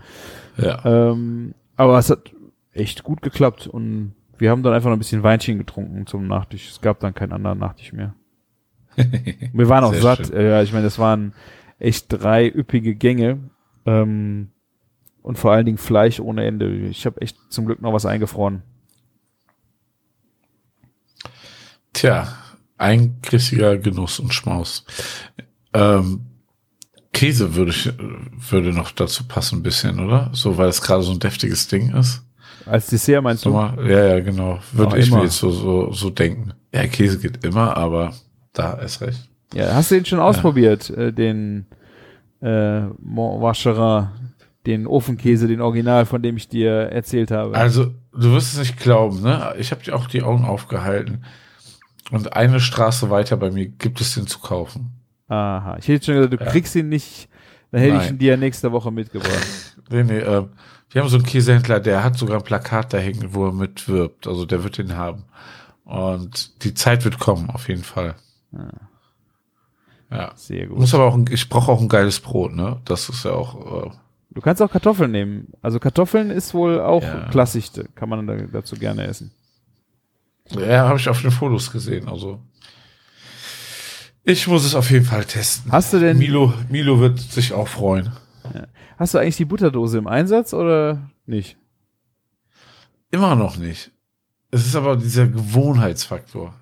Ja. 0.56 0.84
Ähm, 0.84 1.54
aber 1.76 1.98
es 1.98 2.10
hat 2.10 2.32
echt 2.72 3.04
gut 3.04 3.22
geklappt 3.22 3.68
und 3.68 4.14
wir 4.38 4.50
haben 4.50 4.62
dann 4.62 4.72
einfach 4.72 4.88
noch 4.88 4.96
ein 4.96 5.00
bisschen 5.00 5.22
Weinchen 5.22 5.58
getrunken 5.58 6.06
zum 6.06 6.26
Nachtisch. 6.26 6.68
Es 6.70 6.80
gab 6.80 6.98
dann 7.00 7.14
keinen 7.14 7.32
anderen 7.32 7.58
Nachtisch 7.58 7.92
mehr. 7.92 8.14
Wir 9.52 9.68
waren 9.68 9.84
auch 9.84 9.94
satt. 9.94 10.26
schön. 10.26 10.40
Ja, 10.40 10.62
ich 10.62 10.72
meine, 10.72 10.84
das 10.84 10.98
waren 10.98 11.32
echt 11.78 12.06
drei 12.08 12.48
üppige 12.48 12.94
Gänge. 12.94 13.38
Ähm, 13.86 14.48
und 15.22 15.38
vor 15.38 15.52
allen 15.52 15.66
Dingen 15.66 15.78
Fleisch 15.78 16.20
ohne 16.20 16.44
Ende. 16.44 16.68
Ich 16.68 17.06
habe 17.06 17.20
echt 17.20 17.36
zum 17.50 17.66
Glück 17.66 17.80
noch 17.80 17.92
was 17.92 18.06
eingefroren. 18.06 18.62
Tja, 21.98 22.28
ein 22.76 23.16
richtiger 23.32 23.76
Genuss 23.76 24.20
und 24.20 24.32
Schmaus. 24.32 24.84
Ähm, 25.74 26.20
Käse 27.12 27.56
würde 27.56 27.72
ich, 27.72 27.92
würde 28.50 28.72
noch 28.72 28.92
dazu 28.92 29.26
passen 29.26 29.58
ein 29.58 29.62
bisschen, 29.64 29.98
oder? 29.98 30.30
So, 30.32 30.56
weil 30.56 30.68
es 30.68 30.80
gerade 30.80 31.02
so 31.02 31.10
ein 31.10 31.18
deftiges 31.18 31.66
Ding 31.66 31.92
ist. 31.96 32.22
Als 32.66 32.86
Dessert 32.86 33.20
meinst 33.24 33.42
So 33.42 33.50
du? 33.50 33.56
mal, 33.56 33.90
ja, 33.90 34.04
ja, 34.14 34.20
genau. 34.20 34.60
Würde 34.70 34.96
ich 34.96 35.08
immer. 35.08 35.16
mir 35.16 35.24
jetzt 35.24 35.38
so, 35.38 35.50
so, 35.50 35.92
so 35.92 36.10
denken. 36.10 36.52
Ja, 36.72 36.86
Käse 36.86 37.18
geht 37.18 37.44
immer, 37.44 37.76
aber 37.76 38.12
da 38.52 38.74
ist 38.74 39.00
recht. 39.00 39.28
Ja, 39.52 39.74
hast 39.74 39.90
du 39.90 39.96
den 39.96 40.04
schon 40.04 40.20
ausprobiert? 40.20 40.90
Äh, 40.90 41.12
den 41.12 41.66
äh, 42.40 42.82
Mont 43.02 43.42
Vacherin, 43.42 44.06
den 44.66 44.86
Ofenkäse, 44.86 45.48
den 45.48 45.60
Original, 45.60 46.06
von 46.06 46.22
dem 46.22 46.36
ich 46.36 46.48
dir 46.48 46.70
erzählt 46.70 47.32
habe. 47.32 47.56
Also, 47.56 47.92
du 48.12 48.32
wirst 48.34 48.52
es 48.52 48.60
nicht 48.60 48.78
glauben, 48.78 49.20
ne? 49.20 49.52
Ich 49.58 49.72
habe 49.72 49.82
dir 49.82 49.96
auch 49.96 50.06
die 50.06 50.22
Augen 50.22 50.44
aufgehalten. 50.44 51.24
Und 52.10 52.32
eine 52.34 52.60
Straße 52.60 53.10
weiter 53.10 53.36
bei 53.36 53.50
mir 53.50 53.66
gibt 53.66 54.00
es 54.00 54.14
den 54.14 54.26
zu 54.26 54.38
kaufen. 54.38 54.92
Aha. 55.28 55.76
Ich 55.78 55.88
hätte 55.88 56.06
schon 56.06 56.14
gesagt, 56.14 56.32
du 56.40 56.44
Ja. 56.44 56.50
kriegst 56.50 56.74
ihn 56.74 56.88
nicht, 56.88 57.28
dann 57.70 57.80
hätte 57.82 57.94
ich 57.96 58.00
Nein. 58.02 58.14
ihn 58.14 58.18
dir 58.18 58.36
nächste 58.36 58.72
Woche 58.72 58.90
mitgebracht. 58.90 59.46
Nee, 59.90 60.02
nee, 60.04 60.18
ähm, 60.18 60.50
wir 60.90 61.00
haben 61.00 61.08
so 61.08 61.16
einen 61.16 61.24
Käsehändler, 61.24 61.80
der 61.80 62.04
hat 62.04 62.18
sogar 62.18 62.36
ein 62.36 62.44
Plakat 62.44 62.92
da 62.92 62.98
hängen, 62.98 63.32
wo 63.32 63.46
er 63.46 63.52
mitwirbt. 63.54 64.26
Also 64.26 64.44
der 64.44 64.62
wird 64.64 64.76
den 64.76 64.96
haben. 64.98 65.24
Und 65.84 66.62
die 66.62 66.74
Zeit 66.74 67.06
wird 67.06 67.18
kommen, 67.18 67.48
auf 67.48 67.68
jeden 67.68 67.84
Fall. 67.84 68.14
Ja. 70.10 70.32
Sehr 70.34 70.66
gut. 70.66 70.78
Muss 70.78 70.94
aber 70.94 71.04
auch, 71.04 71.14
ein, 71.14 71.26
ich 71.30 71.48
brauche 71.48 71.70
auch 71.72 71.80
ein 71.80 71.88
geiles 71.88 72.20
Brot, 72.20 72.54
ne? 72.54 72.80
Das 72.84 73.08
ist 73.08 73.24
ja 73.24 73.32
auch, 73.32 73.86
äh, 73.86 73.90
Du 74.30 74.42
kannst 74.42 74.60
auch 74.62 74.70
Kartoffeln 74.70 75.10
nehmen. 75.10 75.48
Also 75.62 75.80
Kartoffeln 75.80 76.30
ist 76.30 76.52
wohl 76.54 76.80
auch 76.80 77.02
Ja. 77.02 77.28
klassisch, 77.30 77.70
kann 77.94 78.08
man 78.10 78.26
da, 78.26 78.36
dazu 78.36 78.76
gerne 78.76 79.06
essen. 79.06 79.30
Ja, 80.56 80.88
habe 80.88 80.98
ich 80.98 81.08
auf 81.08 81.22
den 81.22 81.30
Fotos 81.30 81.70
gesehen, 81.70 82.08
also. 82.08 82.40
Ich 84.24 84.46
muss 84.46 84.64
es 84.64 84.74
auf 84.74 84.90
jeden 84.90 85.06
Fall 85.06 85.24
testen. 85.24 85.72
Hast 85.72 85.92
du 85.92 85.98
denn, 85.98 86.18
Milo, 86.18 86.52
Milo 86.68 87.00
wird 87.00 87.18
sich 87.18 87.52
auch 87.52 87.68
freuen. 87.68 88.12
hast 88.98 89.14
du 89.14 89.18
eigentlich 89.18 89.36
die 89.36 89.46
Butterdose 89.46 89.98
im 89.98 90.06
Einsatz 90.06 90.52
oder 90.52 91.10
nicht? 91.26 91.56
Immer 93.10 93.34
noch 93.36 93.56
nicht. 93.56 93.90
Es 94.50 94.66
ist 94.66 94.76
aber 94.76 94.96
dieser 94.96 95.26
Gewohnheitsfaktor. 95.26 96.54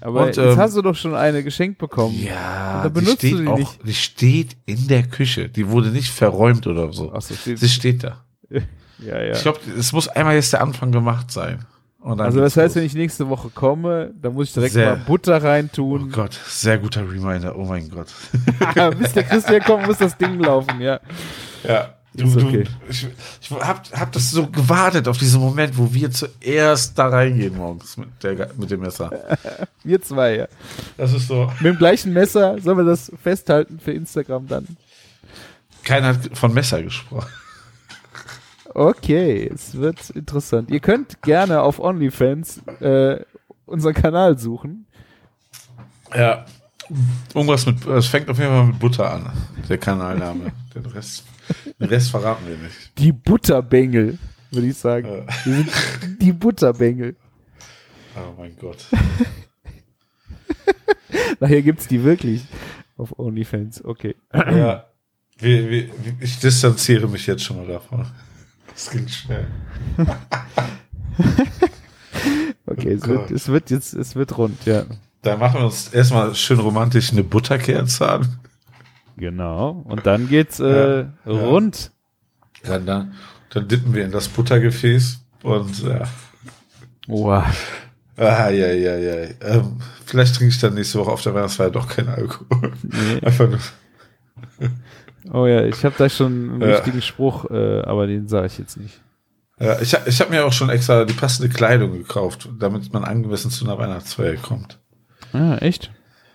Aber 0.00 0.20
Und, 0.20 0.26
jetzt 0.28 0.38
ähm, 0.38 0.56
hast 0.56 0.76
du 0.76 0.82
doch 0.82 0.94
schon 0.94 1.14
eine 1.14 1.42
geschenkt 1.42 1.78
bekommen. 1.78 2.14
Ja, 2.22 2.88
die 2.88 3.06
steht 3.06 3.38
die 3.38 3.46
auch, 3.46 3.58
nicht. 3.58 3.78
die 3.86 3.94
steht 3.94 4.56
in 4.66 4.86
der 4.88 5.04
Küche. 5.04 5.48
Die 5.48 5.68
wurde 5.68 5.88
nicht 5.88 6.10
verräumt 6.10 6.66
oder 6.66 6.92
so. 6.92 7.12
Ach 7.14 7.22
so, 7.22 7.34
steht, 7.34 7.58
Sie 7.58 7.68
steht 7.68 8.04
da. 8.04 8.24
ja, 8.50 9.22
ja. 9.22 9.32
Ich 9.32 9.42
glaube, 9.42 9.60
es 9.78 9.92
muss 9.92 10.08
einmal 10.08 10.34
jetzt 10.34 10.52
der 10.52 10.60
Anfang 10.60 10.92
gemacht 10.92 11.30
sein. 11.30 11.64
Also 12.04 12.40
das 12.40 12.56
heißt, 12.56 12.74
los. 12.74 12.76
wenn 12.76 12.84
ich 12.84 12.94
nächste 12.94 13.28
Woche 13.30 13.48
komme, 13.48 14.12
dann 14.20 14.34
muss 14.34 14.48
ich 14.48 14.54
direkt 14.54 14.74
Sehr. 14.74 14.90
mal 14.96 15.02
Butter 15.06 15.36
Oh 15.42 15.46
reintun. 15.46 16.10
Gott, 16.12 16.38
sehr 16.46 16.76
guter 16.78 17.00
Reminder. 17.00 17.56
Oh 17.56 17.64
mein 17.64 17.88
Gott. 17.88 18.08
Bis 18.98 19.12
der 19.14 19.22
Christian 19.24 19.62
kommt, 19.62 19.86
muss 19.86 19.98
das 19.98 20.16
Ding 20.18 20.38
laufen, 20.38 20.80
ja. 20.82 21.00
Ja, 21.66 21.94
du, 22.12 22.26
Ist 22.26 22.36
du, 22.36 22.46
okay. 22.46 22.64
ich, 22.90 23.08
ich 23.40 23.50
hab, 23.50 23.90
hab 23.98 24.12
das 24.12 24.30
so 24.30 24.46
gewartet 24.46 25.08
auf 25.08 25.16
diesen 25.16 25.40
Moment, 25.40 25.78
wo 25.78 25.94
wir 25.94 26.10
zuerst 26.10 26.98
da 26.98 27.08
reingehen 27.08 27.56
morgens 27.56 27.96
mit, 27.96 28.08
der, 28.22 28.50
mit 28.58 28.70
dem 28.70 28.80
Messer. 28.80 29.10
Wir 29.82 30.00
zwei, 30.02 30.36
ja. 30.36 30.48
Das 30.98 31.12
ist 31.14 31.28
so. 31.28 31.50
Mit 31.60 31.72
dem 31.74 31.78
gleichen 31.78 32.12
Messer 32.12 32.58
sollen 32.60 32.78
wir 32.78 32.84
das 32.84 33.12
festhalten 33.22 33.78
für 33.82 33.92
Instagram 33.92 34.46
dann. 34.46 34.66
Keiner 35.84 36.08
hat 36.08 36.30
von 36.36 36.52
Messer 36.54 36.82
gesprochen. 36.82 37.28
Okay, 38.74 39.48
es 39.54 39.76
wird 39.76 40.10
interessant. 40.10 40.68
Ihr 40.68 40.80
könnt 40.80 41.22
gerne 41.22 41.62
auf 41.62 41.78
OnlyFans 41.78 42.58
äh, 42.80 43.20
unseren 43.66 43.94
Kanal 43.94 44.36
suchen. 44.36 44.86
Ja. 46.12 46.44
Irgendwas 47.32 47.64
mit, 47.66 47.86
es 47.86 48.06
fängt 48.08 48.28
auf 48.28 48.38
jeden 48.38 48.50
Fall 48.50 48.66
mit 48.66 48.78
Butter 48.78 49.10
an, 49.10 49.32
der 49.68 49.78
Kanalname. 49.78 50.52
Den 50.74 50.84
Rest, 50.86 51.24
den 51.78 51.88
Rest 51.88 52.10
verraten 52.10 52.46
wir 52.46 52.56
nicht. 52.56 52.98
Die 52.98 53.12
Butterbengel, 53.12 54.18
würde 54.50 54.66
ich 54.66 54.76
sagen. 54.76 55.06
Äh. 55.06 55.26
Wir 55.44 55.54
sind 55.54 55.70
die 56.20 56.32
Butterbengel. 56.32 57.16
Oh 58.16 58.34
mein 58.36 58.56
Gott. 58.56 58.86
Nachher 61.40 61.62
gibt's 61.62 61.86
die 61.86 62.02
wirklich 62.02 62.44
auf 62.96 63.18
OnlyFans. 63.18 63.84
Okay. 63.84 64.16
Ja. 64.32 64.84
Wir, 65.38 65.70
wir, 65.70 65.88
ich 66.20 66.38
distanziere 66.38 67.08
mich 67.08 67.26
jetzt 67.26 67.44
schon 67.44 67.56
mal 67.56 67.66
davon. 67.66 68.06
Das 68.74 68.90
ging 68.90 69.08
schnell. 69.08 69.46
Okay, 72.66 72.92
es 72.94 73.02
Oh 73.04 73.08
wird, 73.08 73.18
Gott. 73.28 73.30
es 73.30 73.48
wird 73.48 73.70
jetzt, 73.70 73.92
es 73.94 74.16
wird 74.16 74.38
rund, 74.38 74.64
ja. 74.64 74.84
Da 75.22 75.36
machen 75.36 75.60
wir 75.60 75.66
uns 75.66 75.88
erstmal 75.88 76.34
schön 76.34 76.58
romantisch 76.58 77.12
eine 77.12 77.22
Butterkerze 77.22 78.08
an. 78.08 78.38
Genau. 79.16 79.82
Und 79.86 80.06
dann 80.06 80.28
geht's 80.28 80.60
äh, 80.60 81.00
Ja, 81.00 81.08
ja. 81.26 81.32
rund. 81.46 81.92
Dann, 82.62 82.86
dann, 82.86 83.14
dann 83.50 83.68
dippen 83.68 83.92
wir 83.94 84.04
in 84.04 84.12
das 84.12 84.28
Buttergefäß 84.28 85.20
und 85.42 85.82
ja. 85.82 86.04
Wow. 87.06 87.44
Ah, 88.16 88.48
ja, 88.48 88.68
ja, 88.72 88.96
ja. 88.96 89.28
Ähm, 89.42 89.78
vielleicht 90.06 90.36
trinke 90.36 90.52
ich 90.54 90.60
dann 90.60 90.74
nächste 90.74 90.98
Woche 90.98 91.10
auf 91.10 91.22
der 91.22 91.34
Weihnachtsfeier 91.34 91.70
doch 91.70 91.88
keinen 91.88 92.08
Alkohol. 92.08 92.72
Nee. 92.82 93.20
Einfach 93.22 93.48
nur. 93.48 93.58
Oh 95.32 95.46
ja, 95.46 95.64
ich 95.64 95.84
habe 95.84 95.94
da 95.96 96.08
schon 96.08 96.50
einen 96.52 96.60
Ja. 96.60 96.68
richtigen 96.76 97.00
Spruch, 97.02 97.50
äh, 97.50 97.80
aber 97.82 98.06
den 98.06 98.28
sage 98.28 98.46
ich 98.46 98.58
jetzt 98.58 98.76
nicht. 98.76 99.00
Ja, 99.58 99.80
ich 99.80 99.96
ich 100.06 100.20
habe 100.20 100.30
mir 100.30 100.44
auch 100.44 100.52
schon 100.52 100.68
extra 100.68 101.04
die 101.04 101.14
passende 101.14 101.48
Kleidung 101.48 101.92
gekauft, 101.92 102.48
damit 102.58 102.92
man 102.92 103.04
angemessen 103.04 103.50
zu 103.50 103.64
einer 103.64 103.78
Weihnachtsfeier 103.78 104.34
kommt. 104.36 104.78
Ah, 105.32 105.56
echt? 105.60 105.90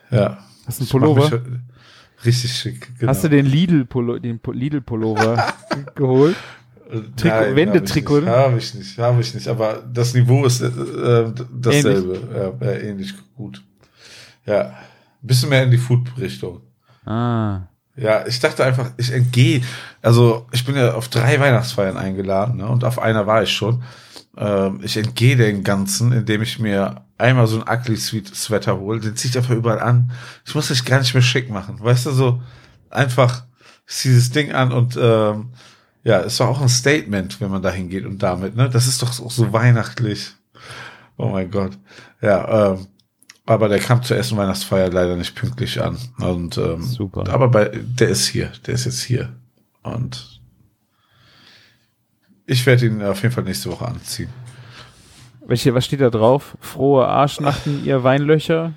Ja. 0.09 0.39
Hast 0.65 0.79
du 0.79 0.83
einen 0.83 0.89
Pullover? 0.89 1.41
Richtig 2.25 2.51
schick. 2.53 2.91
Genau. 2.99 3.09
Hast 3.11 3.23
du 3.23 3.29
den 3.29 3.45
Lidl 3.45 3.85
Pullo, 3.85 4.19
den 4.19 4.39
Po- 4.39 4.51
Lidl 4.51 4.81
geholt? 5.95 6.35
Trikot, 7.15 7.27
Nein, 7.27 7.55
Wendetrikot? 7.55 8.25
Habe 8.25 8.57
ich 8.57 8.73
nicht, 8.73 8.97
habe 8.97 9.21
ich 9.21 9.33
nicht. 9.35 9.47
Aber 9.47 9.83
das 9.93 10.13
Niveau 10.15 10.45
ist 10.45 10.61
äh, 10.61 10.71
dasselbe. 11.53 12.19
Ja, 12.33 12.67
ja, 12.67 12.73
ähnlich 12.79 13.13
gut. 13.35 13.63
Ja, 14.45 14.61
ein 14.69 14.73
bisschen 15.21 15.49
mehr 15.49 15.63
in 15.63 15.71
die 15.71 15.77
Food-Richtung. 15.77 16.61
Ah. 17.05 17.67
Ja, 17.95 18.25
ich 18.25 18.39
dachte 18.39 18.63
einfach, 18.63 18.91
ich 18.97 19.11
entgehe. 19.11 19.61
Also 20.01 20.47
ich 20.51 20.65
bin 20.65 20.75
ja 20.75 20.93
auf 20.93 21.09
drei 21.09 21.39
Weihnachtsfeiern 21.39 21.97
eingeladen 21.97 22.57
ne, 22.57 22.67
und 22.67 22.83
auf 22.83 22.99
einer 22.99 23.27
war 23.27 23.43
ich 23.43 23.51
schon. 23.51 23.83
Ähm, 24.37 24.79
ich 24.83 24.95
entgehe 24.95 25.35
den 25.35 25.63
Ganzen, 25.63 26.11
indem 26.13 26.41
ich 26.41 26.59
mir 26.59 27.01
einmal 27.17 27.47
so 27.47 27.61
ein 27.61 27.77
ugly 27.79 27.97
sweet 27.97 28.33
Sweater 28.33 28.79
hole. 28.79 28.99
Den 28.99 29.15
ziehe 29.15 29.29
ich 29.31 29.37
einfach 29.37 29.55
überall 29.55 29.79
an. 29.79 30.11
Ich 30.45 30.55
muss 30.55 30.69
mich 30.69 30.85
gar 30.85 30.99
nicht 30.99 31.13
mehr 31.13 31.23
schick 31.23 31.49
machen. 31.49 31.77
Weißt 31.79 32.05
du, 32.05 32.11
so 32.11 32.41
einfach 32.89 33.43
dieses 34.03 34.31
Ding 34.31 34.51
an 34.53 34.71
und 34.71 34.97
ähm, 35.01 35.49
ja, 36.03 36.21
es 36.21 36.39
war 36.39 36.47
auch 36.47 36.61
ein 36.61 36.69
Statement, 36.69 37.41
wenn 37.41 37.51
man 37.51 37.61
da 37.61 37.69
hingeht 37.69 38.05
und 38.05 38.23
damit, 38.23 38.55
ne? 38.55 38.69
Das 38.69 38.87
ist 38.87 39.01
doch 39.01 39.19
auch 39.19 39.31
so 39.31 39.51
weihnachtlich. 39.51 40.31
Oh 41.17 41.27
mein 41.27 41.51
Gott. 41.51 41.77
Ja, 42.21 42.71
ähm, 42.73 42.87
aber 43.49 43.67
der 43.67 43.79
kam 43.79 44.03
zur 44.03 44.15
ersten 44.17 44.37
Weihnachtsfeier 44.37 44.89
leider 44.91 45.15
nicht 45.15 45.35
pünktlich 45.35 45.81
an. 45.81 45.97
Und 46.19 46.57
ähm, 46.57 46.83
Super. 46.83 47.27
Aber 47.29 47.47
bei 47.47 47.71
der 47.73 48.09
ist 48.09 48.27
hier, 48.27 48.51
der 48.67 48.75
ist 48.75 48.85
jetzt 48.85 49.01
hier. 49.01 49.35
Und 49.81 50.39
ich 52.45 52.65
werde 52.65 52.85
ihn 52.85 53.01
auf 53.01 53.21
jeden 53.23 53.33
Fall 53.33 53.43
nächste 53.43 53.71
Woche 53.71 53.87
anziehen. 53.87 54.29
Welche, 55.45 55.73
was 55.73 55.85
steht 55.85 56.01
da 56.01 56.09
drauf? 56.09 56.57
Frohe 56.61 57.07
Arschnachten, 57.07 57.83
ihr 57.85 58.03
Weinlöcher? 58.03 58.73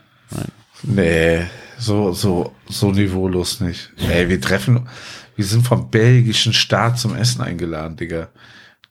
Nee, 0.83 1.47
so, 1.79 2.13
so, 2.13 2.55
so 2.67 2.93
niveaulos 2.93 3.61
nicht. 3.61 3.93
Ey, 4.09 4.29
wir 4.29 4.41
treffen, 4.41 4.89
wir 5.37 5.45
sind 5.45 5.67
vom 5.67 5.91
belgischen 5.91 6.55
Staat 6.55 6.99
zum 6.99 7.15
Essen 7.15 7.43
eingeladen, 7.43 7.97
Digga. 7.97 8.29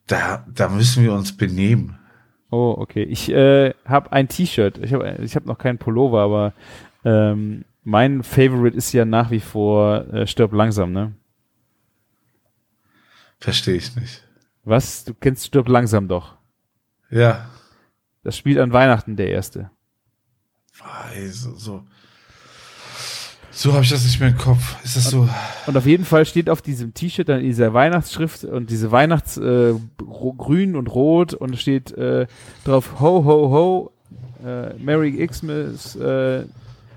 Da, 0.05 0.45
da 0.47 0.69
müssen 0.69 1.03
wir 1.03 1.13
uns 1.13 1.35
benehmen. 1.35 1.97
Oh, 2.51 2.75
okay. 2.77 3.03
Ich 3.03 3.31
äh, 3.31 3.73
habe 3.85 4.11
ein 4.11 4.27
T-Shirt. 4.27 4.77
Ich 4.79 4.93
habe 4.93 5.17
ich 5.23 5.35
hab 5.35 5.45
noch 5.45 5.57
keinen 5.57 5.77
Pullover, 5.77 6.19
aber 6.21 6.53
ähm, 7.05 7.63
mein 7.83 8.23
Favorite 8.23 8.75
ist 8.75 8.91
ja 8.91 9.05
nach 9.05 9.31
wie 9.31 9.39
vor 9.39 10.05
äh, 10.13 10.27
Stirb 10.27 10.53
langsam, 10.53 10.91
ne? 10.91 11.13
Verstehe 13.39 13.75
ich 13.75 13.95
nicht. 13.95 14.27
Was? 14.65 15.05
Du 15.05 15.13
kennst 15.13 15.47
Stirb 15.47 15.67
langsam 15.69 16.07
doch. 16.07 16.35
Ja. 17.09 17.49
Das 18.23 18.37
spielt 18.37 18.59
an 18.59 18.73
Weihnachten 18.73 19.15
der 19.15 19.29
erste. 19.29 19.71
So, 21.31 21.55
so. 21.55 21.83
So 23.61 23.73
habe 23.73 23.83
ich 23.83 23.89
das 23.91 24.03
nicht 24.03 24.19
mehr 24.19 24.29
im 24.29 24.37
Kopf. 24.37 24.83
Ist 24.83 24.95
das 24.97 25.11
so? 25.11 25.29
Und 25.67 25.77
auf 25.77 25.85
jeden 25.85 26.03
Fall 26.05 26.25
steht 26.25 26.49
auf 26.49 26.63
diesem 26.63 26.95
T-Shirt 26.95 27.29
dann 27.29 27.41
diese 27.41 27.73
Weihnachtsschrift 27.73 28.43
und 28.43 28.71
diese 28.71 28.91
Weihnachts 28.91 29.37
äh, 29.37 29.73
grün 29.99 30.75
und 30.75 30.87
rot 30.87 31.35
und 31.35 31.55
steht 31.59 31.91
äh, 31.91 32.25
drauf 32.65 32.99
Ho 32.99 33.23
ho 33.23 33.51
ho 33.51 33.91
äh, 34.43 34.73
Merry 34.79 35.27
Xmas 35.27 35.95
äh, 35.95 36.45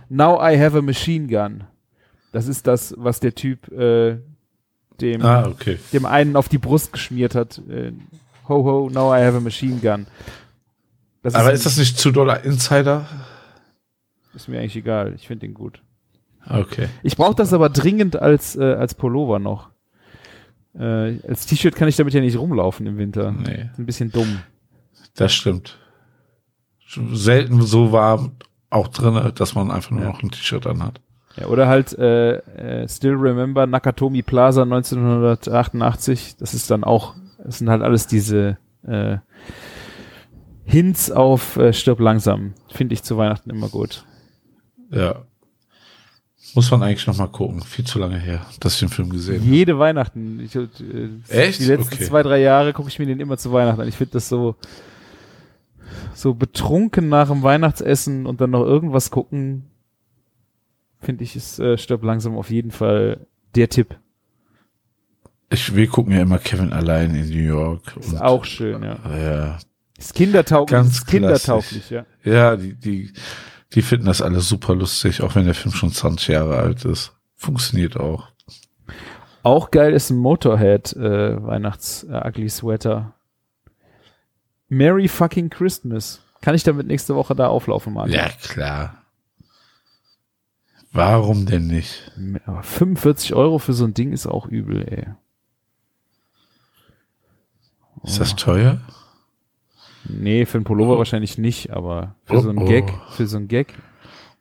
Now 0.09 0.39
I 0.41 0.59
have 0.59 0.79
a 0.79 0.81
machine 0.81 1.27
gun. 1.27 1.65
Das 2.33 2.49
ist 2.49 2.67
das, 2.67 2.95
was 2.97 3.21
der 3.21 3.35
Typ 3.35 3.71
äh, 3.71 4.17
dem 5.03 5.23
Ah, 5.23 5.47
okay. 5.47 5.79
dem 5.93 6.07
einen 6.07 6.35
auf 6.35 6.49
die 6.49 6.59
Brust 6.59 6.93
geschmiert 6.95 7.35
hat. 7.35 7.61
Äh, 7.69 7.93
ho 8.49 8.65
ho 8.65 8.91
Now 8.91 9.15
I 9.15 9.21
have 9.23 9.37
a 9.37 9.41
machine 9.41 9.81
gun. 9.81 10.07
Das 11.23 11.35
Aber 11.35 11.51
ein- 11.51 11.55
ist 11.57 11.67
das 11.67 11.77
nicht 11.77 11.99
zu 11.99 12.11
doller 12.11 12.43
Insider? 12.43 13.07
ist 14.35 14.49
mir 14.49 14.59
eigentlich 14.61 14.77
egal. 14.77 15.13
Ich 15.15 15.27
finde 15.29 15.47
den 15.47 15.53
gut. 15.55 15.83
Okay. 16.49 16.89
Ich 17.03 17.17
brauche 17.17 17.35
das 17.35 17.53
aber 17.53 17.69
dringend 17.71 18.17
als, 18.17 18.57
äh, 18.57 18.75
als 18.75 18.95
Pullover 18.95 19.39
noch. 19.39 19.71
Äh, 20.75 21.21
als 21.29 21.47
T-Shirt 21.47 21.75
kann 21.77 21.89
ich 21.89 21.97
damit 21.97 22.15
ja 22.15 22.21
nicht 22.21 22.37
rumlaufen 22.37 22.87
im 22.87 22.99
Winter. 22.99 23.33
Nee, 23.33 23.71
Ein 23.79 23.87
bisschen 23.87 24.11
dumm. 24.13 24.41
das 25.15 25.33
stimmt. 25.33 25.79
Selten 27.13 27.63
so 27.63 27.93
warm 27.93 28.33
auch 28.71 28.89
drinne, 28.89 29.33
dass 29.33 29.55
man 29.55 29.71
einfach 29.71 29.91
nur 29.93 30.03
Ja. 30.03 30.09
noch 30.09 30.23
ein 30.23 30.31
T-Shirt 30.31 30.67
anhat. 30.67 31.01
Ja, 31.37 31.47
oder 31.47 31.67
halt 31.67 31.97
äh, 31.99 32.37
äh, 32.83 32.89
Still 32.89 33.15
Remember 33.15 33.67
Nakatomi 33.67 34.23
Plaza 34.23 34.63
1988. 34.63 36.37
Das 36.37 36.55
ist 36.55 36.71
dann 36.71 36.85
auch, 36.85 37.15
das 37.43 37.59
sind 37.59 37.69
halt 37.71 37.83
alles 37.83 38.07
diese 38.07 38.59
äh, 38.87 39.17
Hints 40.65 41.11
auf 41.11 41.57
äh, 41.57 41.73
Stirb 41.73 42.01
langsam. 42.01 42.55
Finde 42.73 42.95
ich 42.95 43.03
zu 43.03 43.17
Weihnachten 43.17 43.51
immer 43.51 43.69
gut. 43.69 44.05
Ja. 44.91 45.23
Muss 46.55 46.71
man 46.71 46.83
eigentlich 46.83 47.07
noch 47.07 47.17
mal 47.17 47.27
gucken. 47.27 47.63
Viel 47.63 47.85
zu 47.85 47.99
lange 47.99 48.19
her, 48.19 48.47
dass 48.61 48.75
ich 48.75 48.81
den 48.81 48.89
Film 48.89 49.11
gesehen 49.11 49.41
habe. 49.41 49.51
Jede 49.51 49.79
Weihnachten. 49.79 50.41
Ich, 50.41 50.55
äh, 50.55 50.69
Echt? 51.29 51.61
Die 51.61 51.65
letzten 51.65 51.95
Okay. 51.95 52.05
zwei, 52.05 52.23
drei 52.23 52.41
Jahre 52.41 52.73
gucke 52.73 52.89
ich 52.89 52.99
mir 52.99 53.07
den 53.07 53.19
immer 53.21 53.37
zu 53.37 53.53
Weihnachten 53.53 53.81
an. 53.81 53.89
Ich 53.89 53.97
finde 53.97 54.13
das 54.13 54.29
so, 54.29 54.55
so 56.15 56.35
betrunken 56.35 57.09
nach 57.09 57.29
dem 57.29 57.43
Weihnachtsessen 57.43 58.27
und 58.27 58.41
dann 58.41 58.51
noch 58.51 58.65
irgendwas 58.65 59.11
gucken, 59.11 59.65
finde 61.01 61.25
ich, 61.25 61.35
ist 61.35 61.59
äh, 61.59 61.77
Stirb 61.77 62.05
langsam 62.05 62.37
auf 62.37 62.51
jeden 62.51 62.71
Fall 62.71 63.27
der 63.57 63.69
Tipp. 63.69 63.97
Ich, 65.51 65.75
wir 65.75 65.87
gucken 65.89 66.13
ja 66.13 66.23
immer 66.23 66.39
Kevin 66.39 66.73
allein 66.73 67.15
in 67.15 67.29
New 67.29 67.37
York. 67.37 67.97
Ist 67.99 68.21
auch 68.21 68.45
schön, 68.45 68.83
ja. 68.83 68.99
Ja, 69.17 69.59
Ist 69.99 70.15
kindertauglich, 70.15 70.71
Ganz 70.71 70.99
ist 70.99 71.07
kindertauglich, 71.07 71.91
ja. 71.91 72.07
ja 72.25 72.57
die, 72.57 72.75
die, 72.75 73.13
die 73.75 73.83
finden 73.83 74.07
das 74.07 74.23
alles 74.23 74.49
super 74.49 74.75
lustig, 74.75 75.23
auch 75.23 75.35
wenn 75.35 75.47
der 75.47 75.55
Film 75.55 75.75
schon 75.75 75.93
20 75.93 76.29
Jahre 76.29 76.59
alt 76.59 76.85
ist. 76.85 77.13
Funktioniert 77.35 77.97
auch. 77.97 78.29
Auch 79.43 79.71
geil 79.71 79.93
ist 79.93 80.11
ein 80.11 80.17
Motorhead 80.17 80.95
äh, 80.95 81.43
Weihnachts 81.45 82.05
äh, 82.05 82.29
Ugly 82.29 82.49
Sweater. 82.49 83.15
Merry 84.69 85.09
fucking 85.09 85.51
Christmas. 85.51 86.21
Kann 86.41 86.55
ich 86.55 86.63
damit 86.63 86.87
nächste 86.87 87.15
Woche 87.15 87.35
da 87.35 87.49
auflaufen, 87.49 87.93
Martin? 87.93 88.15
Ja, 88.15 88.29
klar. 88.43 89.03
Warum 90.93 91.45
denn 91.47 91.67
nicht? 91.67 92.13
Aber 92.47 92.63
45 92.63 93.35
Euro 93.35 93.59
für 93.59 93.73
so 93.73 93.85
ein 93.85 93.95
Ding 93.95 94.13
ist 94.13 94.27
auch 94.27 94.47
übel, 94.47 94.87
ey. 94.89 95.07
Ist 98.05 98.21
das 98.21 98.37
teuer? 98.37 98.81
Nee, 100.07 100.45
für 100.47 100.59
einen 100.59 100.65
Pullover 100.65 100.99
wahrscheinlich 100.99 101.39
nicht, 101.39 101.71
aber 101.71 102.15
für 102.25 102.35
Oh, 102.37 102.41
so 102.41 102.49
einen 102.51 102.59
oh. 102.59 102.65
Gag, 102.67 102.93
für 103.11 103.27
so 103.27 103.37
einen 103.37 103.49
Gag. 103.49 103.75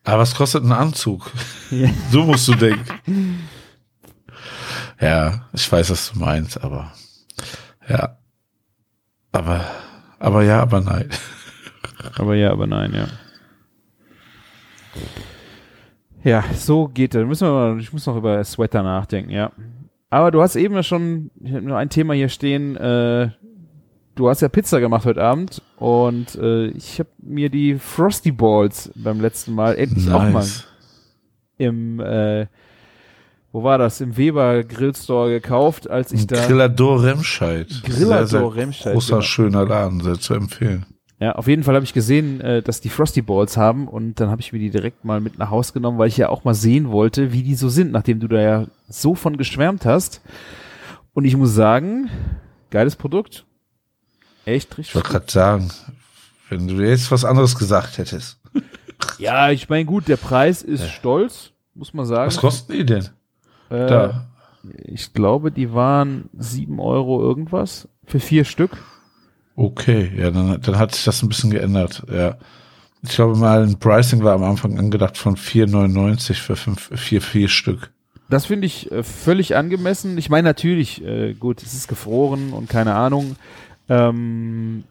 Aber 0.03 0.19
was 0.19 0.35
kostet 0.35 0.63
ein 0.63 0.71
Anzug? 0.71 1.31
Ja. 1.71 1.89
So 2.11 2.23
musst 2.23 2.47
du 2.47 2.55
denken. 2.55 3.39
Ja, 4.99 5.47
ich 5.53 5.71
weiß, 5.71 5.89
was 5.89 6.11
du 6.11 6.19
meinst, 6.19 6.61
aber 6.63 6.91
ja. 7.87 8.17
Aber, 9.31 9.65
aber 10.19 10.43
ja, 10.43 10.61
aber 10.61 10.81
nein. 10.81 11.09
Aber 12.15 12.35
ja, 12.35 12.51
aber 12.51 12.67
nein, 12.67 12.93
ja. 12.93 13.07
Ja, 16.23 16.43
so 16.53 16.87
geht 16.87 17.15
das. 17.15 17.25
Müssen 17.25 17.47
wir 17.47 17.53
mal, 17.53 17.79
ich 17.79 17.91
muss 17.93 18.05
noch 18.05 18.17
über 18.17 18.43
Sweater 18.43 18.83
nachdenken, 18.83 19.31
ja. 19.31 19.51
Aber 20.09 20.31
du 20.31 20.41
hast 20.41 20.55
eben 20.55 20.75
ja 20.75 20.83
schon, 20.83 21.31
ich 21.41 21.53
habe 21.53 21.61
nur 21.61 21.77
ein 21.77 21.89
Thema 21.89 22.13
hier 22.13 22.29
stehen, 22.29 22.75
äh, 22.77 23.29
du 24.15 24.29
hast 24.29 24.41
ja 24.41 24.49
Pizza 24.49 24.79
gemacht 24.79 25.05
heute 25.05 25.23
Abend 25.23 25.61
und 25.77 26.35
äh, 26.35 26.67
ich 26.67 26.99
habe 26.99 27.09
mir 27.19 27.49
die 27.49 27.75
Frosty 27.75 28.31
Balls 28.31 28.91
beim 28.95 29.21
letzten 29.21 29.53
Mal 29.53 29.75
endlich 29.75 30.09
auch 30.09 30.23
mal 30.23 30.33
Nice. 30.33 30.67
im, 31.57 31.99
äh, 31.99 32.47
wo 33.51 33.63
war 33.63 33.77
das, 33.77 34.01
im 34.01 34.17
Weber 34.17 34.63
Grillstore 34.63 35.29
gekauft, 35.29 35.89
als 35.89 36.11
ich 36.11 36.25
da... 36.27 36.45
Grillador 36.45 37.03
Remscheid. 37.03 37.67
Grillador 37.83 38.55
Remscheid, 38.55 38.93
Großer, 38.93 39.15
genau. 39.15 39.21
schöner 39.21 39.65
Laden, 39.65 40.01
sehr 40.01 40.19
zu 40.19 40.33
empfehlen. 40.33 40.85
Ja, 41.19 41.33
auf 41.33 41.47
jeden 41.47 41.63
Fall 41.63 41.75
habe 41.75 41.85
ich 41.85 41.93
gesehen, 41.93 42.41
äh, 42.41 42.61
dass 42.61 42.81
die 42.81 42.89
Frosty 42.89 43.21
Balls 43.21 43.55
haben 43.55 43.87
und 43.87 44.19
dann 44.19 44.29
habe 44.29 44.41
ich 44.41 44.51
mir 44.51 44.59
die 44.59 44.71
direkt 44.71 45.05
mal 45.05 45.21
mit 45.21 45.37
nach 45.37 45.51
Haus 45.51 45.71
genommen, 45.71 45.97
weil 45.97 46.09
ich 46.09 46.17
ja 46.17 46.29
auch 46.29 46.43
mal 46.43 46.55
sehen 46.55 46.91
wollte, 46.91 47.31
wie 47.31 47.43
die 47.43 47.55
so 47.55 47.69
sind, 47.69 47.91
nachdem 47.91 48.19
du 48.19 48.27
da 48.27 48.41
ja 48.41 48.65
so 48.89 49.15
von 49.15 49.37
geschwärmt 49.37 49.85
hast. 49.85 50.21
Und 51.13 51.25
ich 51.25 51.37
muss 51.37 51.53
sagen, 51.53 52.09
geiles 52.71 52.95
Produkt. 52.95 53.45
Echt 54.45 54.71
Ich 54.73 54.77
richtig. 54.77 54.95
wollte 54.95 55.09
gerade 55.09 55.31
sagen, 55.31 55.71
wenn 56.49 56.67
du 56.67 56.75
jetzt 56.83 57.11
was 57.11 57.25
anderes 57.25 57.57
gesagt 57.57 57.97
hättest. 57.97 58.39
Ja, 59.17 59.51
ich 59.51 59.67
meine, 59.67 59.83
gut, 59.83 60.07
der 60.07 60.15
Preis 60.15 60.61
ist 60.61 60.87
stolz, 60.89 61.51
muss 61.75 61.93
man 61.93 62.05
sagen. 62.05 62.27
Was 62.27 62.37
kosten 62.37 62.71
die 62.71 62.85
denn? 62.85 63.09
Äh, 63.69 63.85
Da. 63.87 64.27
Ich 64.85 65.13
glaube, 65.13 65.51
die 65.51 65.73
waren 65.73 66.29
sieben 66.37 66.79
Euro 66.79 67.21
irgendwas 67.21 67.89
für 68.05 68.21
vier 68.21 68.45
Stück. 68.45 68.77
Okay, 69.57 70.09
ja, 70.15 70.31
dann, 70.31 70.61
dann 70.61 70.77
hat 70.79 70.95
sich 70.95 71.03
das 71.03 71.21
ein 71.21 71.27
bisschen 71.27 71.49
geändert, 71.51 72.03
ja. 72.09 72.37
Ich 73.01 73.09
glaube 73.09 73.35
mal, 73.37 73.63
ein 73.63 73.77
Pricing 73.77 74.23
war 74.23 74.35
am 74.35 74.43
Anfang 74.43 74.79
angedacht 74.79 75.17
von 75.17 75.35
4,99 75.35 76.35
für 76.35 76.55
fünf, 76.55 76.89
vier, 76.97 77.21
vier 77.21 77.49
Stück. 77.49 77.91
Das 78.29 78.45
finde 78.45 78.67
ich 78.67 78.89
äh, 78.89 79.03
völlig 79.03 79.57
angemessen. 79.57 80.17
Ich 80.17 80.29
meine 80.29 80.47
natürlich, 80.47 81.03
äh, 81.03 81.33
gut, 81.33 81.61
es 81.61 81.73
ist 81.73 81.89
gefroren 81.89 82.53
und 82.53 82.69
keine 82.69 82.95
Ahnung. 82.95 83.35
Ähm, 83.89 84.83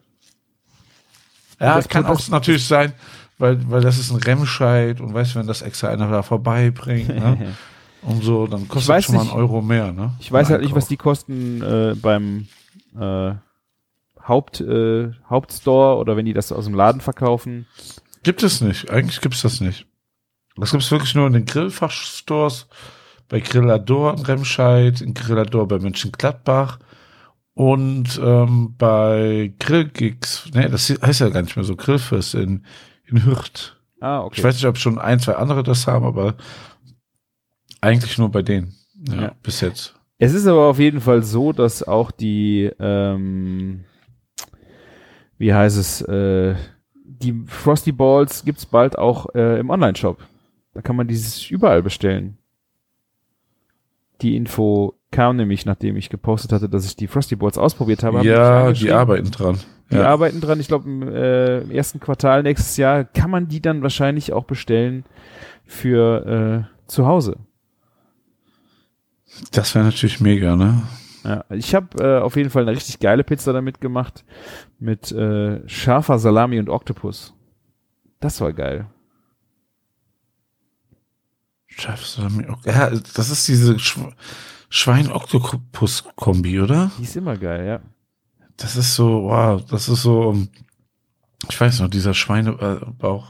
Ja, 1.59 1.75
Das 1.75 1.87
kann 1.87 2.05
auch 2.05 2.27
natürlich 2.29 2.65
sein, 2.67 2.93
weil, 3.37 3.69
weil 3.69 3.81
das 3.81 3.97
ist 3.97 4.11
ein 4.11 4.17
Remscheid 4.17 5.01
und 5.01 5.13
weißt 5.13 5.35
du, 5.35 5.39
wenn 5.39 5.47
das 5.47 5.61
extra 5.61 5.89
einer 5.89 6.09
da 6.09 6.23
vorbeibringt, 6.23 7.09
ne? 7.09 7.55
Und 8.05 8.21
so, 8.21 8.47
dann 8.47 8.67
kostet 8.67 8.89
weiß 8.89 9.05
schon 9.05 9.15
mal 9.15 9.21
einen 9.21 9.29
Euro 9.29 9.61
mehr, 9.61 9.93
ne? 9.93 10.11
Ich 10.19 10.29
weiß 10.29 10.49
halt 10.49 10.61
nicht, 10.61 10.75
was 10.75 10.89
die 10.89 10.97
kosten 10.97 11.61
äh, 11.61 11.95
beim 11.95 12.47
äh, 12.99 13.31
Haupt, 14.27 14.59
äh, 14.59 15.11
Hauptstore 15.29 15.97
oder 15.97 16.17
wenn 16.17 16.25
die 16.25 16.33
das 16.33 16.51
aus 16.51 16.65
dem 16.65 16.73
Laden 16.73 16.99
verkaufen. 16.99 17.65
Gibt 18.23 18.43
es 18.43 18.59
nicht. 18.59 18.89
Eigentlich 18.89 19.21
gibt 19.21 19.35
es 19.35 19.41
das 19.41 19.61
nicht. 19.61 19.85
Das 20.57 20.71
gibt 20.71 20.83
es 20.83 20.91
wirklich 20.91 21.15
nur 21.15 21.27
in 21.27 21.33
den 21.33 21.45
Grillfachstores, 21.45 22.67
bei 23.29 23.39
Grillador 23.39 24.13
in 24.17 24.19
Remscheid, 24.25 24.99
in 24.99 25.13
Grillador 25.13 25.67
bei 25.67 25.79
Mönchengladbach 25.79 26.79
und 27.55 28.19
ähm, 28.23 28.75
bei 28.77 29.53
Grillgigs. 29.59 30.49
Nee, 30.53 30.69
das 30.69 30.89
heißt 30.89 31.19
ja 31.21 31.29
gar 31.29 31.41
nicht 31.43 31.55
mehr 31.55 31.65
so. 31.65 31.75
Grillfest 31.75 32.35
in, 32.35 32.65
in 33.05 33.25
Hürth. 33.25 33.77
Ah, 33.99 34.21
okay. 34.21 34.35
Ich 34.37 34.43
weiß 34.43 34.55
nicht, 34.55 34.65
ob 34.65 34.77
schon 34.77 34.97
ein, 34.99 35.19
zwei 35.19 35.35
andere 35.35 35.63
das 35.63 35.87
haben, 35.87 36.05
aber 36.05 36.35
eigentlich 37.81 38.17
nur 38.17 38.29
bei 38.29 38.41
denen. 38.41 38.73
Ja, 39.09 39.21
Ja. 39.21 39.35
bis 39.43 39.61
jetzt. 39.61 39.95
Es 40.17 40.33
ist 40.33 40.47
aber 40.47 40.67
auf 40.67 40.79
jeden 40.79 41.01
Fall 41.01 41.23
so, 41.23 41.51
dass 41.53 41.83
auch 41.83 42.11
die, 42.11 42.71
ähm, 42.79 43.83
wie 45.37 45.53
heißt 45.53 45.77
es, 45.77 46.01
äh, 46.01 46.55
die 47.05 47.43
Frosty 47.47 47.91
Balls 47.91 48.43
gibt's 48.45 48.65
bald 48.65 48.97
auch 48.97 49.33
äh, 49.35 49.59
im 49.59 49.69
Online-Shop. 49.69 50.17
Da 50.73 50.81
kann 50.81 50.95
man 50.95 51.07
dieses 51.07 51.49
überall 51.49 51.83
bestellen. 51.83 52.37
Die 54.21 54.35
Info 54.35 54.95
kam 55.13 55.37
nämlich, 55.37 55.65
nachdem 55.65 55.95
ich 55.95 56.09
gepostet 56.09 56.51
hatte, 56.51 56.67
dass 56.67 56.85
ich 56.85 56.97
die 56.97 57.07
Frosty 57.07 57.37
Balls 57.37 57.57
ausprobiert 57.57 58.03
habe. 58.03 58.25
Ja, 58.25 58.73
die 58.73 58.91
arbeiten 58.91 59.31
dran. 59.31 59.59
Die 59.91 59.95
ja. 59.95 60.07
arbeiten 60.07 60.41
dran. 60.41 60.59
Ich 60.59 60.67
glaube, 60.67 60.89
im, 60.89 61.03
äh, 61.03 61.59
im 61.59 61.71
ersten 61.71 61.99
Quartal 61.99 62.43
nächstes 62.43 62.75
Jahr 62.77 63.05
kann 63.05 63.29
man 63.29 63.47
die 63.47 63.61
dann 63.61 63.83
wahrscheinlich 63.83 64.33
auch 64.33 64.43
bestellen 64.43 65.05
für 65.65 66.67
äh, 66.67 66.87
zu 66.87 67.05
Hause. 67.05 67.37
Das 69.51 69.73
wäre 69.75 69.85
natürlich 69.85 70.19
mega, 70.19 70.55
ne? 70.55 70.83
Ja, 71.23 71.45
ich 71.51 71.73
habe 71.73 72.03
äh, 72.03 72.19
auf 72.19 72.35
jeden 72.35 72.49
Fall 72.49 72.63
eine 72.63 72.71
richtig 72.71 72.99
geile 72.99 73.23
Pizza 73.23 73.53
damit 73.53 73.79
gemacht 73.79 74.25
mit 74.79 75.11
äh, 75.11 75.67
scharfer 75.69 76.19
Salami 76.19 76.59
und 76.59 76.69
Oktopus. 76.69 77.33
Das 78.19 78.41
war 78.41 78.51
geil. 78.51 78.87
Chefsalami. 81.67 82.45
okay. 82.49 82.71
Ja, 82.71 82.89
das 82.89 83.29
ist 83.29 83.47
diese 83.47 83.79
Sch 83.79 83.99
Schwein-Oktopus-Kombi, 84.73 86.59
oder? 86.59 86.89
Die 86.97 87.03
ist 87.03 87.15
immer 87.15 87.37
geil, 87.37 87.67
ja. 87.67 87.79
Das 88.57 88.75
ist 88.75 88.95
so, 88.95 89.25
wow, 89.25 89.63
das 89.63 89.87
ist 89.87 90.01
so, 90.01 90.23
um, 90.23 90.49
ich 91.47 91.61
weiß 91.61 91.79
noch, 91.79 91.89
dieser 91.89 92.15
Schweinebauch, 92.15 93.27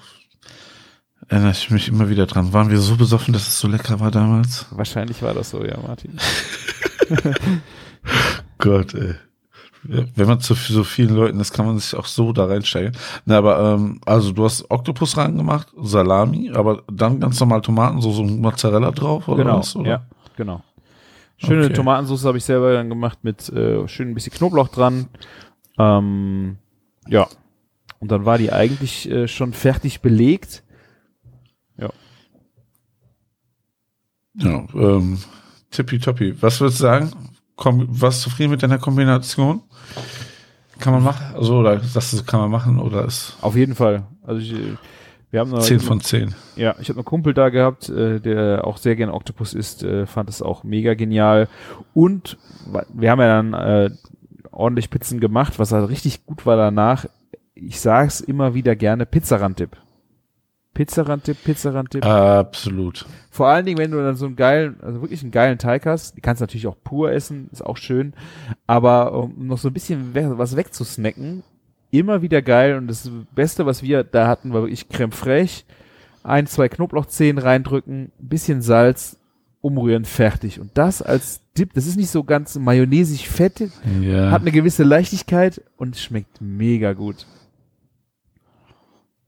erinnere 1.27 1.51
ich 1.51 1.69
mich 1.69 1.89
immer 1.89 2.07
wieder 2.07 2.27
dran. 2.27 2.53
Waren 2.53 2.69
wir 2.69 2.79
so 2.79 2.95
besoffen, 2.95 3.33
dass 3.33 3.45
es 3.45 3.59
so 3.59 3.67
lecker 3.67 3.99
war 3.99 4.09
damals? 4.09 4.67
Wahrscheinlich 4.71 5.21
war 5.21 5.33
das 5.33 5.49
so, 5.49 5.65
ja, 5.65 5.77
Martin. 5.85 6.17
Gott, 8.57 8.93
ey. 8.93 9.15
Wenn 9.83 10.27
man 10.27 10.39
zu 10.39 10.53
so 10.53 10.85
vielen 10.85 11.13
Leuten 11.13 11.41
ist, 11.41 11.51
kann 11.51 11.65
man 11.65 11.77
sich 11.77 11.93
auch 11.93 12.05
so 12.05 12.31
da 12.31 12.45
reinsteigen. 12.45 12.93
Na, 13.25 13.37
aber, 13.39 13.73
ähm, 13.73 13.99
also 14.05 14.31
du 14.31 14.45
hast 14.45 14.71
Oktopus 14.71 15.17
reingemacht, 15.17 15.67
Salami, 15.75 16.51
aber 16.51 16.83
dann 16.89 17.19
ganz 17.19 17.37
normal 17.41 17.59
Tomaten, 17.59 17.99
so, 17.99 18.13
so 18.13 18.23
Mozzarella 18.23 18.91
drauf, 18.91 19.27
oder 19.27 19.43
genau, 19.43 19.59
was? 19.59 19.75
Oder? 19.75 19.89
ja, 19.89 20.05
genau. 20.37 20.63
Schöne 21.45 21.65
Okay. 21.65 21.73
Tomatensauce 21.73 22.25
habe 22.25 22.37
ich 22.37 22.45
selber 22.45 22.73
dann 22.73 22.89
gemacht 22.89 23.19
mit 23.23 23.49
äh, 23.49 23.87
schön 23.87 24.09
ein 24.09 24.13
bisschen 24.13 24.33
Knoblauch 24.33 24.69
dran. 24.69 25.07
Ähm, 25.77 26.57
ja. 27.07 27.27
Und 27.99 28.11
dann 28.11 28.25
war 28.25 28.37
die 28.37 28.51
eigentlich 28.51 29.09
äh, 29.09 29.27
schon 29.27 29.53
fertig 29.53 30.01
belegt. 30.01 30.63
Ja, 34.35 34.65
ähm, 34.73 35.19
tippitoppi. 35.69 36.41
Was 36.41 36.59
würdest 36.59 36.79
du 36.79 36.83
sagen? 36.83 37.11
Komm, 37.55 37.85
was 37.89 38.21
zufrieden 38.21 38.51
mit 38.51 38.63
deiner 38.63 38.79
Kombination? 38.79 39.61
Kann 40.79 40.93
man 40.93 41.03
machen? 41.03 41.35
Also, 41.35 41.57
oder 41.57 41.77
das 41.77 42.25
kann 42.25 42.39
man 42.39 42.49
machen, 42.49 42.79
oder 42.79 43.05
ist 43.05 43.37
Auf 43.41 43.55
jeden 43.55 43.75
Fall. 43.75 44.07
Also 44.23 44.41
ich, 44.41 44.53
äh, 44.53 44.75
wir 45.33 45.39
haben 45.39 45.49
noch 45.49 45.61
10 45.61 45.79
von 45.79 45.99
10. 45.99 46.35
Ja, 46.55 46.75
ich 46.79 46.89
habe 46.89 46.99
einen 46.99 47.05
Kumpel 47.05 47.33
da 47.33 47.49
gehabt, 47.49 47.89
äh, 47.89 48.19
der 48.19 48.67
auch 48.67 48.77
sehr 48.77 48.95
gerne 48.95 49.15
Octopus 49.15 49.55
isst, 49.55 49.83
äh, 49.83 50.05
fand 50.05 50.29
es 50.29 50.43
auch 50.43 50.63
mega 50.63 50.93
genial. 50.93 51.49
Und 51.95 52.37
wir 52.93 53.09
haben 53.09 53.19
ja 53.19 53.27
dann 53.41 53.53
äh, 53.53 53.89
ordentlich 54.51 54.91
Pizzen 54.91 55.19
gemacht, 55.19 55.57
was 55.57 55.71
halt 55.71 55.89
richtig 55.89 56.27
gut 56.27 56.45
war 56.45 56.55
danach. 56.55 57.07
Ich 57.55 57.81
sag's 57.81 58.21
immer 58.21 58.53
wieder 58.53 58.75
gerne, 58.75 59.07
Pizzarandip. 59.07 59.75
Pizzarandip, 60.75 61.43
Pizzarandip. 61.43 62.05
Absolut. 62.05 63.07
Vor 63.31 63.47
allen 63.47 63.65
Dingen, 63.65 63.79
wenn 63.79 63.89
du 63.89 64.03
dann 64.03 64.15
so 64.15 64.27
einen 64.27 64.35
geilen, 64.35 64.75
also 64.83 65.01
wirklich 65.01 65.23
einen 65.23 65.31
geilen 65.31 65.57
Teig 65.57 65.87
hast, 65.87 66.15
die 66.15 66.21
kannst 66.21 66.41
du 66.41 66.43
natürlich 66.43 66.67
auch 66.67 66.77
pur 66.83 67.11
essen, 67.11 67.49
ist 67.51 67.65
auch 67.65 67.77
schön, 67.77 68.13
aber 68.67 69.13
um 69.13 69.47
noch 69.47 69.57
so 69.57 69.69
ein 69.69 69.73
bisschen 69.73 70.13
was 70.13 70.55
wegzusnacken, 70.55 71.41
immer 71.93 72.21
wieder 72.21 72.41
geil 72.41 72.75
und 72.75 72.87
das 72.87 73.09
Beste, 73.35 73.65
was 73.65 73.83
wir 73.83 74.03
da 74.03 74.27
hatten, 74.27 74.51
war 74.51 74.61
wirklich 74.63 74.89
Creme 74.89 75.11
fraiche, 75.11 75.63
ein, 76.23 76.47
zwei 76.47 76.67
Knoblauchzehen 76.69 77.37
reindrücken, 77.37 78.11
ein 78.19 78.27
bisschen 78.29 78.61
Salz, 78.61 79.17
umrühren, 79.61 80.03
fertig. 80.03 80.59
Und 80.59 80.71
das 80.73 81.01
als 81.01 81.41
Dip, 81.57 81.73
das 81.73 81.85
ist 81.85 81.95
nicht 81.97 82.09
so 82.09 82.23
ganz 82.23 82.57
mayonnaisig 82.57 83.29
fett, 83.29 83.69
Ja. 84.01 84.31
hat 84.31 84.41
eine 84.41 84.51
gewisse 84.51 84.83
Leichtigkeit 84.83 85.61
und 85.77 85.95
schmeckt 85.95 86.41
mega 86.41 86.93
gut. 86.93 87.27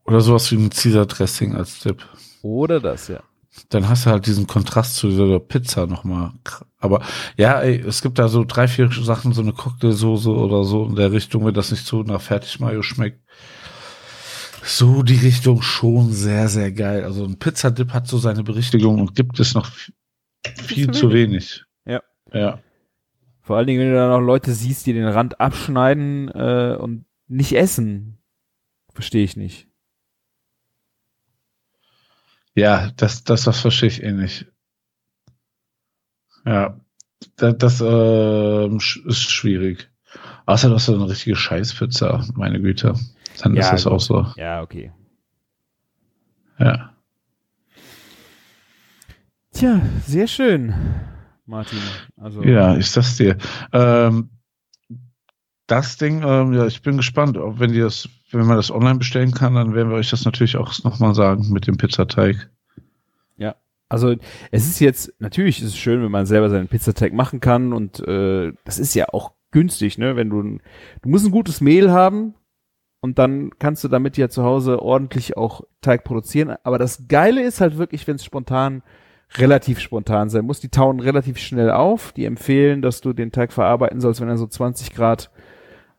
oder 0.05 0.21
sowas 0.21 0.51
wie 0.51 0.55
ein 0.57 0.69
Caesar 0.69 1.05
Dressing 1.07 1.55
als 1.55 1.79
Tipp. 1.79 2.05
Oder 2.43 2.79
das, 2.79 3.07
ja. 3.07 3.21
Dann 3.69 3.87
hast 3.87 4.05
du 4.05 4.11
halt 4.11 4.25
diesen 4.27 4.47
Kontrast 4.47 4.95
zu 4.95 5.09
dieser 5.09 5.39
Pizza 5.39 5.87
nochmal. 5.87 6.33
Aber 6.77 7.01
ja, 7.37 7.61
ey, 7.61 7.79
es 7.79 8.01
gibt 8.01 8.19
da 8.19 8.27
so 8.27 8.43
drei, 8.43 8.67
vier 8.67 8.91
Sachen, 8.91 9.33
so 9.33 9.41
eine 9.41 9.53
Cocktailsoße 9.53 10.29
oder 10.29 10.63
so 10.63 10.85
in 10.85 10.95
der 10.95 11.11
Richtung, 11.11 11.45
wenn 11.45 11.53
das 11.53 11.71
nicht 11.71 11.85
so 11.85 12.03
nach 12.03 12.21
Fertigmayo 12.21 12.81
schmeckt. 12.81 13.21
So 14.63 15.03
die 15.03 15.17
Richtung 15.17 15.61
schon 15.61 16.11
sehr, 16.11 16.47
sehr 16.49 16.71
geil. 16.71 17.03
Also 17.03 17.23
ein 17.23 17.37
Pizzadip 17.37 17.93
hat 17.93 18.07
so 18.07 18.17
seine 18.17 18.43
Berichtigung 18.43 18.99
und 18.99 19.15
gibt 19.15 19.39
es 19.39 19.53
noch 19.53 19.69
viel 20.63 20.91
zu 20.91 21.01
zu 21.01 21.13
wenig. 21.13 21.63
Ja. 21.85 22.01
Ja. 22.33 22.59
Vor 23.41 23.57
allen 23.57 23.67
Dingen, 23.67 23.79
wenn 23.79 23.89
du 23.89 23.95
dann 23.95 24.11
auch 24.11 24.25
Leute 24.25 24.53
siehst, 24.53 24.87
die 24.87 24.93
den 24.93 25.07
Rand 25.07 25.39
abschneiden 25.39 26.29
äh, 26.29 26.75
und 26.79 27.05
nicht 27.27 27.53
essen. 27.53 28.17
Verstehe 28.93 29.23
ich 29.23 29.37
nicht. 29.37 29.67
Ja, 32.55 32.91
das, 32.95 33.23
das, 33.23 33.43
das 33.43 33.59
verstehe 33.59 33.89
ich 33.89 34.01
eh 34.03 34.11
nicht. 34.11 34.45
Ja, 36.45 36.79
das, 37.37 37.57
das 37.57 37.81
sch- 37.81 39.05
ist 39.07 39.29
schwierig. 39.29 39.89
Außer 40.45 40.69
du 40.69 40.75
hast 40.75 40.85
so 40.85 40.95
eine 40.95 41.09
richtige 41.09 41.35
Scheißpizza, 41.35 42.25
meine 42.35 42.61
Güte. 42.61 42.93
Dann 43.41 43.57
ist 43.57 43.65
Ja, 43.65 43.71
das 43.71 43.83
gut. 43.83 43.93
auch 43.93 43.99
so. 43.99 44.27
Ja, 44.37 44.61
okay. 44.61 44.91
Ja. 46.59 46.93
Tja, 49.51 49.81
sehr 50.05 50.27
schön, 50.27 50.73
Martin. 51.45 51.79
Also 52.17 52.43
Ja, 52.43 52.73
ist 52.75 52.95
das 52.97 53.17
dir. 53.17 53.37
Ähm, 53.71 54.29
das 55.67 55.97
Ding, 55.97 56.21
ähm, 56.23 56.53
ja, 56.53 56.67
ich 56.67 56.81
bin 56.81 56.97
gespannt, 56.97 57.37
ob 57.37 57.59
wenn 57.59 57.71
die 57.71 57.79
das, 57.79 58.07
wenn 58.31 58.45
man 58.45 58.57
das 58.57 58.69
online 58.69 58.99
bestellen 58.99 59.31
kann, 59.31 59.55
dann 59.55 59.73
werden 59.73 59.89
wir 59.89 59.95
euch 59.97 60.09
das 60.11 60.25
natürlich 60.25 60.57
auch 60.57 60.71
nochmal 60.83 61.15
sagen 61.15 61.49
mit 61.51 61.67
dem 61.67 61.77
Pizzateig. 61.77 62.49
Also 63.89 64.15
es 64.51 64.65
ist 64.67 64.79
jetzt, 64.79 65.13
natürlich 65.19 65.61
ist 65.61 65.69
es 65.69 65.77
schön, 65.77 66.01
wenn 66.03 66.11
man 66.11 66.25
selber 66.25 66.49
seinen 66.49 66.67
Pizzateig 66.67 67.13
machen 67.13 67.39
kann 67.39 67.71
und 67.73 67.99
äh, 68.07 68.51
das 68.63 68.79
ist 68.79 68.95
ja 68.95 69.09
auch 69.09 69.33
günstig, 69.51 69.97
ne? 69.97 70.15
Wenn 70.15 70.29
du, 70.29 70.41
du 70.41 71.09
musst 71.09 71.25
ein 71.25 71.31
gutes 71.31 71.61
Mehl 71.61 71.91
haben 71.91 72.33
und 73.01 73.19
dann 73.19 73.51
kannst 73.59 73.83
du 73.83 73.87
damit 73.87 74.17
ja 74.17 74.27
zu 74.29 74.43
Hause 74.43 74.81
ordentlich 74.81 75.37
auch 75.37 75.61
Teig 75.81 76.03
produzieren. 76.03 76.55
Aber 76.63 76.77
das 76.79 77.07
Geile 77.07 77.43
ist 77.43 77.61
halt 77.61 77.77
wirklich, 77.77 78.07
wenn 78.07 78.15
es 78.15 78.25
spontan, 78.25 78.81
relativ 79.37 79.79
spontan 79.79 80.29
sein 80.29 80.45
muss. 80.45 80.59
Die 80.59 80.69
tauen 80.69 80.99
relativ 80.99 81.37
schnell 81.37 81.69
auf. 81.71 82.11
Die 82.13 82.25
empfehlen, 82.25 82.81
dass 82.81 83.01
du 83.01 83.13
den 83.13 83.31
Teig 83.31 83.53
verarbeiten 83.53 84.01
sollst, 84.01 84.19
wenn 84.21 84.27
er 84.29 84.37
so 84.37 84.47
20 84.47 84.93
Grad 84.93 85.29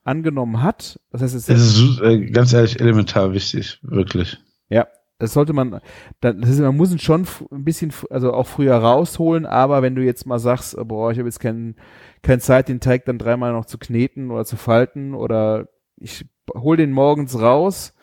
angenommen 0.05 0.63
hat. 0.63 1.01
Das 1.11 1.23
heißt, 1.23 1.35
es 1.35 1.49
Es 1.49 1.61
ist 1.61 1.75
su- 1.75 2.03
äh, 2.03 2.27
ganz 2.31 2.53
ehrlich 2.53 2.81
elementar 2.81 3.33
wichtig, 3.33 3.79
wirklich. 3.83 4.39
Ja, 4.69 4.87
das 5.19 5.33
sollte 5.33 5.53
man, 5.53 5.81
das 6.21 6.35
ist, 6.49 6.61
man 6.61 6.77
muss 6.77 6.93
ihn 6.93 6.99
schon 6.99 7.27
ein 7.51 7.65
bisschen, 7.65 7.93
also 8.11 8.33
auch 8.33 8.47
früher 8.47 8.77
rausholen, 8.77 9.47
aber 9.47 9.83
wenn 9.83 9.95
du 9.95 10.03
jetzt 10.03 10.27
mal 10.27 10.39
sagst, 10.39 10.77
oh, 10.77 10.85
boah, 10.85 11.11
ich 11.11 11.19
habe 11.19 11.29
jetzt 11.29 11.41
kein, 11.41 11.77
keine 12.23 12.41
Zeit, 12.41 12.69
den 12.69 12.81
Teig 12.81 13.05
dann 13.07 13.19
dreimal 13.19 13.53
noch 13.53 13.65
zu 13.65 13.79
kneten 13.79 14.31
oder 14.31 14.45
zu 14.45 14.57
falten 14.57 15.15
oder 15.15 15.69
ich 15.97 16.27
hol 16.55 16.77
den 16.77 16.93
morgens 16.93 17.41
raus, 17.41 17.95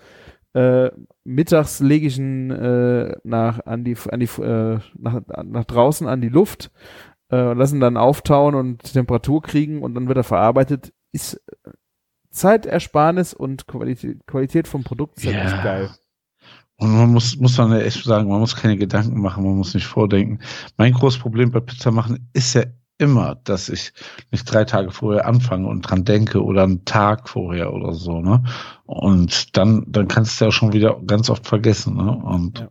äh, 0.54 0.90
mittags 1.24 1.80
lege 1.80 2.08
ich 2.08 2.18
ihn 2.18 2.50
äh, 2.52 3.16
nach, 3.24 3.66
an 3.66 3.84
die, 3.84 3.96
an 4.10 4.20
die, 4.20 4.42
äh, 4.42 4.80
nach, 4.98 5.22
nach 5.46 5.66
draußen 5.66 6.08
an 6.08 6.22
die 6.22 6.30
Luft, 6.30 6.72
äh, 7.32 7.54
lassen 7.54 7.80
dann 7.80 7.98
auftauen 7.98 8.56
und 8.56 8.84
Temperatur 8.92 9.42
kriegen 9.42 9.82
und 9.82 9.94
dann 9.96 10.08
wird 10.08 10.18
er 10.18 10.24
verarbeitet, 10.24 10.94
ist 11.12 11.42
Zeitersparnis 12.32 13.34
und 13.34 13.68
Qualität, 13.68 14.26
Qualität 14.26 14.68
vom 14.68 14.84
Produkt 14.84 15.18
ist 15.18 15.28
halt 15.28 15.36
Ja. 15.36 15.44
echt 15.44 15.64
geil. 15.64 15.90
Und 16.78 16.92
man 16.92 17.12
muss, 17.14 17.38
muss 17.38 17.58
man 17.58 17.72
ja 17.72 17.80
echt 17.80 18.04
sagen, 18.04 18.30
man 18.30 18.40
muss 18.40 18.56
keine 18.56 18.78
Gedanken 18.78 19.22
machen, 19.22 19.44
man 19.44 19.58
muss 19.58 19.74
nicht 19.74 19.86
vordenken. 19.88 20.40
Mein 20.78 20.94
großes 20.94 21.20
Problem 21.20 21.52
bei 21.52 21.60
Pizza 21.60 21.92
machen 21.92 22.30
ist 22.34 22.54
ja 22.56 22.64
immer, 22.98 23.36
dass 23.44 23.70
ich 23.70 23.94
nicht 24.32 24.46
drei 24.46 24.66
Tage 24.66 24.92
vorher 24.92 25.26
anfange 25.28 25.68
und 25.68 25.82
dran 25.82 26.04
denke 26.06 26.44
oder 26.44 26.64
einen 26.64 26.86
Tag 26.86 27.30
vorher 27.30 27.74
oder 27.74 27.94
so, 27.94 28.22
ne? 28.22 28.44
Und 28.86 29.56
dann, 29.58 29.86
dann 29.88 30.08
kannst 30.08 30.40
du 30.40 30.46
ja 30.46 30.52
schon 30.52 30.74
wieder 30.74 31.00
ganz 31.06 31.30
oft 31.30 31.48
vergessen, 31.48 31.96
ne? 31.96 32.12
Und 32.12 32.60
Ja. 32.60 32.70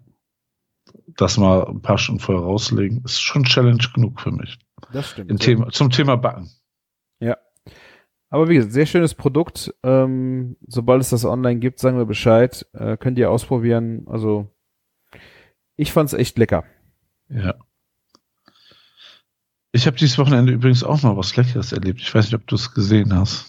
das 1.17 1.39
mal 1.39 1.67
ein 1.67 1.83
paar 1.83 1.99
Stunden 1.99 2.21
vorher 2.21 2.45
rauslegen, 2.45 3.03
ist 3.05 3.21
schon 3.21 3.45
Challenge 3.45 3.85
genug 3.95 4.21
für 4.21 4.33
mich. 4.33 4.59
Das 4.93 5.11
stimmt. 5.11 5.31
Im 5.31 5.39
Thema, 5.39 5.69
zum 5.71 5.91
Thema 5.91 6.17
Backen. 6.17 6.51
Aber 8.33 8.49
wie 8.49 8.55
gesagt, 8.55 8.73
sehr 8.73 8.87
schönes 8.87 9.15
Produkt. 9.15 9.75
Ähm, 9.83 10.57
sobald 10.67 11.03
es 11.03 11.11
das 11.11 11.27
online 11.27 11.61
gibt, 11.61 11.79
sagen 11.79 11.99
wir 11.99 12.07
Bescheid. 12.07 12.67
Äh, 12.73 12.97
könnt 12.97 13.19
ihr 13.19 13.31
ausprobieren. 13.31 14.07
Also 14.09 14.49
ich 15.77 15.93
fand's 15.93 16.15
echt 16.15 16.39
lecker. 16.39 16.65
Ja. 17.29 17.55
Ich 19.73 19.87
habe 19.87 19.97
dieses 19.99 20.17
Wochenende 20.19 20.53
übrigens 20.53 20.83
auch 20.83 21.03
noch 21.03 21.17
was 21.17 21.37
Leckeres 21.37 21.73
erlebt. 21.73 22.01
Ich 22.01 22.15
weiß 22.15 22.25
nicht, 22.27 22.35
ob 22.35 22.47
du 22.47 22.55
es 22.57 22.73
gesehen 22.75 23.15
hast. 23.15 23.49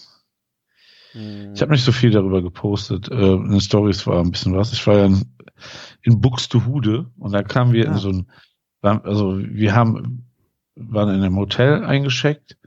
Ich 1.14 1.62
habe 1.62 1.72
nicht 1.72 1.84
so 1.84 1.92
viel 1.92 2.10
darüber 2.10 2.42
gepostet. 2.42 3.08
Äh, 3.10 3.34
in 3.34 3.50
den 3.52 3.60
Stories 3.60 4.06
war 4.06 4.20
ein 4.20 4.32
bisschen 4.32 4.54
was. 4.54 4.72
Ich 4.72 4.86
war 4.86 4.98
ja 4.98 5.06
in, 5.06 5.24
in 6.02 6.20
Buxtehude 6.20 7.10
und 7.18 7.32
da 7.32 7.42
kamen 7.42 7.72
wir 7.72 7.88
Ah. 7.88 7.92
in 7.92 7.98
so 7.98 8.10
ein, 8.10 8.26
also 8.82 9.38
wir 9.38 9.74
haben, 9.74 10.26
waren 10.74 11.08
in 11.14 11.22
einem 11.22 11.36
Hotel 11.36 11.84
eingeschickt. 11.84 12.58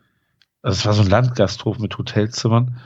Also 0.61 0.79
es 0.79 0.85
war 0.85 0.93
so 0.93 1.01
ein 1.03 1.09
Landgasthof 1.09 1.79
mit 1.79 1.97
Hotelzimmern, 1.97 2.79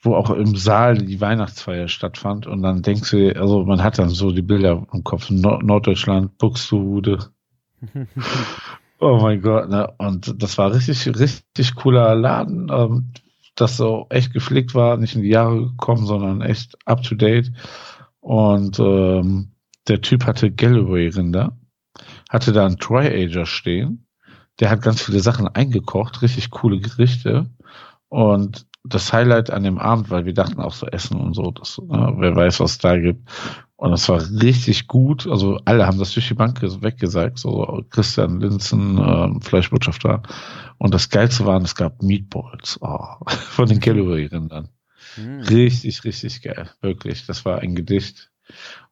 wo 0.00 0.14
auch 0.14 0.30
im 0.30 0.56
Saal 0.56 0.98
die 0.98 1.20
Weihnachtsfeier 1.20 1.88
stattfand. 1.88 2.46
Und 2.46 2.62
dann 2.62 2.82
denkst 2.82 3.10
du, 3.10 3.36
also 3.36 3.64
man 3.64 3.82
hat 3.82 3.98
dann 3.98 4.10
so 4.10 4.30
die 4.30 4.42
Bilder 4.42 4.86
im 4.92 5.04
Kopf, 5.04 5.30
Nord 5.30 5.62
Norddeutschland, 5.62 6.38
Buxtehude, 6.38 7.30
Oh 8.98 9.18
mein 9.20 9.42
Gott, 9.42 9.68
ne? 9.68 9.92
Und 9.98 10.42
das 10.42 10.56
war 10.56 10.72
richtig, 10.72 11.06
richtig 11.18 11.74
cooler 11.74 12.14
Laden, 12.14 12.70
ähm, 12.72 13.12
das 13.54 13.76
so 13.76 14.06
echt 14.08 14.32
gepflegt 14.32 14.74
war, 14.74 14.96
nicht 14.96 15.14
in 15.14 15.22
die 15.22 15.28
Jahre 15.28 15.66
gekommen, 15.70 16.06
sondern 16.06 16.40
echt 16.40 16.76
up 16.86 17.02
to 17.02 17.14
date. 17.14 17.52
Und 18.20 18.78
ähm, 18.78 19.52
der 19.88 20.00
Typ 20.00 20.24
hatte 20.24 20.50
Galloway-Rinder, 20.50 21.56
hatte 22.30 22.52
da 22.52 22.66
einen 22.66 22.78
Tri-Ager 22.78 23.46
stehen, 23.46 24.05
der 24.60 24.70
hat 24.70 24.82
ganz 24.82 25.02
viele 25.02 25.20
Sachen 25.20 25.48
eingekocht, 25.48 26.22
richtig 26.22 26.50
coole 26.50 26.80
Gerichte. 26.80 27.50
Und 28.08 28.66
das 28.84 29.12
Highlight 29.12 29.50
an 29.50 29.64
dem 29.64 29.78
Abend, 29.78 30.10
weil 30.10 30.24
wir 30.26 30.34
dachten 30.34 30.60
auch 30.60 30.72
so 30.72 30.86
Essen 30.86 31.20
und 31.20 31.34
so, 31.34 31.50
das, 31.50 31.78
ne, 31.78 32.14
wer 32.18 32.36
weiß, 32.36 32.60
was 32.60 32.72
es 32.72 32.78
da 32.78 32.96
gibt. 32.96 33.28
Und 33.76 33.90
das 33.90 34.08
war 34.08 34.22
richtig 34.40 34.86
gut. 34.86 35.26
Also 35.26 35.58
alle 35.64 35.86
haben 35.86 35.98
das 35.98 36.12
durch 36.12 36.28
die 36.28 36.34
Bank 36.34 36.60
ges- 36.62 36.82
weggesagt. 36.82 37.38
So 37.38 37.84
Christian 37.90 38.40
Linzen, 38.40 38.96
ähm, 38.98 39.42
Fleischbotschafter. 39.42 40.22
Und 40.78 40.94
das 40.94 41.10
Geilste 41.10 41.44
waren, 41.44 41.62
es 41.64 41.74
gab 41.74 42.02
Meatballs 42.02 42.78
oh, 42.80 43.06
von 43.26 43.68
den 43.68 43.80
Calorie-Rindern. 43.80 44.68
Hm. 45.16 45.40
Richtig, 45.40 46.04
richtig 46.04 46.42
geil. 46.42 46.70
Wirklich. 46.80 47.26
Das 47.26 47.44
war 47.44 47.58
ein 47.58 47.74
Gedicht. 47.74 48.30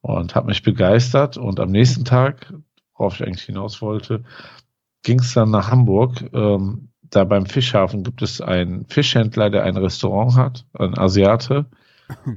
Und 0.01 0.35
hat 0.35 0.45
mich 0.47 0.63
begeistert. 0.63 1.37
Und 1.39 1.61
am 1.61 1.71
nächsten 1.71 2.05
Tag, 2.05 2.53
worauf 2.97 3.15
ich 3.15 3.27
eigentlich 3.27 3.45
hinaus 3.45 3.81
wollte, 3.81 4.25
ging 5.05 5.21
es 5.21 5.35
dann 5.35 5.51
nach 5.51 5.71
Hamburg. 5.71 6.25
Ähm, 6.33 6.89
da 7.03 7.25
beim 7.25 7.47
Fischhafen 7.47 8.03
gibt 8.03 8.23
es 8.23 8.41
einen 8.41 8.87
Fischhändler, 8.87 9.51
der 9.51 9.63
ein 9.63 9.77
Restaurant 9.77 10.35
hat, 10.37 10.67
ein 10.73 10.99
Asiate. 10.99 11.67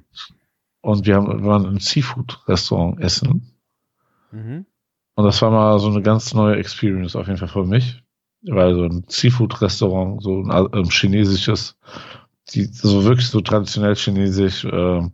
Und 0.82 1.06
wir, 1.06 1.16
haben, 1.16 1.28
wir 1.28 1.50
waren 1.50 1.66
im 1.66 1.80
Seafood-Restaurant 1.80 3.00
essen. 3.02 3.52
Mhm. 4.32 4.66
Und 5.16 5.26
das 5.26 5.42
war 5.42 5.50
mal 5.50 5.80
so 5.80 5.90
eine 5.90 6.04
ganz 6.04 6.34
neue 6.34 6.58
Experience 6.58 7.16
auf 7.16 7.28
jeden 7.28 7.40
Fall 7.40 7.48
für 7.48 7.66
mich. 7.66 8.04
Weil 8.44 8.76
so 8.76 8.84
ein 8.84 9.04
Seafood-Restaurant, 9.08 10.22
so 10.22 10.44
ein 10.44 10.70
ähm, 10.74 10.90
chinesisches, 10.90 11.78
die 12.54 12.66
so 12.66 13.04
wirklich 13.04 13.28
so 13.28 13.42
traditionell 13.42 13.96
chinesisch, 13.96 14.64
ähm, 14.66 15.14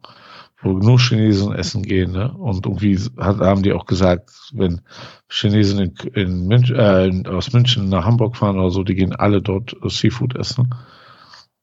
wo 0.63 0.73
nur 0.73 0.99
Chinesen 0.99 1.53
essen 1.53 1.83
gehen, 1.83 2.11
ne? 2.11 2.31
Und 2.33 2.65
irgendwie 2.65 2.97
hat, 3.17 3.39
haben 3.39 3.63
die 3.63 3.73
auch 3.73 3.85
gesagt, 3.85 4.31
wenn 4.53 4.81
Chinesen 5.29 5.79
in, 5.79 5.95
in 6.13 6.47
München, 6.47 6.75
äh, 6.75 7.29
aus 7.29 7.53
München 7.53 7.89
nach 7.89 8.05
Hamburg 8.05 8.37
fahren 8.37 8.57
oder 8.59 8.71
so, 8.71 8.83
die 8.83 8.95
gehen 8.95 9.15
alle 9.15 9.41
dort 9.41 9.75
Seafood 9.83 10.35
essen. 10.35 10.73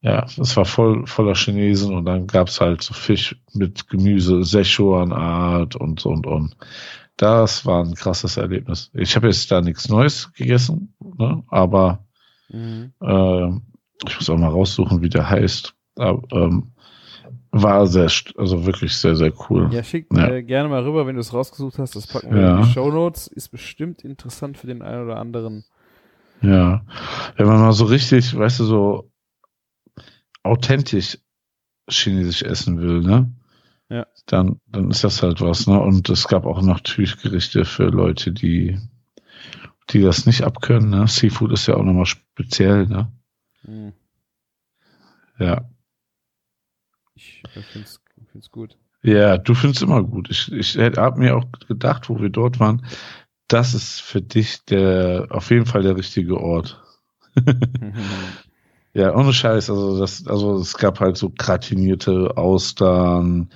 Ja, 0.03 0.27
das 0.37 0.57
war 0.57 0.65
voll 0.65 1.07
voller 1.07 1.35
Chinesen 1.35 1.95
und 1.95 2.07
dann 2.07 2.27
gab's 2.27 2.61
halt 2.61 2.83
so 2.83 2.95
Fisch 2.95 3.37
mit 3.53 3.89
Gemüse, 3.89 4.43
Szechuan-Art 4.45 5.77
und 5.77 6.01
so 6.01 6.11
und 6.11 6.27
und. 6.27 6.57
Das 7.17 7.67
war 7.67 7.85
ein 7.85 7.95
krasses 7.95 8.39
Erlebnis. 8.39 8.91
Ich 8.95 9.15
habe 9.15 9.27
jetzt 9.27 9.51
da 9.51 9.61
nichts 9.61 9.91
Neues 9.91 10.33
gegessen, 10.33 10.95
ne? 11.19 11.43
aber 11.49 12.05
Mhm. 12.53 12.93
äh, 13.01 13.49
ich 14.07 14.17
muss 14.17 14.31
auch 14.31 14.37
mal 14.39 14.49
raussuchen, 14.49 15.03
wie 15.03 15.09
der 15.09 15.29
heißt. 15.29 15.75
Aber, 15.97 16.23
ähm, 16.33 16.73
war 17.53 17.87
sehr, 17.87 18.11
also 18.37 18.67
wirklich 18.67 18.97
sehr, 18.97 19.17
sehr 19.17 19.33
cool. 19.49 19.69
Ja, 19.73 19.83
schick 19.83 20.07
Ja. 20.13 20.29
Äh, 20.29 20.43
gerne 20.43 20.69
mal 20.69 20.83
rüber, 20.85 21.07
wenn 21.07 21.15
du 21.15 21.21
es 21.21 21.33
rausgesucht 21.33 21.79
hast. 21.79 21.97
Das 21.97 22.07
packen 22.07 22.35
wir 22.35 22.41
Ja. 22.43 22.57
in 22.59 22.63
die 22.65 22.71
Show 22.71 22.91
Notes. 22.91 23.27
Ist 23.27 23.49
bestimmt 23.51 24.03
interessant 24.05 24.57
für 24.59 24.67
den 24.67 24.83
einen 24.83 25.05
oder 25.05 25.19
anderen. 25.19 25.65
Ja. 26.43 26.85
Wenn 27.37 27.47
man 27.47 27.61
mal 27.61 27.73
so 27.73 27.85
richtig, 27.85 28.37
weißt 28.37 28.61
du, 28.61 28.65
so 28.65 29.11
authentisch 30.43 31.19
chinesisch 31.89 32.43
essen 32.43 32.81
will, 32.81 33.01
ne? 33.01 33.33
Ja. 33.89 34.07
Dann, 34.27 34.61
dann 34.67 34.91
ist 34.91 35.03
das 35.05 35.23
halt 35.23 35.41
was, 35.41 35.67
ne? 35.67 35.81
Und 35.81 36.09
es 36.09 36.29
gab 36.29 36.47
auch 36.47 36.63
natürlich 36.63 37.17
Gerichte 37.21 37.65
für 37.65 37.87
Leute, 37.89 38.33
die, 38.33 38.79
die 39.91 40.01
das 40.01 40.27
nicht 40.27 40.43
abkönnen, 40.45 40.91
ne? 40.91 41.09
Seafood 41.09 41.53
ist 41.53 41.67
ja 41.67 41.75
auch 41.75 41.83
nochmal 41.83 42.07
speziell, 42.07 42.87
ne? 42.87 43.13
Mhm. 43.65 43.93
Ja. 45.39 45.69
Ich 47.21 47.65
find's, 47.73 48.01
find's 48.33 48.51
gut. 48.51 48.77
Ja, 49.03 49.39
du 49.39 49.55
findest 49.55 49.83
immer 49.83 50.03
gut. 50.03 50.31
Ich, 50.31 50.53
ich 50.53 50.77
habe 50.79 51.19
mir 51.19 51.37
auch 51.37 51.47
gedacht, 51.69 52.09
wo 52.09 52.21
wir 52.21 52.31
dort 52.31 52.61
waren, 52.61 52.85
das 53.49 53.75
ist 53.75 54.01
für 54.01 54.23
dich 54.23 54.65
der, 54.65 55.29
auf 55.31 55.51
jeden 55.51 55.67
Fall 55.67 55.83
der 55.83 55.97
richtige 55.97 56.39
Ort. 56.39 56.83
Ja, 58.93 59.15
ohne 59.15 59.33
Scheiß. 59.33 59.71
Also 59.71 59.99
das, 60.01 60.27
also 60.27 60.57
es 60.59 60.77
gab 60.77 61.01
halt 61.01 61.17
so 61.17 61.31
gratinierte 61.31 62.37
Austern, 62.37 63.51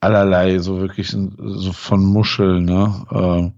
allerlei, 0.00 0.58
so 0.58 0.80
wirklich 0.80 1.10
so 1.10 1.72
von 1.72 2.04
Muscheln, 2.04 2.64
ne? 2.64 3.06
Ähm, 3.12 3.52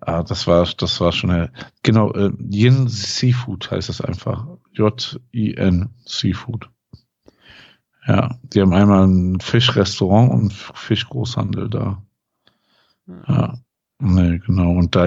ah, 0.00 0.22
das 0.22 0.46
war, 0.46 0.68
das 0.78 1.00
war 1.00 1.12
schon, 1.12 1.30
äh, 1.30 1.48
genau, 1.82 2.12
äh, 2.12 2.30
Yin 2.50 2.88
Seafood 2.88 3.70
heißt 3.70 3.88
das 3.88 4.00
einfach. 4.00 4.46
J-I-N 4.72 5.90
Seafood. 6.04 6.70
Ja, 8.06 8.38
die 8.42 8.60
haben 8.60 8.74
einmal 8.74 9.06
ein 9.06 9.40
Fischrestaurant 9.40 10.32
und 10.32 10.52
Fischgroßhandel 10.52 11.70
da. 11.70 12.02
Ja, 13.26 13.58
nee, 13.98 14.38
genau. 14.38 14.72
Und 14.72 14.94
da 14.94 15.06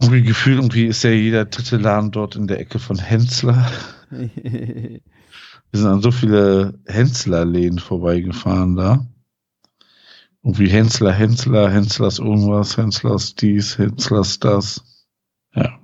irgendwie 0.00 0.22
gefühlt, 0.22 0.58
irgendwie 0.58 0.86
ist 0.86 1.02
ja 1.02 1.10
jeder 1.10 1.44
dritte 1.44 1.76
Laden 1.76 2.12
dort 2.12 2.36
in 2.36 2.46
der 2.46 2.60
Ecke 2.60 2.78
von 2.78 2.98
Hensler. 2.98 3.70
Wir 4.10 5.00
sind 5.72 5.86
an 5.86 6.02
so 6.02 6.10
viele 6.10 6.78
Hensler-Läden 6.86 7.78
vorbeigefahren 7.78 8.76
da. 8.76 9.06
Irgendwie 10.42 10.68
Hensler, 10.68 11.12
Hensler, 11.12 11.68
Henslers 11.68 12.20
irgendwas, 12.20 12.76
Henslers 12.76 13.34
dies, 13.34 13.76
Henslers 13.76 14.38
das. 14.38 15.04
Ja. 15.54 15.80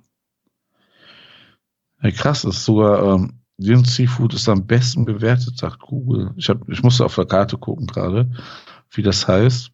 Ja, 2.02 2.10
krass, 2.12 2.44
ist 2.44 2.64
sogar, 2.64 3.14
ähm, 3.14 3.43
Yin 3.58 3.84
Seafood 3.84 4.34
ist 4.34 4.48
am 4.48 4.66
besten 4.66 5.04
bewertet, 5.04 5.58
sagt 5.58 5.80
Google. 5.80 6.32
Ich, 6.36 6.48
hab, 6.48 6.68
ich 6.68 6.82
musste 6.82 7.04
auf 7.04 7.14
der 7.14 7.26
Karte 7.26 7.56
gucken 7.56 7.86
gerade, 7.86 8.30
wie 8.90 9.02
das 9.02 9.28
heißt. 9.28 9.70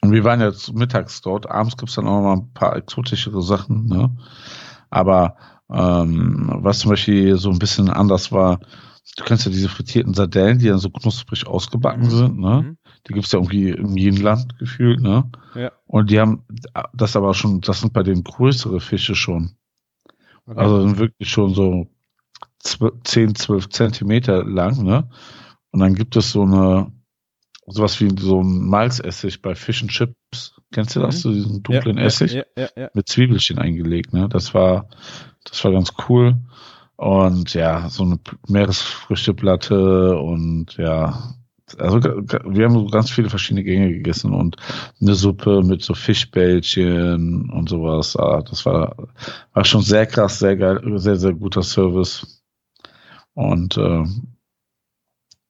Und 0.00 0.12
wir 0.12 0.22
waren 0.22 0.40
jetzt 0.40 0.72
mittags 0.72 1.20
dort. 1.20 1.50
Abends 1.50 1.76
gibt's 1.76 1.96
dann 1.96 2.06
auch 2.06 2.20
noch 2.20 2.22
mal 2.22 2.36
ein 2.36 2.52
paar 2.52 2.76
exotischere 2.76 3.42
Sachen. 3.42 3.86
Ne? 3.86 4.16
Aber 4.90 5.36
ähm, 5.70 6.50
was 6.62 6.80
zum 6.80 6.90
Beispiel 6.90 7.36
so 7.36 7.50
ein 7.50 7.58
bisschen 7.58 7.90
anders 7.90 8.30
war, 8.30 8.60
du 9.16 9.24
kennst 9.24 9.44
ja 9.44 9.50
diese 9.50 9.68
frittierten 9.68 10.14
Sardellen, 10.14 10.60
die 10.60 10.68
dann 10.68 10.78
so 10.78 10.90
knusprig 10.90 11.46
ausgebacken 11.48 12.08
sind. 12.08 12.38
Ne? 12.38 12.62
Mhm. 12.62 12.78
Die 13.08 13.14
gibt's 13.14 13.32
ja 13.32 13.40
irgendwie 13.40 13.70
in 13.70 13.96
jedem 13.96 14.22
Land 14.22 14.56
gefühlt. 14.60 15.00
Ne? 15.00 15.28
Ja. 15.56 15.72
Und 15.86 16.10
die 16.10 16.20
haben 16.20 16.44
das 16.94 17.16
aber 17.16 17.34
schon, 17.34 17.60
das 17.60 17.80
sind 17.80 17.92
bei 17.92 18.04
denen 18.04 18.22
größere 18.22 18.78
Fische 18.78 19.16
schon. 19.16 19.56
Okay. 20.46 20.60
Also 20.60 20.82
sind 20.82 20.98
wirklich 20.98 21.28
schon 21.28 21.54
so 21.54 21.88
10, 22.58 23.34
12 23.34 23.68
Zentimeter 23.70 24.44
lang, 24.44 24.82
ne? 24.82 25.08
Und 25.70 25.80
dann 25.80 25.94
gibt 25.94 26.16
es 26.16 26.32
so 26.32 26.42
eine, 26.42 26.92
sowas 27.66 28.00
wie 28.00 28.10
so 28.18 28.42
ein 28.42 28.68
Malzessig 28.68 29.42
bei 29.42 29.54
Fish 29.54 29.82
and 29.82 29.90
Chips. 29.90 30.60
Kennst 30.72 30.96
du 30.96 31.00
das? 31.00 31.16
Mhm. 31.16 31.20
So 31.20 31.32
diesen 31.32 31.62
dunklen 31.62 31.98
ja, 31.98 32.04
Essig 32.04 32.32
Ja, 32.32 32.44
ja, 32.56 32.68
ja. 32.76 32.90
mit 32.94 33.08
Zwiebelchen 33.08 33.58
eingelegt, 33.58 34.12
ne? 34.12 34.28
Das 34.28 34.54
war, 34.54 34.88
das 35.44 35.62
war 35.64 35.72
ganz 35.72 35.92
cool. 36.08 36.36
Und 36.96 37.54
ja, 37.54 37.88
so 37.88 38.02
eine 38.02 38.18
Meeresfrüchteplatte 38.48 40.18
und 40.18 40.76
ja, 40.78 41.36
also 41.76 42.00
wir 42.02 42.64
haben 42.64 42.74
so 42.74 42.86
ganz 42.86 43.10
viele 43.10 43.28
verschiedene 43.30 43.62
Gänge 43.62 43.92
gegessen 43.92 44.32
und 44.32 44.56
eine 45.00 45.14
Suppe 45.14 45.62
mit 45.62 45.82
so 45.82 45.94
Fischbällchen 45.94 47.50
und 47.50 47.68
sowas. 47.68 48.16
Ah, 48.16 48.42
das 48.42 48.64
war, 48.64 48.96
war 49.52 49.64
schon 49.64 49.82
sehr 49.82 50.06
krass, 50.06 50.38
sehr 50.38 50.56
geil, 50.56 50.80
sehr, 50.96 51.16
sehr 51.16 51.34
guter 51.34 51.62
Service. 51.62 52.37
Und 53.38 53.76
äh, 53.76 54.02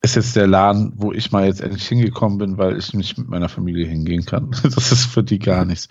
ist 0.02 0.14
jetzt 0.14 0.36
der 0.36 0.46
Laden, 0.46 0.92
wo 0.96 1.10
ich 1.10 1.32
mal 1.32 1.46
jetzt 1.46 1.62
endlich 1.62 1.88
hingekommen 1.88 2.36
bin, 2.36 2.58
weil 2.58 2.76
ich 2.76 2.92
nicht 2.92 3.16
mit 3.16 3.28
meiner 3.28 3.48
Familie 3.48 3.86
hingehen 3.86 4.26
kann. 4.26 4.50
Das 4.62 4.92
ist 4.92 5.06
für 5.06 5.22
die 5.22 5.38
gar 5.38 5.64
nichts. 5.64 5.88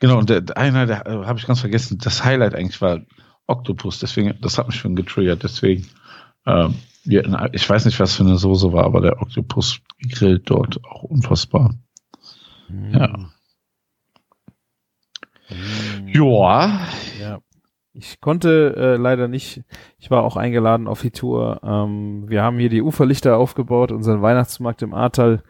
Genau, 0.00 0.18
und 0.18 0.30
der, 0.30 0.56
einer, 0.56 0.86
der 0.86 1.06
äh, 1.06 1.26
habe 1.26 1.38
ich 1.38 1.46
ganz 1.46 1.60
vergessen, 1.60 1.98
das 1.98 2.24
Highlight 2.24 2.56
eigentlich 2.56 2.80
war 2.80 3.02
Octopus, 3.46 4.00
deswegen, 4.00 4.36
das 4.40 4.58
hat 4.58 4.66
mich 4.66 4.76
schon 4.76 4.96
getriggert, 4.96 5.44
deswegen, 5.44 5.86
ja, 7.04 7.48
ich 7.52 7.68
weiß 7.68 7.84
nicht, 7.84 8.00
was 8.00 8.16
für 8.16 8.24
eine 8.24 8.36
Soße 8.36 8.72
war, 8.72 8.84
aber 8.84 9.00
der 9.00 9.22
Octopus 9.22 9.80
grillt 10.10 10.50
dort 10.50 10.84
auch 10.84 11.04
unfassbar. 11.04 11.74
Mhm. 12.68 12.94
Ja. 12.94 13.30
Mhm. 15.48 16.08
Joa. 16.08 16.80
Ja. 17.20 17.38
Ich 17.98 18.20
konnte 18.20 18.76
äh, 18.76 18.96
leider 18.96 19.26
nicht, 19.26 19.64
ich 19.98 20.08
war 20.08 20.22
auch 20.22 20.36
eingeladen 20.36 20.86
auf 20.86 21.02
die 21.02 21.10
Tour. 21.10 21.60
Ähm, 21.64 22.28
wir 22.28 22.44
haben 22.44 22.58
hier 22.58 22.68
die 22.68 22.80
Uferlichter 22.82 23.36
aufgebaut, 23.36 23.90
unseren 23.90 24.22
Weihnachtsmarkt 24.22 24.82
im 24.82 24.94
Ahrtal. 24.94 25.42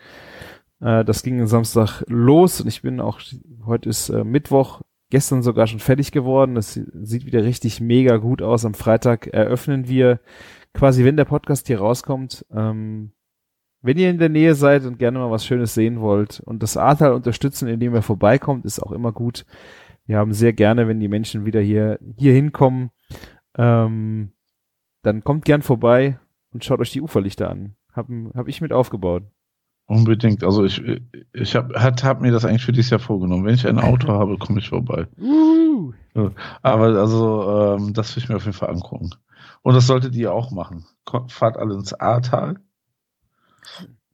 Äh, 0.80 1.04
das 1.04 1.22
ging 1.22 1.46
Samstag 1.46 2.04
los 2.08 2.62
und 2.62 2.68
ich 2.68 2.80
bin 2.80 3.00
auch, 3.00 3.20
heute 3.66 3.90
ist 3.90 4.08
äh, 4.08 4.24
Mittwoch, 4.24 4.80
gestern 5.10 5.42
sogar 5.42 5.66
schon 5.66 5.78
fertig 5.78 6.10
geworden. 6.10 6.54
Das 6.54 6.72
sieht 6.72 7.26
wieder 7.26 7.44
richtig 7.44 7.82
mega 7.82 8.16
gut 8.16 8.40
aus. 8.40 8.64
Am 8.64 8.72
Freitag 8.72 9.26
eröffnen 9.26 9.86
wir 9.86 10.18
quasi, 10.72 11.04
wenn 11.04 11.18
der 11.18 11.26
Podcast 11.26 11.66
hier 11.66 11.80
rauskommt, 11.80 12.46
ähm, 12.50 13.12
wenn 13.82 13.98
ihr 13.98 14.08
in 14.08 14.18
der 14.18 14.30
Nähe 14.30 14.54
seid 14.54 14.86
und 14.86 14.98
gerne 14.98 15.18
mal 15.18 15.30
was 15.30 15.44
Schönes 15.44 15.74
sehen 15.74 16.00
wollt 16.00 16.40
und 16.40 16.62
das 16.62 16.78
Ahrtal 16.78 17.12
unterstützen, 17.12 17.68
indem 17.68 17.94
ihr 17.94 18.02
vorbeikommt, 18.02 18.64
ist 18.64 18.80
auch 18.80 18.92
immer 18.92 19.12
gut. 19.12 19.44
Wir 20.08 20.16
haben 20.16 20.32
sehr 20.32 20.54
gerne, 20.54 20.88
wenn 20.88 21.00
die 21.00 21.08
Menschen 21.08 21.44
wieder 21.44 21.60
hier, 21.60 21.98
hier 22.16 22.32
hinkommen, 22.32 22.90
ähm, 23.56 24.32
dann 25.02 25.22
kommt 25.22 25.44
gern 25.44 25.60
vorbei 25.60 26.18
und 26.50 26.64
schaut 26.64 26.80
euch 26.80 26.90
die 26.92 27.02
Uferlichter 27.02 27.50
an. 27.50 27.76
Hab, 27.92 28.08
hab 28.34 28.48
ich 28.48 28.62
mit 28.62 28.72
aufgebaut. 28.72 29.24
Unbedingt. 29.84 30.44
Also 30.44 30.64
ich, 30.64 30.82
ich 31.34 31.54
habe 31.54 31.74
hab 31.78 32.20
mir 32.22 32.32
das 32.32 32.46
eigentlich 32.46 32.64
für 32.64 32.72
dieses 32.72 32.90
Jahr 32.90 33.00
vorgenommen. 33.00 33.44
Wenn 33.44 33.54
ich 33.54 33.66
ein 33.66 33.78
Auto 33.78 34.08
habe, 34.08 34.38
komme 34.38 34.60
ich 34.60 34.70
vorbei. 34.70 35.06
Uh. 35.18 35.92
Aber 36.62 36.86
also 36.98 37.76
ähm, 37.76 37.92
das 37.92 38.16
will 38.16 38.22
ich 38.22 38.28
mir 38.30 38.36
auf 38.36 38.44
jeden 38.44 38.56
Fall 38.56 38.70
angucken. 38.70 39.10
Und 39.60 39.74
das 39.74 39.86
solltet 39.86 40.14
ihr 40.14 40.32
auch 40.32 40.50
machen. 40.50 40.86
Fahrt 41.28 41.58
alle 41.58 41.74
ins 41.74 41.92
Ahrtal. 41.92 42.56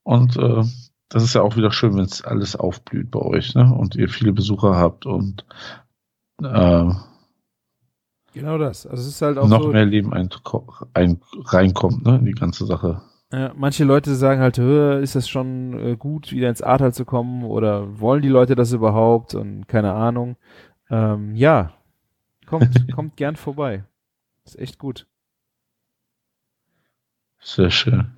Und 0.03 0.37
äh, 0.37 0.65
das 1.09 1.23
ist 1.23 1.35
ja 1.35 1.43
auch 1.43 1.57
wieder 1.57 1.71
schön, 1.71 1.97
wenn 1.97 2.05
es 2.05 2.25
alles 2.25 2.57
aufblüht 2.57 3.13
bei 3.13 3.21
euch, 3.21 3.55
ne? 3.55 3.73
Und 3.73 3.95
ihr 3.95 4.09
viele 4.09 4.33
Besucher 4.33 4.77
habt 4.77 5.07
und 5.07 5.45
äh, 6.45 6.95
genau 8.33 8.59
das. 8.59 8.87
Also 8.87 9.03
es 9.03 9.09
ist 9.09 9.23
halt 9.23 9.39
auch 9.39 9.49
noch 9.49 9.63
so, 9.63 9.69
mehr 9.69 9.85
Leben 9.85 10.13
ein, 10.13 10.29
ein, 10.95 11.21
reinkommt, 11.45 12.05
ne? 12.05 12.17
In 12.17 12.25
die 12.25 12.33
ganze 12.33 12.67
Sache. 12.67 13.03
Ja, 13.33 13.53
manche 13.57 13.85
Leute 13.85 14.15
sagen 14.15 14.41
halt, 14.41 14.59
ist 14.59 15.17
das 15.17 15.29
schon 15.29 15.79
äh, 15.79 15.97
gut, 15.97 16.31
wieder 16.31 16.49
ins 16.49 16.63
Ahrtal 16.63 16.95
zu 16.95 17.05
kommen 17.05 17.45
oder 17.45 17.99
wollen 17.99 18.23
die 18.23 18.29
Leute 18.29 18.55
das 18.55 18.73
überhaupt 18.73 19.35
und 19.35 19.67
keine 19.67 19.93
Ahnung. 19.93 20.37
Ähm, 20.91 21.35
ja, 21.35 21.73
kommt, 22.47 22.69
kommt 22.95 23.17
gern 23.17 23.37
vorbei. 23.37 23.85
Ist 24.45 24.59
echt 24.59 24.79
gut. 24.79 25.07
Sehr 27.41 27.71
schön. 27.71 28.13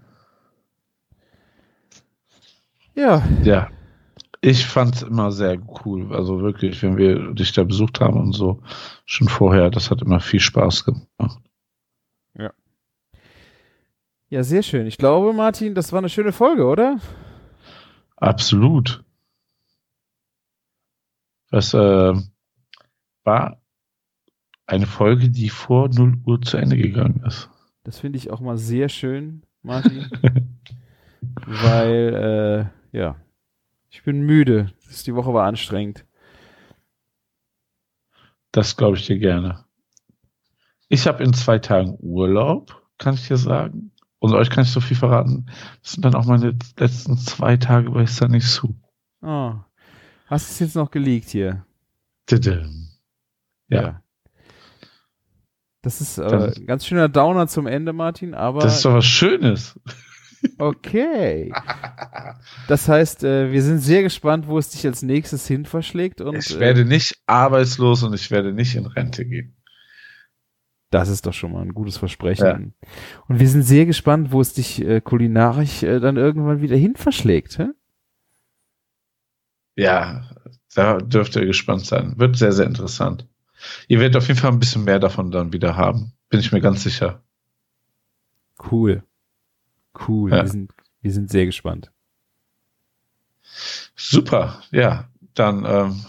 Ja. 2.94 3.22
Ja. 3.42 3.68
Ich 4.46 4.64
fand 4.64 4.94
es 4.94 5.02
immer 5.02 5.32
sehr 5.32 5.58
cool. 5.84 6.14
Also 6.14 6.40
wirklich, 6.40 6.80
wenn 6.80 6.96
wir 6.96 7.34
dich 7.34 7.50
da 7.50 7.64
besucht 7.64 7.98
haben 7.98 8.16
und 8.20 8.32
so, 8.32 8.62
schon 9.04 9.28
vorher, 9.28 9.70
das 9.70 9.90
hat 9.90 10.02
immer 10.02 10.20
viel 10.20 10.38
Spaß 10.38 10.84
gemacht. 10.84 11.40
Ja. 12.38 12.52
Ja, 14.28 14.44
sehr 14.44 14.62
schön. 14.62 14.86
Ich 14.86 14.98
glaube, 14.98 15.32
Martin, 15.32 15.74
das 15.74 15.90
war 15.90 15.98
eine 15.98 16.08
schöne 16.08 16.30
Folge, 16.30 16.64
oder? 16.64 17.00
Absolut. 18.14 19.02
Das 21.50 21.74
äh, 21.74 22.14
war 23.24 23.60
eine 24.64 24.86
Folge, 24.86 25.28
die 25.28 25.48
vor 25.48 25.88
0 25.88 26.18
Uhr 26.24 26.40
zu 26.40 26.56
Ende 26.56 26.76
gegangen 26.76 27.24
ist. 27.26 27.50
Das 27.82 27.98
finde 27.98 28.18
ich 28.18 28.30
auch 28.30 28.38
mal 28.38 28.58
sehr 28.58 28.88
schön, 28.90 29.42
Martin. 29.62 30.08
weil, 31.46 32.70
äh, 32.92 32.96
ja, 32.96 33.16
ich 33.90 34.02
bin 34.02 34.22
müde. 34.22 34.72
Die 35.06 35.14
Woche 35.14 35.32
war 35.32 35.46
anstrengend. 35.46 36.04
Das 38.52 38.76
glaube 38.76 38.96
ich 38.96 39.06
dir 39.06 39.18
gerne. 39.18 39.64
Ich 40.88 41.06
habe 41.06 41.22
in 41.24 41.32
zwei 41.32 41.58
Tagen 41.58 41.96
Urlaub, 42.00 42.82
kann 42.98 43.14
ich 43.14 43.26
dir 43.28 43.36
sagen. 43.36 43.92
Und 44.18 44.34
euch 44.34 44.50
kann 44.50 44.64
ich 44.64 44.70
so 44.70 44.80
viel 44.80 44.96
verraten. 44.96 45.46
Das 45.82 45.92
sind 45.92 46.04
dann 46.04 46.14
auch 46.14 46.24
meine 46.24 46.56
letzten 46.78 47.18
zwei 47.18 47.56
Tage 47.56 47.90
bei 47.90 48.06
Sunny 48.06 48.40
Sue. 48.40 48.74
Oh. 49.20 49.54
Hast 50.26 50.48
du 50.48 50.52
es 50.52 50.58
jetzt 50.60 50.76
noch 50.76 50.90
geleakt 50.90 51.28
hier? 51.28 51.64
Ja. 53.68 53.82
ja. 53.82 54.02
Das 55.82 56.00
ist 56.00 56.18
äh, 56.18 56.52
ein 56.56 56.66
ganz 56.66 56.86
schöner 56.86 57.08
Downer 57.08 57.46
zum 57.46 57.66
Ende, 57.66 57.92
Martin, 57.92 58.34
aber. 58.34 58.60
Das 58.60 58.76
ist 58.76 58.84
doch 58.84 58.94
was 58.94 59.06
Schönes. 59.06 59.78
Okay. 60.58 61.52
Das 62.68 62.88
heißt, 62.88 63.24
äh, 63.24 63.52
wir 63.52 63.62
sind 63.62 63.78
sehr 63.78 64.02
gespannt, 64.02 64.46
wo 64.46 64.58
es 64.58 64.70
dich 64.70 64.86
als 64.86 65.02
nächstes 65.02 65.46
hin 65.46 65.64
verschlägt. 65.64 66.20
Und, 66.20 66.36
ich 66.36 66.58
werde 66.58 66.82
äh, 66.82 66.84
nicht 66.84 67.20
arbeitslos 67.26 68.02
und 68.02 68.14
ich 68.14 68.30
werde 68.30 68.52
nicht 68.52 68.74
in 68.74 68.86
Rente 68.86 69.24
gehen. 69.24 69.56
Das 70.90 71.08
ist 71.08 71.26
doch 71.26 71.32
schon 71.32 71.52
mal 71.52 71.62
ein 71.62 71.74
gutes 71.74 71.96
Versprechen. 71.96 72.74
Ja. 72.82 72.88
Und 73.28 73.40
wir 73.40 73.48
sind 73.48 73.62
sehr 73.62 73.86
gespannt, 73.86 74.30
wo 74.30 74.40
es 74.40 74.54
dich 74.54 74.82
äh, 74.82 75.00
kulinarisch 75.00 75.82
äh, 75.82 76.00
dann 76.00 76.16
irgendwann 76.16 76.62
wieder 76.62 76.76
hin 76.76 76.94
verschlägt. 76.96 77.58
Hä? 77.58 77.68
Ja, 79.74 80.30
da 80.74 80.98
dürft 80.98 81.36
ihr 81.36 81.44
gespannt 81.44 81.84
sein. 81.84 82.14
Wird 82.18 82.36
sehr, 82.36 82.52
sehr 82.52 82.66
interessant. 82.66 83.26
Ihr 83.88 84.00
werdet 84.00 84.16
auf 84.16 84.28
jeden 84.28 84.38
Fall 84.38 84.52
ein 84.52 84.58
bisschen 84.58 84.84
mehr 84.84 84.98
davon 84.98 85.30
dann 85.30 85.52
wieder 85.52 85.76
haben. 85.76 86.12
Bin 86.28 86.40
ich 86.40 86.52
mir 86.52 86.60
ganz 86.60 86.82
sicher. 86.82 87.22
Cool. 88.70 89.02
Cool. 90.06 90.30
Ja. 90.30 90.42
Wir, 90.42 90.48
sind, 90.48 90.72
wir 91.00 91.12
sind 91.12 91.30
sehr 91.30 91.46
gespannt. 91.46 91.90
Super. 93.94 94.62
Ja, 94.70 95.08
dann 95.34 95.64
ähm, 95.64 96.04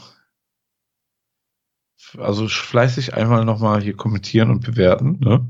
also 2.17 2.47
fleißig 2.47 3.13
einmal 3.13 3.45
nochmal 3.45 3.81
hier 3.81 3.95
kommentieren 3.95 4.49
und 4.49 4.65
bewerten. 4.65 5.19
Ne? 5.19 5.45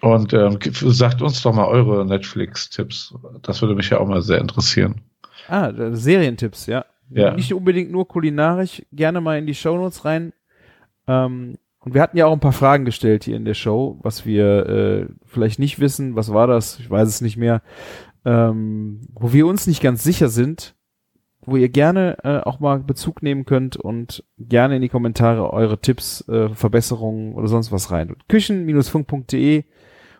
Und 0.00 0.32
ähm, 0.32 0.58
sagt 0.70 1.22
uns 1.22 1.42
doch 1.42 1.54
mal 1.54 1.66
eure 1.66 2.04
Netflix-Tipps. 2.04 3.14
Das 3.42 3.62
würde 3.62 3.74
mich 3.74 3.90
ja 3.90 3.98
auch 3.98 4.06
mal 4.06 4.22
sehr 4.22 4.38
interessieren. 4.38 5.00
Ah, 5.48 5.72
Serientipps, 5.92 6.66
ja. 6.66 6.84
Ja. 7.10 7.34
Nicht 7.34 7.52
unbedingt 7.52 7.90
nur 7.90 8.08
kulinarisch, 8.08 8.82
gerne 8.90 9.20
mal 9.20 9.38
in 9.38 9.46
die 9.46 9.54
Shownotes 9.54 10.04
rein. 10.04 10.32
Ähm, 11.06 11.58
und 11.84 11.94
wir 11.94 12.00
hatten 12.00 12.16
ja 12.16 12.26
auch 12.26 12.32
ein 12.32 12.40
paar 12.40 12.52
Fragen 12.52 12.84
gestellt 12.84 13.24
hier 13.24 13.36
in 13.36 13.44
der 13.44 13.54
Show, 13.54 13.98
was 14.02 14.24
wir 14.24 14.66
äh, 14.66 15.06
vielleicht 15.26 15.58
nicht 15.58 15.80
wissen. 15.80 16.14
Was 16.14 16.32
war 16.32 16.46
das? 16.46 16.78
Ich 16.78 16.88
weiß 16.88 17.08
es 17.08 17.20
nicht 17.20 17.36
mehr. 17.36 17.60
Ähm, 18.24 19.00
wo 19.14 19.32
wir 19.32 19.48
uns 19.48 19.66
nicht 19.66 19.82
ganz 19.82 20.04
sicher 20.04 20.28
sind, 20.28 20.76
wo 21.44 21.56
ihr 21.56 21.68
gerne 21.68 22.18
äh, 22.22 22.38
auch 22.38 22.60
mal 22.60 22.78
Bezug 22.78 23.20
nehmen 23.24 23.44
könnt 23.46 23.76
und 23.76 24.24
gerne 24.38 24.76
in 24.76 24.82
die 24.82 24.88
Kommentare 24.88 25.52
eure 25.52 25.80
Tipps, 25.80 26.26
äh, 26.28 26.50
Verbesserungen 26.50 27.34
oder 27.34 27.48
sonst 27.48 27.72
was 27.72 27.90
rein. 27.90 28.14
Küchen-funk.de 28.28 29.64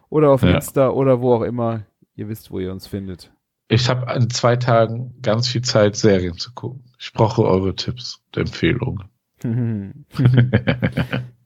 oder 0.08 0.30
auf 0.30 0.42
ja. 0.42 0.56
Insta 0.56 0.88
oder 0.88 1.20
wo 1.20 1.32
auch 1.32 1.42
immer. 1.42 1.86
Ihr 2.16 2.28
wisst, 2.28 2.50
wo 2.50 2.58
ihr 2.58 2.72
uns 2.72 2.88
findet. 2.88 3.32
Ich 3.68 3.88
habe 3.88 4.12
in 4.14 4.28
zwei 4.30 4.56
Tagen 4.56 5.14
ganz 5.22 5.46
viel 5.46 5.62
Zeit, 5.62 5.94
Serien 5.94 6.36
zu 6.36 6.52
gucken. 6.54 6.82
Ich 6.98 7.12
brauche 7.12 7.44
eure 7.44 7.76
Tipps 7.76 8.20
und 8.26 8.40
Empfehlungen. 8.40 9.04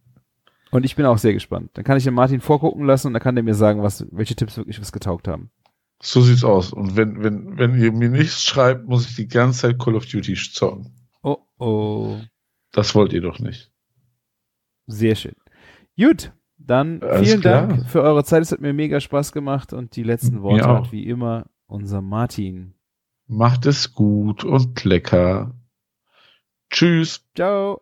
und 0.71 0.85
ich 0.85 0.97
bin 0.97 1.07
auch 1.07 1.19
sehr 1.19 1.33
gespannt. 1.33 1.71
Dann 1.75 1.85
kann 1.85 1.97
ich 1.97 2.05
den 2.05 2.15
Martin 2.15 2.41
vorgucken 2.41 2.85
lassen 2.85 3.09
und 3.09 3.13
dann 3.13 3.23
kann 3.23 3.35
der 3.35 3.45
mir 3.45 3.55
sagen, 3.55 3.83
was, 3.83 4.07
welche 4.11 4.35
Tipps 4.35 4.57
wirklich 4.57 4.81
was 4.81 4.93
getaugt 4.93 5.29
haben. 5.29 5.51
So 6.03 6.21
sieht's 6.21 6.45
aus. 6.45 6.73
Und 6.73 6.97
wenn, 6.97 7.23
wenn, 7.23 7.59
wenn 7.59 7.81
ihr 7.81 7.93
mir 7.93 8.11
nichts 8.11 8.45
schreibt, 8.45 8.87
muss 8.87 9.09
ich 9.09 9.17
die 9.17 9.29
ganze 9.29 9.61
Zeit 9.61 9.79
Call 9.79 9.95
of 9.95 10.07
Duty 10.07 10.35
zocken. 10.35 10.93
Oh 11.23 11.39
oh. 11.59 12.21
Das 12.73 12.95
wollt 12.95 13.13
ihr 13.13 13.23
doch 13.23 13.39
nicht. 13.39 13.73
Sehr 14.87 15.15
schön. 15.15 15.35
Gut, 15.99 16.33
dann 16.59 17.03
Alles 17.03 17.29
vielen 17.29 17.41
klar. 17.41 17.67
Dank 17.67 17.89
für 17.89 18.03
eure 18.03 18.25
Zeit. 18.25 18.43
Es 18.43 18.53
hat 18.53 18.61
mir 18.61 18.73
mega 18.73 19.01
Spaß 19.01 19.33
gemacht 19.33 19.73
und 19.73 19.97
die 19.97 20.03
letzten 20.03 20.43
Worte 20.43 20.69
hat 20.69 20.93
wie 20.93 21.07
immer 21.07 21.47
unser 21.67 22.03
Martin. 22.03 22.75
Macht 23.27 23.67
es 23.67 23.93
gut 23.93 24.45
und 24.45 24.85
lecker. 24.85 25.55
Tschüss. 26.71 27.25
Ciao. 27.35 27.81